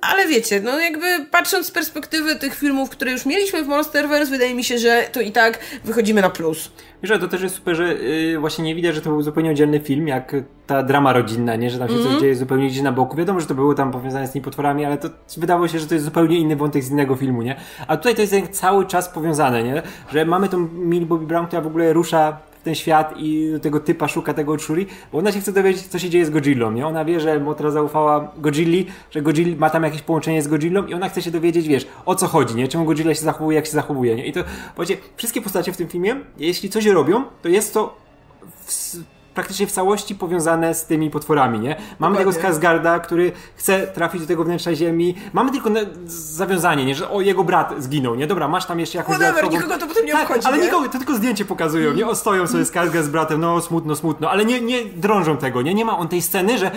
ale 0.00 0.28
wiecie, 0.28 0.60
no 0.60 0.78
jakby 0.80 1.26
patrząc 1.30 1.66
z 1.66 1.70
perspektywy 1.70 2.36
tych 2.36 2.54
filmów, 2.54 2.90
które 2.90 3.12
już 3.12 3.26
mieliśmy 3.26 3.64
w 3.64 3.68
Monsterverse, 3.68 4.30
wydaje 4.30 4.54
mi 4.54 4.64
się, 4.64 4.78
że 4.78 5.08
to 5.12 5.20
i 5.20 5.32
tak 5.32 5.58
wychodzimy 5.84 6.22
na 6.22 6.30
plus. 6.30 6.70
Wiesz, 7.02 7.20
to 7.20 7.28
też 7.28 7.42
jest 7.42 7.54
super, 7.54 7.76
że 7.76 7.94
yy, 7.94 8.38
właśnie 8.38 8.64
nie 8.64 8.74
widać, 8.74 8.94
że 8.94 9.00
to 9.00 9.10
był 9.10 9.22
zupełnie 9.22 9.50
oddzielny 9.50 9.80
film, 9.80 10.08
jak 10.08 10.36
ta 10.66 10.82
drama 10.82 11.12
rodzinna, 11.12 11.56
nie? 11.56 11.70
Że 11.70 11.78
tam 11.78 11.88
się 11.88 11.94
mm 11.94 12.06
-hmm. 12.06 12.12
coś 12.12 12.20
dzieje 12.20 12.36
zupełnie 12.36 12.68
gdzieś 12.68 12.82
na 12.82 12.92
boku. 12.92 13.16
Wiadomo, 13.16 13.40
że 13.40 13.46
to 13.46 13.54
było 13.54 13.74
tam 13.74 13.92
powiązane 13.92 14.26
z 14.28 14.30
tymi 14.30 14.44
potworami, 14.44 14.84
ale 14.84 14.98
to 14.98 15.08
wydawało 15.36 15.68
się, 15.68 15.78
że 15.78 15.86
to 15.86 15.94
jest 15.94 16.04
zupełnie 16.04 16.38
inny 16.38 16.56
wątek 16.56 16.84
z 16.84 16.90
innego 16.90 17.16
filmu, 17.16 17.42
nie? 17.42 17.56
A 17.88 17.96
tutaj 17.96 18.14
to 18.14 18.22
jest 18.22 18.34
cały 18.50 18.86
czas 18.86 19.08
powiązane, 19.08 19.62
nie? 19.62 19.82
Że 20.12 20.24
mamy 20.24 20.48
tą 20.48 20.68
Millie 20.72 21.06
Bobby 21.06 21.26
Brown, 21.26 21.46
która 21.46 21.62
w 21.62 21.66
ogóle 21.66 21.92
rusza 21.92 22.23
ten 22.64 22.74
świat 22.74 23.14
i 23.16 23.52
tego 23.62 23.80
typa 23.80 24.08
szuka 24.08 24.34
tego 24.34 24.56
Churi, 24.66 24.86
bo 25.12 25.18
ona 25.18 25.32
się 25.32 25.40
chce 25.40 25.52
dowiedzieć, 25.52 25.86
co 25.86 25.98
się 25.98 26.10
dzieje 26.10 26.26
z 26.26 26.30
Godzillą, 26.30 26.72
nie? 26.72 26.86
Ona 26.86 27.04
wie, 27.04 27.20
że 27.20 27.40
Motra 27.40 27.70
zaufała 27.70 28.32
Godzilli, 28.38 28.86
że 29.10 29.22
Godzilla 29.22 29.56
ma 29.58 29.70
tam 29.70 29.82
jakieś 29.82 30.02
połączenie 30.02 30.42
z 30.42 30.48
Godzillą 30.48 30.86
i 30.86 30.94
ona 30.94 31.08
chce 31.08 31.22
się 31.22 31.30
dowiedzieć, 31.30 31.68
wiesz, 31.68 31.86
o 32.06 32.14
co 32.14 32.26
chodzi, 32.26 32.54
nie? 32.54 32.68
Czemu 32.68 32.84
Godzilla 32.84 33.14
się 33.14 33.20
zachowuje, 33.20 33.56
jak 33.56 33.66
się 33.66 33.72
zachowuje, 33.72 34.16
nie? 34.16 34.26
I 34.26 34.32
to, 34.32 34.40
wiecie, 34.78 34.96
wszystkie 35.16 35.40
postacie 35.40 35.72
w 35.72 35.76
tym 35.76 35.88
filmie, 35.88 36.16
jeśli 36.38 36.70
coś 36.70 36.86
robią, 36.86 37.24
to 37.42 37.48
jest 37.48 37.74
to 37.74 37.96
praktycznie 39.34 39.66
w 39.66 39.72
całości 39.72 40.14
powiązane 40.14 40.74
z 40.74 40.86
tymi 40.86 41.10
potworami, 41.10 41.60
nie? 41.60 41.68
Mamy 41.98 42.16
Dokładnie. 42.16 42.18
tego 42.18 42.32
Skarsgarda, 42.32 42.98
który 42.98 43.32
chce 43.56 43.86
trafić 43.86 44.20
do 44.20 44.26
tego 44.26 44.44
wnętrza 44.44 44.74
ziemi. 44.74 45.14
Mamy 45.32 45.50
tylko 45.50 45.70
zawiązanie, 46.06 46.84
nie? 46.84 46.94
Że 46.94 47.10
o, 47.10 47.20
jego 47.20 47.44
brat 47.44 47.74
zginął, 47.78 48.14
nie? 48.14 48.26
Dobra, 48.26 48.48
masz 48.48 48.66
tam 48.66 48.80
jeszcze 48.80 48.98
jakąś 48.98 49.16
Whatever, 49.16 49.44
dodatkową... 49.44 49.56
nikogo 49.62 49.80
to 49.80 49.86
potem 49.86 50.06
nie 50.06 50.12
tak, 50.12 50.22
obchodzi, 50.22 50.46
Ale 50.46 50.58
nie? 50.58 50.64
nikogo, 50.64 50.88
to 50.88 50.98
tylko 50.98 51.14
zdjęcie 51.14 51.44
pokazują, 51.44 51.94
nie? 51.94 52.06
O, 52.06 52.14
stoją 52.14 52.46
sobie 52.46 52.64
Skarsgard 52.64 53.06
z 53.06 53.08
bratem, 53.08 53.40
no 53.40 53.60
smutno, 53.60 53.96
smutno, 53.96 54.30
ale 54.30 54.44
nie, 54.44 54.60
nie 54.60 54.84
drążą 54.84 55.36
tego, 55.36 55.62
nie? 55.62 55.74
Nie 55.74 55.84
ma 55.84 55.98
on 55.98 56.08
tej 56.08 56.22
sceny, 56.22 56.58
że 56.58 56.70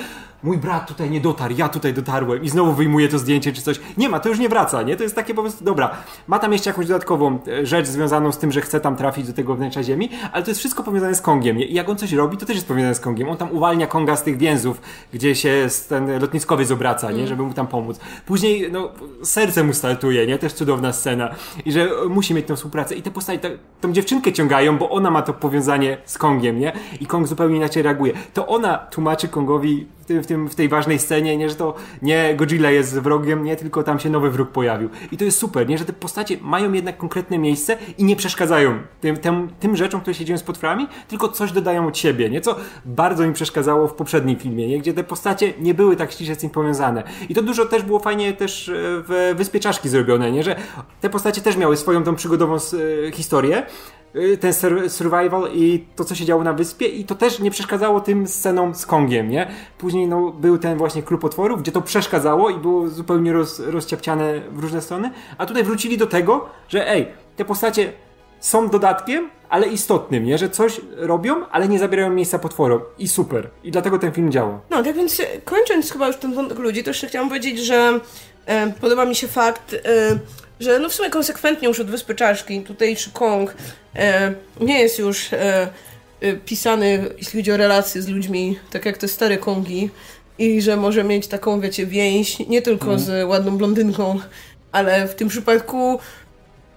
mój 0.43 0.57
brat 0.57 0.88
tutaj 0.88 1.09
nie 1.09 1.21
dotarł, 1.21 1.53
ja 1.57 1.69
tutaj 1.69 1.93
dotarłem 1.93 2.43
i 2.43 2.49
znowu 2.49 2.73
wyjmuję 2.73 3.09
to 3.09 3.19
zdjęcie 3.19 3.53
czy 3.53 3.61
coś. 3.61 3.79
Nie 3.97 4.09
ma, 4.09 4.19
to 4.19 4.29
już 4.29 4.39
nie 4.39 4.49
wraca, 4.49 4.81
nie? 4.81 4.95
To 4.95 5.03
jest 5.03 5.15
takie 5.15 5.33
po 5.33 5.41
prostu, 5.41 5.65
dobra, 5.65 5.91
ma 6.27 6.39
tam 6.39 6.53
jeszcze 6.53 6.69
jakąś 6.69 6.88
dodatkową 6.88 7.39
e, 7.47 7.65
rzecz 7.65 7.88
związaną 7.88 8.31
z 8.31 8.38
tym, 8.38 8.51
że 8.51 8.61
chce 8.61 8.79
tam 8.79 8.95
trafić 8.95 9.27
do 9.27 9.33
tego 9.33 9.55
wnętrza 9.55 9.83
ziemi, 9.83 10.09
ale 10.31 10.43
to 10.43 10.51
jest 10.51 10.59
wszystko 10.59 10.83
powiązane 10.83 11.15
z 11.15 11.21
Kongiem? 11.21 11.59
I 11.59 11.73
jak 11.73 11.89
on 11.89 11.97
coś 11.97 12.11
robi, 12.11 12.38
to 12.38 12.45
też 12.45 12.55
jest 12.55 12.67
powiązane 12.67 12.95
z 12.95 12.99
Kongiem. 12.99 13.29
On 13.29 13.38
tam 13.38 13.51
uwalnia 13.51 13.88
Konga 13.88 14.15
z 14.15 14.23
tych 14.23 14.38
więzów, 14.38 14.81
gdzie 15.13 15.35
się 15.35 15.67
ten 15.89 16.19
lotniskowiec 16.19 16.71
obraca, 16.71 17.11
nie? 17.11 17.17
Mm. 17.17 17.27
Żeby 17.27 17.43
mu 17.43 17.53
tam 17.53 17.67
pomóc. 17.67 17.99
Później, 18.25 18.71
no, 18.71 18.89
serce 19.23 19.63
mu 19.63 19.73
startuje, 19.73 20.27
nie? 20.27 20.38
Też 20.38 20.53
cudowna 20.53 20.93
scena. 20.93 21.29
I 21.65 21.71
że 21.71 21.89
musi 22.09 22.33
mieć 22.33 22.47
tę 22.47 22.55
współpracę. 22.55 22.95
I 22.95 23.01
te 23.01 23.11
postaci, 23.11 23.39
ta, 23.39 23.47
tą 23.81 23.93
dziewczynkę 23.93 24.33
ciągają, 24.33 24.77
bo 24.77 24.89
ona 24.89 25.11
ma 25.11 25.21
to 25.21 25.33
powiązanie 25.33 25.97
z 26.05 26.17
Kongiem, 26.17 26.59
nie? 26.59 26.73
I 27.01 27.05
Kong 27.05 27.27
zupełnie 27.27 27.57
inaczej 27.57 27.83
reaguje. 27.83 28.13
To 28.33 28.47
ona 28.47 28.77
tłumaczy 28.77 29.27
Kongowi 29.27 29.88
w, 30.08 30.26
tym, 30.26 30.49
w 30.49 30.55
tej 30.55 30.70
ważnej 30.70 30.99
scenie, 30.99 31.38
nie, 31.38 31.49
że 31.49 31.55
to 31.55 31.76
nie 32.01 32.36
Godzilla 32.36 32.72
jest 32.72 32.99
wrogiem, 32.99 33.43
nie, 33.43 33.55
tylko 33.55 33.84
tam 33.84 33.99
się 33.99 34.10
nowy 34.10 34.30
wróg 34.30 34.49
pojawił. 34.49 34.89
I 35.12 35.18
to 35.18 35.26
jest 35.26 35.38
super, 35.38 35.70
nie, 35.70 35.78
że 35.78 35.86
te 35.86 35.93
postacie 35.93 36.38
mają 36.41 36.74
jednak 36.74 36.97
konkretne 36.97 37.38
miejsce 37.38 37.78
i 37.97 38.03
nie 38.03 38.16
przeszkadzają 38.16 38.80
tym, 39.01 39.18
tym, 39.18 39.49
tym 39.60 39.76
rzeczom, 39.76 40.01
które 40.01 40.14
się 40.14 40.26
dzieją 40.26 40.38
z 40.38 40.43
potworami, 40.43 40.88
tylko 41.08 41.30
coś 41.30 41.51
dodają 41.51 41.88
od 41.88 41.97
siebie, 41.97 42.30
nie, 42.30 42.41
co 42.41 42.55
bardzo 42.86 43.28
mi 43.28 43.34
przeszkadzało 43.34 43.88
w 43.88 43.93
poprzednim 43.93 44.36
filmie, 44.36 44.68
nie, 44.68 44.80
gdzie 44.80 44.93
te 44.93 45.03
postacie 45.03 45.53
nie 45.60 45.74
były 45.74 45.95
tak 45.95 46.12
ściśle 46.12 46.36
z 46.36 46.38
tym 46.38 46.49
powiązane. 46.49 47.03
I 47.30 47.36
to 47.36 47.41
dużo 47.41 47.66
też 47.66 47.84
było 47.84 47.99
fajnie 47.99 48.34
też 48.34 48.70
e, 48.70 48.74
w 48.78 49.34
Wyspie 49.38 49.60
Czaszki 49.60 49.89
zrobione, 49.89 50.32
nie, 50.32 50.43
że 50.43 50.55
te 51.01 51.10
postacie 51.10 51.41
też 51.41 51.58
miały 51.58 51.78
swoją 51.78 52.03
tą 52.03 52.16
przygodową 52.16 52.55
e, 52.55 53.12
historię, 53.12 53.64
ten 54.39 54.53
survival 54.89 55.49
i 55.53 55.86
to, 55.95 56.05
co 56.05 56.15
się 56.15 56.26
działo 56.26 56.43
na 56.43 56.53
wyspie 56.53 56.88
i 56.88 57.05
to 57.05 57.15
też 57.15 57.39
nie 57.39 57.51
przeszkadzało 57.51 57.99
tym 57.99 58.28
scenom 58.28 58.76
z 58.76 58.86
Kongiem, 58.86 59.30
nie? 59.30 59.47
Później 59.78 60.07
no, 60.07 60.32
był 60.32 60.57
ten 60.57 60.78
właśnie 60.78 61.03
klub 61.03 61.24
otworów, 61.24 61.61
gdzie 61.61 61.72
to 61.72 61.82
przeszkadzało 61.82 62.49
i 62.49 62.57
było 62.57 62.88
zupełnie 62.89 63.34
roz, 63.34 63.59
rozciapciane 63.59 64.41
w 64.51 64.59
różne 64.59 64.82
strony, 64.82 65.11
a 65.38 65.45
tutaj 65.45 65.63
wrócili 65.63 65.97
do 65.97 66.07
tego, 66.07 66.49
że 66.70 66.89
ej, 66.89 67.07
te 67.36 67.45
postacie 67.45 67.93
są 68.39 68.70
dodatkiem, 68.70 69.30
ale 69.49 69.68
istotnym, 69.68 70.24
nie? 70.24 70.38
Że 70.38 70.49
coś 70.49 70.82
robią, 70.95 71.45
ale 71.51 71.68
nie 71.68 71.80
zabierają 71.80 72.09
miejsca 72.09 72.39
potworom. 72.39 72.82
I 72.99 73.07
super. 73.07 73.49
I 73.63 73.72
dlatego 73.72 73.99
ten 73.99 74.11
film 74.11 74.32
działa. 74.32 74.59
No, 74.70 74.84
tak 74.84 74.95
więc 74.95 75.22
kończąc 75.45 75.91
chyba 75.91 76.07
już 76.07 76.18
ten 76.18 76.34
wątek 76.34 76.59
ludzi, 76.59 76.84
to 76.84 76.89
jeszcze 76.89 77.07
chciałam 77.07 77.30
powiedzieć, 77.30 77.59
że 77.59 77.99
podoba 78.81 79.05
mi 79.05 79.15
się 79.15 79.27
fakt, 79.27 79.75
że 80.59 80.79
no 80.79 80.89
w 80.89 80.93
sumie 80.93 81.09
konsekwentnie 81.09 81.67
już 81.67 81.79
od 81.79 81.91
Wyspy 81.91 82.15
Czaszki 82.15 82.61
tutejszy 82.61 83.11
Kong 83.11 83.55
nie 84.59 84.79
jest 84.79 84.99
już 84.99 85.33
e, 85.33 85.67
e, 86.21 86.33
pisany, 86.33 87.09
jeśli 87.17 87.39
chodzi 87.39 87.51
o 87.51 87.57
relacje 87.57 88.01
z 88.01 88.07
ludźmi, 88.07 88.59
tak 88.71 88.85
jak 88.85 88.97
te 88.97 89.07
stare 89.07 89.37
Kongi 89.37 89.89
i 90.39 90.61
że 90.61 90.77
może 90.77 91.03
mieć 91.03 91.27
taką, 91.27 91.61
wiecie, 91.61 91.85
więź 91.85 92.39
nie 92.39 92.61
tylko 92.61 92.85
mm. 92.85 92.99
z 92.99 93.27
ładną 93.27 93.57
blondynką, 93.57 94.19
ale 94.71 95.07
w 95.07 95.15
tym 95.15 95.27
przypadku 95.27 95.99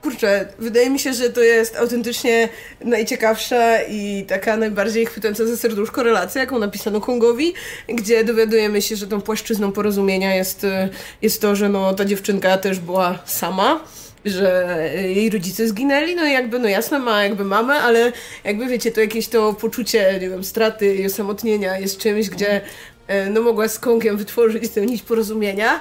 kurczę, 0.03 0.49
wydaje 0.59 0.91
mi 0.91 0.99
się, 0.99 1.13
że 1.13 1.31
to 1.31 1.41
jest 1.41 1.77
autentycznie 1.77 2.49
najciekawsza 2.85 3.83
i 3.83 4.25
taka 4.29 4.57
najbardziej 4.57 5.07
chwytająca 5.07 5.47
za 5.47 5.57
serduszko 5.57 6.03
relacja, 6.03 6.41
jaką 6.41 6.59
napisano 6.59 7.01
Kongowi, 7.01 7.55
gdzie 7.89 8.25
dowiadujemy 8.25 8.83
się, 8.83 8.97
że 8.97 9.07
tą 9.07 9.21
płaszczyzną 9.21 9.73
porozumienia 9.73 10.35
jest, 10.35 10.67
jest 11.23 11.43
to, 11.43 11.57
że 11.57 11.69
no, 11.69 11.95
ta 11.95 12.05
dziewczynka 12.05 12.59
też 12.59 12.79
była 12.79 13.19
sama 13.25 13.81
że 14.25 14.79
jej 14.95 15.31
rodzice 15.31 15.69
zginęli, 15.69 16.15
no 16.15 16.27
i 16.27 16.33
jakby, 16.33 16.59
no 16.59 16.69
jasne, 16.69 16.99
ma 16.99 17.25
jakby 17.25 17.45
mamę, 17.45 17.75
ale 17.75 18.13
jakby 18.45 18.67
wiecie, 18.67 18.93
to 18.93 19.01
jakieś 19.01 19.29
to 19.29 19.53
poczucie, 19.53 20.19
nie 20.21 20.31
wiem, 20.31 20.45
straty 20.45 20.95
i 20.95 21.07
osamotnienia 21.07 21.79
jest 21.79 21.99
czymś, 21.99 22.31
gdzie 22.31 22.61
e, 23.07 23.31
no 23.31 23.43
mogła 23.43 23.69
z 23.69 23.79
Kongiem 23.79 24.17
wytworzyć 24.17 24.69
tę 24.69 24.87
nić 24.87 25.03
porozumienia 25.03 25.81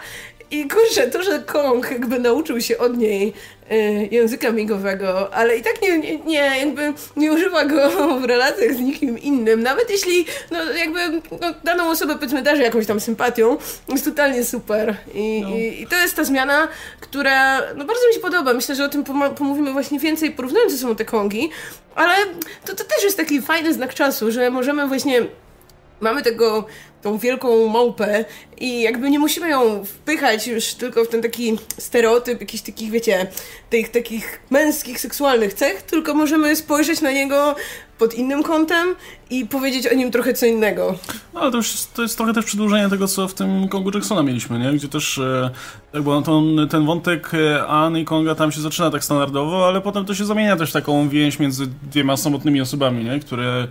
I 0.52 0.68
kurczę, 0.68 1.08
to, 1.08 1.24
że 1.24 1.39
Kong 1.39 1.91
jakby 1.91 2.20
nauczył 2.20 2.62
się 2.62 2.78
od 2.78 2.97
niej 2.97 3.34
y, 3.72 4.08
języka 4.12 4.52
migowego, 4.52 5.34
ale 5.34 5.58
i 5.58 5.64
tak 5.64 5.82
nie, 5.82 6.00
nie, 6.00 6.18
nie, 6.18 6.60
jakby 6.60 6.93
nie 7.16 7.32
używa 7.32 7.66
go 7.66 7.89
w 8.20 8.24
relacjach 8.24 8.74
z 8.74 8.80
nikim 8.80 9.20
innym, 9.20 9.64
nawet 9.64 9.89
jeśli 9.89 10.26
no, 10.52 10.64
jakby 10.64 11.00
no, 11.41 11.54
daną 11.64 11.89
osobę 11.89 12.16
powiedzmy 12.16 12.41
darzy 12.41 12.62
jakąś 12.62 12.86
tam 12.86 13.00
sympatią, 13.00 13.58
jest 13.89 14.06
totalnie 14.06 14.43
super. 14.43 14.95
I, 15.14 15.41
no. 15.43 15.50
i, 15.50 15.82
i 15.82 15.88
to 15.88 15.95
jest 15.95 16.16
ta 16.16 16.24
zmiana, 16.24 16.68
która 17.00 17.60
no, 17.60 17.86
bardzo 17.86 18.08
mi 18.08 18.14
się 18.14 18.20
podoba. 18.20 18.54
Myślę, 18.54 18.76
że 18.76 18.86
o 18.86 18.89
tym 18.89 19.04
pomówimy 19.38 19.74
właśnie 19.74 20.00
więcej, 20.00 20.32
porównując 20.32 20.72
ze 20.72 20.78
sobą 20.78 20.95
te 20.95 21.06
Kongi, 21.06 21.50
ale 21.95 22.16
to, 22.66 22.76
to 22.76 22.84
też 22.84 23.04
jest 23.04 23.18
taki 23.18 23.41
fajny 23.41 23.74
znak 23.74 23.93
czasu, 23.93 24.32
że 24.32 24.50
możemy 24.50 24.88
właśnie 24.88 25.26
mamy 26.02 26.22
tego 26.22 26.66
tą 27.02 27.18
wielką 27.18 27.68
małpę 27.68 28.26
i 28.58 28.82
jakby 28.82 29.10
nie 29.10 29.20
musimy 29.20 29.50
ją 29.50 29.86
wpychać 29.86 30.47
już 30.47 30.74
tylko 30.74 31.06
w 31.06 31.08
ten 31.08 31.22
taki 31.22 31.58
stereotyp 31.78 32.41
jakichś 32.41 32.64
takich, 32.64 32.91
wiecie, 32.91 33.28
tych 33.70 33.89
takich 33.89 34.39
męskich, 34.50 35.00
seksualnych 35.00 35.54
cech, 35.54 35.82
tylko 35.82 36.14
możemy 36.14 36.56
spojrzeć 36.56 37.02
na 37.02 37.12
niego 37.12 37.56
pod 38.00 38.14
innym 38.14 38.43
kątem 38.43 38.95
i 39.30 39.45
powiedzieć 39.45 39.88
o 39.88 39.95
nim 39.95 40.12
trochę 40.12 40.34
co 40.34 40.45
innego. 40.45 40.95
No 41.34 41.39
ale 41.39 41.52
to 41.52 41.58
już 41.58 41.74
to 41.93 42.02
jest 42.02 42.18
trochę 42.18 42.34
też 42.34 42.45
przedłużenie 42.45 42.89
tego, 42.89 43.08
co 43.08 43.28
w 43.28 43.34
tym 43.34 43.68
Kongu 43.68 43.91
Jacksona 43.93 44.24
mieliśmy, 44.24 44.60
nie? 44.60 44.74
Gdzie 44.74 44.88
też 44.88 45.18
e, 45.18 45.50
tak, 45.91 46.02
bo 46.02 46.22
ten, 46.22 46.68
ten 46.70 46.86
wątek 46.86 47.32
e, 47.34 47.68
Anny 47.68 48.02
i 48.02 48.06
Konga 48.06 48.36
tam 48.36 48.52
się 48.52 48.62
zaczyna 48.62 48.91
tak 48.91 49.04
standardowo, 49.04 49.68
ale 49.68 49.82
potem 49.82 50.06
to 50.06 50.16
się 50.16 50.26
zamienia 50.26 50.58
też 50.58 50.70
w 50.70 50.74
taką 50.74 51.10
więź 51.10 51.39
między 51.39 51.68
dwiema 51.91 52.18
samotnymi 52.18 52.62
osobami, 52.62 53.04
nie? 53.04 53.20
Które 53.20 53.68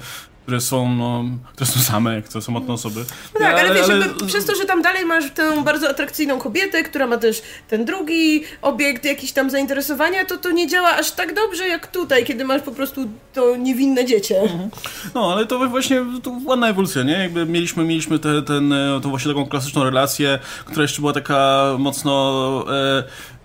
które 0.48 0.60
są, 0.60 0.94
no, 0.94 1.24
które 1.52 1.70
są 1.70 1.80
same, 1.80 2.14
jak 2.14 2.28
to 2.28 2.40
samotne 2.40 2.74
osoby. 2.74 3.04
No 3.34 3.40
tak, 3.40 3.52
ale, 3.52 3.60
ale 3.60 3.74
wiesz, 3.74 3.88
ale... 3.90 4.26
przez 4.26 4.44
to, 4.44 4.54
że 4.54 4.64
tam 4.64 4.82
dalej 4.82 5.04
masz 5.04 5.30
tę 5.30 5.64
bardzo 5.64 5.88
atrakcyjną 5.88 6.38
kobietę, 6.38 6.82
która 6.82 7.06
ma 7.06 7.16
też 7.16 7.42
ten 7.68 7.84
drugi 7.84 8.44
obiekt 8.62 9.04
jakiś 9.04 9.32
tam 9.32 9.50
zainteresowania, 9.50 10.24
to 10.24 10.36
to 10.36 10.50
nie 10.50 10.66
działa 10.66 10.90
aż 10.90 11.10
tak 11.10 11.34
dobrze 11.34 11.68
jak 11.68 11.86
tutaj, 11.86 12.24
kiedy 12.24 12.44
masz 12.44 12.62
po 12.62 12.72
prostu 12.72 13.08
to 13.34 13.56
niewinne 13.56 14.04
dziecię. 14.04 14.40
Mhm. 14.40 14.70
No, 15.14 15.32
ale 15.32 15.46
to 15.46 15.68
właśnie 15.68 16.04
to 16.22 16.32
ładna 16.44 16.68
ewolucja, 16.68 17.02
nie? 17.02 17.12
Jakby 17.12 17.46
mieliśmy, 17.46 17.84
mieliśmy 17.84 18.18
te, 18.18 18.42
ten, 18.42 18.72
e, 18.72 19.00
tą 19.02 19.10
właśnie 19.10 19.32
taką 19.32 19.46
klasyczną 19.46 19.84
relację, 19.84 20.38
która 20.64 20.82
jeszcze 20.82 21.00
była 21.00 21.12
taka 21.12 21.64
mocno... 21.78 22.64
E, 22.70 23.37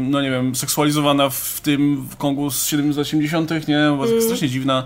no 0.00 0.22
nie 0.22 0.30
wiem, 0.30 0.54
seksualizowana 0.54 1.28
w 1.30 1.60
tym 1.60 2.06
w 2.10 2.16
Kongu 2.16 2.50
z 2.50 2.74
80., 2.98 3.50
nie? 3.68 3.78
Była 3.78 4.06
mm. 4.06 4.22
strasznie 4.22 4.48
dziwna. 4.48 4.84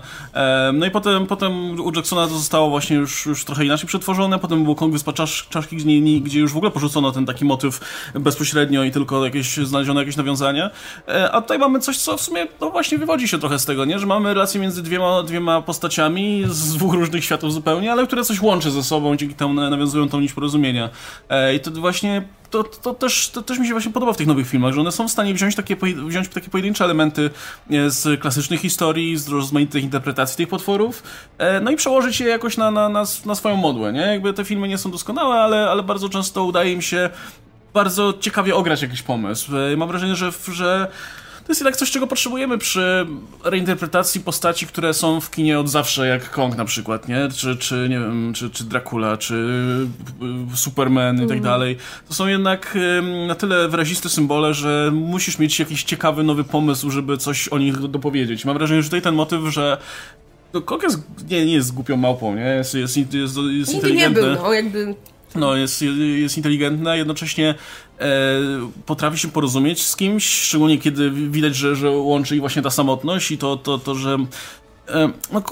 No 0.73 0.85
i 0.85 0.91
potem, 0.91 1.27
potem 1.27 1.81
u 1.81 1.91
Jacksona 1.95 2.27
to 2.27 2.33
zostało 2.33 2.69
właśnie 2.69 2.95
już, 2.95 3.25
już 3.25 3.45
trochę 3.45 3.65
inaczej 3.65 3.87
przetworzone, 3.87 4.39
potem 4.39 4.63
był 4.63 4.75
Kong 4.75 4.93
Wyspa 4.93 5.13
Czasz, 5.13 5.47
Czaszki, 5.49 5.75
gdzie 6.21 6.39
już 6.39 6.53
w 6.53 6.57
ogóle 6.57 6.71
porzucono 6.71 7.11
ten 7.11 7.25
taki 7.25 7.45
motyw 7.45 7.79
bezpośrednio 8.13 8.83
i 8.83 8.91
tylko 8.91 9.25
jakieś 9.25 9.57
znaleziono 9.57 9.99
jakieś 9.99 10.15
nawiązania. 10.15 10.69
E, 11.07 11.31
a 11.31 11.41
tutaj 11.41 11.59
mamy 11.59 11.79
coś, 11.79 11.97
co 11.97 12.17
w 12.17 12.21
sumie 12.21 12.47
no 12.61 12.69
właśnie 12.69 12.97
wywodzi 12.97 13.27
się 13.27 13.39
trochę 13.39 13.59
z 13.59 13.65
tego, 13.65 13.85
nie? 13.85 13.99
Że 13.99 14.05
mamy 14.05 14.33
relację 14.33 14.61
między 14.61 14.83
dwiema, 14.83 15.23
dwiema 15.23 15.61
postaciami 15.61 16.43
z 16.47 16.73
dwóch 16.73 16.93
różnych 16.93 17.25
światów 17.25 17.53
zupełnie, 17.53 17.91
ale 17.91 18.07
które 18.07 18.23
coś 18.23 18.41
łączy 18.41 18.71
ze 18.71 18.83
sobą, 18.83 19.15
dzięki 19.15 19.35
temu 19.35 19.53
nawiązują 19.53 20.09
tą 20.09 20.19
nić 20.19 20.33
porozumienia. 20.33 20.89
E, 21.29 21.55
I 21.55 21.59
to 21.59 21.71
właśnie 21.71 22.21
to, 22.51 22.63
to, 22.63 22.93
też, 22.93 23.29
to 23.29 23.41
też 23.41 23.59
mi 23.59 23.67
się 23.67 23.73
właśnie 23.73 23.91
podoba 23.91 24.13
w 24.13 24.17
tych 24.17 24.27
nowych 24.27 24.47
filmach, 24.47 24.73
że 24.73 24.81
one 24.81 24.91
są 24.91 25.07
w 25.07 25.11
stanie 25.11 25.33
wziąć 25.33 25.55
takie, 25.55 25.77
wziąć 26.07 26.27
takie 26.27 26.49
pojedyncze 26.49 26.83
elementy 26.83 27.29
e, 27.71 27.89
z 27.89 28.21
klasycznych 28.21 28.61
historii, 28.61 29.17
z 29.17 29.27
rozmaitych 29.27 29.83
interpretacji 29.83 30.37
tych 30.37 30.47
potworów, 30.47 31.03
e, 31.37 31.59
no 31.59 31.71
i 31.71 31.75
przełożyć 31.75 32.19
je 32.19 32.27
jakoś 32.27 32.57
na, 32.57 32.71
na, 32.71 32.89
na, 32.89 33.03
na 33.25 33.35
swoją 33.35 33.55
modłę, 33.55 33.93
nie? 33.93 34.01
Jakby 34.01 34.33
te 34.33 34.45
filmy 34.45 34.67
nie 34.67 34.77
są 34.77 34.91
doskonałe, 34.91 35.35
ale, 35.35 35.69
ale 35.69 35.83
bardzo 35.83 36.09
często 36.09 36.43
udaje 36.43 36.73
im 36.73 36.81
się 36.81 37.09
bardzo 37.73 38.13
ciekawie 38.19 38.55
ograć 38.55 38.81
jakiś 38.81 39.01
pomysł. 39.01 39.57
E, 39.57 39.77
mam 39.77 39.87
wrażenie, 39.87 40.15
że, 40.15 40.31
że 40.51 40.87
jest 41.51 41.61
jednak 41.61 41.77
coś, 41.77 41.91
czego 41.91 42.07
potrzebujemy 42.07 42.57
przy 42.57 43.07
reinterpretacji 43.43 44.21
postaci, 44.21 44.67
które 44.67 44.93
są 44.93 45.21
w 45.21 45.31
kinie 45.31 45.59
od 45.59 45.69
zawsze, 45.69 46.07
jak 46.07 46.31
Kong 46.31 46.57
na 46.57 46.65
przykład, 46.65 47.07
nie? 47.07 47.29
Czy, 47.35 47.57
czy 47.57 47.87
nie 47.89 47.99
wiem, 47.99 48.33
czy, 48.33 48.49
czy 48.49 48.63
Dracula, 48.63 49.17
czy 49.17 49.35
y, 50.53 50.57
Superman 50.57 51.15
i 51.15 51.19
tak 51.19 51.37
mhm. 51.37 51.43
dalej. 51.43 51.77
To 52.07 52.13
są 52.13 52.27
jednak 52.27 52.77
na 53.27 53.35
tyle 53.35 53.67
wyraziste 53.67 54.09
symbole, 54.09 54.53
że 54.53 54.91
musisz 54.93 55.39
mieć 55.39 55.59
jakiś 55.59 55.83
ciekawy, 55.83 56.23
nowy 56.23 56.43
pomysł, 56.43 56.91
żeby 56.91 57.17
coś 57.17 57.47
o 57.47 57.57
nich 57.57 57.77
dopowiedzieć. 57.79 58.45
Mam 58.45 58.57
wrażenie, 58.57 58.81
że 58.81 58.89
tutaj 58.89 59.01
ten 59.01 59.15
motyw, 59.15 59.41
że 59.53 59.77
no, 60.53 60.61
Kong 60.61 60.83
jest, 60.83 60.99
nie, 61.29 61.45
nie 61.45 61.53
jest 61.53 61.73
głupią 61.73 61.97
małpą, 61.97 62.35
nie? 62.35 62.41
Jest, 62.41 62.73
jest, 62.73 62.97
jest, 62.97 63.13
jest, 63.13 63.73
inteligentny. 63.73 64.21
nie 64.21 64.27
był, 64.27 64.43
no, 64.43 64.53
jakby 64.53 64.95
no, 65.35 65.55
jest, 65.55 65.81
jest 66.15 66.37
inteligentna, 66.37 66.95
jednocześnie 66.95 67.55
e, 67.99 68.05
potrafi 68.85 69.17
się 69.17 69.27
porozumieć 69.27 69.85
z 69.85 69.95
kimś, 69.95 70.29
szczególnie 70.29 70.77
kiedy 70.77 71.11
widać, 71.11 71.55
że, 71.55 71.75
że 71.75 71.89
łączy 71.89 72.35
ich 72.35 72.41
właśnie 72.41 72.61
ta 72.61 72.69
samotność 72.69 73.31
i 73.31 73.37
to, 73.37 73.57
to, 73.57 73.77
to 73.77 73.95
że 73.95 74.17
e, 74.87 75.11
no, 75.31 75.43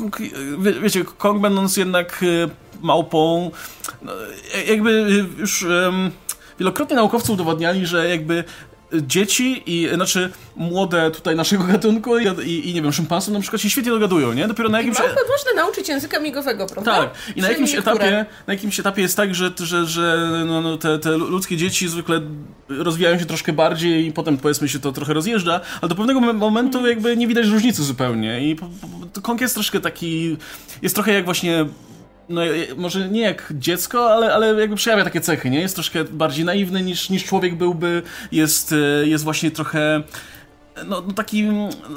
wie, 0.59 0.73
wiecie, 0.73 1.05
Kong 1.17 1.41
będąc 1.41 1.77
jednak 1.77 2.23
e, 2.23 2.49
małpą, 2.81 3.51
no, 4.01 4.11
jakby 4.67 5.25
już 5.37 5.65
wielokrotnie 6.59 6.95
naukowcy 6.95 7.31
udowodniali, 7.31 7.85
że 7.85 8.09
jakby 8.09 8.43
dzieci 8.93 9.63
i, 9.65 9.89
znaczy 9.95 10.31
młode 10.55 11.11
tutaj 11.11 11.35
naszego 11.35 11.63
gatunku 11.73 12.17
i, 12.17 12.27
i, 12.45 12.69
i 12.69 12.73
nie 12.73 12.81
wiem, 12.81 12.93
szympansów 12.93 13.33
na 13.33 13.39
przykład 13.39 13.61
się 13.61 13.69
świetnie 13.69 13.91
dogadują, 13.91 14.33
nie? 14.33 14.47
Dopiero 14.47 14.69
na 14.69 14.77
jakimś... 14.77 14.97
I 14.97 15.01
można 15.01 15.53
nauczyć 15.55 15.89
języka 15.89 16.19
migowego, 16.19 16.67
prawda? 16.67 16.95
Tak. 16.95 17.09
I 17.35 17.41
na 17.41 17.49
jakimś, 17.49 17.75
etapie, 17.75 18.25
na 18.47 18.53
jakimś 18.53 18.79
etapie 18.79 19.01
jest 19.01 19.17
tak, 19.17 19.35
że, 19.35 19.51
że, 19.57 19.85
że 19.85 20.29
no, 20.45 20.61
no, 20.61 20.77
te, 20.77 20.99
te 20.99 21.09
ludzkie 21.09 21.57
dzieci 21.57 21.87
zwykle 21.87 22.21
rozwijają 22.69 23.19
się 23.19 23.25
troszkę 23.25 23.53
bardziej 23.53 24.07
i 24.07 24.11
potem 24.11 24.37
powiedzmy 24.37 24.69
się 24.69 24.79
to 24.79 24.91
trochę 24.91 25.13
rozjeżdża, 25.13 25.61
ale 25.81 25.89
do 25.89 25.95
pewnego 25.95 26.19
momentu 26.19 26.87
jakby 26.87 27.17
nie 27.17 27.27
widać 27.27 27.47
różnicy 27.47 27.83
zupełnie 27.83 28.49
i 28.49 28.55
Kong 29.21 29.41
jest 29.41 29.53
troszkę 29.53 29.79
taki, 29.79 30.37
jest 30.81 30.95
trochę 30.95 31.13
jak 31.13 31.25
właśnie 31.25 31.65
no 32.29 32.41
może 32.77 33.09
nie 33.09 33.21
jak 33.21 33.53
dziecko, 33.55 34.11
ale, 34.13 34.33
ale 34.33 34.61
jakby 34.61 34.75
przejawia 34.75 35.03
takie 35.03 35.21
cechy, 35.21 35.49
nie? 35.49 35.61
Jest 35.61 35.75
troszkę 35.75 36.03
bardziej 36.03 36.45
naiwny 36.45 36.81
niż, 36.81 37.09
niż 37.09 37.25
człowiek 37.25 37.55
byłby, 37.55 38.01
jest, 38.31 38.71
e, 38.71 39.07
jest 39.07 39.23
właśnie 39.23 39.51
trochę 39.51 40.03
no, 40.85 41.03
no 41.07 41.13
taki, 41.13 41.43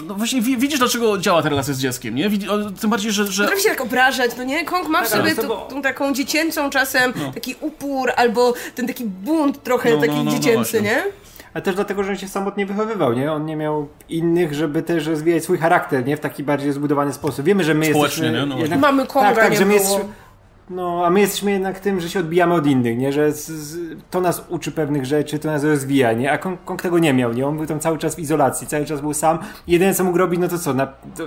no 0.07 0.15
właśnie 0.15 0.43
widzisz 0.43 0.79
dlaczego 0.79 1.19
działa 1.19 1.43
ta 1.43 1.49
relacja 1.49 1.75
z 1.75 1.79
dzieckiem, 1.79 2.15
nie? 2.15 2.31
Tym 2.81 2.91
bardziej, 2.91 3.13
że... 3.13 3.27
że... 3.27 3.43
Potrafi 3.43 3.63
się 3.63 3.69
tak 3.69 3.81
obrażać, 3.81 4.31
no 4.39 4.45
nie? 4.45 4.65
Kong 4.65 4.89
ma 4.89 5.03
w 5.03 5.11
tak, 5.11 5.19
sobie 5.19 5.35
tą, 5.35 5.49
tą, 5.49 5.83
taką 5.83 6.15
dziecięcą 6.15 6.71
czasem, 6.71 7.13
no. 7.17 7.33
taki 7.33 7.55
upór 7.61 8.13
albo 8.17 8.55
ten 8.75 8.87
taki 8.87 9.05
bunt 9.05 9.63
trochę 9.63 9.91
no, 9.91 10.01
taki 10.01 10.13
no, 10.13 10.25
no, 10.25 10.31
no 10.31 10.39
dziecięcy, 10.39 10.83
nie? 10.83 11.03
A 11.55 11.61
też 11.61 11.75
dlatego, 11.75 12.05
że 12.05 12.11
on 12.11 12.19
się 12.19 12.29
samotnie 12.29 12.67
wychowywał, 12.67 13.13
nie? 13.13 13.33
On 13.33 13.47
nie 13.47 13.57
miał 13.57 13.89
innych, 14.09 14.55
żeby 14.55 14.83
też 14.83 15.07
rozwijać 15.07 15.43
swój 15.43 15.59
charakter, 15.59 16.07
nie? 16.07 16.17
W 16.17 16.21
taki 16.21 16.43
bardziej 16.43 16.73
zbudowany 16.73 17.13
sposób. 17.13 17.45
Wiemy, 17.45 17.65
że 17.65 17.75
my 17.75 17.87
Społecznie, 17.87 18.25
jesteśmy... 18.25 18.47
Nie? 18.47 18.55
No 18.55 18.59
jednak... 18.59 18.81
Mamy 18.81 19.07
Konga, 19.07 19.35
tak, 19.35 19.45
tak, 19.45 19.57
że 19.57 19.65
my 19.65 19.75
jesteśmy... 19.75 20.05
No, 20.75 21.07
a 21.07 21.11
my 21.11 21.21
jesteśmy 21.21 21.51
jednak 21.51 21.81
tym, 21.81 22.01
że 22.01 22.09
się 22.09 22.21
odbijamy 22.21 22.55
od 22.55 22.67
innych, 22.67 22.99
nie? 22.99 23.13
Że 23.13 23.33
z, 23.33 23.47
z, 23.47 23.99
to 24.11 24.21
nas 24.21 24.45
uczy 24.49 24.73
pewnych 24.73 25.07
rzeczy, 25.07 25.39
to 25.39 25.49
nas 25.49 25.65
rozwija, 25.65 26.13
nie? 26.13 26.33
A 26.33 26.39
Kong, 26.39 26.65
Kong 26.65 26.83
tego 26.83 26.99
nie 26.99 27.13
miał, 27.15 27.33
nie? 27.33 27.47
On 27.47 27.57
był 27.57 27.67
tam 27.67 27.81
cały 27.81 27.99
czas 27.99 28.15
w 28.15 28.19
izolacji, 28.19 28.67
cały 28.67 28.85
czas 28.85 29.01
był 29.01 29.15
sam. 29.15 29.39
Jedyne, 29.67 29.95
co 29.95 30.05
mógł 30.05 30.19
robić, 30.19 30.41
no 30.41 30.49
to 30.49 30.59
co? 30.59 30.75
Na, 30.75 30.87
to, 30.87 31.25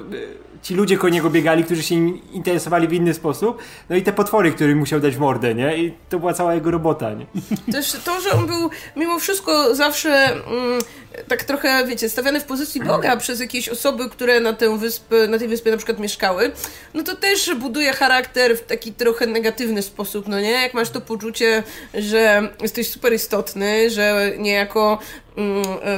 ci 0.65 0.75
ludzie 0.75 0.97
koło 0.97 1.09
niego 1.09 1.29
biegali, 1.29 1.63
którzy 1.63 1.83
się 1.83 1.95
interesowali 2.17 2.87
w 2.87 2.93
inny 2.93 3.13
sposób, 3.13 3.61
no 3.89 3.95
i 3.95 4.01
te 4.01 4.13
potwory, 4.13 4.51
którym 4.51 4.77
musiał 4.77 4.99
dać 4.99 5.15
w 5.15 5.19
mordę, 5.19 5.55
nie? 5.55 5.77
I 5.77 5.93
to 6.09 6.19
była 6.19 6.33
cała 6.33 6.55
jego 6.55 6.71
robota, 6.71 7.13
nie? 7.13 7.25
Też 7.73 7.91
to, 8.05 8.21
że 8.21 8.31
on 8.31 8.47
był 8.47 8.69
mimo 8.95 9.19
wszystko 9.19 9.75
zawsze 9.75 10.09
mm, 10.09 10.81
tak 11.27 11.43
trochę, 11.43 11.87
wiecie, 11.87 12.09
stawiany 12.09 12.39
w 12.39 12.43
pozycji 12.43 12.81
Boga 12.83 13.17
przez 13.17 13.39
jakieś 13.39 13.69
osoby, 13.69 14.09
które 14.09 14.39
na, 14.39 14.53
tę 14.53 14.77
wyspę, 14.77 15.27
na 15.27 15.39
tej 15.39 15.47
wyspie 15.47 15.71
na 15.71 15.77
przykład 15.77 15.99
mieszkały, 15.99 16.51
no 16.93 17.03
to 17.03 17.15
też 17.15 17.55
buduje 17.55 17.93
charakter 17.93 18.57
w 18.57 18.61
taki 18.61 18.93
trochę 18.93 19.27
negatywny 19.27 19.81
sposób, 19.81 20.27
no 20.27 20.39
nie? 20.39 20.51
Jak 20.51 20.73
masz 20.73 20.89
to 20.89 21.01
poczucie, 21.01 21.63
że 21.93 22.49
jesteś 22.61 22.91
super 22.91 23.13
istotny, 23.13 23.89
że 23.89 24.31
niejako 24.37 24.99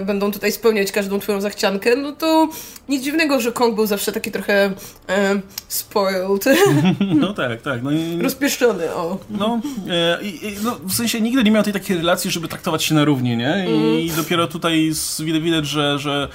będą 0.06 0.32
tutaj 0.32 0.52
spełniać 0.52 0.92
każdą 0.92 1.20
twoją 1.20 1.42
zachciankę, 1.42 1.96
no 1.96 2.12
to 2.12 2.50
nic 2.90 3.04
dziwnego, 3.04 3.42
że 3.42 3.52
Kong 3.52 3.76
był 3.76 3.86
zawsze 3.86 4.12
taki 4.12 4.32
trochę 4.32 4.72
e, 5.10 5.42
spoiled. 5.68 6.46
No 7.16 7.34
tak, 7.44 7.62
tak. 7.62 7.84
No 7.84 7.92
i, 7.92 8.22
Rozpieszczony, 8.22 8.94
o. 8.94 9.18
No, 9.30 9.62
e, 9.90 10.24
i, 10.24 10.56
no, 10.64 10.78
w 10.84 10.94
sensie 10.94 11.22
nigdy 11.22 11.44
nie 11.44 11.52
miał 11.52 11.64
tej 11.64 11.74
takiej 11.74 11.98
relacji, 11.98 12.32
żeby 12.32 12.48
traktować 12.48 12.84
się 12.84 12.96
na 12.96 13.06
równi, 13.06 13.38
nie? 13.38 13.66
I 13.70 14.06
mm. 14.06 14.16
dopiero 14.16 14.48
tutaj 14.48 14.92
widać, 15.20 15.42
widać 15.42 15.66
że, 15.66 16.00
że 16.00 16.28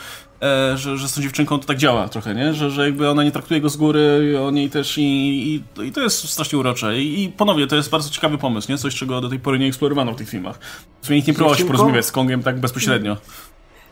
że, 0.74 0.96
że 0.96 1.08
z 1.08 1.14
tą 1.14 1.22
dziewczynką 1.22 1.58
to 1.58 1.66
tak 1.66 1.76
działa 1.76 2.08
trochę, 2.08 2.34
nie? 2.34 2.54
Że, 2.54 2.70
że 2.70 2.84
jakby 2.84 3.08
ona 3.08 3.24
nie 3.24 3.30
traktuje 3.30 3.60
go 3.60 3.68
z 3.68 3.76
góry, 3.76 4.34
o 4.46 4.50
niej 4.50 4.70
też 4.70 4.98
i, 4.98 5.02
i, 5.02 5.82
i 5.82 5.92
to 5.92 6.00
jest 6.00 6.28
strasznie 6.28 6.58
urocze. 6.58 6.98
I, 6.98 7.24
I 7.24 7.28
ponownie, 7.28 7.66
to 7.66 7.76
jest 7.76 7.90
bardzo 7.90 8.10
ciekawy 8.10 8.38
pomysł, 8.38 8.72
nie? 8.72 8.78
Coś, 8.78 8.94
czego 8.94 9.20
do 9.20 9.28
tej 9.28 9.38
pory 9.38 9.58
nie 9.58 9.66
eksplorowano 9.66 10.12
w 10.12 10.16
tych 10.16 10.28
filmach. 10.28 10.58
W 11.00 11.06
sumie 11.06 11.16
nikt 11.16 11.28
nie 11.28 11.34
próbował 11.34 11.58
się 11.58 11.64
porozmawiać 11.64 12.06
z 12.06 12.12
Kongiem 12.12 12.42
tak 12.42 12.60
bezpośrednio. 12.60 13.16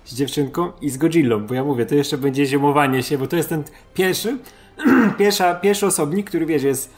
Z 0.05 0.15
dziewczynką 0.15 0.73
i 0.81 0.91
z 0.91 0.97
Godzillą, 0.97 1.47
bo 1.47 1.55
ja 1.55 1.65
mówię, 1.65 1.87
to 1.87 1.95
jeszcze 1.95 2.19
będzie 2.19 2.47
ziemowanie 2.47 3.03
się, 3.03 3.19
bo 3.19 3.27
to 3.27 3.37
jest 3.37 3.49
ten 3.49 3.65
pierwszy, 3.95 4.39
pierwsza, 5.19 5.55
pierwszy 5.55 5.87
osobnik, 5.87 6.29
który 6.29 6.47
wiesz, 6.47 6.63
jest 6.63 6.95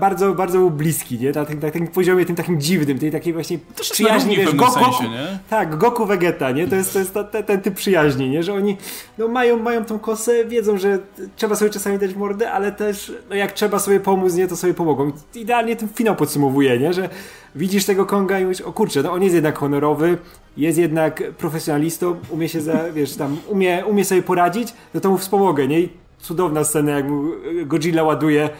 bardzo, 0.00 0.34
bardzo 0.34 0.58
był 0.58 0.70
bliski, 0.70 1.18
nie? 1.18 1.32
Na, 1.32 1.44
tym- 1.44 1.60
na 1.60 1.60
takim 1.60 1.86
poziomie, 1.86 2.24
tym 2.24 2.36
takim 2.36 2.60
dziwnym, 2.60 2.98
tej 2.98 3.10
takiej 3.10 3.32
właśnie 3.32 3.58
jest 3.78 3.92
przyjaźni, 3.92 4.36
wiesz, 4.36 4.54
Goku, 4.54 4.72
sensie, 4.72 5.08
nie? 5.08 5.38
tak, 5.50 5.76
Goku 5.76 6.06
Vegeta, 6.06 6.50
nie? 6.50 6.66
To 6.68 6.76
jest, 6.76 6.92
to 6.92 6.98
jest 6.98 7.14
ta, 7.14 7.24
ta, 7.24 7.42
ten 7.42 7.60
typ 7.60 7.74
przyjaźni, 7.74 8.30
nie? 8.30 8.42
Że 8.42 8.54
oni 8.54 8.76
no, 9.18 9.28
mają, 9.28 9.58
mają 9.58 9.84
tą 9.84 9.98
kosę, 9.98 10.44
wiedzą, 10.44 10.78
że 10.78 10.98
trzeba 11.36 11.56
sobie 11.56 11.70
czasami 11.70 11.98
dać 11.98 12.14
mordę, 12.14 12.52
ale 12.52 12.72
też 12.72 13.12
no, 13.30 13.36
jak 13.36 13.52
trzeba 13.52 13.78
sobie 13.78 14.00
pomóc, 14.00 14.34
nie? 14.34 14.48
To 14.48 14.56
sobie 14.56 14.74
pomogą. 14.74 15.12
I 15.34 15.40
idealnie 15.40 15.76
ten 15.76 15.88
finał 15.88 16.16
podsumowuje, 16.16 16.78
nie? 16.78 16.92
Że 16.92 17.08
widzisz 17.54 17.84
tego 17.84 18.06
Konga 18.06 18.40
i 18.40 18.44
mówisz, 18.44 18.60
o 18.60 18.72
kurczę, 18.72 19.02
no 19.02 19.12
on 19.12 19.22
jest 19.22 19.34
jednak 19.34 19.58
honorowy, 19.58 20.18
jest 20.56 20.78
jednak 20.78 21.22
profesjonalistą, 21.32 22.16
umie 22.30 22.48
się, 22.48 22.60
za, 22.60 22.84
wiesz, 22.94 23.16
tam, 23.16 23.36
umie, 23.48 23.84
umie 23.86 24.04
sobie 24.04 24.22
poradzić, 24.22 24.74
no 24.94 25.00
to 25.00 25.10
mu 25.10 25.18
wspomogę, 25.18 25.68
nie? 25.68 25.80
I 25.80 25.88
cudowna 26.18 26.64
scena, 26.64 26.92
jak 26.92 27.08
mu 27.08 27.30
Godzilla 27.66 28.02
ładuje 28.02 28.50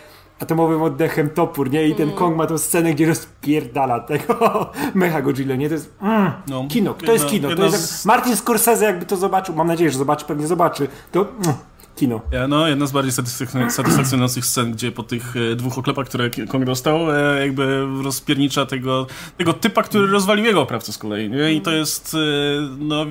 atomowym 0.41 0.82
oddechem 0.82 1.30
topór, 1.30 1.70
nie? 1.70 1.88
I 1.88 1.95
ten 1.95 2.12
Kong 2.12 2.36
ma 2.36 2.47
tą 2.47 2.59
scenę, 2.59 2.95
gdzie 2.95 3.07
rozpierdala 3.07 4.01
tego 4.01 4.70
mecha 4.95 5.22
Godzilla, 5.22 5.57
nie? 5.57 5.68
To 5.68 5.74
jest 5.74 5.93
mm, 6.03 6.32
No. 6.49 6.66
kino, 6.68 6.95
to 6.95 7.12
jest 7.12 7.26
kino. 7.26 7.57
To 7.57 7.64
jest 7.64 8.07
Martin 8.07 8.36
Scorsese 8.36 8.84
jakby 8.84 9.07
to 9.07 9.16
zobaczył, 9.16 9.55
mam 9.55 9.66
nadzieję, 9.66 9.91
że 9.91 9.99
zobaczy, 9.99 10.24
pewnie 10.24 10.47
zobaczy, 10.47 10.88
to 11.12 11.20
mm, 11.20 11.57
kino. 11.97 12.20
Ja, 12.32 12.49
no, 12.49 12.68
jedna 12.68 12.86
z 12.86 12.93
bardziej 12.93 13.12
satysfak- 13.12 13.70
satysfakcjonujących 13.70 14.45
scen, 14.47 14.72
gdzie 14.72 14.93
po 14.93 15.03
tych 15.03 15.34
e, 15.53 15.57
dwóch 15.57 15.78
oklepach, 15.78 16.07
które 16.07 16.30
Kong 16.49 16.64
dostał, 16.64 17.11
e, 17.16 17.41
jakby 17.41 17.86
rozpiernicza 18.05 18.66
tego, 18.66 19.07
tego 19.36 19.53
typa, 19.53 19.82
który 19.82 20.07
rozwalił 20.07 20.45
jego 20.45 20.61
oprawcę 20.61 20.93
z 20.93 20.99
kolei, 20.99 21.30
nie? 21.30 21.53
I 21.53 21.61
to 21.61 21.70
jest, 21.70 22.14
e, 22.14 22.18
no... 22.78 23.07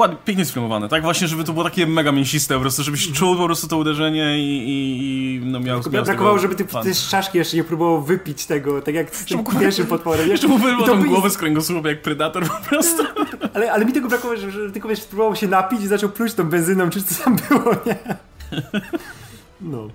Ładnie, 0.00 0.16
pięknie 0.24 0.44
sfilmowane, 0.44 0.88
tak? 0.88 1.02
Właśnie, 1.02 1.28
żeby 1.28 1.44
to 1.44 1.52
było 1.52 1.64
takie 1.64 1.86
mega 1.86 2.12
mięsiste, 2.12 2.54
po 2.54 2.60
prostu, 2.60 2.82
żebyś 2.82 3.12
czuł 3.12 3.36
po 3.36 3.44
prostu 3.44 3.68
to 3.68 3.76
uderzenie 3.76 4.38
i, 4.38 4.68
i, 4.68 5.36
i 5.36 5.40
no 5.46 5.60
miał, 5.60 5.80
Tylko 5.80 5.96
miał 5.96 6.04
brakowało, 6.04 6.38
żeby 6.38 6.54
ty, 6.54 6.64
ty 6.82 6.94
z 6.94 7.08
czaszki 7.08 7.38
jeszcze 7.38 7.56
nie 7.56 7.64
próbował 7.64 8.02
wypić 8.02 8.46
tego, 8.46 8.82
tak 8.82 8.94
jak 8.94 9.16
z 9.16 9.24
tym 9.24 9.44
pierwszym 9.60 9.86
potworem. 9.86 10.28
Jeszcze 10.28 10.48
mu 10.52 10.58
wyrwał 10.58 10.86
tą 10.86 11.04
głowę 11.04 11.30
z 11.30 11.36
kręgosłupa 11.36 11.88
jak 11.88 12.02
predator 12.02 12.48
po 12.48 12.68
prostu. 12.68 13.02
Ale, 13.54 13.72
ale 13.72 13.84
mi 13.84 13.92
tego 13.92 14.08
brakowało, 14.08 14.40
że, 14.40 14.50
że 14.50 14.70
tylko 14.70 14.88
wiesz, 14.88 15.00
próbował 15.00 15.36
się 15.36 15.48
napić 15.48 15.80
i 15.80 15.86
zaczął 15.86 16.10
pluć 16.10 16.34
tą 16.34 16.44
benzyną, 16.44 16.90
czy 16.90 17.02
co 17.02 17.24
tam 17.24 17.36
było, 17.48 17.72
nie? 17.86 17.96
No. 19.60 19.88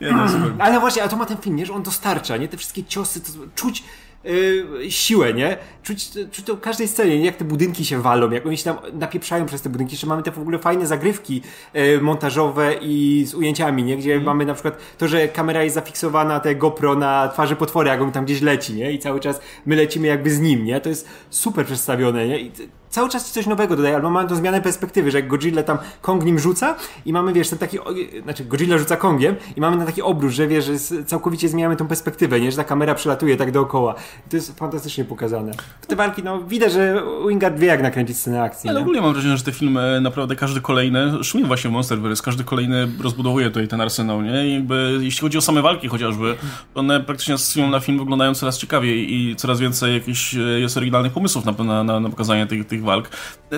Ja, 0.00 0.16
no, 0.16 0.28
super. 0.28 0.52
Ale 0.58 0.80
właśnie, 0.80 1.02
a 1.02 1.08
to 1.08 1.16
ma 1.16 1.26
ten 1.26 1.36
film, 1.36 1.56
nie? 1.56 1.66
Że 1.66 1.72
on 1.72 1.82
dostarcza, 1.82 2.36
nie? 2.36 2.48
Te 2.48 2.56
wszystkie 2.56 2.84
ciosy, 2.84 3.20
to 3.20 3.28
czuć 3.54 3.84
yy, 4.24 4.90
siłę, 4.90 5.34
nie? 5.34 5.56
Czuć, 5.82 6.10
czuć 6.30 6.44
to 6.44 6.56
w 6.56 6.60
każdej 6.60 6.88
scenie, 6.88 7.18
nie? 7.18 7.24
Jak 7.26 7.36
te 7.36 7.44
budynki 7.44 7.84
się 7.84 8.02
walą, 8.02 8.30
jak 8.30 8.46
oni 8.46 8.56
się 8.56 8.64
tam 8.64 8.76
napieprzają 8.92 9.46
przez 9.46 9.62
te 9.62 9.68
budynki. 9.68 9.92
Jeszcze 9.92 10.06
mamy 10.06 10.22
te 10.22 10.30
w 10.30 10.38
ogóle 10.38 10.58
fajne 10.58 10.86
zagrywki 10.86 11.42
yy, 11.74 12.00
montażowe 12.00 12.74
i 12.80 13.24
z 13.26 13.34
ujęciami, 13.34 13.84
nie? 13.84 13.96
Gdzie 13.96 14.20
mamy 14.20 14.46
na 14.46 14.54
przykład 14.54 14.78
to, 14.98 15.08
że 15.08 15.28
kamera 15.28 15.62
jest 15.62 15.74
zafiksowana, 15.74 16.40
te 16.40 16.54
GoPro 16.54 16.94
na 16.94 17.28
twarzy 17.28 17.56
potwory, 17.56 17.88
jak 17.88 18.00
on 18.00 18.12
tam 18.12 18.24
gdzieś 18.24 18.40
leci, 18.40 18.74
nie? 18.74 18.92
I 18.92 18.98
cały 18.98 19.20
czas 19.20 19.40
my 19.66 19.76
lecimy 19.76 20.06
jakby 20.06 20.30
z 20.30 20.40
nim, 20.40 20.64
nie? 20.64 20.80
To 20.80 20.88
jest 20.88 21.08
super 21.30 21.66
przedstawione, 21.66 22.28
nie? 22.28 22.40
I 22.40 22.52
cały 22.94 23.08
czas 23.08 23.26
ci 23.26 23.32
coś 23.32 23.46
nowego 23.46 23.76
dodaje, 23.76 23.96
albo 23.96 24.10
mamy 24.10 24.28
tą 24.28 24.36
zmianę 24.36 24.60
perspektywy, 24.60 25.10
że 25.10 25.18
jak 25.18 25.28
Godzilla 25.28 25.62
tam 25.62 25.78
Kong 26.00 26.24
nim 26.24 26.38
rzuca 26.38 26.76
i 27.06 27.12
mamy, 27.12 27.32
wiesz, 27.32 27.48
ten 27.48 27.58
taki, 27.58 27.78
znaczy 28.22 28.44
Godzilla 28.44 28.78
rzuca 28.78 28.96
Kongiem 28.96 29.36
i 29.56 29.60
mamy 29.60 29.76
ten 29.76 29.86
taki 29.86 30.02
obrót, 30.02 30.32
że 30.32 30.48
wiesz, 30.48 30.64
że 30.64 31.04
całkowicie 31.04 31.48
zmieniamy 31.48 31.76
tą 31.76 31.86
perspektywę, 31.86 32.40
nie, 32.40 32.50
że 32.50 32.56
ta 32.56 32.64
kamera 32.64 32.94
przelatuje 32.94 33.36
tak 33.36 33.52
dookoła. 33.52 33.94
To 34.30 34.36
jest 34.36 34.58
fantastycznie 34.58 35.04
pokazane. 35.04 35.52
W 35.80 35.86
te 35.86 35.96
walki, 35.96 36.22
no, 36.22 36.42
widać, 36.42 36.72
że 36.72 37.02
Wingard 37.28 37.58
wie 37.58 37.66
jak 37.66 37.82
nakręcić 37.82 38.16
scenę 38.16 38.42
akcji, 38.42 38.70
Ale 38.70 38.78
nie? 38.78 38.82
ogólnie 38.82 39.00
mam 39.00 39.12
wrażenie, 39.12 39.36
że 39.36 39.44
te 39.44 39.52
filmy 39.52 40.00
naprawdę 40.00 40.36
każdy 40.36 40.60
kolejny, 40.60 41.12
szczególnie 41.22 41.48
właśnie 41.48 41.70
Monsterverse, 41.70 42.22
każdy 42.22 42.44
kolejny 42.44 42.88
rozbudowuje 43.02 43.46
tutaj 43.46 43.68
ten 43.68 43.80
arsenał, 43.80 44.22
nie? 44.22 44.48
I 44.48 44.54
jakby 44.54 44.98
jeśli 45.00 45.20
chodzi 45.20 45.38
o 45.38 45.40
same 45.40 45.62
walki 45.62 45.88
chociażby, 45.88 46.36
one 46.74 47.00
praktycznie 47.00 47.38
z 47.38 47.56
na 47.56 47.80
film 47.80 47.98
wyglądają 47.98 48.34
coraz 48.34 48.58
ciekawiej 48.58 49.14
i 49.14 49.36
coraz 49.36 49.60
więcej 49.60 49.94
jakichś 49.94 50.34
e, 50.34 50.38
jest 50.38 50.76
oryginalnych 50.76 51.12
pomysłów 51.12 51.44
na, 51.44 51.64
na, 51.64 51.84
na, 51.84 52.00
na 52.00 52.10
pokazanie 52.10 52.46
tych, 52.46 52.66
tych 52.66 52.83
walk. 52.84 53.10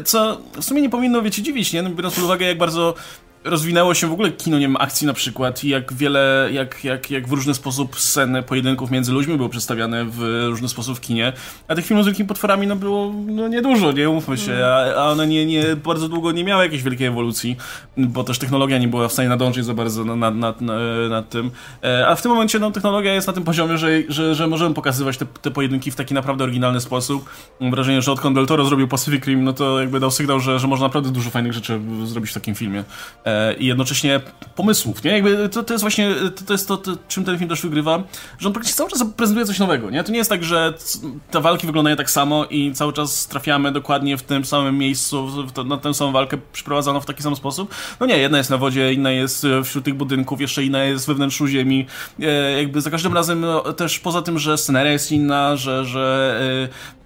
Co 0.04 0.40
w 0.60 0.64
sumie 0.64 0.82
nie 0.82 0.90
powinno 0.90 1.22
wiecie 1.22 1.42
dziwić, 1.42 1.72
nie? 1.72 1.82
Biorąc 1.82 2.14
pod 2.14 2.24
uwagę 2.24 2.46
jak 2.46 2.58
bardzo 2.58 2.94
rozwinęło 3.46 3.94
się 3.94 4.06
w 4.06 4.12
ogóle 4.12 4.30
kino, 4.30 4.58
nie 4.58 4.66
wiem, 4.66 4.76
akcji 4.76 5.06
na 5.06 5.12
przykład 5.12 5.64
i 5.64 5.68
jak 5.68 5.92
wiele, 5.92 6.48
jak, 6.52 6.84
jak, 6.84 7.10
jak 7.10 7.28
w 7.28 7.32
różny 7.32 7.54
sposób 7.54 8.00
sceny 8.00 8.42
pojedynków 8.42 8.90
między 8.90 9.12
ludźmi 9.12 9.36
były 9.36 9.48
przedstawiane 9.48 10.04
w 10.04 10.46
różny 10.48 10.68
sposób 10.68 10.96
w 10.96 11.00
kinie, 11.00 11.32
a 11.68 11.74
tych 11.74 11.86
filmów 11.86 12.04
z 12.04 12.06
wielkimi 12.06 12.28
potworami 12.28 12.66
no 12.66 12.76
było 12.76 13.12
no, 13.26 13.48
niedużo, 13.48 13.92
nie 13.92 14.10
umówmy 14.10 14.38
się, 14.38 14.64
a, 14.64 14.94
a 14.94 15.10
one 15.10 15.26
nie, 15.26 15.46
nie, 15.46 15.76
bardzo 15.84 16.08
długo 16.08 16.32
nie 16.32 16.44
miały 16.44 16.64
jakiejś 16.64 16.82
wielkiej 16.82 17.06
ewolucji, 17.06 17.56
bo 17.96 18.24
też 18.24 18.38
technologia 18.38 18.78
nie 18.78 18.88
była 18.88 19.08
w 19.08 19.12
stanie 19.12 19.28
nadążyć 19.28 19.64
za 19.64 19.74
bardzo 19.74 20.04
nad, 20.04 20.34
nad, 20.34 20.60
nad, 20.60 21.28
tym, 21.28 21.50
E, 21.82 22.06
a 22.08 22.14
w 22.14 22.22
tym 22.22 22.30
momencie 22.30 22.58
no, 22.58 22.70
technologia 22.70 23.14
jest 23.14 23.26
na 23.26 23.32
tym 23.32 23.44
poziomie, 23.44 23.78
że, 23.78 23.88
że, 24.08 24.34
że 24.34 24.46
możemy 24.46 24.74
pokazywać 24.74 25.16
te, 25.16 25.26
te 25.26 25.50
pojedynki 25.50 25.90
w 25.90 25.96
taki 25.96 26.14
naprawdę 26.14 26.44
oryginalny 26.44 26.80
sposób. 26.80 27.30
Mam 27.60 27.70
wrażenie, 27.70 28.02
że 28.02 28.12
odkąd 28.12 28.36
Del 28.36 28.46
Toro 28.46 28.64
zrobił 28.64 28.88
Pacific 28.88 29.24
Rim, 29.26 29.44
no 29.44 29.52
to 29.52 29.80
jakby 29.80 30.00
dał 30.00 30.10
sygnał, 30.10 30.40
że, 30.40 30.58
że 30.58 30.66
można 30.66 30.86
naprawdę 30.86 31.10
dużo 31.10 31.30
fajnych 31.30 31.52
rzeczy 31.52 31.80
zrobić 32.04 32.30
w 32.30 32.34
takim 32.34 32.54
filmie. 32.54 32.84
I 33.58 33.66
jednocześnie 33.66 34.20
pomysłów, 34.54 35.04
nie? 35.04 35.10
Jakby 35.10 35.48
to, 35.48 35.62
to 35.62 35.74
jest 35.74 35.84
właśnie, 35.84 36.14
to, 36.36 36.44
to 36.44 36.52
jest 36.54 36.68
to, 36.68 36.76
to, 36.76 36.96
czym 37.08 37.24
ten 37.24 37.38
film 37.38 37.50
też 37.50 37.62
wygrywa, 37.62 38.02
że 38.38 38.48
on 38.48 38.52
praktycznie 38.52 38.76
cały 38.76 38.90
czas 38.90 39.04
prezentuje 39.16 39.46
coś 39.46 39.58
nowego, 39.58 39.90
nie? 39.90 40.04
To 40.04 40.12
nie 40.12 40.18
jest 40.18 40.30
tak, 40.30 40.44
że 40.44 40.74
te 41.30 41.40
walki 41.40 41.66
wyglądają 41.66 41.96
tak 41.96 42.10
samo 42.10 42.44
i 42.44 42.72
cały 42.72 42.92
czas 42.92 43.28
trafiamy 43.28 43.72
dokładnie 43.72 44.16
w 44.16 44.22
tym 44.22 44.44
samym 44.44 44.78
miejscu, 44.78 45.28
to, 45.54 45.64
na 45.64 45.76
tę 45.76 45.94
samą 45.94 46.12
walkę 46.12 46.38
przeprowadzoną 46.52 47.00
w 47.00 47.06
taki 47.06 47.22
sam 47.22 47.36
sposób. 47.36 47.74
No 48.00 48.06
nie, 48.06 48.18
jedna 48.18 48.38
jest 48.38 48.50
na 48.50 48.58
wodzie, 48.58 48.92
inna 48.92 49.10
jest 49.10 49.46
wśród 49.64 49.84
tych 49.84 49.94
budynków, 49.94 50.40
jeszcze 50.40 50.64
inna 50.64 50.84
jest 50.84 51.06
we 51.06 51.14
wnętrzu 51.14 51.46
ziemi. 51.46 51.86
E, 52.20 52.24
jakby 52.58 52.80
za 52.80 52.90
każdym 52.90 53.14
razem 53.14 53.40
no, 53.40 53.72
też 53.72 53.98
poza 53.98 54.22
tym, 54.22 54.38
że 54.38 54.58
sceneria 54.58 54.92
jest 54.92 55.12
inna, 55.12 55.56
że, 55.56 55.84
że 55.84 56.36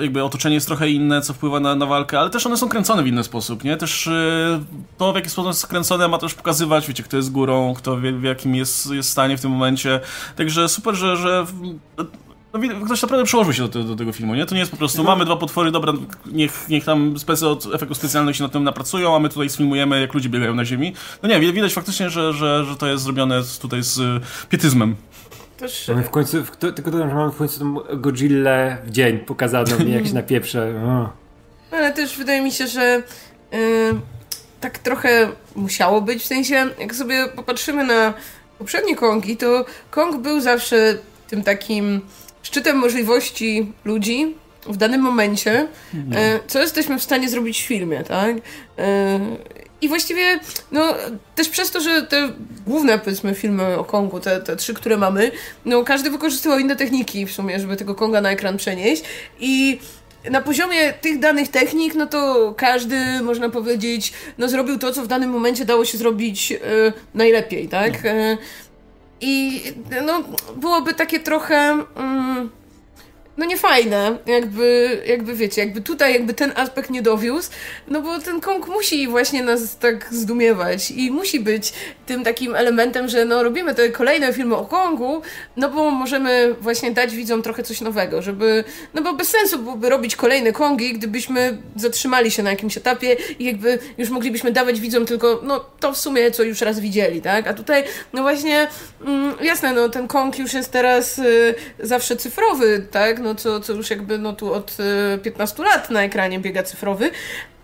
jakby 0.00 0.24
otoczenie 0.24 0.54
jest 0.54 0.66
trochę 0.66 0.90
inne, 0.90 1.22
co 1.22 1.34
wpływa 1.34 1.60
na, 1.60 1.74
na 1.74 1.86
walkę, 1.86 2.20
ale 2.20 2.30
też 2.30 2.46
one 2.46 2.56
są 2.56 2.68
kręcone 2.68 3.02
w 3.02 3.06
inny 3.06 3.24
sposób, 3.24 3.64
nie? 3.64 3.76
Też 3.76 4.06
e, 4.06 4.60
to, 4.98 5.12
w 5.12 5.16
jaki 5.16 5.30
sposób 5.30 5.48
jest 5.50 5.66
kręcone, 5.66 6.08
ma 6.08 6.18
też 6.18 6.34
pokazywać, 6.34 6.88
wiecie, 6.88 7.02
kto 7.02 7.16
jest 7.16 7.32
górą, 7.32 7.74
kto 7.76 8.00
wie, 8.00 8.12
w 8.12 8.22
jakim 8.22 8.54
jest, 8.54 8.90
jest 8.90 9.08
stanie 9.10 9.36
w 9.36 9.40
tym 9.40 9.50
momencie. 9.50 10.00
Także 10.36 10.68
super, 10.68 10.94
że, 10.94 11.16
że 11.16 11.46
no, 11.96 12.04
ktoś 12.84 13.02
naprawdę 13.02 13.24
przyłożył 13.24 13.52
się 13.52 13.62
do, 13.62 13.68
te- 13.68 13.84
do 13.84 13.96
tego 13.96 14.12
filmu, 14.12 14.34
nie? 14.34 14.46
To 14.46 14.54
nie 14.54 14.60
jest 14.60 14.70
po 14.70 14.76
prostu, 14.78 15.04
mamy 15.04 15.24
dwa 15.24 15.36
potwory, 15.36 15.70
dobra, 15.70 15.92
niech, 16.26 16.68
niech 16.68 16.84
tam 16.84 17.18
specy 17.18 17.48
od 17.48 17.66
efektów 17.74 17.96
specjalnych 17.96 18.36
się 18.36 18.42
nad 18.42 18.52
tym 18.52 18.64
napracują, 18.64 19.16
a 19.16 19.18
my 19.18 19.28
tutaj 19.28 19.50
sfilmujemy, 19.50 20.00
jak 20.00 20.14
ludzie 20.14 20.28
biegają 20.28 20.54
na 20.54 20.64
ziemi. 20.64 20.92
No 21.22 21.28
nie, 21.28 21.40
wi- 21.40 21.52
widać 21.52 21.72
faktycznie, 21.74 22.10
że, 22.10 22.32
że, 22.32 22.64
że 22.64 22.76
to 22.76 22.86
jest 22.86 23.04
zrobione 23.04 23.42
tutaj 23.60 23.82
z 23.82 23.98
y, 23.98 24.20
pietyzmem. 24.48 24.96
Też, 25.56 25.88
Mamy 25.88 26.02
w 26.02 26.10
końcu, 26.10 26.44
w, 26.44 26.56
to, 26.56 26.72
tylko 26.72 26.90
dodam, 26.90 27.08
że 27.08 27.14
mamy 27.14 27.32
w 27.32 27.36
końcu 27.36 27.60
tą 27.60 27.74
Godzillę 27.96 28.78
w 28.84 28.90
dzień 28.90 29.18
pokazaną, 29.18 29.78
nie? 29.86 29.94
Jak 29.94 30.06
się 30.06 30.14
napieprze. 30.14 30.82
O. 30.86 31.12
ale 31.76 31.92
też 31.92 32.18
wydaje 32.18 32.42
mi 32.42 32.52
się, 32.52 32.66
że 32.66 33.02
y, 33.54 33.56
tak 34.60 34.78
trochę 34.78 35.28
musiało 35.56 36.00
być, 36.00 36.22
w 36.22 36.26
sensie 36.26 36.66
jak 36.78 36.94
sobie 36.94 37.28
popatrzymy 37.36 37.84
na 37.84 38.14
poprzednie 38.58 38.96
Kongi, 38.96 39.36
to 39.36 39.64
Kong 39.90 40.16
był 40.16 40.40
zawsze 40.40 40.98
tym 41.28 41.42
takim 41.42 42.00
szczytem 42.42 42.76
możliwości 42.76 43.72
ludzi 43.84 44.34
w 44.66 44.76
danym 44.76 45.00
momencie, 45.00 45.68
e, 46.14 46.40
co 46.46 46.60
jesteśmy 46.60 46.98
w 46.98 47.02
stanie 47.02 47.28
zrobić 47.28 47.62
w 47.62 47.66
filmie, 47.66 48.04
tak? 48.04 48.36
I 49.80 49.88
właściwie, 49.88 50.40
no, 50.72 50.94
też 51.34 51.48
przez 51.48 51.70
to, 51.70 51.80
że 51.80 52.02
te 52.02 52.32
główne, 52.66 52.98
powiedzmy, 52.98 53.34
filmy 53.34 53.78
o 53.78 53.84
Kongu, 53.84 54.20
te, 54.20 54.40
te 54.40 54.56
trzy, 54.56 54.74
które 54.74 54.96
mamy, 54.96 55.30
no, 55.64 55.84
każdy 55.84 56.10
wykorzystywał 56.10 56.58
inne 56.58 56.76
techniki 56.76 57.26
w 57.26 57.32
sumie, 57.32 57.60
żeby 57.60 57.76
tego 57.76 57.94
Konga 57.94 58.20
na 58.20 58.30
ekran 58.30 58.56
przenieść 58.56 59.02
i 59.40 59.78
na 60.30 60.40
poziomie 60.40 60.92
tych 60.92 61.18
danych 61.18 61.48
technik, 61.48 61.94
no 61.94 62.06
to 62.06 62.54
każdy, 62.56 63.22
można 63.22 63.48
powiedzieć, 63.48 64.12
no 64.38 64.48
zrobił 64.48 64.78
to, 64.78 64.92
co 64.92 65.02
w 65.02 65.06
danym 65.06 65.30
momencie 65.30 65.64
dało 65.64 65.84
się 65.84 65.98
zrobić 65.98 66.52
e, 66.52 66.58
najlepiej, 67.14 67.68
tak? 67.68 68.04
E, 68.04 68.38
I 69.20 69.62
no, 70.06 70.22
byłoby 70.56 70.94
takie 70.94 71.20
trochę. 71.20 71.84
Mm, 71.96 72.50
no 73.36 73.44
niefajne, 73.44 74.18
jakby, 74.26 74.98
jakby 75.06 75.34
wiecie, 75.34 75.60
jakby 75.60 75.80
tutaj 75.80 76.12
jakby 76.12 76.34
ten 76.34 76.52
aspekt 76.56 76.90
nie 76.90 77.02
dowiózł, 77.02 77.50
no 77.88 78.02
bo 78.02 78.18
ten 78.18 78.40
Kong 78.40 78.68
musi 78.68 79.08
właśnie 79.08 79.42
nas 79.42 79.78
tak 79.78 80.08
zdumiewać 80.10 80.90
i 80.90 81.10
musi 81.10 81.40
być 81.40 81.72
tym 82.06 82.24
takim 82.24 82.54
elementem, 82.54 83.08
że 83.08 83.24
no 83.24 83.42
robimy 83.42 83.74
te 83.74 83.88
kolejne 83.88 84.32
filmy 84.32 84.56
o 84.56 84.64
Kongu, 84.64 85.22
no 85.56 85.70
bo 85.70 85.90
możemy 85.90 86.54
właśnie 86.60 86.90
dać 86.90 87.16
widzom 87.16 87.42
trochę 87.42 87.62
coś 87.62 87.80
nowego, 87.80 88.22
żeby, 88.22 88.64
no 88.94 89.02
bo 89.02 89.12
bez 89.12 89.28
sensu 89.28 89.58
byłoby 89.58 89.88
robić 89.88 90.16
kolejne 90.16 90.52
Kongi, 90.52 90.92
gdybyśmy 90.92 91.58
zatrzymali 91.76 92.30
się 92.30 92.42
na 92.42 92.50
jakimś 92.50 92.76
etapie 92.76 93.16
i 93.38 93.44
jakby 93.44 93.78
już 93.98 94.10
moglibyśmy 94.10 94.52
dawać 94.52 94.80
widzom 94.80 95.06
tylko, 95.06 95.40
no 95.42 95.64
to 95.80 95.92
w 95.92 95.98
sumie 95.98 96.30
co 96.30 96.42
już 96.42 96.60
raz 96.60 96.80
widzieli, 96.80 97.22
tak, 97.22 97.46
a 97.46 97.54
tutaj 97.54 97.84
no 98.12 98.22
właśnie, 98.22 98.66
mm, 99.06 99.34
jasne, 99.42 99.72
no 99.72 99.88
ten 99.88 100.08
Kong 100.08 100.38
już 100.38 100.54
jest 100.54 100.72
teraz 100.72 101.18
y, 101.18 101.54
zawsze 101.78 102.16
cyfrowy, 102.16 102.86
tak, 102.90 103.20
no 103.26 103.34
co, 103.34 103.60
co 103.60 103.72
już 103.72 103.90
jakby 103.90 104.18
no 104.18 104.32
tu 104.32 104.52
od 104.52 104.76
y, 105.14 105.18
15 105.18 105.62
lat 105.62 105.90
na 105.90 106.02
ekranie 106.02 106.40
biega 106.40 106.62
cyfrowy, 106.62 107.10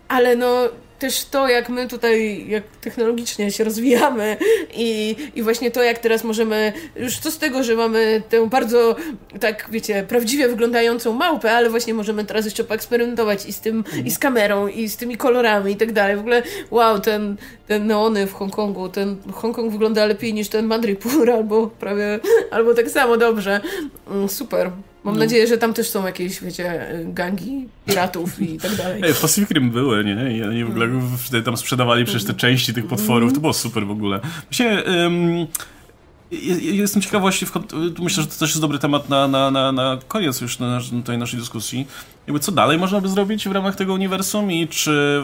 ale 0.07 0.35
no 0.35 0.69
też 1.03 1.25
to, 1.25 1.47
jak 1.47 1.69
my 1.69 1.87
tutaj, 1.87 2.45
jak 2.47 2.63
technologicznie 2.81 3.51
się 3.51 3.63
rozwijamy 3.63 4.37
i, 4.73 5.15
i 5.35 5.43
właśnie 5.43 5.71
to, 5.71 5.83
jak 5.83 5.99
teraz 5.99 6.23
możemy, 6.23 6.73
już 6.95 7.17
co 7.17 7.31
z 7.31 7.37
tego, 7.37 7.63
że 7.63 7.75
mamy 7.75 8.21
tę 8.29 8.49
bardzo, 8.49 8.95
tak 9.39 9.67
wiecie, 9.71 10.05
prawdziwie 10.07 10.47
wyglądającą 10.47 11.13
małpę, 11.13 11.51
ale 11.51 11.69
właśnie 11.69 11.93
możemy 11.93 12.25
teraz 12.25 12.45
jeszcze 12.45 12.63
poeksperymentować 12.63 13.45
i 13.45 13.53
z 13.53 13.59
tym, 13.59 13.83
i 14.05 14.11
z 14.11 14.19
kamerą, 14.19 14.67
i 14.67 14.89
z 14.89 14.97
tymi 14.97 15.17
kolorami 15.17 15.71
i 15.71 15.75
tak 15.75 15.91
dalej. 15.91 16.15
W 16.15 16.19
ogóle, 16.19 16.43
wow, 16.71 16.99
ten, 16.99 17.37
ten 17.67 17.87
neony 17.87 18.27
w 18.27 18.33
Hongkongu, 18.33 18.89
ten 18.89 19.17
Hongkong 19.33 19.71
wygląda 19.71 20.05
lepiej 20.05 20.33
niż 20.33 20.49
ten 20.49 20.65
Madrypur, 20.65 21.31
albo 21.37 21.67
prawie, 21.67 22.19
albo 22.51 22.73
tak 22.73 22.89
samo 22.89 23.17
dobrze. 23.17 23.61
Mm, 24.11 24.29
super. 24.29 24.71
Mam 25.03 25.13
no. 25.13 25.19
nadzieję, 25.19 25.47
że 25.47 25.57
tam 25.57 25.73
też 25.73 25.89
są 25.89 26.05
jakieś, 26.05 26.41
wiecie, 26.41 26.87
gangi 27.05 27.67
piratów 27.85 28.41
i 28.41 28.57
tak 28.57 28.75
dalej. 28.75 29.01
Ej, 29.05 29.13
w 29.13 29.19
Pacific 29.19 29.51
Rim 29.51 29.71
były, 29.71 30.03
nie? 30.03 30.37
I 30.37 30.43
oni 30.43 30.63
w 30.63 30.69
ogóle 30.69 30.87
wtedy 31.17 31.43
tam 31.43 31.57
sprzedawali 31.57 32.05
przecież 32.05 32.23
te 32.23 32.33
części 32.33 32.73
tych 32.73 32.87
potworów. 32.87 33.33
To 33.33 33.39
było 33.39 33.53
super 33.53 33.85
w 33.85 33.91
ogóle. 33.91 34.19
Myślę, 34.49 34.83
um, 34.83 35.47
jestem 36.61 37.01
ciekaw 37.01 37.21
właśnie, 37.21 37.47
myślę, 37.99 38.23
że 38.23 38.29
to 38.29 38.39
też 38.39 38.49
jest 38.49 38.61
dobry 38.61 38.79
temat 38.79 39.09
na, 39.09 39.27
na, 39.27 39.51
na, 39.51 39.71
na 39.71 39.97
koniec 40.07 40.41
już 40.41 40.59
na, 40.59 40.79
tej 41.05 41.17
naszej 41.17 41.39
dyskusji 41.39 41.87
jakby 42.27 42.39
co 42.39 42.51
dalej 42.51 42.77
można 42.77 43.01
by 43.01 43.09
zrobić 43.09 43.47
w 43.47 43.51
ramach 43.51 43.75
tego 43.75 43.93
uniwersum 43.93 44.51
i 44.51 44.67
czy, 44.67 45.23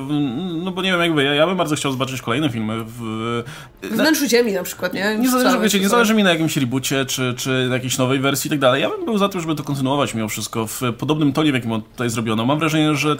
no 0.63 0.71
bo 0.71 0.81
nie 0.81 0.91
wiem 0.91 1.01
jakby, 1.01 1.23
ja, 1.23 1.33
ja 1.33 1.47
bym 1.47 1.57
bardzo 1.57 1.75
chciał 1.75 1.91
zobaczyć 1.91 2.21
kolejne 2.21 2.49
filmy 2.49 2.83
w... 2.83 3.43
W 3.81 3.87
Wnętrzu 3.89 4.29
Ziemi 4.29 4.53
na 4.53 4.63
przykład, 4.63 4.93
nie? 4.93 5.17
Nie 5.17 5.29
zależy, 5.29 5.59
wiecie, 5.59 5.79
nie 5.79 5.89
zależy 5.89 6.13
mi 6.13 6.23
na 6.23 6.29
jakimś 6.29 6.57
reboocie, 6.57 7.05
czy, 7.05 7.33
czy 7.37 7.69
jakiejś 7.71 7.97
nowej 7.97 8.19
wersji 8.19 8.47
i 8.47 8.49
tak 8.49 8.59
dalej. 8.59 8.81
Ja 8.81 8.89
bym 8.89 9.05
był 9.05 9.17
za 9.17 9.29
tym, 9.29 9.41
żeby 9.41 9.55
to 9.55 9.63
kontynuować 9.63 10.13
mimo 10.13 10.27
wszystko 10.27 10.67
w 10.67 10.81
podobnym 10.97 11.33
tonie, 11.33 11.51
w 11.51 11.55
jakim 11.55 11.71
on 11.71 11.81
tutaj 11.81 12.09
zrobiono. 12.09 12.45
Mam 12.45 12.59
wrażenie, 12.59 12.95
że 12.95 13.17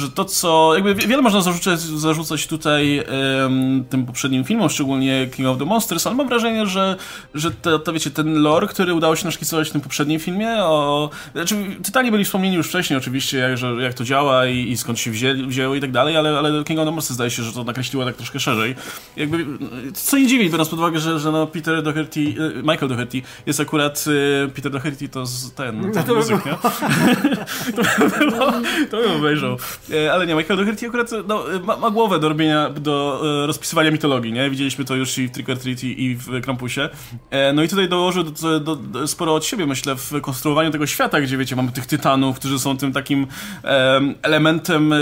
że 0.00 0.10
to, 0.10 0.24
co. 0.24 0.74
Jakby 0.74 0.94
wiele 0.94 1.22
można 1.22 1.40
zarzucać, 1.40 1.80
zarzucać 1.80 2.46
tutaj 2.46 3.04
um, 3.42 3.84
tym 3.90 4.06
poprzednim 4.06 4.44
filmom, 4.44 4.70
szczególnie 4.70 5.26
King 5.36 5.48
of 5.48 5.58
the 5.58 5.64
Monsters, 5.64 6.06
ale 6.06 6.16
mam 6.16 6.28
wrażenie, 6.28 6.66
że, 6.66 6.96
że 7.34 7.50
to, 7.50 7.78
to 7.78 7.92
wiecie, 7.92 8.10
ten 8.10 8.34
lore, 8.34 8.66
który 8.66 8.94
udało 8.94 9.16
się 9.16 9.24
naszkicować 9.24 9.68
w 9.68 9.72
tym 9.72 9.80
poprzednim 9.80 10.20
filmie, 10.20 10.56
o. 10.56 11.10
Znaczy, 11.32 11.56
Tytanie 11.82 12.10
byli 12.10 12.24
wspomnieni 12.24 12.56
już 12.56 12.68
wcześniej, 12.68 12.96
oczywiście 12.96 13.38
jak, 13.38 13.58
że, 13.58 13.74
jak 13.80 13.94
to 13.94 14.04
działa 14.04 14.46
i, 14.46 14.70
i 14.70 14.76
skąd 14.76 14.98
się 14.98 15.10
wzię, 15.10 15.34
wzięło 15.34 15.74
i 15.74 15.80
tak 15.80 15.92
dalej, 15.92 16.16
ale, 16.16 16.38
ale 16.38 16.64
King 16.64 16.80
of 16.80 16.86
the 16.86 16.92
Monsters 16.92 17.14
zdaje 17.14 17.30
się, 17.30 17.42
że 17.42 17.52
to 17.52 17.64
nakreśliło 17.64 18.04
tak 18.04 18.16
troszkę 18.16 18.40
szerzej. 18.40 18.74
Jakby, 19.16 19.46
co 19.94 20.18
nie 20.18 20.26
dziwi, 20.26 20.50
biorąc 20.50 20.68
pod 20.68 20.78
uwagę, 20.78 20.98
że, 20.98 21.18
że 21.18 21.32
no 21.32 21.46
Peter 21.46 21.82
Doherty, 21.82 22.20
e, 22.20 22.62
Michael 22.62 22.88
Doherty 22.88 23.22
jest 23.46 23.60
akurat, 23.60 24.04
e, 24.44 24.48
Peter 24.48 24.72
Doherty 24.72 25.08
to 25.08 25.26
z, 25.26 25.54
ten, 25.54 25.92
ten 25.92 26.04
no 26.08 26.14
muzyk, 26.14 26.46
nie? 26.46 26.52
to, 27.76 27.82
to 28.90 28.96
bym 28.96 29.16
obejrzał. 29.16 29.56
E, 29.90 30.12
ale 30.12 30.26
nie, 30.26 30.34
Michael 30.34 30.58
Doherty 30.58 30.86
akurat 30.86 31.10
no, 31.28 31.44
ma, 31.64 31.76
ma, 31.76 31.90
głowę 31.90 32.20
do 32.20 32.28
robienia, 32.28 32.70
do 32.70 33.20
rozpisywania 33.46 33.90
mitologii, 33.90 34.32
nie? 34.32 34.50
Widzieliśmy 34.50 34.84
to 34.84 34.94
już 34.94 35.18
i 35.18 35.28
w 35.28 35.30
Trick 35.30 35.48
or 35.48 35.58
Treat 35.58 35.84
i 35.84 36.16
w 36.16 36.40
Krampusie. 36.40 36.88
No 37.54 37.62
i 37.62 37.68
tutaj 37.68 37.88
dołożył 37.88 38.22
do, 38.22 38.60
do, 38.60 38.76
do, 38.76 39.06
sporo 39.06 39.34
od 39.34 39.44
siebie, 39.44 39.66
myślę, 39.66 39.96
w 39.96 40.20
konstruowaniu 40.20 40.70
tego 40.70 40.86
świata, 40.86 41.20
gdzie 41.20 41.36
wiecie, 41.36 41.56
mamy 41.56 41.72
tych 41.72 41.86
tytanów, 41.86 42.38
którzy 42.38 42.58
są 42.58 42.76
tym 42.76 42.92
takim 42.92 43.26
elementem, 44.22 44.92
e, 44.92 44.98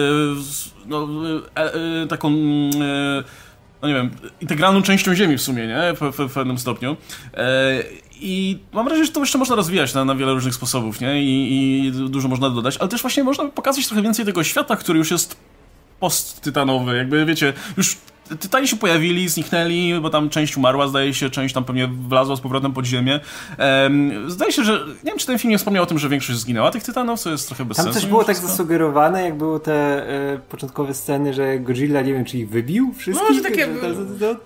no, 0.86 1.08
e, 1.56 1.74
e, 2.02 2.06
taką 2.06 2.30
no 3.82 3.88
nie 3.88 3.94
wiem, 3.94 4.10
integralną 4.40 4.82
częścią 4.82 5.14
Ziemi 5.14 5.38
w 5.38 5.42
sumie, 5.42 5.66
nie? 5.66 5.94
W, 5.94 6.16
w, 6.16 6.28
w 6.28 6.34
pewnym 6.34 6.58
stopniu. 6.58 6.96
I 8.20 8.58
mam 8.72 8.84
wrażenie, 8.84 9.06
że 9.06 9.12
to 9.12 9.20
jeszcze 9.20 9.38
można 9.38 9.56
rozwijać 9.56 9.94
na, 9.94 10.04
na 10.04 10.14
wiele 10.14 10.32
różnych 10.32 10.54
sposobów, 10.54 11.00
nie? 11.00 11.22
I, 11.22 11.86
I, 11.86 11.92
dużo 11.92 12.28
można 12.28 12.50
dodać, 12.50 12.76
ale 12.76 12.88
też 12.88 13.00
właśnie 13.00 13.24
można 13.24 13.44
pokazać 13.44 13.86
trochę 13.86 14.02
więcej 14.02 14.24
tego 14.24 14.44
świata, 14.44 14.76
który 14.76 14.98
już 14.98 15.10
jest 15.10 15.36
post-tytanowy, 16.00 16.96
jakby 16.96 17.24
wiecie, 17.26 17.52
już 17.76 17.96
Tytani 18.40 18.68
się 18.68 18.76
pojawili, 18.76 19.28
zniknęli, 19.28 19.94
bo 20.02 20.10
tam 20.10 20.30
część 20.30 20.56
umarła, 20.56 20.88
zdaje 20.88 21.14
się, 21.14 21.30
część 21.30 21.54
tam 21.54 21.64
pewnie 21.64 21.88
wlazła 22.08 22.36
z 22.36 22.40
powrotem 22.40 22.72
pod 22.72 22.86
ziemię. 22.86 23.20
Um, 23.58 24.30
zdaje 24.30 24.52
się, 24.52 24.64
że 24.64 24.72
nie 24.72 25.10
wiem, 25.10 25.18
czy 25.18 25.26
ten 25.26 25.38
film 25.38 25.50
nie 25.50 25.58
wspomniał 25.58 25.82
o 25.82 25.86
tym, 25.86 25.98
że 25.98 26.08
większość 26.08 26.38
zginęła 26.38 26.70
tych 26.70 26.82
Tytanów, 26.82 27.20
co 27.20 27.30
jest 27.30 27.46
trochę 27.46 27.64
bez 27.64 27.76
tam 27.76 27.84
sensu. 27.84 27.94
Tam 27.94 28.02
coś 28.02 28.10
było 28.10 28.24
tak 28.24 28.36
zasugerowane, 28.36 29.24
jak 29.24 29.38
były 29.38 29.60
te 29.60 30.08
e, 30.32 30.38
początkowe 30.38 30.94
sceny, 30.94 31.34
że 31.34 31.58
Godzilla, 31.58 32.02
nie 32.02 32.12
wiem, 32.12 32.24
czy 32.24 32.38
ich 32.38 32.50
wybił 32.50 32.94
wszystkich? 32.96 33.36
No, 33.36 33.42
takie... 33.42 33.68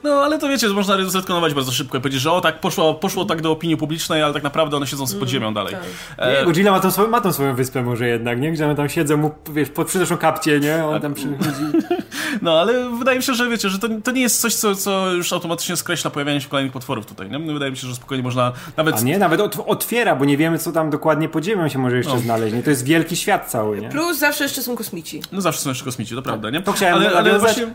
no 0.05 0.11
ale 0.11 0.39
to 0.39 0.49
wiecie, 0.49 0.69
można 0.69 1.05
zetkonować 1.11 1.55
bardzo 1.55 1.73
szybko 1.73 1.99
i 1.99 2.01
powiedzieć, 2.01 2.21
że 2.21 2.33
o 2.33 2.41
tak, 2.41 2.61
poszło, 2.61 2.95
poszło 2.95 3.25
tak 3.25 3.43
do 3.43 3.51
opinii 3.51 3.77
publicznej, 3.77 4.23
ale 4.23 4.35
tak 4.35 4.43
naprawdę 4.43 4.77
one 4.77 4.87
siedzą 4.87 5.07
sobie 5.07 5.21
pod 5.21 5.29
mm, 5.29 5.33
ziemią 5.33 5.55
dalej. 5.55 5.75
Tak. 5.75 5.83
E... 6.19 6.39
Nie, 6.39 6.45
Godzilla 6.45 6.71
ma 6.71 6.81
tą, 6.81 6.91
swoją, 6.91 7.09
ma 7.09 7.21
tą 7.21 7.33
swoją 7.33 7.55
wyspę 7.55 7.83
może 7.83 8.09
jednak, 8.09 8.41
nie? 8.41 8.53
Gdzie 8.53 8.65
one 8.65 8.75
tam 8.75 8.89
siedzą, 8.89 9.17
mu, 9.17 9.31
wiesz, 9.53 9.69
pod 9.69 9.87
przynoszą 9.87 10.17
kapcie, 10.17 10.61
nie? 10.61 10.85
On 10.85 11.01
tam 11.01 11.15
przychodzi. 11.15 11.87
no, 12.43 12.61
ale 12.61 12.91
wydaje 12.99 13.19
mi 13.19 13.25
się, 13.25 13.35
że 13.35 13.49
wiecie, 13.49 13.71
że 13.75 13.81
to, 13.81 13.89
to 14.05 14.11
nie 14.11 14.21
jest 14.21 14.41
coś, 14.41 14.55
co, 14.55 14.75
co 14.75 15.13
już 15.13 15.33
automatycznie 15.33 15.77
skreśla 15.77 16.11
pojawianie 16.11 16.41
się 16.41 16.49
kolejnych 16.49 16.73
potworów 16.73 17.07
tutaj. 17.07 17.31
Nie? 17.31 17.39
Wydaje 17.39 17.71
mi 17.71 17.77
się, 17.77 17.87
że 17.87 17.95
spokojnie 17.95 18.23
można 18.23 18.53
nawet... 18.77 18.97
A 18.97 19.01
nie, 19.01 19.19
nawet 19.19 19.41
otwiera, 19.67 20.17
bo 20.17 20.25
nie 20.25 20.37
wiemy, 20.37 20.59
co 20.59 20.73
tam 20.73 20.91
dokładnie 20.91 21.29
pod 21.29 21.45
ziemią 21.45 21.69
się 21.69 21.79
może 21.79 21.97
jeszcze 21.97 22.15
no. 22.15 22.21
znaleźć. 22.21 22.55
Nie? 22.55 22.63
To 22.63 22.71
jest 22.71 22.85
wielki 22.85 23.17
świat 23.17 23.51
cały. 23.51 23.81
Nie? 23.81 23.89
Plus 23.89 24.19
zawsze 24.19 24.45
jeszcze 24.45 24.63
są 24.63 24.77
kosmici. 24.77 25.23
No 25.33 25.41
zawsze 25.41 25.61
są 25.61 25.69
jeszcze 25.69 25.85
kosmici, 25.85 26.15
to 26.15 26.23
prawda, 26.23 26.51
nie? 26.51 26.63
To 26.63 26.73
chciałem 26.73 26.95
ale, 26.95 27.19
ale 27.19 27.39
właśnie... 27.39 27.67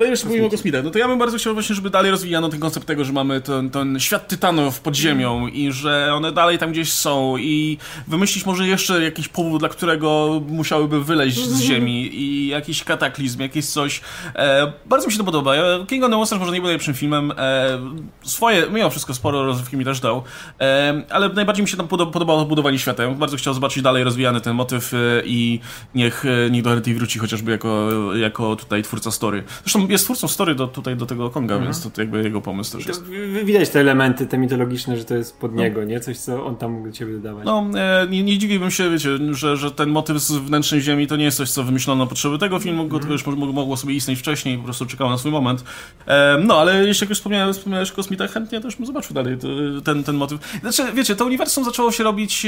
To 0.00 0.04
jeszcze 0.04 0.26
mówimy 0.26 0.46
o 0.46 0.50
kosmitach. 0.50 0.84
No 0.84 0.90
to 0.90 0.98
ja 0.98 1.08
bym 1.08 1.18
bardzo 1.18 1.38
chciał 1.38 1.54
właśnie, 1.54 1.74
żeby 1.74 1.90
dalej 1.90 2.10
rozwijano 2.10 2.48
ten 2.48 2.60
koncept 2.60 2.86
tego, 2.86 3.04
że 3.04 3.12
mamy 3.12 3.40
ten, 3.40 3.70
ten 3.70 4.00
świat 4.00 4.28
tytanów 4.28 4.80
pod 4.80 4.96
ziemią 4.96 5.38
mm. 5.38 5.54
i 5.54 5.72
że 5.72 6.10
one 6.14 6.32
dalej 6.32 6.58
tam 6.58 6.72
gdzieś 6.72 6.92
są 6.92 7.36
i 7.36 7.78
wymyślić 8.08 8.46
może 8.46 8.66
jeszcze 8.66 9.02
jakiś 9.02 9.28
powód, 9.28 9.60
dla 9.60 9.68
którego 9.68 10.40
musiałyby 10.48 11.04
wyleźć 11.04 11.36
z 11.36 11.52
mhm. 11.52 11.62
ziemi 11.62 12.14
i 12.14 12.48
jakiś 12.48 12.84
kataklizm, 12.84 13.40
jakieś 13.40 13.66
coś. 13.66 14.00
E, 14.34 14.72
bardzo 14.86 15.06
mi 15.06 15.12
się 15.12 15.18
to 15.18 15.24
podoba. 15.24 15.54
King 15.88 16.04
of 16.04 16.10
the 16.10 16.16
Monsters 16.16 16.40
może 16.40 16.52
nie 16.52 16.60
był 16.60 16.66
najlepszym 16.66 16.94
filmem. 16.94 17.32
E, 17.38 17.78
swoje, 18.22 18.66
mimo 18.72 18.90
wszystko 18.90 19.14
sporo 19.14 19.46
rozrywki 19.46 19.76
mi 19.76 19.84
też 19.84 20.00
dał, 20.00 20.22
e, 20.60 21.02
ale 21.10 21.28
najbardziej 21.28 21.62
mi 21.62 21.68
się 21.68 21.76
tam 21.76 21.88
podobało 21.88 22.44
budowanie 22.44 22.78
świata. 22.78 23.02
Ja 23.02 23.10
bardzo 23.10 23.36
chciał 23.36 23.54
zobaczyć 23.54 23.82
dalej 23.82 24.04
rozwijany 24.04 24.40
ten 24.40 24.54
motyw 24.54 24.94
e, 24.94 24.96
i 25.24 25.60
niech, 25.94 26.24
e, 26.24 26.50
niech 26.50 26.62
Doherty 26.62 26.94
wróci 26.94 27.18
chociażby 27.18 27.50
jako, 27.50 27.88
jako 28.14 28.56
tutaj 28.56 28.82
twórca 28.82 29.10
story. 29.10 29.44
Zresztą 29.64 29.89
jest 29.92 30.04
twórcą 30.04 30.28
story 30.28 30.54
do, 30.54 30.66
tutaj 30.66 30.96
do 30.96 31.06
tego 31.06 31.30
Konga, 31.30 31.54
mhm. 31.54 31.72
więc 31.72 31.92
to 31.92 32.00
jakby 32.00 32.22
jego 32.22 32.40
pomysł 32.40 32.76
też 32.76 32.86
jest. 32.86 33.04
Widać 33.44 33.68
te 33.68 33.80
elementy, 33.80 34.26
te 34.26 34.38
mitologiczne, 34.38 34.96
że 34.96 35.04
to 35.04 35.14
jest 35.14 35.38
pod 35.38 35.54
no. 35.54 35.62
niego, 35.62 35.84
nie? 35.84 36.00
Coś, 36.00 36.18
co 36.18 36.46
on 36.46 36.56
tam 36.56 36.72
mógł 36.72 36.86
do 36.86 36.92
ciebie 36.92 37.12
dodawać. 37.12 37.44
No, 37.44 37.66
e, 37.74 38.06
nie, 38.10 38.22
nie 38.22 38.38
dziwiłbym 38.38 38.70
się, 38.70 38.90
wiecie, 38.90 39.10
że, 39.30 39.56
że 39.56 39.70
ten 39.70 39.88
motyw 39.88 40.18
z 40.18 40.32
wnętrznej 40.32 40.80
ziemi 40.80 41.06
to 41.06 41.16
nie 41.16 41.24
jest 41.24 41.36
coś, 41.36 41.50
co 41.50 41.64
wymyślono 41.64 42.04
na 42.04 42.08
potrzeby 42.08 42.38
tego 42.38 42.58
filmu, 42.58 42.82
mhm. 42.82 43.00
tylko 43.00 43.12
już 43.12 43.26
mogło 43.26 43.76
sobie 43.76 43.94
istnieć 43.94 44.18
wcześniej, 44.18 44.58
po 44.58 44.64
prostu 44.64 44.86
czekało 44.86 45.10
na 45.10 45.18
swój 45.18 45.32
moment. 45.32 45.64
E, 46.06 46.38
no, 46.44 46.58
ale 46.58 46.86
jeśli 46.86 47.04
jak 47.04 47.10
już 47.10 47.18
wspomniałem, 47.18 47.54
wspomniałeś 47.54 47.90
o 47.90 47.94
kosmitach, 47.94 48.32
chętnie 48.32 48.60
też 48.60 48.76
bym 48.76 48.86
zobaczył 48.86 49.14
dalej 49.14 49.36
ten, 49.84 50.04
ten 50.04 50.16
motyw. 50.16 50.58
Znaczy, 50.60 50.92
wiecie, 50.92 51.16
to 51.16 51.24
uniwersum 51.24 51.64
zaczęło 51.64 51.92
się 51.92 52.04
robić, 52.04 52.46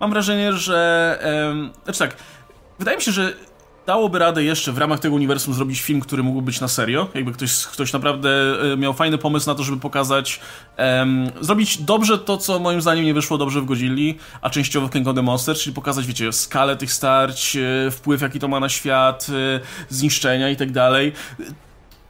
mam 0.00 0.10
wrażenie, 0.10 0.52
że... 0.52 1.18
Znaczy 1.84 1.98
tak, 1.98 2.16
wydaje 2.78 2.96
mi 2.96 3.02
się, 3.02 3.12
że 3.12 3.32
dałoby 3.86 4.18
radę 4.18 4.44
jeszcze 4.44 4.72
w 4.72 4.78
ramach 4.78 5.00
tego 5.00 5.14
uniwersum 5.14 5.54
zrobić 5.54 5.80
film, 5.80 6.00
który 6.00 6.22
mógłby 6.22 6.46
być 6.46 6.60
na 6.60 6.68
serio. 6.68 7.08
Jakby 7.14 7.32
ktoś, 7.32 7.64
ktoś 7.64 7.92
naprawdę 7.92 8.30
e, 8.72 8.76
miał 8.76 8.94
fajny 8.94 9.18
pomysł 9.18 9.46
na 9.46 9.54
to, 9.54 9.62
żeby 9.62 9.80
pokazać, 9.80 10.40
um, 10.78 11.30
zrobić 11.40 11.78
dobrze 11.82 12.18
to, 12.18 12.36
co 12.36 12.58
moim 12.58 12.80
zdaniem 12.80 13.04
nie 13.04 13.14
wyszło 13.14 13.38
dobrze 13.38 13.60
w 13.60 13.64
Godzilli, 13.64 14.18
a 14.40 14.50
częściowo 14.50 14.88
w 14.88 14.90
King 14.90 15.08
of 15.08 15.14
the 15.14 15.22
Monsters, 15.22 15.60
czyli 15.60 15.74
pokazać, 15.74 16.06
wiecie, 16.06 16.32
skalę 16.32 16.76
tych 16.76 16.92
starć, 16.92 17.56
e, 17.56 17.90
wpływ, 17.90 18.22
jaki 18.22 18.38
to 18.38 18.48
ma 18.48 18.60
na 18.60 18.68
świat, 18.68 19.26
e, 19.30 19.60
zniszczenia 19.88 20.50
i 20.50 20.56
tak 20.56 20.72
dalej 20.72 21.12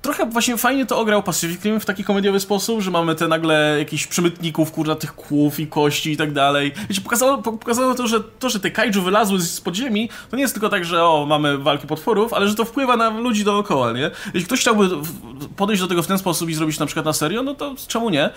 trochę 0.06 0.26
właśnie 0.26 0.56
fajnie 0.56 0.86
to 0.86 0.98
ograł 0.98 1.22
Pacific 1.22 1.64
Rim 1.64 1.80
w 1.80 1.84
taki 1.84 2.04
komediowy 2.04 2.40
sposób, 2.40 2.80
że 2.80 2.90
mamy 2.90 3.14
te 3.14 3.28
nagle 3.28 3.76
jakichś 3.78 4.06
przemytników, 4.06 4.72
kurwa, 4.72 4.94
tych 4.94 5.14
kłów 5.14 5.60
i 5.60 5.66
kości 5.66 6.12
i 6.12 6.16
tak 6.16 6.32
dalej. 6.32 6.72
Wiecie, 6.88 7.00
pokazało, 7.00 7.42
pokazało 7.42 7.94
to, 7.94 8.06
że 8.06 8.20
to, 8.20 8.48
że 8.50 8.60
te 8.60 8.70
kaiju 8.70 9.02
wylazły 9.02 9.40
z 9.40 9.60
podziemi, 9.60 10.08
to 10.30 10.36
nie 10.36 10.42
jest 10.42 10.54
tylko 10.54 10.68
tak, 10.68 10.84
że 10.84 11.04
o, 11.04 11.26
mamy 11.28 11.58
walki 11.58 11.86
potworów, 11.86 12.32
ale 12.32 12.48
że 12.48 12.54
to 12.54 12.64
wpływa 12.64 12.96
na 12.96 13.08
ludzi 13.08 13.44
dookoła, 13.44 13.92
nie? 13.92 14.10
Jeśli 14.34 14.46
ktoś 14.46 14.60
chciałby 14.60 14.88
podejść 15.56 15.82
do 15.82 15.88
tego 15.88 16.02
w 16.02 16.06
ten 16.06 16.18
sposób 16.18 16.50
i 16.50 16.54
zrobić 16.54 16.78
na 16.78 16.86
przykład 16.86 17.06
na 17.06 17.12
serio, 17.12 17.42
no 17.42 17.54
to 17.54 17.74
czemu 17.88 18.10
nie? 18.10 18.30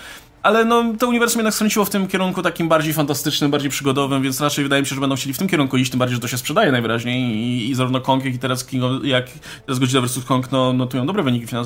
Ale 0.43 0.65
no, 0.65 0.83
to 0.99 1.07
uniwersum 1.07 1.39
jednak 1.39 1.53
skręciło 1.53 1.85
w 1.85 1.89
tym 1.89 2.07
kierunku 2.07 2.41
takim 2.41 2.69
bardziej 2.69 2.93
fantastycznym, 2.93 3.51
bardziej 3.51 3.69
przygodowym, 3.69 4.21
więc 4.23 4.41
raczej 4.41 4.63
wydaje 4.63 4.81
mi 4.81 4.87
się, 4.87 4.95
że 4.95 5.01
będą 5.01 5.15
chcieli 5.15 5.33
w 5.33 5.37
tym 5.37 5.47
kierunku 5.47 5.77
iść, 5.77 5.91
tym 5.91 5.99
bardziej, 5.99 6.15
że 6.15 6.21
to 6.21 6.27
się 6.27 6.37
sprzedaje 6.37 6.71
najwyraźniej 6.71 7.35
i, 7.35 7.69
i 7.69 7.75
zarówno 7.75 8.01
Kong, 8.01 8.25
jak 8.25 8.33
i 8.33 8.39
teraz 8.39 8.65
King 8.65 8.83
of, 8.83 8.91
jak 9.03 9.25
teraz 9.65 9.79
Godzilla 9.79 10.01
vs. 10.01 10.25
Kong 10.25 10.51
no, 10.51 10.73
notują 10.73 11.05
dobre 11.05 11.23
wyniki 11.23 11.47
finansowe, 11.47 11.58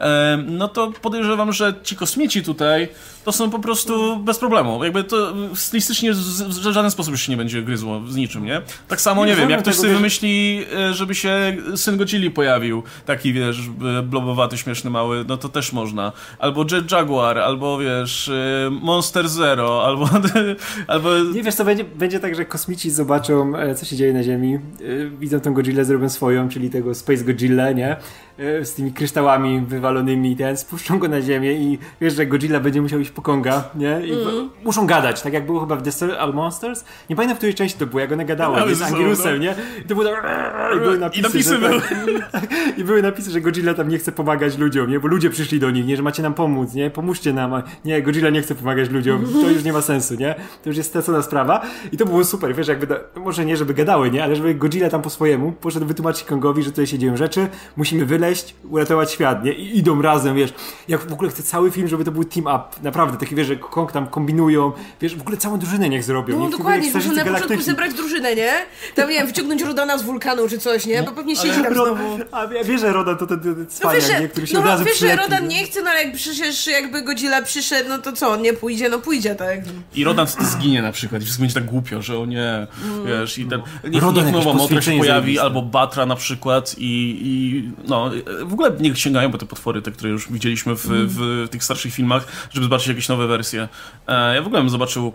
e, 0.00 0.44
no 0.46 0.68
to 0.68 0.92
podejrzewam, 1.02 1.52
że 1.52 1.74
ci 1.82 1.96
kosmici 1.96 2.42
tutaj 2.42 2.88
to 3.24 3.32
są 3.32 3.50
po 3.50 3.58
prostu 3.58 4.16
bez 4.16 4.38
problemu. 4.38 4.84
Jakby 4.84 5.04
to 5.04 5.34
stylistycznie 5.54 6.12
w 6.12 6.72
żaden 6.72 6.90
sposób 6.90 7.16
się 7.16 7.32
nie 7.32 7.36
będzie 7.36 7.62
gryzło 7.62 8.00
z 8.08 8.16
niczym, 8.16 8.44
nie? 8.44 8.62
Tak 8.88 9.00
samo, 9.00 9.26
nie, 9.26 9.32
nie 9.32 9.36
wiem, 9.36 9.50
jak 9.50 9.60
ktoś 9.62 9.74
sobie 9.74 9.94
wymyśli, 9.94 10.64
e, 10.76 10.94
żeby 10.94 11.14
się 11.14 11.56
syn 11.76 11.96
Godzilli 11.96 12.30
pojawił, 12.30 12.82
taki, 13.06 13.32
wiesz, 13.32 13.60
blobowaty, 14.02 14.58
śmieszny, 14.58 14.90
mały, 14.90 15.24
no 15.28 15.36
to 15.36 15.48
też 15.48 15.72
można. 15.72 16.12
Albo 16.38 16.64
Jet 16.72 16.92
Jaguar, 16.92 17.38
albo, 17.38 17.78
wiesz, 17.78 17.98
wiesz, 17.98 18.30
Monster 18.70 19.28
Zero, 19.28 19.84
albo... 19.84 20.08
albo... 20.86 21.18
Nie, 21.18 21.42
wiesz 21.42 21.54
co, 21.54 21.64
będzie, 21.64 21.84
będzie 21.84 22.20
tak, 22.20 22.34
że 22.34 22.44
kosmici 22.44 22.90
zobaczą, 22.90 23.56
e, 23.56 23.74
co 23.74 23.86
się 23.86 23.96
dzieje 23.96 24.12
na 24.12 24.22
Ziemi, 24.22 24.54
e, 24.54 24.60
widzą 25.20 25.40
tą 25.40 25.54
Godzillę, 25.54 25.84
zrobią 25.84 26.08
swoją, 26.08 26.48
czyli 26.48 26.70
tego 26.70 26.94
Space 26.94 27.24
Godzilla, 27.24 27.72
nie? 27.72 27.96
E, 28.38 28.64
z 28.64 28.74
tymi 28.74 28.92
kryształami 28.92 29.17
wywalonymi, 29.66 30.36
ten, 30.36 30.56
spuszczą 30.56 30.98
go 30.98 31.08
na 31.08 31.22
ziemię 31.22 31.52
i 31.52 31.78
wiesz, 32.00 32.14
że 32.14 32.26
Godzilla 32.26 32.60
będzie 32.60 32.82
musiał 32.82 33.00
iść 33.00 33.10
po 33.10 33.22
Konga, 33.22 33.64
nie? 33.74 34.00
I 34.06 34.12
mm. 34.12 34.50
muszą 34.64 34.86
gadać, 34.86 35.22
tak 35.22 35.32
jak 35.32 35.46
było 35.46 35.60
chyba 35.60 35.76
w 35.76 35.82
Desert 35.82 36.34
Monsters. 36.34 36.84
Nie 37.10 37.16
pamiętam, 37.16 37.34
w 37.34 37.38
której 37.38 37.54
części 37.54 37.78
to 37.78 37.86
było, 37.86 38.00
jak 38.00 38.12
one 38.12 38.24
gadały, 38.24 38.68
nie? 38.68 38.74
z 38.74 38.82
Angirusem, 38.82 39.36
no. 39.36 39.42
nie? 39.42 39.54
I 39.84 39.88
to 39.88 39.94
było 39.94 40.04
tak, 40.04 40.76
i 40.76 40.80
były 40.80 40.98
napisy, 40.98 41.20
I 41.20 41.22
napisy 41.22 41.50
że, 41.50 41.68
były. 41.68 41.80
Tak, 42.32 42.46
I 42.78 42.84
były 42.84 43.02
napisy, 43.02 43.30
że 43.30 43.40
Godzilla 43.40 43.74
tam 43.74 43.88
nie 43.88 43.98
chce 43.98 44.12
pomagać 44.12 44.58
ludziom, 44.58 44.90
nie? 44.90 45.00
Bo 45.00 45.08
ludzie 45.08 45.30
przyszli 45.30 45.60
do 45.60 45.70
nich, 45.70 45.86
nie? 45.86 45.96
Że 45.96 46.02
macie 46.02 46.22
nam 46.22 46.34
pomóc, 46.34 46.74
nie? 46.74 46.90
Pomóżcie 46.90 47.32
nam. 47.32 47.62
Nie, 47.84 48.02
Godzilla 48.02 48.30
nie 48.30 48.42
chce 48.42 48.54
pomagać 48.54 48.90
ludziom, 48.90 49.24
to 49.42 49.50
już 49.50 49.64
nie 49.64 49.72
ma 49.72 49.82
sensu, 49.82 50.14
nie? 50.14 50.34
To 50.62 50.70
już 50.70 50.76
jest 50.76 50.88
stracona 50.88 51.22
sprawa. 51.22 51.62
I 51.92 51.96
to 51.96 52.06
było 52.06 52.24
super, 52.24 52.54
wiesz, 52.54 52.68
jakby, 52.68 52.86
może 53.16 53.44
nie, 53.44 53.56
żeby 53.56 53.74
gadały, 53.74 54.10
nie? 54.10 54.24
Ale 54.24 54.36
żeby 54.36 54.54
Godzilla 54.54 54.90
tam 54.90 55.02
po 55.02 55.10
swojemu 55.10 55.52
poszedł 55.52 55.86
wytłumaczyć 55.86 56.24
Kongowi, 56.24 56.62
że 56.62 56.70
tutaj 56.70 56.86
się 56.86 56.98
dzieją 56.98 57.16
rzeczy, 57.16 57.48
musimy 57.76 58.06
wyleźć, 58.06 58.54
uratować 58.70 58.97
świat, 59.06 59.44
nie? 59.44 59.52
I 59.52 59.78
idą 59.78 60.02
razem, 60.02 60.36
wiesz. 60.36 60.52
Jak 60.88 61.08
w 61.08 61.12
ogóle 61.12 61.30
chcę 61.30 61.42
cały 61.42 61.70
film, 61.70 61.88
żeby 61.88 62.04
to 62.04 62.12
był 62.12 62.24
team 62.24 62.46
up. 62.46 62.64
Naprawdę, 62.82 63.18
taki 63.18 63.34
wiesz, 63.34 63.46
że 63.46 63.56
Kong 63.56 63.92
tam 63.92 64.06
kombinują. 64.06 64.72
Wiesz, 65.00 65.16
w 65.16 65.20
ogóle 65.20 65.36
całą 65.36 65.58
drużynę 65.58 65.88
niech 65.88 66.04
zrobią. 66.04 66.38
No 66.38 66.42
niech 66.42 66.58
dokładnie, 66.58 66.90
muszą 66.94 67.12
na 67.12 67.24
początku 67.24 67.62
zebrać 67.62 67.94
drużynę, 67.94 68.34
nie? 68.34 68.52
Tam, 68.94 69.08
nie 69.08 69.14
wiem, 69.14 69.26
wyciągnąć 69.26 69.62
Rodana 69.62 69.98
z 69.98 70.02
wulkanu 70.02 70.48
czy 70.48 70.58
coś, 70.58 70.86
nie? 70.86 71.02
Bo 71.02 71.12
pewnie 71.12 71.36
siedzi 71.36 71.62
tam 71.62 71.74
znowu. 71.74 72.18
A 72.32 72.46
wiesz, 72.46 72.80
że 72.80 72.92
Rodan 72.92 73.16
to 73.16 73.26
ten, 73.26 73.40
ten 73.40 73.66
cwaniak, 73.66 74.02
no, 74.12 74.20
nie? 74.20 74.28
Który 74.28 74.46
się 74.46 74.54
no, 74.54 74.60
od 74.60 74.66
razu 74.66 74.84
wiesz, 74.84 74.98
że 74.98 75.16
Rodan 75.16 75.48
nie 75.48 75.64
chce, 75.64 75.82
no 75.82 75.90
ale 75.90 76.04
jak 76.04 76.14
przecież 76.14 76.66
jakby 76.66 77.02
Godzilla 77.02 77.42
przyszedł, 77.42 77.88
no 77.88 77.98
to 77.98 78.12
co, 78.12 78.30
on 78.30 78.42
nie 78.42 78.52
pójdzie? 78.52 78.88
No 78.88 78.98
pójdzie, 78.98 79.34
tak. 79.34 79.60
I 79.94 80.04
Rodan 80.04 80.26
zginie 80.40 80.82
na 80.82 80.92
przykład 80.92 81.22
i 81.22 81.24
wszystko 81.24 81.42
będzie 81.42 81.54
tak 81.54 81.64
głupio, 81.64 82.02
że 82.02 82.18
o 82.18 82.26
nie, 82.26 82.66
mm. 82.84 83.06
wiesz, 83.06 83.38
i 83.38 83.46
ten... 83.46 83.62
Niech, 83.90 84.02
Rodan 84.02 84.24
niech 84.24 84.34
nowa 84.34 84.52
Motra 84.52 84.82
się 84.82 84.98
pojawi, 84.98 85.38
albo 85.38 85.62
Batra 85.62 86.06
na 86.06 86.16
przykład 86.16 86.74
i, 86.78 87.18
i 87.22 87.70
no, 87.88 88.10
w 88.44 88.52
ogóle 88.52 88.70
niech 88.88 88.98
sięgają 88.98 89.30
po 89.30 89.38
te 89.38 89.46
potwory, 89.46 89.82
te, 89.82 89.90
które 89.90 90.10
już 90.10 90.32
widzieliśmy 90.32 90.76
w, 90.76 90.86
mm. 90.86 91.06
w 91.08 91.48
tych 91.50 91.64
starszych 91.64 91.94
filmach, 91.94 92.26
żeby 92.50 92.64
zobaczyć 92.64 92.88
jakieś 92.88 93.08
nowe 93.08 93.26
wersje. 93.26 93.68
E, 94.06 94.34
ja 94.34 94.42
w 94.42 94.46
ogóle 94.46 94.60
bym 94.60 94.70
zobaczył 94.70 95.12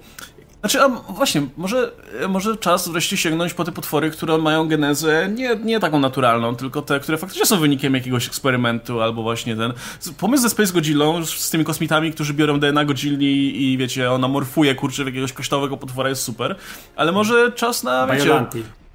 znaczy, 0.64 0.82
a 0.82 0.90
właśnie, 0.90 1.42
może, 1.58 1.92
może 2.30 2.58
czas 2.58 2.90
wreszcie 2.90 3.18
sięgnąć 3.18 3.54
po 3.54 3.64
te 3.64 3.72
potwory, 3.72 4.12
które 4.12 4.38
mają 4.38 4.68
genezę 4.68 5.30
nie, 5.36 5.56
nie 5.56 5.80
taką 5.80 6.00
naturalną, 6.00 6.56
tylko 6.56 6.82
te, 6.82 7.00
które 7.00 7.18
faktycznie 7.18 7.46
są 7.46 7.60
wynikiem 7.60 7.94
jakiegoś 7.94 8.28
eksperymentu, 8.28 9.02
albo 9.02 9.24
właśnie 9.24 9.56
ten... 9.56 9.74
Pomysł 10.18 10.44
ze 10.44 10.50
Space 10.50 10.74
Godzillą, 10.74 11.26
z 11.26 11.50
tymi 11.50 11.66
kosmitami, 11.66 12.12
którzy 12.12 12.34
biorą 12.34 12.60
DNA 12.60 12.86
Godzilli 12.86 13.64
i 13.64 13.78
wiecie, 13.78 14.12
ona 14.12 14.28
morfuje, 14.28 14.76
kurczę, 14.76 15.04
w 15.04 15.08
jakiegoś 15.08 15.34
kosztowego 15.34 15.78
potwora 15.78 16.10
jest 16.10 16.24
super, 16.24 16.56
ale 16.96 17.12
może 17.12 17.52
czas 17.52 17.84
na, 17.84 18.08
wiecie... 18.08 18.46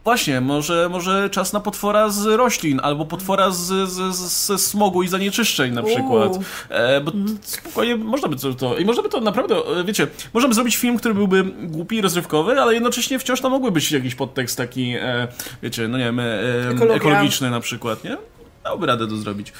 Właśnie, 0.09 0.41
może, 0.41 0.89
może 0.89 1.31
czas 1.31 1.53
na 1.53 1.61
potwora 1.61 2.09
z 2.09 2.27
roślin, 2.27 2.81
albo 2.83 3.05
potwora 3.05 3.51
z, 3.51 3.89
z, 3.91 4.17
z, 4.17 4.47
ze 4.47 4.59
smogu 4.59 5.03
i 5.03 5.09
zanieczyszczeń 5.09 5.73
na 5.73 5.83
przykład. 5.83 6.39
E, 6.69 7.01
bo 7.01 7.13
spokojnie 7.43 7.97
można 7.97 8.29
by 8.29 8.37
to, 8.37 8.55
to... 8.55 8.79
I 8.79 8.85
można 8.85 9.03
by 9.03 9.09
to 9.09 9.21
naprawdę, 9.21 9.55
e, 9.55 9.85
wiecie, 9.85 10.07
możemy 10.35 10.55
zrobić 10.55 10.77
film, 10.77 10.97
który 10.97 11.15
byłby 11.15 11.45
głupi 11.45 11.97
i 11.97 12.01
rozrywkowy, 12.01 12.61
ale 12.61 12.75
jednocześnie 12.75 13.19
wciąż 13.19 13.41
tam 13.41 13.53
mógłby 13.53 13.73
być 13.73 13.93
jakiś 13.93 14.15
podtekst 14.15 14.57
taki, 14.57 14.95
e, 15.01 15.29
wiecie, 15.63 15.89
no 15.89 15.99
nie 15.99 16.05
wiem, 16.05 16.21
e, 16.21 16.95
ekologiczny 16.95 17.51
na 17.51 17.61
przykład, 17.61 18.05
nie? 18.05 18.17
Dałby 18.65 18.87
radę 18.87 19.09
to 19.09 19.17
zrobić. 19.17 19.53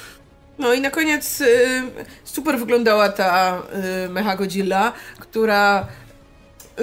No 0.59 0.73
i 0.73 0.81
na 0.81 0.91
koniec 0.91 1.41
y, 1.41 1.47
super 2.23 2.59
wyglądała 2.59 3.09
ta 3.09 3.61
y, 4.05 4.09
Mecha 4.09 4.35
Godzilla, 4.35 4.93
która 5.19 5.87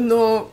no 0.00 0.46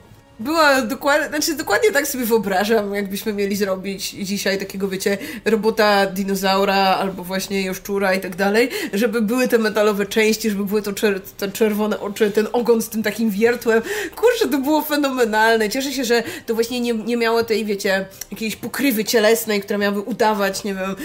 była 0.43 0.81
dokładnie, 0.81 1.27
znaczy 1.29 1.55
dokładnie 1.55 1.91
tak 1.91 2.07
sobie 2.07 2.25
wyobrażam, 2.25 2.93
jakbyśmy 2.95 3.33
mieli 3.33 3.55
zrobić 3.55 4.09
dzisiaj 4.09 4.57
takiego, 4.57 4.87
wiecie, 4.87 5.17
robota 5.45 6.05
dinozaura 6.05 6.75
albo 6.75 7.23
właśnie 7.23 7.61
jaszczura 7.61 8.13
i 8.13 8.19
tak 8.19 8.35
dalej, 8.35 8.69
żeby 8.93 9.21
były 9.21 9.47
te 9.47 9.57
metalowe 9.57 10.05
części, 10.05 10.49
żeby 10.49 10.65
były 10.65 10.81
to 10.81 10.93
czer 10.93 11.21
te 11.21 11.51
czerwone 11.51 11.99
oczy, 11.99 12.31
ten 12.31 12.47
ogon 12.53 12.81
z 12.81 12.89
tym 12.89 13.03
takim 13.03 13.29
wiertłem. 13.29 13.81
Kurczę, 14.15 14.47
to 14.47 14.57
było 14.57 14.81
fenomenalne. 14.81 15.69
Cieszę 15.69 15.91
się, 15.91 16.05
że 16.05 16.23
to 16.45 16.53
właśnie 16.53 16.79
nie, 16.79 16.93
nie 16.93 17.17
miało 17.17 17.43
tej, 17.43 17.65
wiecie, 17.65 18.05
jakiejś 18.31 18.55
pokrywy 18.55 19.05
cielesnej, 19.05 19.61
która 19.61 19.79
miałaby 19.79 20.01
udawać, 20.01 20.63
nie 20.63 20.73
wiem, 20.75 20.95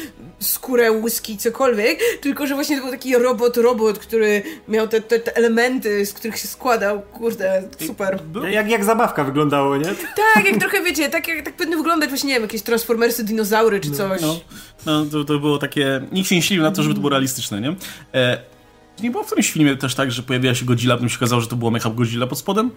skórę, 0.40 0.92
łyski, 0.92 1.38
cokolwiek, 1.38 1.98
tylko 2.20 2.46
że 2.46 2.54
właśnie 2.54 2.76
to 2.76 2.82
był 2.82 2.92
taki 2.92 3.16
robot, 3.16 3.56
robot, 3.56 3.98
który 3.98 4.42
miał 4.68 4.88
te, 4.88 5.00
te, 5.00 5.18
te 5.18 5.36
elementy, 5.36 6.06
z 6.06 6.12
których 6.12 6.38
się 6.38 6.48
składał. 6.48 7.02
Kurde, 7.02 7.62
super. 7.86 8.18
Jak, 8.50 8.70
jak 8.70 8.84
zabawka 8.84 9.24
wyglądało, 9.24 9.76
nie? 9.76 9.94
Tak, 10.34 10.44
jak 10.44 10.56
trochę 10.60 10.82
wiecie, 10.82 11.08
tak, 11.08 11.28
jak, 11.28 11.44
tak 11.44 11.54
powinny 11.54 11.76
wyglądać 11.76 12.08
właśnie, 12.08 12.28
nie 12.28 12.34
wiem, 12.34 12.42
jakieś 12.42 12.62
Transformersy, 12.62 13.24
dinozaury 13.24 13.80
czy 13.80 13.90
no, 13.90 13.96
coś. 13.96 14.20
No, 14.20 14.40
no 14.86 15.06
to, 15.06 15.24
to 15.24 15.38
było 15.38 15.58
takie... 15.58 16.00
Nikt 16.12 16.28
się 16.28 16.34
nie 16.34 16.42
silił 16.42 16.62
na 16.62 16.70
to, 16.70 16.82
żeby 16.82 16.94
to 16.94 17.00
było 17.00 17.10
realistyczne, 17.10 17.60
nie? 17.60 17.76
E, 18.14 18.38
nie 19.02 19.10
było 19.10 19.22
w 19.22 19.26
którymś 19.26 19.50
filmie 19.52 19.76
też 19.76 19.94
tak, 19.94 20.12
że 20.12 20.22
pojawiła 20.22 20.54
się 20.54 20.64
Godzilla, 20.64 20.94
potem 20.94 21.08
się 21.08 21.16
okazało, 21.16 21.40
że 21.40 21.48
to 21.48 21.56
było 21.56 21.70
Mecha 21.70 21.90
Godzilla 21.90 22.26
pod 22.26 22.38
spodem? 22.38 22.70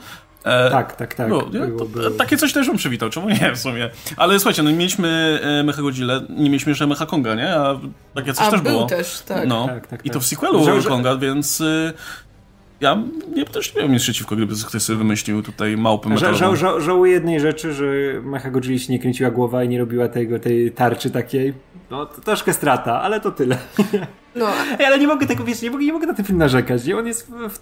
E, 0.43 0.71
tak, 0.71 0.95
tak, 0.95 1.13
tak. 1.13 1.27
Było, 1.27 1.41
to, 1.41 1.85
było. 1.85 2.11
Takie 2.17 2.37
coś 2.37 2.53
też 2.53 2.67
bym 2.67 2.77
przywitał, 2.77 3.09
czemu 3.09 3.29
nie 3.29 3.51
w 3.55 3.59
sumie. 3.59 3.89
Ale 4.17 4.39
słuchajcie, 4.39 4.63
no 4.63 4.71
mieliśmy 4.71 5.39
e, 5.43 5.63
Mecha 5.63 5.81
Godzilla, 5.81 6.21
nie 6.29 6.49
mieliśmy 6.49 6.69
jeszcze 6.69 6.87
Mecha 6.87 7.05
Konga, 7.05 7.35
nie? 7.35 7.55
A 7.55 7.79
takie 8.15 8.33
coś 8.33 8.47
A, 8.47 8.51
też 8.51 8.61
był 8.61 8.71
było. 8.71 8.85
też, 8.85 9.21
tak. 9.21 9.47
No. 9.47 9.67
Tak, 9.67 9.87
tak, 9.87 10.05
I 10.05 10.09
to 10.09 10.13
tak. 10.13 10.23
w 10.23 10.25
sequelu 10.25 10.65
Żał, 10.65 10.83
Konga, 10.83 11.15
więc... 11.15 11.61
Y, 11.61 11.93
ja 12.81 13.03
nie, 13.35 13.45
też 13.45 13.73
nie 13.73 13.79
miałem 13.79 13.93
nic 13.93 14.03
przeciwko, 14.03 14.35
gdyby 14.35 14.55
ktoś 14.67 14.81
sobie 14.81 14.97
wymyślił 14.97 15.43
tutaj 15.43 15.77
małpę 15.77 16.09
metalową. 16.09 16.37
Ża, 16.37 16.55
ża, 16.55 16.79
żałuję 16.79 17.13
jednej 17.13 17.39
rzeczy, 17.39 17.73
że 17.73 17.85
Mecha 18.23 18.49
Godzilla 18.49 18.79
się 18.79 18.93
nie 18.93 18.99
kręciła 18.99 19.31
głowa 19.31 19.63
i 19.63 19.69
nie 19.69 19.79
robiła 19.79 20.07
tego, 20.07 20.39
tej 20.39 20.71
tarczy 20.71 21.09
takiej. 21.09 21.53
No, 21.91 22.05
to 22.05 22.21
troszkę 22.21 22.53
strata, 22.53 23.01
ale 23.01 23.19
to 23.19 23.31
tyle. 23.31 23.57
No. 24.35 24.47
Ale 24.87 24.99
nie 24.99 25.07
mogę 25.07 25.27
tego, 25.27 25.43
wiesz, 25.43 25.61
nie 25.61 25.71
mogę, 25.71 25.85
nie 25.85 25.93
mogę 25.93 26.07
na 26.07 26.13
ten 26.13 26.25
film 26.25 26.37
narzekać, 26.37 26.85
nie? 26.85 26.97
On 26.97 27.07
jest 27.07 27.31
w, 27.31 27.59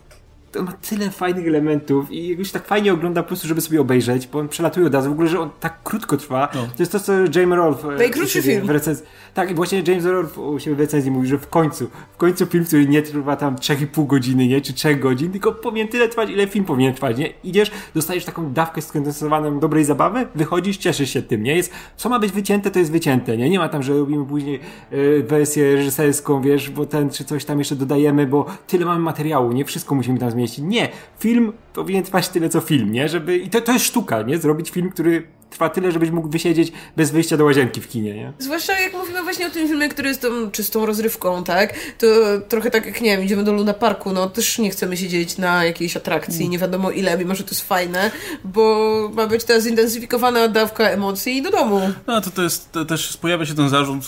to 0.51 0.63
ma 0.63 0.71
tyle 0.71 1.09
fajnych 1.09 1.47
elementów 1.47 2.11
i 2.11 2.27
jakoś 2.27 2.51
tak 2.51 2.65
fajnie 2.65 2.93
ogląda 2.93 3.23
po 3.23 3.27
prostu, 3.27 3.47
żeby 3.47 3.61
sobie 3.61 3.81
obejrzeć, 3.81 4.27
bo 4.27 4.39
on 4.39 4.49
przelatuje 4.49 4.87
od 4.87 4.93
razu, 4.93 5.09
w 5.09 5.13
ogóle, 5.13 5.29
że 5.29 5.39
on 5.39 5.49
tak 5.59 5.83
krótko 5.83 6.17
trwa. 6.17 6.49
No. 6.55 6.61
To 6.61 6.83
jest 6.83 6.91
to, 6.91 6.99
co 6.99 7.13
James 7.13 7.57
Rolfe 7.57 7.87
Najkrótszy 7.87 8.41
film. 8.41 8.65
W 8.65 8.69
recenzji, 8.69 9.05
tak, 9.33 9.51
i 9.51 9.55
właśnie 9.55 9.83
James 9.87 10.05
Rolfe 10.05 10.41
u 10.41 10.59
siebie 10.59 10.75
w 10.75 10.79
recenzji 10.79 11.11
mówi, 11.11 11.27
że 11.27 11.37
w 11.37 11.47
końcu, 11.47 11.89
w 12.13 12.17
końcu 12.17 12.45
film, 12.45 12.65
który 12.65 12.87
nie 12.87 13.01
trwa 13.01 13.35
tam 13.35 13.55
3,5 13.55 14.07
godziny, 14.07 14.47
nie, 14.47 14.61
czy 14.61 14.73
3 14.73 14.95
godzin, 14.95 15.31
tylko 15.31 15.51
powinien 15.51 15.87
tyle 15.87 16.09
trwać, 16.09 16.29
ile 16.29 16.47
film 16.47 16.65
powinien 16.65 16.93
trwać, 16.93 17.17
nie? 17.17 17.33
Idziesz, 17.43 17.71
dostajesz 17.95 18.25
taką 18.25 18.53
dawkę 18.53 18.81
skondensowaną 18.81 19.59
dobrej 19.59 19.85
zabawy, 19.85 20.27
wychodzisz, 20.35 20.77
cieszysz 20.77 21.09
się 21.09 21.21
tym, 21.21 21.43
nie? 21.43 21.55
Jest, 21.55 21.73
co 21.97 22.09
ma 22.09 22.19
być 22.19 22.31
wycięte, 22.31 22.71
to 22.71 22.79
jest 22.79 22.91
wycięte, 22.91 23.37
nie? 23.37 23.49
Nie 23.49 23.59
ma 23.59 23.69
tam, 23.69 23.83
że 23.83 23.93
robimy 23.93 24.25
później 24.25 24.59
y, 24.93 25.23
wersję 25.27 25.75
reżyserską, 25.75 26.41
wiesz, 26.41 26.69
bo 26.69 26.85
ten, 26.85 27.09
czy 27.09 27.25
coś 27.25 27.45
tam 27.45 27.59
jeszcze 27.59 27.75
dodajemy, 27.75 28.27
bo 28.27 28.45
tyle 28.67 28.85
mamy 28.85 28.99
materiału, 28.99 29.51
nie? 29.51 29.65
Wszystko 29.65 29.95
musimy 29.95 30.19
tam 30.19 30.29
Nie, 30.61 30.89
film 31.19 31.53
powinien 31.73 32.03
trwać 32.03 32.29
tyle 32.29 32.49
co 32.49 32.61
film, 32.61 32.91
nie? 32.91 33.09
Żeby, 33.09 33.37
I 33.37 33.49
to, 33.49 33.61
to 33.61 33.71
jest 33.71 33.85
sztuka, 33.85 34.21
nie? 34.21 34.37
Zrobić 34.37 34.69
film, 34.69 34.89
który 34.89 35.27
trwa 35.49 35.69
tyle, 35.69 35.91
żebyś 35.91 36.09
mógł 36.09 36.29
wysiedzieć 36.29 36.71
bez 36.97 37.11
wyjścia 37.11 37.37
do 37.37 37.45
łazienki 37.45 37.81
w 37.81 37.87
kinie, 37.87 38.13
nie? 38.13 38.33
Zwłaszcza 38.39 38.79
jak 38.79 38.93
mówimy 38.93 39.23
właśnie 39.23 39.47
o 39.47 39.49
tym 39.49 39.67
filmie, 39.67 39.89
który 39.89 40.09
jest 40.09 40.21
tą 40.21 40.51
czystą 40.51 40.85
rozrywką, 40.85 41.43
tak? 41.43 41.73
To 41.97 42.07
trochę 42.49 42.71
tak 42.71 42.85
jak, 42.85 43.01
nie 43.01 43.17
wiem, 43.17 43.25
idziemy 43.25 43.43
do 43.43 43.53
Luna 43.53 43.73
Parku, 43.73 44.13
no 44.13 44.29
też 44.29 44.59
nie 44.59 44.69
chcemy 44.69 44.97
siedzieć 44.97 45.37
na 45.37 45.65
jakiejś 45.65 45.97
atrakcji, 45.97 46.49
nie 46.49 46.59
wiadomo 46.59 46.91
ile, 46.91 47.17
mimo 47.17 47.35
że 47.35 47.43
to 47.43 47.49
jest 47.49 47.67
fajne, 47.67 48.11
bo 48.43 48.89
ma 49.13 49.27
być 49.27 49.43
ta 49.43 49.61
zintensyfikowana 49.61 50.47
dawka 50.47 50.89
emocji 50.89 51.41
do 51.41 51.51
domu. 51.51 51.81
No 52.07 52.21
to, 52.21 52.29
to 52.29 52.43
jest, 52.43 52.71
to 52.71 52.85
też 52.85 53.17
pojawia 53.17 53.45
się 53.45 53.53
ten 53.53 53.69
zarzut 53.69 54.03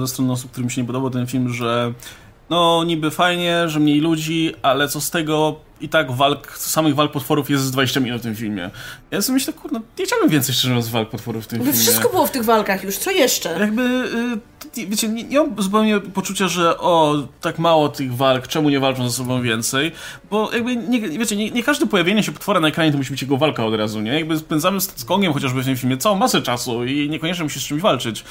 ze 0.00 0.06
strony 0.06 0.32
osób, 0.32 0.50
którym 0.50 0.70
się 0.70 0.80
nie 0.80 0.86
podobał 0.86 1.10
ten 1.10 1.26
film, 1.26 1.48
że 1.48 1.92
no 2.50 2.84
niby 2.84 3.10
fajnie, 3.10 3.68
że 3.68 3.80
mniej 3.80 4.00
ludzi, 4.00 4.52
ale 4.62 4.88
co 4.88 5.00
z 5.00 5.10
tego 5.10 5.60
i 5.84 5.88
tak 5.88 6.12
walk, 6.12 6.58
samych 6.58 6.94
walk 6.94 7.12
potworów 7.12 7.50
jest 7.50 7.64
z 7.64 7.70
20 7.70 8.00
minut 8.00 8.20
w 8.20 8.22
tym 8.22 8.34
filmie. 8.34 8.70
Ja 9.10 9.22
sobie 9.22 9.34
myślę, 9.34 9.52
kurno, 9.52 9.80
nie 9.98 10.04
chciałbym 10.04 10.28
więcej 10.28 10.54
szczerze 10.54 10.68
mówiąc 10.68 10.88
walk 10.88 11.10
potworów 11.10 11.44
w 11.44 11.46
tym 11.46 11.58
filmie. 11.58 11.72
Wszystko 11.72 12.08
było 12.08 12.26
w 12.26 12.30
tych 12.30 12.44
walkach 12.44 12.84
już, 12.84 12.96
co 12.96 13.10
jeszcze? 13.10 13.60
Jakby, 13.60 13.82
y, 14.76 14.86
wiecie, 14.86 15.08
nie, 15.08 15.24
nie 15.24 15.38
mam 15.38 15.62
zupełnie 15.62 16.00
poczucia, 16.00 16.48
że 16.48 16.78
o, 16.78 17.28
tak 17.40 17.58
mało 17.58 17.88
tych 17.88 18.16
walk, 18.16 18.48
czemu 18.48 18.70
nie 18.70 18.80
walczą 18.80 19.08
ze 19.08 19.16
sobą 19.16 19.42
więcej, 19.42 19.92
bo 20.30 20.52
jakby, 20.52 20.76
nie, 20.76 21.00
wiecie, 21.00 21.36
nie, 21.36 21.50
nie 21.50 21.62
każde 21.62 21.86
pojawienie 21.86 22.22
się 22.22 22.32
potwora 22.32 22.60
na 22.60 22.68
ekranie 22.68 22.92
to 22.92 22.98
musi 22.98 23.10
być 23.10 23.22
jego 23.22 23.36
walka 23.36 23.66
od 23.66 23.74
razu, 23.74 24.00
nie? 24.00 24.14
Jakby 24.14 24.38
spędzamy 24.38 24.80
z, 24.80 24.92
z 24.96 25.04
Kongiem 25.04 25.32
chociażby 25.32 25.62
w 25.62 25.64
tym 25.64 25.76
filmie 25.76 25.96
całą 25.96 26.16
masę 26.16 26.42
czasu 26.42 26.84
i 26.84 27.08
niekoniecznie 27.10 27.44
musi 27.44 27.60
z 27.60 27.62
czymś 27.62 27.82
walczyć. 27.82 28.24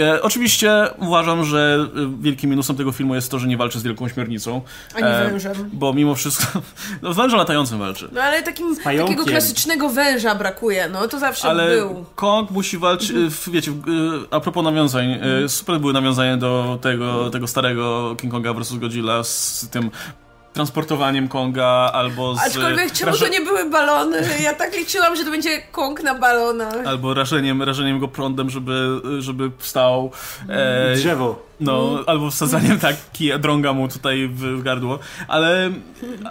E, 0.00 0.22
oczywiście 0.22 0.72
uważam, 0.98 1.44
że 1.44 1.86
y, 1.96 2.22
wielkim 2.22 2.50
minusem 2.50 2.76
tego 2.76 2.92
filmu 2.92 3.14
jest 3.14 3.30
to, 3.30 3.38
że 3.38 3.46
nie 3.46 3.56
walczy 3.56 3.78
z 3.78 3.82
wielką 3.82 4.08
śmiernicą. 4.08 4.60
Ani 4.94 5.06
e, 5.06 5.30
wężem. 5.30 5.70
Bo 5.72 5.92
mimo 5.92 6.14
wszystko, 6.14 6.62
no 7.02 7.14
wężem 7.14 7.38
latającym 7.38 7.78
walczy. 7.78 8.08
No 8.12 8.22
ale 8.22 8.42
takim, 8.42 8.76
takiego 8.76 9.24
klasycznego 9.24 9.88
węża 9.88 10.34
brakuje, 10.34 10.88
no 10.88 11.08
to 11.08 11.18
zawsze 11.18 11.48
ale 11.48 11.76
był. 11.76 12.04
Kong 12.14 12.50
musi 12.50 12.78
walczyć, 12.78 13.10
mhm. 13.10 13.32
wiecie, 13.52 13.72
a 14.30 14.40
propos 14.40 14.64
nawiązań, 14.64 15.12
mhm. 15.12 15.48
super 15.48 15.80
były 15.80 15.92
nawiązania 15.92 16.36
do 16.36 16.78
tego, 16.82 17.30
tego 17.30 17.46
starego 17.46 18.16
King 18.20 18.32
Konga 18.32 18.54
vs. 18.54 18.74
Godzilla 18.74 19.22
z 19.24 19.68
tym 19.70 19.90
transportowaniem 20.52 21.28
Konga, 21.28 21.90
albo 21.94 22.34
z... 22.34 22.38
Aczkolwiek 22.40 22.92
czemu 22.92 23.16
to 23.16 23.28
nie 23.28 23.40
były 23.40 23.70
balony? 23.70 24.22
Ja 24.42 24.54
tak 24.54 24.76
liczyłam, 24.76 25.16
że 25.16 25.24
to 25.24 25.30
będzie 25.30 25.62
Kong 25.72 26.02
na 26.02 26.14
balonach. 26.14 26.86
Albo 26.86 27.14
rażeniem, 27.14 27.62
rażeniem 27.62 28.00
go 28.00 28.08
prądem, 28.08 28.50
żeby, 28.50 29.00
żeby 29.18 29.50
wstał. 29.58 30.10
E, 30.48 30.94
Drzewo. 30.94 31.49
No, 31.60 31.90
Mm. 31.92 32.04
albo 32.06 32.30
wsadzaniem 32.30 32.78
tak 32.78 32.96
kija, 33.12 33.38
drąga 33.38 33.72
mu 33.72 33.88
tutaj 33.88 34.28
w 34.32 34.62
gardło. 34.62 34.98
Ale, 35.28 35.70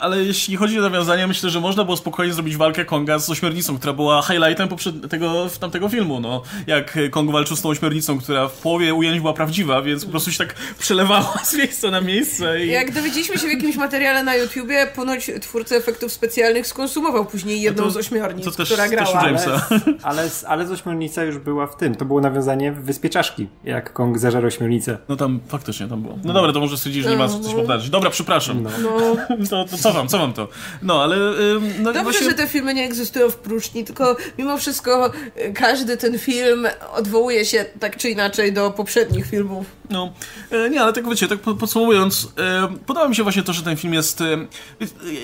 ale 0.01 0.23
jeśli 0.23 0.55
chodzi 0.55 0.79
o 0.79 0.81
nawiązania, 0.81 1.27
myślę, 1.27 1.49
że 1.49 1.59
można 1.59 1.83
było 1.83 1.97
spokojnie 1.97 2.33
zrobić 2.33 2.57
walkę 2.57 2.85
Konga 2.85 3.19
z 3.19 3.29
ośmiornicą, 3.29 3.77
która 3.77 3.93
była 3.93 4.21
highlightem 4.21 4.67
poprzedniego 4.67 5.47
tamtego 5.59 5.89
filmu. 5.89 6.19
No, 6.19 6.41
jak 6.67 6.97
Kong 7.11 7.31
walczył 7.31 7.55
z 7.57 7.61
tą 7.61 7.69
ośmiornicą, 7.69 8.19
która 8.19 8.47
w 8.47 8.53
połowie 8.57 8.93
ujęć 8.93 9.19
była 9.19 9.33
prawdziwa, 9.33 9.81
więc 9.81 10.05
po 10.05 10.11
prostu 10.11 10.31
się 10.31 10.37
tak 10.37 10.55
przelewała 10.79 11.33
z 11.43 11.53
miejsca 11.57 11.91
na 11.91 12.01
miejsce. 12.01 12.65
I... 12.65 12.67
Jak 12.69 12.91
dowiedzieliśmy 12.93 13.37
się 13.37 13.47
w 13.47 13.51
jakimś 13.51 13.75
materiale 13.75 14.23
na 14.23 14.35
YouTubie, 14.35 14.87
ponoć 14.95 15.31
twórca 15.41 15.75
efektów 15.75 16.11
specjalnych 16.11 16.67
skonsumował 16.67 17.25
później 17.25 17.61
jedną 17.61 17.83
to, 17.83 17.91
z 17.91 17.97
ośmiornic, 17.97 18.45
to 18.45 18.51
też, 18.51 18.69
która 18.69 18.83
też 18.83 18.91
grała. 18.91 19.25
Jamesa. 19.27 19.67
Ale, 19.69 19.81
ale, 20.03 20.29
ale 20.47 20.67
z 20.67 20.71
ośmiornica 20.71 21.23
już 21.23 21.37
była 21.37 21.67
w 21.67 21.75
tym. 21.77 21.95
To 21.95 22.05
było 22.05 22.21
nawiązanie 22.21 22.71
w 22.71 22.81
Wyspie 22.83 23.09
Czaszki, 23.09 23.47
jak 23.63 23.93
Kong 23.93 24.17
zażarł 24.19 24.47
ośmiornicę. 24.47 24.97
No 25.09 25.15
tam 25.19 25.39
faktycznie 25.47 25.87
tam 25.87 26.01
było. 26.01 26.19
No 26.23 26.33
dobra, 26.33 26.53
to 26.53 26.59
może 26.59 26.77
stwierdzić, 26.77 27.03
że 27.03 27.09
nie 27.09 27.17
ma 27.17 27.27
co 27.29 27.39
coś 27.39 27.53
powtarzać. 27.53 27.89
Dobra, 27.89 28.09
przepraszam. 28.09 28.63
No. 28.63 28.69
No. 28.83 28.99
To, 29.49 29.65
to 29.65 29.77
co 29.77 29.93
wam, 29.93 30.07
co 30.07 30.17
wam 30.17 30.33
to? 30.33 30.47
No, 30.81 31.03
ale... 31.03 31.15
ym, 31.15 31.73
No, 31.79 31.83
Dobrze, 31.83 32.03
właśnie- 32.03 32.29
że 32.29 32.33
te 32.33 32.47
filmy 32.47 32.73
nie 32.73 32.85
egzystują 32.85 33.29
w 33.29 33.35
próżni, 33.35 33.83
tylko 33.85 34.15
mimo 34.37 34.57
wszystko 34.57 35.11
y, 35.37 35.53
każdy 35.53 35.97
ten 35.97 36.19
film 36.19 36.67
odwołuje 36.93 37.45
się 37.45 37.65
tak 37.79 37.97
czy 37.97 38.09
inaczej 38.09 38.53
do 38.53 38.71
poprzednich 38.71 39.25
filmów. 39.25 39.65
No, 39.89 40.13
e, 40.51 40.69
nie, 40.69 40.81
ale 40.81 40.93
tak 40.93 41.09
wiecie, 41.09 41.27
tak 41.27 41.39
po- 41.39 41.55
podsumowując, 41.55 42.27
e, 42.37 42.67
podoba 42.85 43.07
mi 43.07 43.15
się 43.15 43.23
właśnie 43.23 43.43
to, 43.43 43.53
że 43.53 43.61
ten 43.63 43.77
film 43.77 43.93
jest, 43.93 44.21
e, 44.21 44.37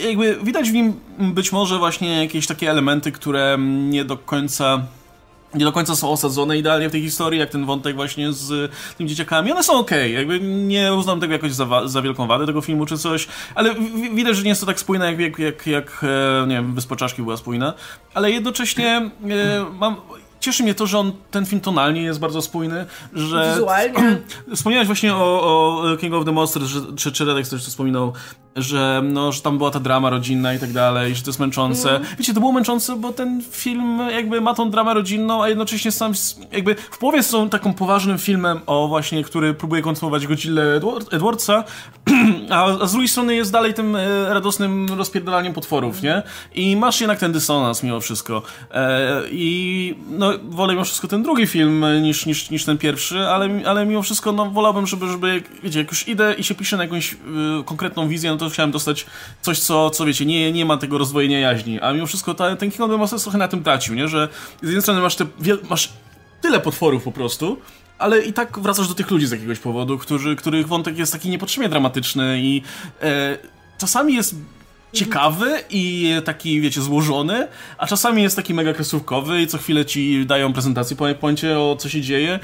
jakby 0.07 0.37
widać 0.43 0.69
w 0.69 0.73
nim 0.73 0.93
być 1.19 1.51
może 1.51 1.77
właśnie 1.77 2.21
jakieś 2.23 2.47
takie 2.47 2.71
elementy, 2.71 3.11
które 3.11 3.57
nie 3.89 4.05
do 4.05 4.17
końca 4.17 4.83
nie 5.55 5.65
do 5.65 5.71
końca 5.71 5.95
są 5.95 6.09
osadzone 6.09 6.57
idealnie 6.57 6.89
w 6.89 6.91
tej 6.91 7.01
historii, 7.01 7.39
jak 7.39 7.49
ten 7.49 7.65
wątek 7.65 7.95
właśnie 7.95 8.33
z 8.33 8.71
tymi 8.97 9.09
dzieciakami. 9.09 9.51
One 9.51 9.63
są 9.63 9.73
okej, 9.73 10.13
jakby 10.13 10.39
nie 10.39 10.93
uznam 10.93 11.19
tego 11.19 11.33
jakoś 11.33 11.53
za, 11.53 11.87
za 11.87 12.01
wielką 12.01 12.27
wadę 12.27 12.45
tego 12.45 12.61
filmu 12.61 12.85
czy 12.85 12.97
coś, 12.97 13.27
ale 13.55 13.75
widać, 14.15 14.35
że 14.35 14.43
nie 14.43 14.49
jest 14.49 14.61
to 14.61 14.67
tak 14.67 14.79
spójne, 14.79 15.05
jak, 15.11 15.19
jak, 15.19 15.39
jak, 15.39 15.67
jak 15.67 16.05
e, 16.43 16.47
nie 16.47 16.55
wiem, 16.55 16.75
Wyspa 16.75 16.95
Czaszki 16.95 17.21
była 17.21 17.37
spójna, 17.37 17.73
ale 18.13 18.31
jednocześnie 18.31 19.11
e, 19.29 19.65
mam... 19.79 19.95
Cieszy 20.39 20.63
mnie 20.63 20.75
to, 20.75 20.87
że 20.87 20.99
on, 20.99 21.11
ten 21.31 21.45
film 21.45 21.61
tonalnie 21.61 22.01
jest 22.01 22.19
bardzo 22.19 22.41
spójny, 22.41 22.85
że... 23.13 23.51
Wizualnie. 23.53 24.17
Wspomniałeś 24.55 24.87
właśnie 24.87 25.15
o, 25.15 25.81
o 25.93 25.97
King 25.97 26.13
of 26.13 26.25
the 26.25 26.31
Monsters, 26.31 26.65
że, 26.65 26.81
czy, 26.95 27.11
czy 27.11 27.25
Redek 27.25 27.47
też 27.47 27.63
to 27.63 27.69
wspominał, 27.69 28.13
że, 28.55 29.01
no, 29.03 29.31
że 29.31 29.41
tam 29.41 29.57
była 29.57 29.71
ta 29.71 29.79
drama 29.79 30.09
rodzinna 30.09 30.53
i 30.53 30.59
tak 30.59 30.71
dalej, 30.71 31.15
że 31.15 31.21
to 31.21 31.29
jest 31.29 31.39
męczące. 31.39 31.99
Wiecie, 32.17 32.33
to 32.33 32.39
było 32.39 32.51
męczące, 32.51 32.95
bo 32.95 33.13
ten 33.13 33.41
film 33.51 33.99
jakby 34.11 34.41
ma 34.41 34.53
tą 34.53 34.69
dramę 34.69 34.93
rodzinną, 34.93 35.43
a 35.43 35.49
jednocześnie 35.49 35.91
sam 35.91 36.13
jakby 36.51 36.75
w 36.75 36.97
połowie 36.97 37.23
są 37.23 37.49
taką 37.49 37.73
poważnym 37.73 38.17
filmem 38.17 38.59
o 38.65 38.87
właśnie, 38.87 39.23
który 39.23 39.53
próbuje 39.53 39.81
kontynuować 39.81 40.27
Godzilla 40.27 40.63
Edward, 40.63 41.13
Edwardsa, 41.13 41.63
a, 42.49 42.65
a 42.65 42.87
z 42.87 42.91
drugiej 42.91 43.09
strony 43.09 43.35
jest 43.35 43.51
dalej 43.51 43.73
tym 43.73 43.95
e, 43.95 44.33
radosnym 44.33 44.87
rozpierdalaniem 44.97 45.53
potworów, 45.53 46.01
nie? 46.01 46.23
I 46.53 46.75
masz 46.75 47.01
jednak 47.01 47.19
ten 47.19 47.31
dysonans 47.31 47.83
mimo 47.83 47.99
wszystko. 47.99 48.41
E, 48.71 49.21
I 49.31 49.95
no, 50.09 50.24
wolę 50.49 50.73
mimo 50.73 50.85
wszystko 50.85 51.07
ten 51.07 51.23
drugi 51.23 51.47
film 51.47 51.83
e, 51.83 52.01
niż, 52.01 52.25
niż, 52.25 52.49
niż 52.49 52.65
ten 52.65 52.77
pierwszy, 52.77 53.19
ale, 53.19 53.49
ale 53.65 53.85
mimo 53.85 54.01
wszystko 54.01 54.31
no, 54.31 54.51
wolałbym, 54.51 54.87
żeby, 54.87 55.07
żeby 55.07 55.33
jak, 55.33 55.43
wiecie, 55.63 55.79
jak 55.79 55.91
już 55.91 56.07
idę 56.07 56.35
i 56.37 56.43
się 56.43 56.55
piszę 56.55 56.77
na 56.77 56.83
jakąś 56.83 57.13
y, 57.13 57.17
konkretną 57.65 58.07
wizję, 58.07 58.31
no 58.31 58.37
to 58.37 58.49
chciałem 58.49 58.71
dostać 58.71 59.05
coś, 59.41 59.59
co, 59.59 59.89
co 59.89 60.05
wiecie, 60.05 60.25
nie, 60.25 60.51
nie 60.51 60.65
ma 60.65 60.77
tego 60.77 60.97
rozdwojenia 60.97 61.39
jaźni, 61.39 61.79
a 61.79 61.93
mimo 61.93 62.05
wszystko 62.05 62.33
ta, 62.33 62.55
ten 62.55 62.71
King 62.71 62.81
of 62.81 62.89
the 62.89 62.97
Monsters 62.97 63.23
trochę 63.23 63.37
na 63.37 63.47
tym 63.47 63.63
tracił, 63.63 63.95
nie? 63.95 64.07
Że 64.07 64.29
z 64.61 64.65
jednej 64.65 64.81
strony 64.81 65.01
masz, 65.01 65.15
te, 65.15 65.25
masz 65.69 65.93
tyle 66.41 66.59
potworów 66.59 67.03
po 67.03 67.11
prostu, 67.11 67.57
ale 67.97 68.21
i 68.21 68.33
tak 68.33 68.59
wracasz 68.59 68.87
do 68.87 68.93
tych 68.93 69.11
ludzi 69.11 69.27
z 69.27 69.31
jakiegoś 69.31 69.59
powodu, 69.59 69.97
którzy, 69.97 70.35
których 70.35 70.67
wątek 70.67 70.97
jest 70.97 71.11
taki 71.11 71.29
niepotrzebnie 71.29 71.69
dramatyczny 71.69 72.39
i 72.41 72.61
e, 73.01 73.37
czasami 73.77 74.13
jest 74.13 74.35
ciekawy 74.95 75.63
i 75.69 76.13
taki, 76.25 76.61
wiecie, 76.61 76.81
złożony, 76.81 77.47
a 77.77 77.87
czasami 77.87 78.23
jest 78.23 78.35
taki 78.35 78.53
mega 78.53 78.73
kresówkowy 78.73 79.41
i 79.41 79.47
co 79.47 79.57
chwilę 79.57 79.85
ci 79.85 80.25
dają 80.25 80.53
prezentację 80.53 80.95
po 80.95 81.05
poincie 81.19 81.59
o 81.59 81.75
co 81.79 81.89
się 81.89 82.01
dzieje. 82.01 82.39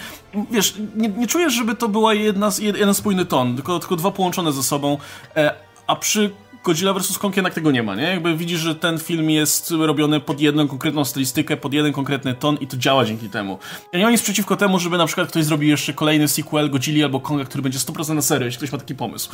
Wiesz, 0.52 0.76
nie, 0.96 1.10
nie 1.10 1.28
czujesz, 1.28 1.54
żeby 1.54 1.76
to 1.76 1.88
była 1.88 2.14
jedna, 2.14 2.50
jeden 2.62 2.94
spójny 2.94 3.26
ton, 3.26 3.56
tylko, 3.56 3.80
tylko 3.80 3.96
dwa 3.96 4.12
połączone 4.12 4.52
ze 4.52 4.64
sobą, 4.64 4.98
e, 5.36 5.54
a 5.88 5.96
przy 5.96 6.32
Godzilla 6.64 6.94
vs. 6.94 7.18
Kong 7.18 7.36
jednak 7.36 7.54
tego 7.54 7.72
nie 7.72 7.84
ma, 7.84 7.96
nie? 7.96 8.04
Jakby 8.04 8.38
widzisz, 8.38 8.60
że 8.60 8.76
ten 8.76 9.00
film 9.00 9.30
jest 9.30 9.72
robiony 9.72 10.20
pod 10.20 10.42
jedną 10.42 10.68
konkretną 10.68 11.06
stylistykę, 11.06 11.58
pod 11.58 11.74
jeden 11.74 11.94
konkretny 11.94 12.34
ton 12.34 12.58
i 12.58 12.68
to 12.68 12.78
działa 12.78 13.06
dzięki 13.06 13.30
temu. 13.30 13.60
Ja 13.94 14.00
nie 14.00 14.06
mam 14.06 14.12
nic 14.12 14.22
przeciwko 14.22 14.56
temu, 14.56 14.80
żeby 14.80 14.98
na 14.98 15.06
przykład 15.06 15.28
ktoś 15.28 15.46
zrobił 15.46 15.70
jeszcze 15.70 15.94
kolejny 15.94 16.28
sequel 16.28 16.70
Godzilli 16.70 17.04
albo 17.04 17.20
Konga, 17.20 17.46
który 17.46 17.62
będzie 17.62 17.80
100% 17.80 18.16
na 18.16 18.22
serio, 18.22 18.46
jeśli 18.46 18.58
ktoś 18.58 18.72
ma 18.72 18.78
taki 18.78 18.96
pomysł. 18.96 19.30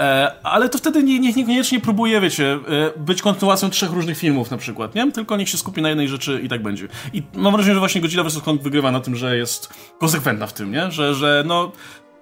E, 0.00 0.32
ale 0.42 0.68
to 0.68 0.78
wtedy 0.78 1.02
nie, 1.02 1.18
niech 1.18 1.36
niekoniecznie 1.36 1.80
próbuje, 1.80 2.20
wiecie, 2.20 2.52
e, 2.96 2.98
być 3.00 3.22
kontynuacją 3.22 3.70
trzech 3.70 3.90
różnych 3.90 4.18
filmów 4.18 4.50
na 4.50 4.56
przykład, 4.56 4.94
nie? 4.94 5.12
Tylko 5.12 5.36
niech 5.36 5.48
się 5.48 5.58
skupi 5.58 5.82
na 5.82 5.88
jednej 5.88 6.08
rzeczy 6.08 6.40
i 6.44 6.48
tak 6.48 6.62
będzie. 6.62 6.88
I 7.12 7.22
mam 7.34 7.52
wrażenie, 7.52 7.74
że 7.74 7.80
właśnie 7.80 8.00
Godzilla 8.00 8.24
vs. 8.24 8.40
Kong 8.40 8.62
wygrywa 8.62 8.92
na 8.92 9.00
tym, 9.00 9.16
że 9.16 9.36
jest 9.36 9.74
konsekwentna 9.98 10.46
w 10.46 10.52
tym, 10.52 10.72
nie? 10.72 10.90
Że, 10.90 11.14
że 11.14 11.44
no... 11.46 11.72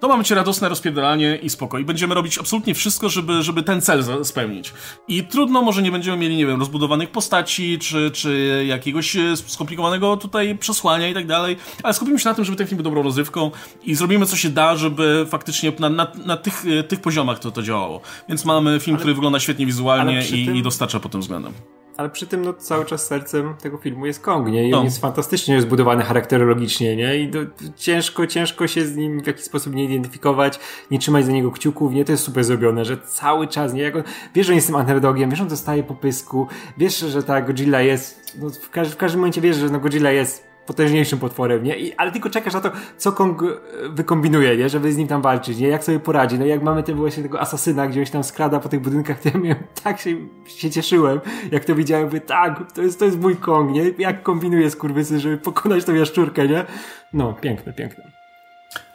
To 0.01 0.07
mamy 0.07 0.23
cię 0.23 0.35
radosne 0.35 0.69
rozpierdalanie 0.69 1.35
i 1.35 1.49
spoko. 1.49 1.79
I 1.79 1.85
będziemy 1.85 2.15
robić 2.15 2.37
absolutnie 2.37 2.75
wszystko, 2.75 3.09
żeby, 3.09 3.43
żeby 3.43 3.63
ten 3.63 3.81
cel 3.81 4.25
spełnić. 4.25 4.73
I 5.07 5.23
trudno, 5.23 5.61
może 5.61 5.81
nie 5.81 5.91
będziemy 5.91 6.17
mieli, 6.17 6.37
nie 6.37 6.45
wiem, 6.45 6.59
rozbudowanych 6.59 7.11
postaci, 7.11 7.79
czy, 7.79 8.11
czy 8.11 8.63
jakiegoś 8.67 9.15
e, 9.15 9.37
skomplikowanego 9.37 10.17
tutaj 10.17 10.57
przesłania 10.57 11.07
i 11.09 11.13
tak 11.13 11.27
dalej, 11.27 11.57
ale 11.83 11.93
skupimy 11.93 12.19
się 12.19 12.29
na 12.29 12.35
tym, 12.35 12.45
żeby 12.45 12.57
ten 12.57 12.67
film 12.67 12.77
był 12.77 12.83
dobrą 12.83 13.03
rozrywką 13.03 13.51
i 13.83 13.95
zrobimy 13.95 14.25
co 14.25 14.35
się 14.37 14.49
da, 14.49 14.75
żeby 14.75 15.25
faktycznie 15.29 15.71
na, 15.79 15.89
na, 15.89 16.07
na 16.25 16.37
tych, 16.37 16.65
e, 16.79 16.83
tych 16.83 17.01
poziomach 17.01 17.39
to, 17.39 17.51
to 17.51 17.63
działało. 17.63 18.01
Więc 18.29 18.45
mamy 18.45 18.79
film, 18.79 18.97
który 18.97 19.13
wygląda 19.13 19.39
świetnie 19.39 19.65
wizualnie 19.65 20.17
ale 20.17 20.27
i, 20.27 20.45
tym- 20.45 20.55
i 20.55 20.61
dostarcza 20.63 20.99
pod 20.99 21.11
tym 21.11 21.21
względem. 21.21 21.53
Ale 21.97 22.09
przy 22.09 22.27
tym 22.27 22.45
no, 22.45 22.53
cały 22.53 22.85
czas 22.85 23.07
sercem 23.07 23.53
tego 23.61 23.77
filmu 23.77 24.05
jest 24.05 24.21
Kong, 24.21 24.47
nie? 24.47 24.67
I 24.67 24.71
No. 24.71 24.77
on 24.79 24.85
jest 24.85 25.01
fantastycznie 25.01 25.61
zbudowany 25.61 26.03
charakterologicznie, 26.03 26.95
nie? 26.95 27.17
I 27.17 27.27
do, 27.27 27.39
ciężko, 27.75 28.27
ciężko 28.27 28.67
się 28.67 28.85
z 28.85 28.95
nim 28.95 29.23
w 29.23 29.27
jakiś 29.27 29.43
sposób 29.43 29.73
nie 29.75 29.83
identyfikować, 29.85 30.59
nie 30.91 30.99
trzymać 30.99 31.25
za 31.25 31.31
niego 31.31 31.51
kciuków, 31.51 31.93
nie? 31.93 32.05
To 32.05 32.11
jest 32.11 32.23
super 32.23 32.43
zrobione, 32.43 32.85
że 32.85 32.97
cały 32.97 33.47
czas, 33.47 33.73
nie? 33.73 33.81
Jak 33.81 33.95
on, 33.95 34.03
wiesz, 34.35 34.45
że 34.47 34.51
on 34.53 34.55
jest 34.55 34.67
tym 34.67 34.75
underdogiem, 34.75 35.29
wiesz, 35.29 35.37
że 35.39 35.43
on 35.43 35.49
dostaje 35.49 35.83
po 35.83 35.95
pysku, 35.95 36.47
wiesz, 36.77 36.97
że 36.99 37.23
ta 37.23 37.41
Godzilla 37.41 37.81
jest, 37.81 38.37
no, 38.41 38.49
w, 38.49 38.69
każ, 38.69 38.89
w 38.89 38.97
każdym 38.97 39.19
momencie 39.21 39.41
wiesz, 39.41 39.57
że 39.57 39.69
no, 39.69 39.79
Godzilla 39.79 40.11
jest 40.11 40.50
potężniejszym 40.65 41.19
potworem, 41.19 41.63
nie? 41.63 41.79
I, 41.79 41.93
ale 41.93 42.11
tylko 42.11 42.29
czekasz 42.29 42.53
na 42.53 42.61
to, 42.61 42.71
co 42.97 43.11
Kong 43.11 43.43
e, 43.43 43.45
wykombinuje, 43.89 44.57
nie? 44.57 44.69
Żeby 44.69 44.93
z 44.93 44.97
nim 44.97 45.07
tam 45.07 45.21
walczyć, 45.21 45.57
nie? 45.57 45.67
Jak 45.67 45.83
sobie 45.83 45.99
poradzi. 45.99 46.39
No 46.39 46.45
jak 46.45 46.63
mamy 46.63 46.83
ten 46.83 46.95
właśnie 46.95 47.23
tego 47.23 47.41
asasyna, 47.41 47.87
gdzie 47.87 47.99
on 47.99 48.05
się 48.05 48.11
tam 48.11 48.23
skrada 48.23 48.59
po 48.59 48.69
tych 48.69 48.81
budynkach, 48.81 49.19
to 49.19 49.29
ja 49.29 49.37
miałem, 49.37 49.63
tak 49.83 49.99
się, 49.99 50.15
się 50.47 50.69
cieszyłem, 50.69 51.19
jak 51.51 51.65
to 51.65 51.75
widziałem, 51.75 52.05
mówię, 52.05 52.21
tak, 52.21 52.71
to 52.71 52.81
jest, 52.81 52.99
to 52.99 53.05
jest 53.05 53.19
mój 53.19 53.35
Kong, 53.35 53.71
nie? 53.71 53.83
Jak 53.97 54.23
kombinuje 54.23 54.69
skurwysy, 54.69 55.19
żeby 55.19 55.37
pokonać 55.37 55.85
tą 55.85 55.95
jaszczurkę, 55.95 56.47
nie? 56.47 56.65
No, 57.13 57.33
piękne, 57.33 57.73
piękne. 57.73 58.11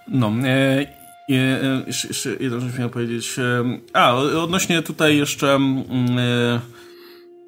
No, 0.08 0.32
e, 0.44 0.86
e, 1.30 1.84
jeszcze, 1.86 2.30
jedną 2.40 2.60
rzecz 2.60 2.74
miałem 2.76 2.90
powiedzieć. 2.90 3.38
E, 3.38 3.64
a, 3.92 4.14
odnośnie 4.14 4.82
tutaj 4.82 5.16
jeszcze 5.16 5.54
mm, 5.54 6.18
e, 6.18 6.60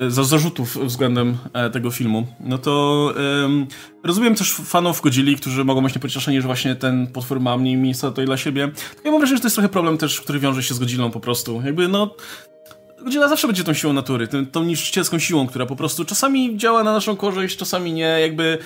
za 0.00 0.24
zarzutów 0.24 0.76
względem 0.76 1.38
e, 1.52 1.70
tego 1.70 1.90
filmu. 1.90 2.26
No 2.40 2.58
to 2.58 3.14
em, 3.44 3.66
rozumiem 4.04 4.34
też 4.34 4.54
fanów 4.54 5.00
Godzilli, 5.00 5.36
którzy 5.36 5.64
mogą 5.64 5.82
być 5.82 5.94
niepocieszeni, 5.94 6.40
że 6.40 6.46
właśnie 6.46 6.76
ten 6.76 7.06
potwór 7.06 7.40
ma 7.40 7.56
mniej 7.56 7.76
miejsca 7.76 8.08
tutaj 8.08 8.26
dla 8.26 8.36
siebie. 8.36 8.70
Ja 9.04 9.10
mam 9.10 9.20
wrażenie, 9.20 9.36
że 9.36 9.42
to 9.42 9.46
jest 9.46 9.56
trochę 9.56 9.68
problem 9.68 9.98
też, 9.98 10.20
który 10.20 10.38
wiąże 10.38 10.62
się 10.62 10.74
z 10.74 10.78
Godzillą 10.78 11.10
po 11.10 11.20
prostu. 11.20 11.62
Jakby 11.64 11.88
no... 11.88 12.14
Godzilla 13.04 13.28
zawsze 13.28 13.46
będzie 13.46 13.64
tą 13.64 13.74
siłą 13.74 13.92
natury, 13.92 14.28
tą 14.52 14.64
niszczycielską 14.64 15.18
siłą, 15.18 15.46
która 15.46 15.66
po 15.66 15.76
prostu 15.76 16.04
czasami 16.04 16.56
działa 16.56 16.84
na 16.84 16.92
naszą 16.92 17.16
korzyść, 17.16 17.56
czasami 17.56 17.92
nie, 17.92 18.20
jakby 18.20 18.58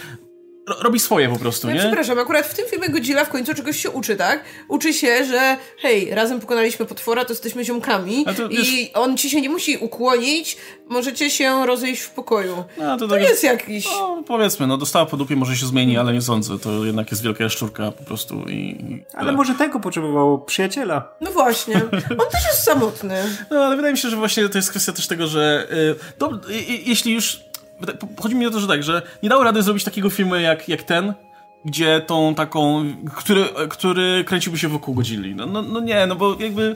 robi 0.80 1.00
swoje 1.00 1.28
po 1.28 1.38
prostu, 1.38 1.66
No, 1.66 1.72
nie? 1.74 1.78
przepraszam, 1.80 2.18
akurat 2.18 2.46
w 2.46 2.54
tym 2.54 2.66
filmie 2.70 2.88
Godzilla 2.88 3.24
w 3.24 3.28
końcu 3.28 3.54
czegoś 3.54 3.82
się 3.82 3.90
uczy, 3.90 4.16
tak? 4.16 4.44
Uczy 4.68 4.92
się, 4.94 5.24
że 5.24 5.56
hej, 5.78 6.10
razem 6.14 6.40
pokonaliśmy 6.40 6.86
potwora, 6.86 7.24
to 7.24 7.32
jesteśmy 7.32 7.64
ziomkami 7.64 8.24
A 8.28 8.34
to 8.34 8.48
i 8.48 8.56
wiesz- 8.56 8.90
on 8.94 9.16
ci 9.16 9.30
się 9.30 9.40
nie 9.40 9.50
musi 9.50 9.76
ukłonić, 9.76 10.56
możecie 10.88 11.30
się 11.30 11.66
rozejść 11.66 12.02
w 12.02 12.10
pokoju. 12.10 12.64
No, 12.78 12.96
to 12.96 13.08
To 13.08 13.14
tak 13.14 13.22
jest 13.22 13.44
jakiś... 13.44 13.84
No, 13.84 14.22
powiedzmy, 14.26 14.66
no 14.66 14.76
dostała 14.78 15.06
po 15.06 15.16
dupie, 15.16 15.36
może 15.36 15.56
się 15.56 15.66
zmieni, 15.66 15.98
ale 15.98 16.12
nie 16.12 16.22
sądzę. 16.22 16.58
To 16.58 16.84
jednak 16.84 17.10
jest 17.10 17.22
wielka 17.22 17.44
jaszczurka 17.44 17.92
po 17.92 18.04
prostu 18.04 18.34
i... 18.48 18.76
Ale 19.14 19.32
może 19.32 19.54
tego 19.54 19.80
potrzebowało 19.80 20.38
przyjaciela. 20.38 21.08
No 21.20 21.30
właśnie, 21.30 21.74
on 22.10 22.30
też 22.32 22.44
jest 22.46 22.62
samotny. 22.64 23.14
No, 23.50 23.64
ale 23.64 23.76
wydaje 23.76 23.92
mi 23.92 23.98
się, 23.98 24.08
że 24.10 24.16
właśnie 24.16 24.48
to 24.48 24.58
jest 24.58 24.70
kwestia 24.70 24.92
też 24.92 25.06
tego, 25.06 25.26
że... 25.26 25.66
Y, 25.72 26.14
to, 26.18 26.30
y, 26.50 26.52
y, 26.54 26.64
jeśli 26.86 27.12
już... 27.14 27.40
wyda- 27.86 28.20
Chodzi 28.22 28.34
mi 28.34 28.46
o 28.46 28.50
to, 28.50 28.60
że 28.60 28.66
tak, 28.68 28.82
że 28.82 29.02
nie 29.22 29.28
dało 29.28 29.44
rady 29.44 29.62
zrobić 29.62 29.84
takiego 29.84 30.10
filmu 30.10 30.36
jak, 30.36 30.68
jak 30.68 30.82
ten, 30.82 31.14
gdzie 31.64 32.00
tą 32.00 32.34
taką... 32.34 32.84
Który, 33.16 33.44
który 33.68 34.24
kręciłby 34.24 34.58
się 34.58 34.68
wokół 34.68 34.94
Godzilli. 34.94 35.34
No, 35.34 35.46
no, 35.46 35.62
no 35.62 35.80
nie, 35.80 36.06
no 36.06 36.16
bo 36.16 36.36
jakby... 36.40 36.74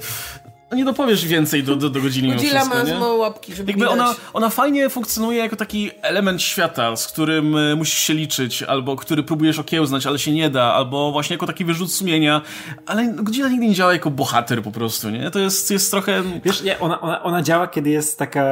nie 0.72 0.84
dopowiesz 0.84 1.26
więcej 1.26 1.62
do, 1.62 1.76
do, 1.76 1.90
do 1.90 2.00
mimo 2.00 2.32
Godzilla 2.32 2.64
ma 2.64 2.82
nie? 2.82 2.86
za 2.90 2.98
mało 2.98 3.14
łapki, 3.14 3.54
żeby 3.54 3.72
Jakby 3.72 3.84
widać. 3.84 4.00
ona, 4.00 4.14
ona 4.32 4.48
fajnie 4.50 4.88
funkcjonuje 4.90 5.38
jako 5.38 5.56
taki 5.56 5.90
element 6.02 6.42
świata, 6.42 6.96
z 6.96 7.06
którym 7.06 7.56
e, 7.56 7.74
musisz 7.76 7.98
się 7.98 8.14
liczyć, 8.14 8.62
albo 8.62 8.96
który 8.96 9.22
próbujesz 9.22 9.58
okiełznać, 9.58 10.06
ale 10.06 10.18
się 10.18 10.32
nie 10.32 10.50
da, 10.50 10.62
albo 10.74 11.12
właśnie 11.12 11.34
jako 11.34 11.46
taki 11.46 11.64
wyrzut 11.64 11.92
sumienia, 11.92 12.42
ale 12.86 13.12
Godzilla 13.12 13.48
nigdy 13.48 13.66
nie 13.66 13.74
działa 13.74 13.92
jako 13.92 14.10
bohater 14.10 14.62
po 14.62 14.70
prostu, 14.70 15.10
nie? 15.10 15.30
To 15.30 15.38
jest, 15.38 15.70
jest 15.70 15.90
trochę... 15.90 16.22
Wiesz, 16.44 16.62
nie, 16.62 16.78
ona, 16.78 17.00
ona, 17.00 17.22
ona 17.22 17.42
działa, 17.42 17.66
kiedy 17.68 17.90
jest 17.90 18.18
taka 18.18 18.44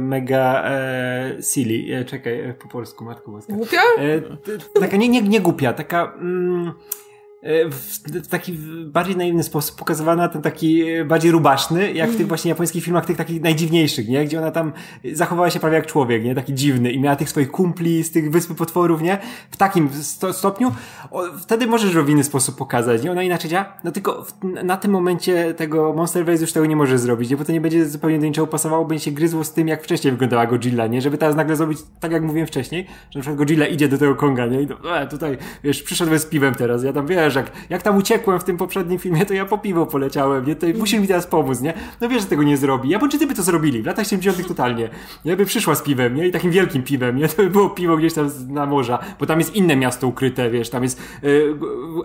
mega 0.00 0.64
e, 0.64 1.36
silly. 1.42 1.96
E, 1.96 2.04
czekaj, 2.04 2.40
e, 2.40 2.54
po 2.54 2.68
polsku, 2.68 3.04
matko 3.04 3.30
boska. 3.30 3.52
Głupia? 3.52 3.80
E, 3.98 4.20
t- 4.20 4.80
taka 4.80 4.96
nie, 4.96 5.08
nie, 5.08 5.22
nie 5.22 5.40
głupia, 5.40 5.72
taka... 5.72 6.12
Mm, 6.20 6.68
e, 6.68 7.07
w, 7.42 7.98
w 8.24 8.28
taki 8.28 8.52
bardziej 8.86 9.16
naiwny 9.16 9.42
sposób 9.42 9.78
pokazywana, 9.78 10.28
ten 10.28 10.42
taki 10.42 10.82
e, 10.82 11.04
bardziej 11.04 11.30
rubaszny, 11.30 11.92
jak 11.92 12.10
w 12.10 12.16
tych 12.16 12.28
właśnie 12.28 12.48
japońskich 12.48 12.84
filmach, 12.84 13.06
tych 13.06 13.16
takich 13.16 13.42
najdziwniejszych, 13.42 14.08
nie? 14.08 14.24
Gdzie 14.24 14.38
ona 14.38 14.50
tam 14.50 14.72
zachowała 15.12 15.50
się 15.50 15.60
prawie 15.60 15.76
jak 15.76 15.86
człowiek, 15.86 16.24
nie? 16.24 16.34
Taki 16.34 16.54
dziwny 16.54 16.92
i 16.92 17.00
miała 17.00 17.16
tych 17.16 17.30
swoich 17.30 17.50
kumpli 17.50 18.04
z 18.04 18.10
tych 18.10 18.30
Wyspy 18.30 18.54
Potworów, 18.54 19.02
nie? 19.02 19.18
W 19.50 19.56
takim 19.56 19.88
sto, 19.92 20.32
stopniu, 20.32 20.72
o, 21.10 21.22
wtedy 21.38 21.66
możesz 21.66 21.94
ją 21.94 22.04
w 22.04 22.08
inny 22.08 22.24
sposób 22.24 22.56
pokazać, 22.56 23.02
nie? 23.02 23.12
Ona 23.12 23.22
inaczej 23.22 23.50
działa, 23.50 23.72
no 23.84 23.92
tylko 23.92 24.24
w, 24.24 24.32
na 24.64 24.76
tym 24.76 24.90
momencie 24.90 25.54
tego 25.54 25.92
Monsterverse 25.92 26.42
już 26.42 26.52
tego 26.52 26.66
nie 26.66 26.76
może 26.76 26.98
zrobić, 26.98 27.30
nie? 27.30 27.36
Bo 27.36 27.44
to 27.44 27.52
nie 27.52 27.60
będzie 27.60 27.86
zupełnie 27.86 28.18
do 28.18 28.26
niczego 28.26 28.46
pasowało, 28.46 28.84
będzie 28.84 29.04
się 29.04 29.10
gryzło 29.10 29.44
z 29.44 29.52
tym, 29.52 29.68
jak 29.68 29.82
wcześniej 29.82 30.12
wyglądała 30.12 30.46
Godzilla, 30.46 30.86
nie? 30.86 31.00
Żeby 31.00 31.18
teraz 31.18 31.36
nagle 31.36 31.56
zrobić 31.56 31.78
tak, 32.00 32.12
jak 32.12 32.22
mówiłem 32.22 32.46
wcześniej, 32.46 32.86
że 33.10 33.18
na 33.18 33.20
przykład 33.20 33.38
Godzilla 33.38 33.66
idzie 33.66 33.88
do 33.88 33.98
tego 33.98 34.14
Konga, 34.14 34.46
nie? 34.46 34.62
I 34.62 34.66
to, 34.66 35.00
e, 35.00 35.06
tutaj, 35.06 35.38
wiesz, 35.64 35.82
przyszedłem 35.82 36.18
z 36.18 36.26
piwem 36.26 36.54
teraz, 36.54 36.84
ja 36.84 36.92
tam, 36.92 37.06
wiesz, 37.06 37.27
jak, 37.34 37.52
jak 37.70 37.82
tam 37.82 37.96
uciekłem 37.96 38.40
w 38.40 38.44
tym 38.44 38.56
poprzednim 38.56 38.98
filmie, 38.98 39.26
to 39.26 39.34
ja 39.34 39.44
po 39.44 39.58
piwo 39.58 39.86
poleciałem, 39.86 40.46
nie? 40.46 40.56
To 40.56 40.66
musisz 40.78 41.00
mi 41.00 41.08
teraz 41.08 41.26
pomóc, 41.26 41.60
nie? 41.60 41.74
No 42.00 42.08
wiesz, 42.08 42.22
że 42.22 42.28
tego 42.28 42.42
nie 42.42 42.56
zrobi. 42.56 42.88
Japończycy 42.88 43.26
by 43.26 43.34
to 43.34 43.42
zrobili, 43.42 43.82
w 43.82 43.86
latach 43.86 44.06
70 44.06 44.48
totalnie. 44.48 44.88
Nie? 45.24 45.36
By 45.36 45.46
przyszła 45.46 45.74
z 45.74 45.82
piwem, 45.82 46.14
nie? 46.14 46.28
I 46.28 46.32
takim 46.32 46.50
wielkim 46.50 46.82
piwem, 46.82 47.16
nie? 47.16 47.28
To 47.28 47.42
by 47.42 47.50
było 47.50 47.70
piwo 47.70 47.96
gdzieś 47.96 48.14
tam 48.14 48.30
na 48.48 48.66
morza, 48.66 48.98
bo 49.20 49.26
tam 49.26 49.38
jest 49.38 49.54
inne 49.56 49.76
miasto 49.76 50.06
ukryte, 50.06 50.50
wiesz, 50.50 50.70
tam 50.70 50.82
jest 50.82 51.00
y, 51.24 51.54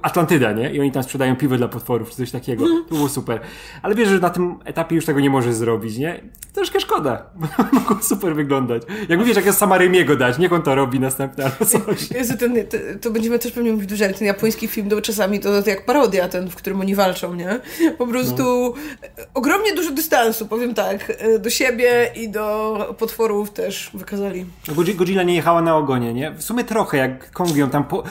Atlantyda, 0.02 0.52
nie? 0.52 0.74
I 0.74 0.80
oni 0.80 0.92
tam 0.92 1.04
sprzedają 1.04 1.36
piwo 1.36 1.58
dla 1.58 1.68
potworów, 1.68 2.10
czy 2.10 2.16
coś 2.16 2.32
takiego. 2.32 2.66
To 2.90 2.96
było 2.96 3.10
super. 3.10 3.40
Ale 3.82 3.96
wiesz, 3.96 4.10
że 4.10 4.20
na 4.20 4.30
tym 4.30 4.56
etapie 4.66 4.96
już 4.96 5.06
tego 5.06 5.20
nie 5.20 5.30
możesz 5.30 5.56
zrobić, 5.56 5.98
nie? 5.98 6.24
Troszkę 6.54 6.80
szkoda, 6.80 7.26
bo 7.40 7.48
mogło 7.80 8.00
super 8.02 8.36
wyglądać. 8.36 8.82
Jak 9.10 9.20
mówisz, 9.20 9.36
jak 9.36 9.46
jest 9.46 9.58
sama 9.58 9.78
Rymiego 9.78 10.16
dać, 10.16 10.38
niech 10.38 10.54
on 10.54 10.62
to 10.62 10.76
robi 10.76 11.00
następne 11.00 11.46
albo 11.46 11.66
coś. 11.66 12.12
Jezu, 12.12 12.38
ten, 12.38 12.56
to, 12.56 12.78
to 13.02 13.12
będziemy 13.12 13.40
też 13.40 13.52
pewnie 13.52 13.72
mówić 13.72 13.90
dłużej, 13.90 14.08
ale 14.08 14.18
ten 14.18 14.28
japoński 14.28 14.68
film 14.68 14.90
to 14.90 14.96
czasami 15.16 15.40
to, 15.40 15.50
jak 15.66 15.86
parodia, 15.86 16.28
ten, 16.28 16.50
w 16.50 16.56
którym 16.56 16.82
oni 16.82 16.96
walczą, 16.96 17.34
nie? 17.36 17.60
Po 17.98 18.08
prostu 18.08 18.74
e, 19.04 19.26
ogromnie 19.34 19.76
dużo 19.76 19.92
dystansu, 19.92 20.48
powiem 20.48 20.74
tak, 20.74 21.10
e, 21.20 21.40
do 21.40 21.50
siebie 21.50 22.12
i 22.16 22.30
do 22.30 22.96
potworów 23.00 23.52
też 23.52 23.90
wykazali. 23.94 24.46
No, 24.68 24.74
Godzi- 24.74 24.96
Godzilla 24.96 25.24
nie 25.24 25.36
jechała 25.36 25.62
na 25.62 25.78
ogonie, 25.78 26.14
nie? 26.14 26.32
W 26.32 26.44
sumie 26.44 26.64
trochę, 26.64 26.98
jak 26.98 27.32
Kong 27.32 27.56
ją 27.56 27.70
tam 27.70 27.84
po... 27.84 28.04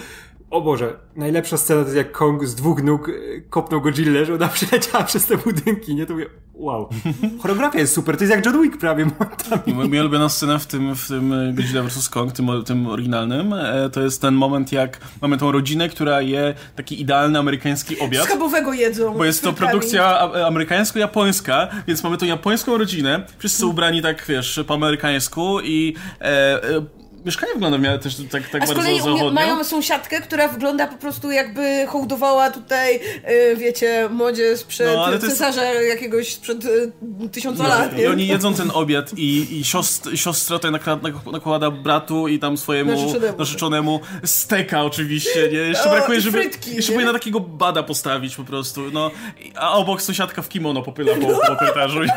O 0.53 0.61
Boże, 0.61 0.97
najlepsza 1.17 1.57
scena 1.57 1.81
to 1.81 1.87
jest 1.87 1.97
jak 1.97 2.13
Kong 2.13 2.47
z 2.47 2.55
dwóch 2.55 2.83
nóg 2.83 3.09
e, 3.09 3.13
kopnął 3.41 3.81
Godzillę, 3.81 4.27
że 4.27 4.35
ona 4.35 4.49
przeleciała 4.59 5.05
przez 5.05 5.27
te 5.27 5.37
budynki, 5.37 5.95
nie? 5.95 6.07
To 6.07 6.13
mówię, 6.13 6.27
wow. 6.55 6.89
Choreografia 7.43 7.79
jest 7.79 7.95
super, 7.95 8.17
to 8.17 8.25
jest 8.25 8.35
jak 8.35 8.47
John 8.47 8.63
Wick 8.63 8.77
prawie 8.77 9.05
momentami. 9.05 9.89
Moja 9.89 10.01
ulubiona 10.01 10.29
scena 10.29 10.59
w 10.59 10.67
tym, 10.67 10.95
w 10.95 11.09
tym 11.09 11.55
Godzilla 11.55 11.83
vs. 11.83 12.09
Kong, 12.09 12.33
tym, 12.33 12.49
tym 12.67 12.87
oryginalnym, 12.87 13.53
e, 13.53 13.91
to 13.91 14.03
jest 14.03 14.21
ten 14.21 14.35
moment, 14.35 14.73
jak 14.73 15.01
mamy 15.23 15.39
tą 15.39 15.53
rodzinę, 15.53 15.89
która 15.89 16.21
je 16.21 16.55
taki 16.77 17.01
idealny 17.01 17.39
amerykański 17.39 17.99
obiad. 17.99 18.25
Schabowego 18.25 18.73
jedzą. 18.73 19.15
Bo 19.15 19.25
jest 19.25 19.43
to 19.43 19.53
produkcja 19.53 20.31
amerykańsko-japońska, 20.47 21.69
więc 21.87 22.05
mamy 22.05 22.19
tą 22.19 22.27
japońską 22.27 22.79
rodzinę, 22.79 23.27
wszyscy 23.39 23.67
ubrani 23.67 24.03
tak, 24.03 24.25
wiesz, 24.29 24.61
po 24.67 24.75
amerykańsku 24.75 25.61
i 25.61 25.95
e, 26.21 26.25
e, 26.65 27.02
mieszkanie 27.25 27.53
wygląda 27.53 27.79
w 27.79 27.81
miarę 27.81 27.99
też 27.99 28.17
tak, 28.31 28.49
tak 28.49 28.63
A 28.63 28.67
z 28.67 28.69
bardzo 28.69 28.75
kolei 28.83 28.95
umie- 29.01 29.03
zachodnio. 29.05 29.31
mają 29.31 29.65
sąsiadkę, 29.65 30.21
która 30.21 30.49
wygląda 30.49 30.87
po 30.87 30.97
prostu 30.97 31.31
jakby 31.31 31.87
hołdowała 31.89 32.51
tutaj, 32.51 33.01
e, 33.25 33.57
wiecie, 33.57 34.09
modzie 34.11 34.57
sprzed 34.57 34.87
No, 34.97 35.05
to 35.07 35.13
jest- 35.13 35.27
cesarza 35.29 35.65
jakiegoś 35.65 36.33
sprzed 36.35 36.65
e, 36.65 37.29
tysiąca 37.29 37.69
lat, 37.69 37.99
I 37.99 38.07
oni 38.07 38.27
jedzą 38.27 38.55
ten 38.55 38.71
obiad 38.75 39.11
i, 39.19 39.59
i 39.61 39.65
siostr, 39.65 40.19
siostra 40.19 40.57
tutaj 40.59 40.73
nakłada, 40.73 41.09
nakłada 41.33 41.71
bratu 41.71 42.29
i 42.29 42.39
tam 42.39 42.57
swojemu 42.57 42.91
Narzeczonemu. 42.91 43.39
narzeczonemu 43.39 44.01
steka 44.25 44.83
oczywiście, 44.83 45.49
nie? 45.53 45.59
Jeszcze 45.59 45.85
O, 45.91 45.93
brakuje, 45.93 46.21
żeby... 46.21 46.39
frytki, 46.39 46.75
jeszcze 46.77 46.93
nie? 46.93 46.97
powinna 46.97 47.13
takiego 47.13 47.41
bada 47.41 47.83
postawić 47.83 48.37
po 48.37 48.45
prostu, 48.45 48.81
no. 48.93 49.11
A 49.57 49.73
obok 49.73 50.03
sąsiadka 50.03 50.43
w 50.43 50.49
kimono 50.49 50.83
popyla 50.83 51.15
po, 51.15 51.27
po 51.51 51.57
korytarzu. 51.61 52.05
I, 52.05 52.09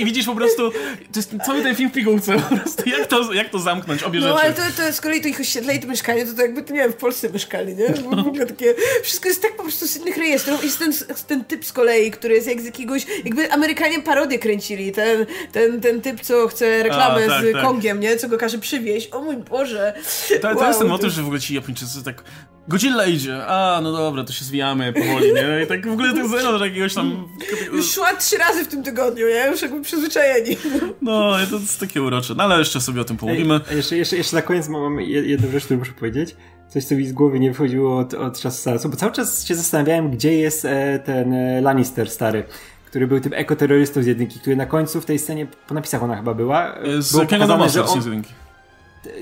I 0.00 0.04
widzisz 0.04 0.26
po 0.26 0.34
prostu, 0.34 0.70
to 1.12 1.16
jest 1.16 1.34
cały 1.46 1.62
ten 1.62 1.74
film 1.76 1.90
w 1.90 1.92
pigułce 1.92 2.38
po 2.38 2.56
prostu, 2.56 2.88
jak 2.88 3.06
to, 3.06 3.32
jak 3.32 3.50
to 3.50 3.58
zamknąć, 3.58 4.02
obie 4.02 4.21
No 4.22 4.38
rzeczy. 4.38 4.44
ale 4.44 4.54
to, 4.54 4.62
to 4.76 4.92
z 4.92 5.00
kolei 5.00 5.20
to 5.20 5.28
ich 5.28 5.40
osiedle 5.40 5.74
i 5.74 5.80
to 5.80 5.88
mieszkanie, 5.88 6.26
to, 6.26 6.32
to 6.34 6.42
jakby, 6.42 6.62
to 6.62 6.72
nie 6.72 6.80
wiem, 6.80 6.92
w 6.92 6.96
Polsce 6.96 7.30
mieszkali, 7.30 7.76
nie? 7.76 7.88
W 7.88 8.28
ogóle 8.28 8.46
takie, 8.46 8.74
wszystko 9.02 9.28
jest 9.28 9.42
tak 9.42 9.56
po 9.56 9.62
prostu 9.62 9.86
z 9.86 9.96
innych 9.96 10.16
rejestrów. 10.16 10.64
Jest 10.64 10.78
ten, 10.78 10.92
ten 11.26 11.44
typ 11.44 11.64
z 11.64 11.72
kolei, 11.72 12.10
który 12.10 12.34
jest 12.34 12.46
jak 12.46 12.60
z 12.60 12.64
jakiegoś, 12.64 13.06
jakby 13.24 13.52
Amerykanie 13.52 14.02
parodię 14.02 14.38
kręcili. 14.38 14.92
Ten, 14.92 15.26
ten, 15.52 15.80
ten 15.80 16.00
typ, 16.00 16.20
co 16.20 16.48
chce 16.48 16.82
reklamę 16.82 17.24
A, 17.24 17.28
tak, 17.28 17.44
z 17.44 17.52
tak. 17.52 17.62
Kongiem, 17.62 18.00
nie? 18.00 18.16
Co 18.16 18.28
go 18.28 18.38
każe 18.38 18.58
przywieźć. 18.58 19.08
O 19.12 19.20
mój 19.20 19.36
Boże. 19.36 19.94
To, 20.42 20.54
to 20.54 20.66
jest 20.66 20.78
ten 20.78 20.88
motyw, 20.88 21.12
że 21.12 21.22
w 21.22 21.24
ogóle 21.24 21.40
ci 21.40 21.54
Japończycy 21.54 22.04
tak 22.04 22.22
Godzilla 22.68 23.06
idzie, 23.06 23.46
a 23.46 23.80
no 23.82 23.92
dobra, 23.92 24.24
to 24.24 24.32
się 24.32 24.44
zwijamy 24.44 24.92
powoli, 24.92 25.34
nie? 25.34 25.62
I 25.64 25.66
tak 25.66 25.86
w 25.88 25.92
ogóle 25.92 26.14
tak 26.14 26.28
zero 26.28 26.58
do 26.58 26.64
jakiegoś 26.66 26.94
tam... 26.94 27.28
Już 27.72 27.90
szła 27.92 28.16
trzy 28.16 28.38
razy 28.38 28.64
w 28.64 28.68
tym 28.68 28.82
tygodniu, 28.82 29.26
nie? 29.28 29.46
Już 29.50 29.62
jakby 29.62 29.82
przyzwyczajeni. 29.82 30.56
No, 31.02 31.32
to 31.50 31.56
jest 31.56 31.80
takie 31.80 32.02
urocze. 32.02 32.34
No 32.34 32.44
ale 32.44 32.58
jeszcze 32.58 32.80
sobie 32.80 33.00
o 33.00 33.04
tym 33.04 33.16
pomówimy. 33.16 33.60
Ej, 33.70 33.76
jeszcze, 33.76 33.96
jeszcze, 33.96 34.16
jeszcze 34.16 34.36
na 34.36 34.42
koniec 34.42 34.68
mam 34.68 35.00
je- 35.00 35.22
jedną 35.22 35.50
rzecz, 35.50 35.64
którą 35.64 35.78
muszę 35.78 35.92
powiedzieć. 35.92 36.36
Coś, 36.68 36.84
co 36.84 36.94
mi 36.94 37.06
z 37.06 37.12
głowy 37.12 37.40
nie 37.40 37.50
wychodziło 37.50 37.98
od, 37.98 38.14
od 38.14 38.40
czasu 38.40 38.64
czasu, 38.70 38.88
bo 38.88 38.96
cały 38.96 39.12
czas 39.12 39.46
się 39.46 39.54
zastanawiałem, 39.54 40.10
gdzie 40.10 40.32
jest 40.34 40.64
e, 40.64 40.98
ten 40.98 41.32
e, 41.32 41.60
Lannister 41.60 42.10
stary, 42.10 42.44
który 42.86 43.06
był 43.06 43.20
tym 43.20 43.32
ekoterrorystą 43.34 44.02
z 44.02 44.06
jedynki, 44.06 44.40
który 44.40 44.56
na 44.56 44.66
końcu 44.66 45.00
w 45.00 45.04
tej 45.04 45.18
scenie, 45.18 45.46
po 45.68 45.74
napisach 45.74 46.02
ona 46.02 46.16
chyba 46.16 46.34
była, 46.34 46.74
e, 46.74 47.02
Z 47.02 47.10
Kingdom 47.12 47.28
pokazane, 47.28 47.68
że 47.68 47.84
on, 47.84 48.02
z 48.02 48.04
jedynki. 48.04 48.32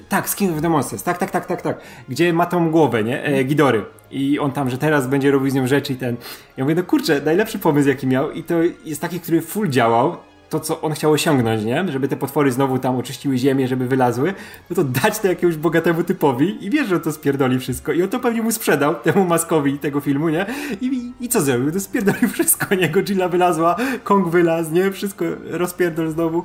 Tak, 0.08 0.28
z 0.28 0.36
King 0.36 0.56
of 0.56 0.62
the 0.62 0.68
Monsters, 0.68 1.02
tak, 1.02 1.18
tak, 1.18 1.30
tak, 1.30 1.46
tak, 1.46 1.62
tak, 1.62 1.80
gdzie 2.08 2.32
ma 2.32 2.46
tą 2.46 2.70
głowę, 2.70 3.04
nie, 3.04 3.24
e, 3.24 3.44
Gidory 3.44 3.84
i 4.10 4.38
on 4.38 4.52
tam, 4.52 4.70
że 4.70 4.78
teraz 4.78 5.06
będzie 5.06 5.30
robił 5.30 5.50
z 5.50 5.54
nią 5.54 5.66
rzeczy 5.66 5.92
i 5.92 5.96
ten, 5.96 6.16
ja 6.56 6.64
mówię, 6.64 6.74
no 6.74 6.82
kurczę, 6.82 7.20
najlepszy 7.24 7.58
pomysł 7.58 7.88
jaki 7.88 8.06
miał 8.06 8.30
i 8.30 8.42
to 8.42 8.54
jest 8.84 9.00
taki, 9.00 9.20
który 9.20 9.40
full 9.40 9.68
działał, 9.68 10.16
to, 10.50 10.60
co 10.60 10.80
on 10.80 10.92
chciał 10.92 11.12
osiągnąć, 11.12 11.64
nie? 11.64 11.84
Żeby 11.88 12.08
te 12.08 12.16
potwory 12.16 12.52
znowu 12.52 12.78
tam 12.78 12.96
oczyściły 12.96 13.38
ziemię, 13.38 13.68
żeby 13.68 13.88
wylazły, 13.88 14.34
no 14.70 14.76
to 14.76 14.84
dać 14.84 15.18
to 15.18 15.28
jakiemuś 15.28 15.56
bogatemu 15.56 16.04
typowi 16.04 16.64
i 16.64 16.70
wiesz, 16.70 16.88
że 16.88 17.00
to 17.00 17.12
spierdoli 17.12 17.58
wszystko. 17.58 17.92
I 17.92 18.02
on 18.02 18.08
to 18.08 18.20
pewnie 18.20 18.42
mu 18.42 18.52
sprzedał, 18.52 18.94
temu 18.94 19.24
maskowi 19.24 19.78
tego 19.78 20.00
filmu, 20.00 20.28
nie? 20.28 20.46
I, 20.80 21.12
i 21.20 21.28
co 21.28 21.40
zrobił? 21.40 21.72
To 21.72 21.80
spierdolił 21.80 22.28
wszystko, 22.28 22.74
nie? 22.80 22.88
Godzilla 22.88 23.28
wylazła, 23.28 23.76
Kong 24.04 24.28
wylazł, 24.28 24.74
nie? 24.74 24.90
Wszystko 24.90 25.24
rozpierdol 25.50 26.10
znowu. 26.10 26.44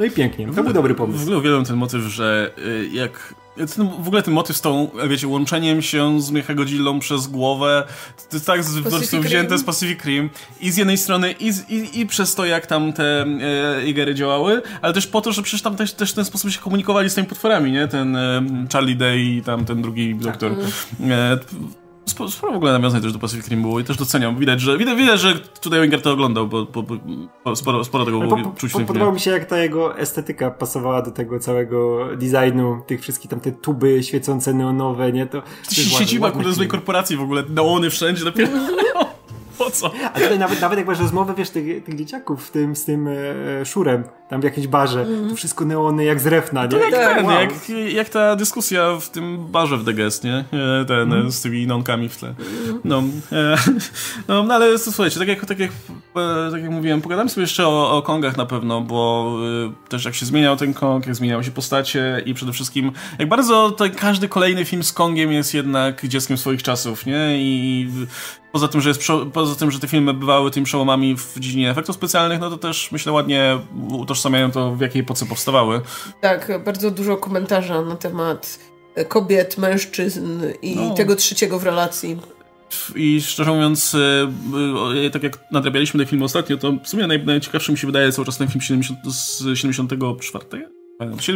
No 0.00 0.06
i 0.06 0.10
pięknie. 0.10 0.46
To 0.46 0.62
był 0.62 0.72
dobry 0.72 0.94
W 0.94 0.96
pomysł. 0.96 1.22
ogóle 1.22 1.38
uwielbiam 1.38 1.64
ten 1.64 1.76
motyw, 1.76 2.02
że 2.02 2.50
y, 2.58 2.88
jak... 2.92 3.34
Ten, 3.56 3.88
w 3.88 4.06
ogóle 4.06 4.22
ten 4.22 4.34
motyw 4.34 4.56
z 4.56 4.60
tą, 4.60 4.90
wiecie, 5.08 5.28
łączeniem 5.28 5.82
się 5.82 6.20
z 6.22 6.30
Mecha 6.30 6.54
Godzillą 6.54 6.98
przez 7.00 7.26
głowę, 7.26 7.86
to 8.30 8.36
jest 8.36 8.46
tak 8.46 8.64
z, 8.64 8.80
po 8.80 8.90
prostu 8.90 9.20
wzięte 9.20 9.58
z 9.58 9.64
Pacific 9.64 10.04
Rim 10.04 10.30
i 10.60 10.70
z 10.70 10.76
jednej 10.76 10.98
strony 10.98 11.32
i, 11.32 11.52
z, 11.52 11.70
i, 11.70 12.00
i 12.00 12.06
przez 12.06 12.34
to, 12.34 12.44
jak 12.46 12.66
tam 12.66 12.92
te 12.92 13.22
e, 13.22 13.86
Igery 13.86 14.14
działały, 14.14 14.62
ale 14.82 14.92
też 14.92 15.06
po 15.06 15.20
to, 15.20 15.32
że 15.32 15.42
przecież 15.42 15.62
tam 15.62 15.76
też, 15.76 15.92
też 15.92 16.12
w 16.12 16.14
ten 16.14 16.24
sposób 16.24 16.50
się 16.50 16.58
komunikowali 16.60 17.10
z 17.10 17.14
tymi 17.14 17.26
potworami, 17.26 17.72
nie? 17.72 17.88
Ten 17.88 18.16
e, 18.16 18.42
Charlie 18.72 18.96
Day 18.96 19.18
i 19.20 19.42
tam 19.42 19.64
ten 19.64 19.82
drugi 19.82 20.14
doktor. 20.14 20.52
E, 21.10 21.38
Sporo, 22.06 22.30
sporo 22.30 22.52
w 22.52 22.56
ogóle 22.56 22.72
nawiązań 22.72 23.02
też 23.02 23.12
do 23.12 23.18
Pacific 23.18 23.48
Rim 23.48 23.62
było 23.62 23.80
i 23.80 23.84
też 23.84 23.96
doceniam. 23.96 24.38
Widać, 24.38 24.60
że 24.60 24.78
widać, 24.78 24.96
widać 24.96 25.20
że 25.20 25.34
tutaj 25.34 25.80
Winger 25.82 26.02
to 26.02 26.12
oglądał, 26.12 26.46
bo, 26.46 26.66
bo, 26.66 26.82
bo 26.82 27.56
sporo, 27.56 27.84
sporo 27.84 28.04
tego 28.04 28.18
Ale 28.18 28.28
było 28.28 28.42
po, 28.42 28.50
po, 28.50 28.56
czuć 28.56 28.72
po, 28.72 28.78
tym 28.78 28.86
podobało 28.86 29.12
mi 29.12 29.20
się, 29.20 29.30
jak 29.30 29.44
ta 29.44 29.58
jego 29.58 29.98
estetyka 29.98 30.50
pasowała 30.50 31.02
do 31.02 31.10
tego 31.10 31.38
całego 31.38 32.08
designu, 32.16 32.82
tych 32.86 33.00
wszystkich 33.00 33.30
tam 33.30 33.40
te 33.40 33.52
tuby 33.52 34.02
świecące 34.02 34.54
neonowe, 34.54 35.12
nie? 35.12 35.26
To, 35.26 35.42
to 35.42 35.74
Siedziba, 35.74 36.30
kurde, 36.30 36.52
złej 36.52 36.68
korporacji 36.68 37.16
w 37.16 37.22
ogóle, 37.22 37.42
neony 37.48 37.90
wszędzie, 37.90 38.24
dopiero... 38.24 38.50
po 39.58 39.70
co? 39.70 39.92
A 40.14 40.20
tutaj 40.20 40.38
nawet, 40.38 40.60
nawet 40.60 40.78
jak 40.78 40.86
masz 40.86 41.00
rozmowę, 41.00 41.34
wiesz, 41.36 41.50
tych, 41.50 41.84
tych 41.84 41.96
dzieciaków 41.96 42.46
w 42.46 42.50
tym, 42.50 42.76
z 42.76 42.84
tym 42.84 43.08
e, 43.08 43.64
szurem, 43.64 44.04
tam 44.30 44.40
w 44.40 44.44
jakiejś 44.44 44.66
barze, 44.66 45.06
to 45.28 45.36
wszystko 45.36 45.64
neony 45.64 46.04
jak 46.04 46.20
z 46.20 46.26
refna, 46.26 46.66
nie? 46.66 46.78
Jak 46.78 46.90
Tak, 46.90 47.16
ten, 47.16 47.26
wow. 47.26 47.40
jak, 47.40 47.50
jak 47.92 48.08
ta 48.08 48.36
dyskusja 48.36 48.96
w 49.00 49.08
tym 49.08 49.46
barze 49.46 49.76
w 49.76 49.84
Guest, 49.84 50.24
nie? 50.24 50.44
E, 50.52 50.84
Ten, 50.84 51.12
e, 51.12 51.32
z 51.32 51.40
tymi 51.40 51.66
nonkami 51.66 52.08
w 52.08 52.16
tle. 52.16 52.34
No, 52.84 53.02
e, 53.32 53.56
no, 54.28 54.42
no 54.42 54.54
ale 54.54 54.78
słuchajcie, 54.78 55.18
tak 55.18 55.28
jak, 55.28 55.46
tak, 55.46 55.58
jak, 55.58 55.70
e, 56.16 56.50
tak 56.50 56.62
jak 56.62 56.70
mówiłem, 56.70 57.00
pogadamy 57.00 57.30
sobie 57.30 57.42
jeszcze 57.42 57.66
o, 57.66 57.96
o 57.96 58.02
Kongach 58.02 58.36
na 58.36 58.46
pewno, 58.46 58.80
bo 58.80 59.32
też 59.88 60.04
jak 60.04 60.14
się 60.14 60.26
zmieniał 60.26 60.56
ten 60.56 60.74
Kong, 60.74 61.06
jak 61.06 61.16
zmieniały 61.16 61.44
się 61.44 61.50
postacie 61.50 62.22
i 62.26 62.34
przede 62.34 62.52
wszystkim 62.52 62.92
jak 63.18 63.28
bardzo 63.28 63.70
to 63.70 63.84
każdy 63.96 64.28
kolejny 64.28 64.64
film 64.64 64.82
z 64.82 64.92
Kongiem 64.92 65.32
jest 65.32 65.54
jednak 65.54 66.06
dzieckiem 66.06 66.38
swoich 66.38 66.62
czasów, 66.62 67.06
nie? 67.06 67.28
I 67.38 67.88
poza 68.52 68.68
tym, 68.68 68.80
że 68.80 68.88
jest, 68.88 69.02
poza 69.32 69.54
tym, 69.54 69.70
że 69.70 69.78
te 69.78 69.88
filmy 69.88 70.14
bywały 70.14 70.50
tymi 70.50 70.66
przełomami 70.66 71.16
w 71.16 71.38
dziedzinie 71.38 71.70
efektów 71.70 71.96
specjalnych, 71.96 72.40
no 72.40 72.50
to 72.50 72.58
też 72.58 72.92
myślę 72.92 73.12
ładnie 73.12 73.58
utożsamiają 74.20 74.50
to, 74.50 74.74
w 74.74 74.80
jakiej 74.80 75.02
epoce 75.02 75.26
powstawały. 75.26 75.80
Tak, 76.20 76.52
bardzo 76.64 76.90
dużo 76.90 77.16
komentarza 77.16 77.82
na 77.82 77.96
temat 77.96 78.58
kobiet, 79.08 79.58
mężczyzn 79.58 80.42
i 80.62 80.76
no. 80.76 80.94
tego 80.94 81.16
trzeciego 81.16 81.58
w 81.58 81.64
relacji. 81.64 82.18
I 82.96 83.20
szczerze 83.20 83.50
mówiąc, 83.50 83.94
e, 83.94 83.98
e, 85.06 85.10
tak 85.10 85.22
jak 85.22 85.38
nadrabialiśmy 85.52 86.04
te 86.04 86.10
filmy 86.10 86.24
ostatnio, 86.24 86.56
to 86.56 86.72
w 86.84 86.88
sumie 86.88 87.06
naj, 87.06 87.24
najciekawszy 87.24 87.72
mi 87.72 87.78
się 87.78 87.86
wydaje 87.86 88.12
cały 88.12 88.26
czas 88.26 88.38
ten 88.38 88.48
film 88.48 88.60
70, 88.60 88.98
z 89.14 89.58
74 89.58 90.79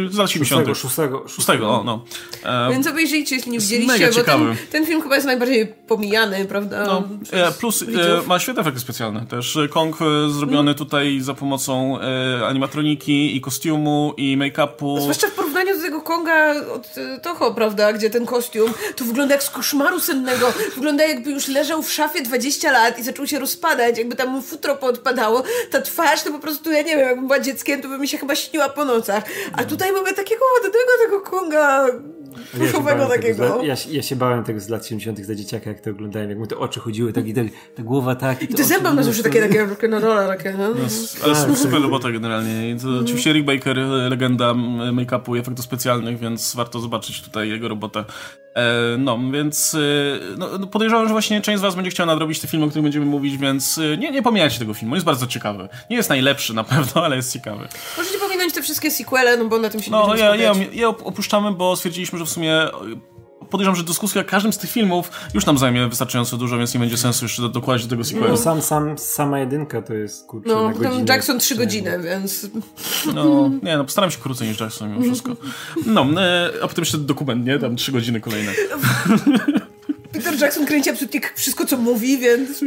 z 0.09 0.17
lat 0.17 0.29
70. 0.29 0.67
6, 0.67 0.95
6, 1.27 1.47
6, 1.47 1.61
o, 1.61 1.83
no. 1.85 2.03
E, 2.43 2.71
Więc 2.71 2.87
obejrzyjcie, 2.87 3.35
jeśli 3.35 3.51
nie 3.51 3.59
widzieliście, 3.59 4.11
bo 4.11 4.23
ten, 4.23 4.55
ten, 4.71 4.85
film 4.85 5.01
chyba 5.01 5.15
jest 5.15 5.27
najbardziej 5.27 5.67
pomijany, 5.67 6.45
prawda? 6.45 6.85
No, 6.85 7.03
e, 7.31 7.51
plus 7.51 7.81
e, 7.81 7.85
ma 8.27 8.39
świetne 8.39 8.61
efekty 8.61 8.79
specjalne 8.79 9.25
też. 9.25 9.57
Kong 9.69 9.95
e, 10.01 10.29
zrobiony 10.29 10.71
mm. 10.71 10.75
tutaj 10.75 11.19
za 11.21 11.33
pomocą 11.33 11.99
e, 11.99 12.47
animatroniki 12.47 13.35
i 13.35 13.41
kostiumu 13.41 14.13
i 14.17 14.37
make-upu. 14.37 15.01
Zwłaszcza 15.01 15.27
w 15.27 15.31
porównaniu 15.31 15.75
do 15.75 15.81
tego 15.81 16.01
Konga 16.01 16.53
od 16.73 16.97
e, 16.97 17.19
Toho, 17.19 17.53
prawda, 17.53 17.93
gdzie 17.93 18.09
ten 18.09 18.25
kostium 18.25 18.73
to 18.95 19.05
wygląda 19.05 19.35
jak 19.35 19.43
z 19.43 19.49
koszmaru 19.49 19.99
sennego. 19.99 20.53
Wygląda 20.75 21.03
jakby 21.03 21.31
już 21.31 21.47
leżał 21.47 21.83
w 21.83 21.91
szafie 21.91 22.21
20 22.21 22.71
lat 22.71 22.99
i 22.99 23.03
zaczął 23.03 23.27
się 23.27 23.39
rozpadać, 23.39 23.97
jakby 23.97 24.15
tam 24.15 24.29
mu 24.29 24.41
futro 24.41 24.75
podpadało. 24.75 25.43
Ta 25.71 25.81
twarz 25.81 26.23
to 26.23 26.31
po 26.31 26.39
prostu, 26.39 26.71
ja 26.71 26.81
nie 26.81 26.97
wiem, 26.97 26.99
jakbym 26.99 27.27
była 27.27 27.39
dzieckiem, 27.39 27.81
to 27.81 27.87
by 27.87 27.97
mi 27.97 28.07
się 28.07 28.17
chyba 28.17 28.35
śniła 28.35 28.69
po 28.69 28.85
nocach. 28.85 29.23
A 29.57 29.63
tutaj 29.63 29.91
mamy 29.93 30.13
takiego 30.13 30.41
ładnego 30.55 30.91
tego 31.05 31.21
Konga 31.21 31.85
pluszowego 32.51 33.07
takiego. 33.07 33.63
ja, 33.63 33.75
ja, 33.91 34.01
się 34.01 34.15
bałem 34.15 34.43
tego 34.43 34.59
z 34.59 34.69
lat 34.69 34.85
70. 34.85 35.19
za 35.19 35.35
dzieciaka, 35.35 35.69
jak 35.69 35.79
to 35.79 35.91
oglądałem, 35.91 36.29
jak 36.29 36.39
mu 36.39 36.47
te 36.47 36.57
oczy 36.57 36.79
chodziły, 36.79 37.13
tak 37.13 37.27
i 37.27 37.33
ta, 37.33 37.41
ta 37.75 37.83
głowa 37.83 38.15
tak. 38.15 38.41
I, 38.41 38.45
I 38.45 38.47
te 38.47 38.63
zęby 38.63 38.93
na 38.93 39.03
zawsze 39.03 39.23
takie, 39.23 39.41
takie, 39.41 39.67
takie 39.67 39.87
na 39.87 39.99
dole, 39.99 40.27
takie, 40.27 40.51
no. 40.51 40.69
no 40.69 40.85
ale 41.23 41.33
tak. 41.33 41.57
super 41.57 41.81
robota 41.81 42.11
generalnie. 42.11 42.79
To, 42.81 42.87
oczywiście 43.01 43.33
Rick 43.33 43.45
Baker, 43.45 43.77
legenda 44.09 44.53
make-upu 44.93 45.35
i 45.35 45.39
efektów 45.39 45.65
specjalnych, 45.65 46.19
więc 46.19 46.55
warto 46.55 46.79
zobaczyć 46.79 47.21
tutaj 47.21 47.49
jego 47.49 47.67
robotę. 47.67 48.05
E, 48.55 48.97
no, 48.97 49.19
więc 49.31 49.75
e, 49.75 49.79
no, 50.37 50.57
no, 50.57 50.67
podejrzewam, 50.67 51.07
że 51.07 51.11
właśnie 51.11 51.41
część 51.41 51.59
z 51.59 51.61
was 51.61 51.75
będzie 51.75 51.91
chciała 51.91 52.07
nadrobić 52.07 52.39
te 52.39 52.47
filmy, 52.47 52.65
o 52.65 52.69
których 52.69 52.83
będziemy 52.83 53.05
mówić, 53.05 53.37
więc 53.37 53.77
e, 53.77 53.97
nie, 53.97 54.11
nie 54.11 54.21
pomijajcie 54.21 54.59
tego 54.59 54.73
filmu, 54.73 54.95
jest 54.95 55.05
bardzo 55.05 55.27
ciekawy. 55.27 55.69
Nie 55.89 55.97
jest 55.97 56.09
najlepszy 56.09 56.53
na 56.53 56.63
pewno, 56.63 57.05
ale 57.05 57.15
jest 57.15 57.33
ciekawy. 57.33 57.67
Możecie 57.97 58.17
pominąć 58.17 58.53
wszystkie 58.65 58.91
sequele, 58.91 59.37
no 59.37 59.45
bo 59.45 59.59
na 59.59 59.69
tym 59.69 59.81
się 59.81 59.91
no, 59.91 60.15
nie 60.15 60.21
ja, 60.21 60.35
ja, 60.35 60.53
ja 60.73 60.87
opuszczamy, 60.87 61.51
bo 61.51 61.75
stwierdziliśmy, 61.75 62.19
że 62.19 62.25
w 62.25 62.29
sumie 62.29 62.67
podejrzewam, 63.49 63.75
że 63.75 63.83
dyskusja 63.83 64.21
o 64.21 64.23
każdym 64.23 64.53
z 64.53 64.57
tych 64.57 64.71
filmów 64.71 65.11
już 65.33 65.45
nam 65.45 65.57
zajmie 65.57 65.87
wystarczająco 65.87 66.37
dużo, 66.37 66.57
więc 66.57 66.73
nie 66.73 66.79
będzie 66.79 66.97
sensu 66.97 67.25
jeszcze 67.25 67.49
dokładać 67.49 67.83
do 67.83 67.89
tego 67.89 68.03
sequelu. 68.03 68.27
No, 68.27 68.37
sam, 68.37 68.61
sam, 68.61 68.97
sama 68.97 69.39
jedynka 69.39 69.81
to 69.81 69.93
jest 69.93 70.27
kurczę 70.27 70.49
No, 70.49 70.67
na 70.67 70.73
godzinę. 70.73 71.05
Jackson 71.09 71.39
trzy 71.39 71.55
godziny, 71.55 71.99
więc... 72.03 72.47
No, 73.13 73.51
nie, 73.63 73.77
no 73.77 73.83
postaram 73.83 74.11
się 74.11 74.17
krócej 74.17 74.47
niż 74.47 74.59
Jackson 74.59 74.89
mimo 74.91 75.01
wszystko. 75.01 75.35
No, 75.85 76.05
e, 76.21 76.51
a 76.63 76.67
potem 76.67 76.81
jeszcze 76.81 76.97
dokument, 76.97 77.45
nie? 77.45 77.59
Tam 77.59 77.75
trzy 77.75 77.91
godziny 77.91 78.21
kolejne. 78.21 78.51
Peter 80.25 80.41
Jackson 80.41 80.65
kręci 80.65 80.89
absolutnie 80.89 81.21
wszystko, 81.35 81.65
co 81.65 81.77
mówi, 81.77 82.17
więc... 82.17 82.61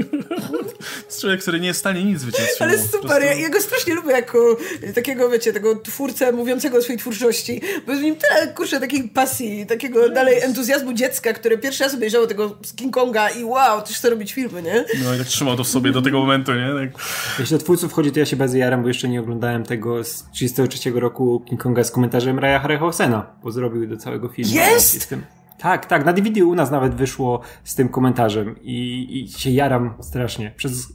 jest 1.06 1.20
człowiek, 1.20 1.40
który 1.40 1.60
nie 1.60 1.66
jest 1.66 1.78
w 1.78 1.80
stanie 1.80 2.04
nic 2.04 2.24
wyciąć 2.24 2.48
Ale 2.60 2.78
super, 2.78 3.22
ja, 3.22 3.34
ja, 3.34 3.48
go 3.48 3.60
strasznie 3.60 3.94
lubię 3.94 4.12
jako 4.12 4.56
takiego, 4.94 5.28
wiecie, 5.28 5.52
tego 5.52 5.76
twórcę 5.76 6.32
mówiącego 6.32 6.78
o 6.78 6.82
swojej 6.82 6.98
twórczości, 6.98 7.60
bo 7.86 7.92
jest 7.92 8.02
w 8.02 8.04
nim 8.04 8.16
tyle, 8.16 8.52
kurczę, 8.54 8.80
takiej 8.80 9.08
pasji, 9.08 9.66
takiego 9.66 10.08
dalej 10.08 10.40
entuzjazmu 10.40 10.92
dziecka, 10.92 11.32
które 11.32 11.58
pierwszy 11.58 11.84
raz 11.84 11.94
obejrzało 11.94 12.26
tego 12.26 12.56
z 12.64 12.74
King 12.74 12.94
Konga 12.94 13.28
i 13.28 13.44
wow, 13.44 13.82
też 13.82 13.96
chce 13.96 14.10
robić 14.10 14.32
filmy, 14.32 14.62
nie? 14.62 14.84
No 15.04 15.14
i 15.14 15.18
tak 15.18 15.26
trzymał 15.26 15.56
to 15.56 15.64
w 15.64 15.68
sobie 15.68 15.92
do 15.92 16.02
tego 16.02 16.20
momentu, 16.20 16.52
nie? 16.54 16.68
Tak. 16.90 17.02
Jeśli 17.38 17.56
do 17.58 17.62
twórców 17.64 17.90
wchodzi, 17.90 18.12
to 18.12 18.18
ja 18.18 18.26
się 18.26 18.36
bardzo 18.36 18.56
jaram, 18.56 18.82
bo 18.82 18.88
jeszcze 18.88 19.08
nie 19.08 19.20
oglądałem 19.20 19.64
tego 19.64 20.04
z 20.04 20.24
33 20.32 20.90
roku 20.90 21.44
King 21.48 21.62
Konga 21.62 21.84
z 21.84 21.90
komentarzem 21.90 22.38
Raya 22.38 22.60
Harryhausena, 22.60 23.26
bo 23.42 23.52
zrobił 23.52 23.86
do 23.86 23.96
całego 23.96 24.28
filmu. 24.28 24.54
Jest! 24.54 24.94
Jestem... 24.94 25.37
Tak, 25.58 25.86
tak, 25.86 26.04
na 26.04 26.12
DVD 26.12 26.44
u 26.44 26.54
nas 26.54 26.70
nawet 26.70 26.94
wyszło 26.94 27.40
z 27.64 27.74
tym 27.74 27.88
komentarzem 27.88 28.56
i, 28.62 29.08
i 29.10 29.40
się 29.40 29.50
jaram 29.50 29.94
strasznie. 30.00 30.52
Przez 30.56 30.86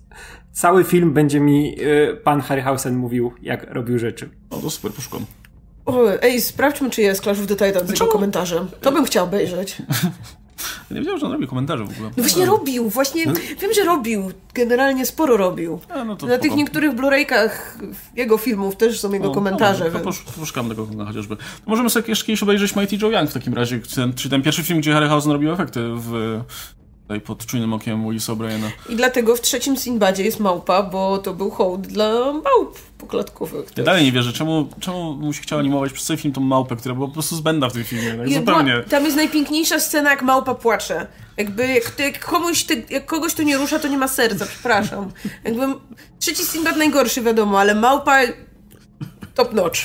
cały 0.51 0.83
film 0.83 1.13
będzie 1.13 1.39
mi 1.39 1.81
y, 1.81 2.17
pan 2.23 2.41
Harryhausen 2.41 2.95
mówił, 2.95 3.33
jak 3.41 3.73
robił 3.73 3.99
rzeczy. 3.99 4.29
O, 4.49 4.57
to 4.57 4.69
super, 4.69 4.91
poszukam. 4.91 5.25
Ej, 6.21 6.41
sprawdźmy, 6.41 6.89
czy 6.89 7.01
jest 7.01 7.23
Clash 7.23 7.39
of 7.39 7.47
the 7.47 7.55
Titans 7.55 7.89
z 7.89 7.91
jego 7.91 8.07
komentarzem. 8.07 8.67
To 8.81 8.91
bym 8.91 9.05
chciał 9.05 9.25
obejrzeć. 9.25 9.77
Nie 10.91 10.97
wiedziałem, 10.99 11.19
że 11.19 11.25
on 11.25 11.31
robi 11.31 11.47
komentarze 11.47 11.83
w 11.85 11.89
ogóle. 11.89 12.09
No 12.17 12.23
właśnie 12.23 12.45
robił, 12.45 12.89
właśnie 12.89 13.25
no. 13.25 13.33
wiem, 13.61 13.73
że 13.73 13.83
robił. 13.83 14.31
Generalnie 14.53 15.05
sporo 15.05 15.37
robił. 15.37 15.79
A, 15.89 16.03
no 16.03 16.17
Na 16.27 16.37
tych 16.37 16.55
niektórych 16.55 16.91
Blu-raykach 16.91 17.49
jego 18.15 18.37
filmów 18.37 18.75
też 18.75 18.99
są 18.99 19.13
jego 19.13 19.31
o, 19.31 19.33
komentarze. 19.33 19.91
No, 19.93 19.99
więc... 19.99 20.21
Poszukam 20.39 20.69
tego 20.69 20.87
chociażby. 21.05 21.35
To 21.35 21.43
możemy 21.65 21.89
sobie 21.89 22.05
jeszcze 22.07 22.25
kiedyś 22.25 22.43
obejrzeć 22.43 22.75
Mighty 22.75 22.97
Joe 23.01 23.11
Young 23.11 23.29
w 23.29 23.33
takim 23.33 23.53
razie, 23.53 23.79
czy 24.15 24.29
ten 24.29 24.41
pierwszy 24.41 24.63
film, 24.63 24.79
gdzie 24.79 24.93
Harryhausen 24.93 25.31
robił 25.31 25.51
efekty 25.51 25.79
w 25.95 26.41
tutaj 27.03 27.21
pod 27.21 27.45
czujnym 27.45 27.73
okiem 27.73 28.03
Willisa 28.03 28.33
O'Briena. 28.33 28.69
I 28.89 28.95
dlatego 28.95 29.35
w 29.35 29.41
trzecim 29.41 29.77
Sinbadzie 29.77 30.23
jest 30.23 30.39
małpa, 30.39 30.83
bo 30.83 31.17
to 31.17 31.33
był 31.33 31.51
hołd 31.51 31.87
dla 31.87 32.33
małp 32.33 32.79
poklatkowych. 32.97 33.65
Ja 33.77 33.83
dalej 33.83 34.03
nie 34.03 34.11
wierzę, 34.11 34.33
czemu, 34.33 34.67
czemu 34.79 35.13
mu 35.13 35.33
się 35.33 35.41
chciał 35.41 35.59
animować 35.59 35.93
przez 35.93 36.05
cały 36.05 36.17
film 36.17 36.33
tą 36.33 36.41
małpę, 36.41 36.75
która 36.75 36.95
była 36.95 37.07
po 37.07 37.13
prostu 37.13 37.35
zbędna 37.35 37.69
w 37.69 37.73
tym 37.73 37.83
filmie. 37.83 38.17
Tak 38.17 38.29
zupełnie. 38.33 38.83
Tam 38.89 39.03
jest 39.03 39.15
najpiękniejsza 39.15 39.79
scena, 39.79 40.09
jak 40.09 40.21
małpa 40.21 40.55
płacze. 40.55 41.07
Jakby 41.37 41.67
jak, 41.67 41.99
jak, 41.99 42.25
komuś 42.25 42.65
jak 42.89 43.05
kogoś 43.05 43.33
to 43.33 43.43
nie 43.43 43.57
rusza, 43.57 43.79
to 43.79 43.87
nie 43.87 43.97
ma 43.97 44.07
serca, 44.07 44.45
przepraszam. 44.45 45.11
Jakby 45.43 45.61
trzeci 46.19 46.43
Sinbad 46.43 46.77
najgorszy, 46.77 47.21
wiadomo, 47.21 47.59
ale 47.59 47.75
małpa 47.75 48.19
top 49.33 49.53
notch. 49.53 49.79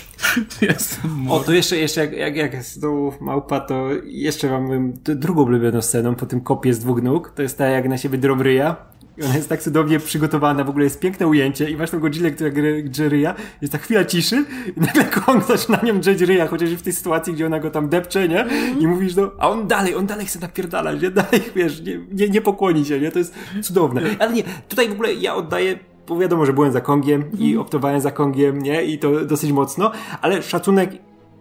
o, 1.31 1.41
to 1.41 1.53
jeszcze, 1.53 1.77
jeszcze 1.77 2.01
jak, 2.01 2.13
jak, 2.13 2.37
jak 2.37 2.55
jest 2.55 2.81
tu 2.81 3.13
małpa, 3.21 3.61
to 3.61 3.89
jeszcze 4.05 4.51
mam 4.51 4.93
drugą 4.93 5.43
ulubioną 5.43 5.83
sceną 5.83 6.15
po 6.15 6.27
tym 6.27 6.41
kopie 6.41 6.75
z 6.75 6.79
dwóch 6.79 7.03
nóg. 7.03 7.33
To 7.35 7.43
jest 7.43 7.59
ta 7.59 7.67
jak 7.67 7.89
na 7.89 7.99
siebie 7.99 8.19
drobryja. 8.19 8.77
I 9.19 9.23
ona 9.23 9.37
jest 9.37 9.49
tak 9.49 9.63
cudownie 9.63 10.01
przygotowana, 10.01 10.65
w 10.65 10.69
ogóle 10.69 10.85
jest 10.85 11.01
piękne 11.01 11.27
ujęcie 11.27 11.71
i 11.71 11.77
masz 11.77 11.91
tą 11.91 12.01
godzinę, 12.01 12.31
która 12.31 12.51
grze 12.83 13.09
ryja, 13.09 13.35
jest 13.61 13.73
ta 13.73 13.79
chwila 13.79 14.05
ciszy 14.05 14.45
i 14.77 14.81
nagle 14.81 15.05
Kong 15.25 15.45
zaczyna 15.45 15.81
nią 15.83 16.01
drzeć 16.01 16.21
ryja, 16.21 16.47
chociaż 16.47 16.71
w 16.71 16.83
tej 16.83 16.93
sytuacji, 16.93 17.33
gdzie 17.33 17.47
ona 17.47 17.61
go 17.61 17.71
tam 17.71 17.89
depcze, 17.89 18.29
nie? 18.29 18.47
I 18.81 18.87
mówisz, 18.87 19.17
no, 19.17 19.31
a 19.39 19.51
on 19.51 19.69
dalej, 19.69 19.95
on 19.95 20.07
dalej 20.07 20.27
chce 20.27 20.39
napierdalać, 20.39 21.03
nie? 21.03 21.11
Dalej, 21.11 21.43
wiesz, 21.57 21.83
nie, 21.83 22.01
nie, 22.13 22.29
nie 22.29 22.41
pokłoni 22.41 22.85
się, 22.85 23.01
nie? 23.01 23.11
To 23.11 23.19
jest 23.19 23.35
cudowne. 23.63 24.03
Ale 24.19 24.33
nie, 24.33 24.43
tutaj 24.69 24.89
w 24.89 24.93
ogóle 24.93 25.15
ja 25.15 25.35
oddaję 25.35 25.79
bo 26.09 26.19
wiadomo, 26.19 26.47
że 26.47 26.53
byłem 26.53 26.73
za 26.73 26.81
Kongiem 26.81 27.25
i 27.39 27.45
mhm. 27.45 27.61
optowałem 27.61 28.01
za 28.01 28.11
Kongiem, 28.11 28.63
nie? 28.63 28.85
I 28.85 28.99
to 28.99 29.25
dosyć 29.25 29.53
mocno, 29.53 29.93
ale 30.21 30.43
szacunek 30.43 30.91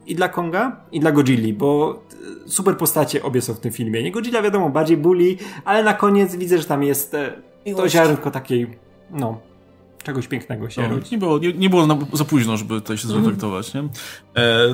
i 0.08 0.16
dla 0.16 0.30
Konga, 0.30 0.82
i 0.92 1.00
dla 1.00 1.12
Godzilli, 1.12 1.54
bo 1.54 2.00
super 2.46 2.78
postacie 2.78 3.24
obie 3.24 3.42
są 3.42 3.54
w 3.54 3.60
tym 3.60 3.72
filmie. 3.72 4.04
Nie 4.04 4.12
Godzilla 4.12 4.42
wiadomo, 4.42 4.70
bardziej 4.70 4.98
bully, 4.98 5.36
ale 5.66 5.84
na 5.84 5.94
koniec 5.94 6.36
widzę, 6.36 6.58
że 6.58 6.66
tam 6.66 6.84
jest 6.84 7.14
e, 7.14 7.34
to 7.76 7.90
ziarnko 7.90 8.32
takiej, 8.32 8.68
no, 9.12 9.40
czegoś 10.08 10.28
pięknego 10.28 10.70
się 10.70 10.82
no, 10.82 10.90
rodzi. 10.90 11.12
Nie 11.12 11.18
było, 11.18 11.40
nie, 11.40 11.54
nie 11.54 11.70
było 11.70 11.88
na, 11.88 11.98
za 12.14 12.26
późno, 12.26 12.58
żeby 12.58 12.82
tutaj 12.82 12.98
się 12.98 13.08
zreflektować, 13.08 13.74
nie? 13.74 13.80
E, 13.80 13.88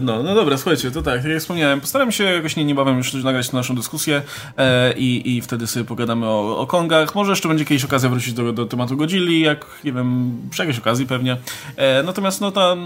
no, 0.01 0.23
no 0.23 0.35
dobra, 0.35 0.57
słuchajcie, 0.57 0.91
to 0.91 1.01
tak, 1.01 1.25
jak 1.25 1.39
wspomniałem, 1.39 1.81
postaram 1.81 2.11
się 2.11 2.23
jakoś 2.23 2.55
nie, 2.55 2.65
niebawem 2.65 2.97
już 2.97 3.13
nagrać 3.13 3.51
naszą 3.51 3.75
dyskusję 3.75 4.21
e, 4.57 4.93
i, 4.97 5.37
i 5.37 5.41
wtedy 5.41 5.67
sobie 5.67 5.85
pogadamy 5.85 6.25
o, 6.25 6.57
o 6.57 6.67
Kongach. 6.67 7.15
Może 7.15 7.31
jeszcze 7.31 7.47
będzie 7.47 7.65
kiedyś 7.65 7.85
okazja 7.85 8.09
wrócić 8.09 8.33
do, 8.33 8.53
do 8.53 8.65
tematu 8.65 8.97
Godzilli, 8.97 9.41
jak, 9.41 9.65
nie 9.83 9.93
wiem, 9.93 10.37
przy 10.49 10.61
jakiejś 10.61 10.79
okazji 10.79 11.05
pewnie. 11.07 11.37
E, 11.75 12.03
natomiast 12.03 12.41
no 12.41 12.51
to, 12.51 12.77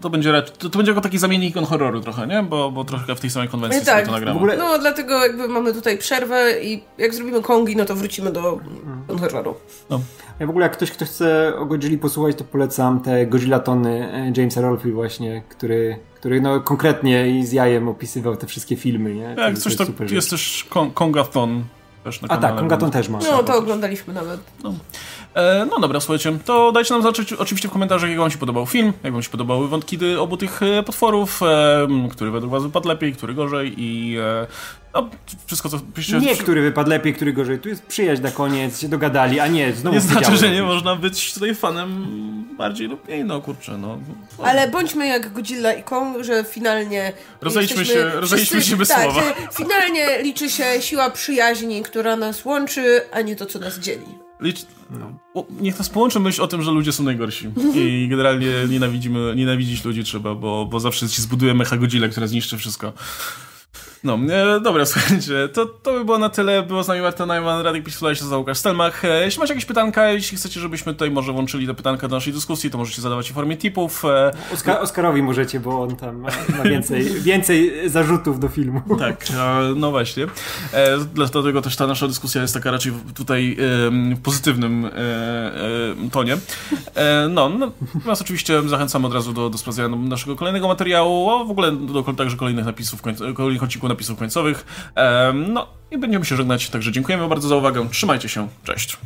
to 0.00 0.10
będzie 0.10 0.42
to, 0.42 0.70
to 0.70 0.78
będzie 0.78 0.90
jako 0.90 1.02
taki 1.02 1.18
zamiennik 1.18 1.56
on 1.56 1.64
horroru 1.64 2.00
trochę, 2.00 2.26
nie? 2.26 2.42
Bo, 2.42 2.70
bo 2.70 2.84
trochę 2.84 3.14
w 3.14 3.20
tej 3.20 3.30
samej 3.30 3.48
konwencji 3.48 3.82
e, 3.82 3.84
tak, 3.84 4.06
to 4.06 4.12
nagramy. 4.12 4.36
Ogóle... 4.36 4.56
No, 4.56 4.78
dlatego 4.78 5.22
jakby 5.22 5.48
mamy 5.48 5.72
tutaj 5.72 5.98
przerwę 5.98 6.62
i 6.62 6.82
jak 6.98 7.14
zrobimy 7.14 7.42
Kongi, 7.42 7.76
no 7.76 7.84
to 7.84 7.94
wrócimy 7.94 8.32
do 8.32 8.60
on 9.08 9.18
horroru. 9.18 9.54
No. 9.90 10.00
Ja 10.40 10.46
w 10.46 10.50
ogóle 10.50 10.62
jak 10.62 10.72
ktoś, 10.72 10.90
kto 10.90 11.04
chce 11.04 11.52
o 11.58 11.66
Godzilli 11.66 11.83
posłuchać, 11.98 12.36
to 12.36 12.44
polecam 12.44 13.00
te 13.00 13.26
Godzilla 13.26 13.58
Tony 13.58 14.12
e, 14.12 14.32
Jamesa 14.36 14.60
Rolfe 14.60 14.90
właśnie, 14.90 15.42
który, 15.48 15.98
który 16.14 16.40
no 16.40 16.60
konkretnie 16.60 17.38
i 17.38 17.46
z 17.46 17.52
jajem 17.52 17.88
opisywał 17.88 18.36
te 18.36 18.46
wszystkie 18.46 18.76
filmy, 18.76 19.14
nie? 19.14 19.34
Tak, 19.36 19.58
coś 19.58 19.76
to, 19.76 19.84
jest 20.00 20.10
rzecz. 20.10 20.30
też 20.30 20.66
Kongaton 20.94 21.64
też 22.04 22.22
na 22.22 22.28
A 22.28 22.36
tak, 22.36 22.56
Kongaton 22.56 22.90
też 22.90 23.08
ma. 23.08 23.18
No, 23.18 23.42
to 23.42 23.56
oglądaliśmy 23.56 24.14
nawet. 24.14 24.40
No. 24.64 24.74
E, 25.34 25.66
no 25.70 25.80
dobra, 25.80 26.00
słuchajcie, 26.00 26.38
to 26.44 26.72
dajcie 26.72 26.94
nam 26.94 27.02
znać 27.02 27.32
oczywiście 27.32 27.68
w 27.68 27.72
komentarzach, 27.72 28.10
jak 28.10 28.18
wam 28.18 28.30
się 28.30 28.38
podobał 28.38 28.66
film, 28.66 28.92
jak 29.02 29.12
wam 29.12 29.22
się 29.22 29.30
podobały 29.30 29.68
wątki 29.68 29.98
obu 30.16 30.36
tych 30.36 30.62
e, 30.62 30.82
potworów, 30.82 31.40
e, 31.42 31.86
który 32.10 32.30
według 32.30 32.52
was 32.52 32.62
wypadł 32.62 32.88
lepiej, 32.88 33.12
który 33.12 33.34
gorzej 33.34 33.74
i 33.76 34.16
e, 34.18 34.46
no, 34.94 35.10
wszystko 35.46 35.68
co... 35.68 35.80
Nie, 36.20 36.36
który 36.36 36.62
wypadł 36.62 36.90
lepiej, 36.90 37.14
który 37.14 37.32
gorzej. 37.32 37.58
Tu 37.58 37.68
jest 37.68 37.82
przyjaźń 37.86 38.22
na 38.22 38.30
koniec, 38.30 38.80
się 38.80 38.88
dogadali, 38.88 39.40
a 39.40 39.46
nie, 39.46 39.72
znowu 39.72 39.94
Nie 39.94 40.00
znaczy, 40.00 40.36
że 40.36 40.50
nie 40.50 40.62
można 40.62 40.96
być 40.96 41.34
tutaj 41.34 41.54
fanem 41.54 42.06
bardziej 42.58 42.88
lub 42.88 43.08
mniej, 43.08 43.24
no 43.24 43.40
kurczę, 43.40 43.78
no. 43.78 43.98
Ale 44.42 44.68
bądźmy 44.68 45.06
jak 45.06 45.32
Godzilla 45.32 45.72
i 45.72 45.82
Kong, 45.82 46.24
że 46.24 46.44
finalnie 46.44 47.12
Rozejdźmy 47.40 47.78
jesteśmy 47.78 48.02
się- 48.02 48.20
rozejdźmy 48.20 48.46
wszyscy- 48.46 48.70
się 48.70 48.76
bez 48.76 48.88
tak, 48.88 49.02
słowa. 49.02 49.22
że 49.22 49.34
finalnie 49.52 50.22
liczy 50.22 50.50
się 50.50 50.64
siła 50.80 51.10
przyjaźni, 51.10 51.82
która 51.82 52.16
nas 52.16 52.44
łączy, 52.44 53.00
a 53.12 53.20
nie 53.20 53.36
to, 53.36 53.46
co 53.46 53.58
nas 53.58 53.78
dzieli. 53.78 54.06
Licz... 54.40 54.66
O, 55.34 55.46
niech 55.60 55.78
nas 55.78 55.88
połączy 55.88 56.20
myśl 56.20 56.42
o 56.42 56.46
tym, 56.46 56.62
że 56.62 56.70
ludzie 56.70 56.92
są 56.92 57.02
najgorsi. 57.02 57.50
I 57.74 58.06
generalnie 58.10 58.48
nienawidzimy, 58.68 59.36
nienawidzić 59.36 59.84
ludzi 59.84 60.04
trzeba, 60.04 60.34
bo, 60.34 60.66
bo 60.66 60.80
zawsze 60.80 61.08
się 61.08 61.22
zbuduje 61.22 61.54
mecha 61.54 61.76
Godzilla, 61.76 62.08
która 62.08 62.26
zniszczy 62.26 62.58
wszystko. 62.58 62.92
No, 64.04 64.18
e, 64.30 64.60
dobra, 64.60 64.86
słuchajcie, 64.94 65.48
to, 65.52 65.66
to 65.66 65.92
by 65.92 66.04
było 66.04 66.18
na 66.18 66.28
tyle. 66.28 66.62
Było 66.62 66.84
z 66.84 66.88
nami 66.88 67.00
Marta 67.00 67.26
Najman, 67.26 67.60
Radek 67.60 67.84
Pisula, 67.84 68.14
się 68.14 68.24
za 68.24 68.38
Łukasz 68.38 68.58
Stelmach. 68.58 69.04
E, 69.04 69.24
jeśli 69.24 69.40
macie 69.40 69.52
jakieś 69.52 69.64
pytanka, 69.64 70.08
jeśli 70.08 70.36
chcecie, 70.36 70.60
żebyśmy 70.60 70.92
tutaj 70.92 71.10
może 71.10 71.32
włączyli 71.32 71.66
te 71.66 71.74
pytanka 71.74 72.08
do 72.08 72.16
naszej 72.16 72.32
dyskusji, 72.32 72.70
to 72.70 72.78
możecie 72.78 73.02
zadawać 73.02 73.30
w 73.30 73.34
formie 73.34 73.56
tipów. 73.56 74.04
E, 74.04 74.30
Oskar, 74.52 74.82
Oskarowi 74.82 75.22
możecie, 75.22 75.60
bo 75.60 75.82
on 75.82 75.96
tam 75.96 76.16
ma, 76.16 76.28
ma 76.58 76.64
więcej, 76.64 77.04
więcej 77.30 77.90
zarzutów 77.90 78.40
do 78.40 78.48
filmu. 78.48 78.82
Tak, 78.98 79.26
no 79.76 79.90
właśnie. 79.90 80.24
E, 80.72 80.98
dlatego 81.14 81.62
też 81.62 81.76
ta 81.76 81.86
nasza 81.86 82.08
dyskusja 82.08 82.42
jest 82.42 82.54
taka 82.54 82.70
raczej 82.70 82.92
tutaj 83.14 83.56
w 84.16 84.20
pozytywnym 84.22 84.84
e, 84.84 84.90
e, 84.90 86.10
tonie. 86.12 86.36
E, 86.94 87.28
no, 87.28 87.48
no, 87.48 87.72
oczywiście 88.20 88.68
zachęcam 88.68 89.04
od 89.04 89.14
razu 89.14 89.32
do, 89.32 89.50
do 89.50 89.58
sprawdzenia 89.58 89.88
naszego 89.88 90.36
kolejnego 90.36 90.68
materiału, 90.68 91.30
a 91.30 91.44
w 91.44 91.50
ogóle 91.50 91.72
do, 91.72 92.02
do 92.02 92.12
także 92.12 92.36
kolejnych 92.36 92.64
napisów, 92.64 93.02
kolejnych 93.34 93.62
odcinków 93.62 93.93
napisów 93.94 94.18
końcowych. 94.18 94.90
No 95.34 95.66
i 95.90 95.98
będziemy 95.98 96.24
się 96.24 96.36
żegnać, 96.36 96.70
także 96.70 96.92
dziękujemy 96.92 97.28
bardzo 97.28 97.48
za 97.48 97.56
uwagę. 97.56 97.88
Trzymajcie 97.90 98.28
się, 98.28 98.48
cześć. 98.64 98.96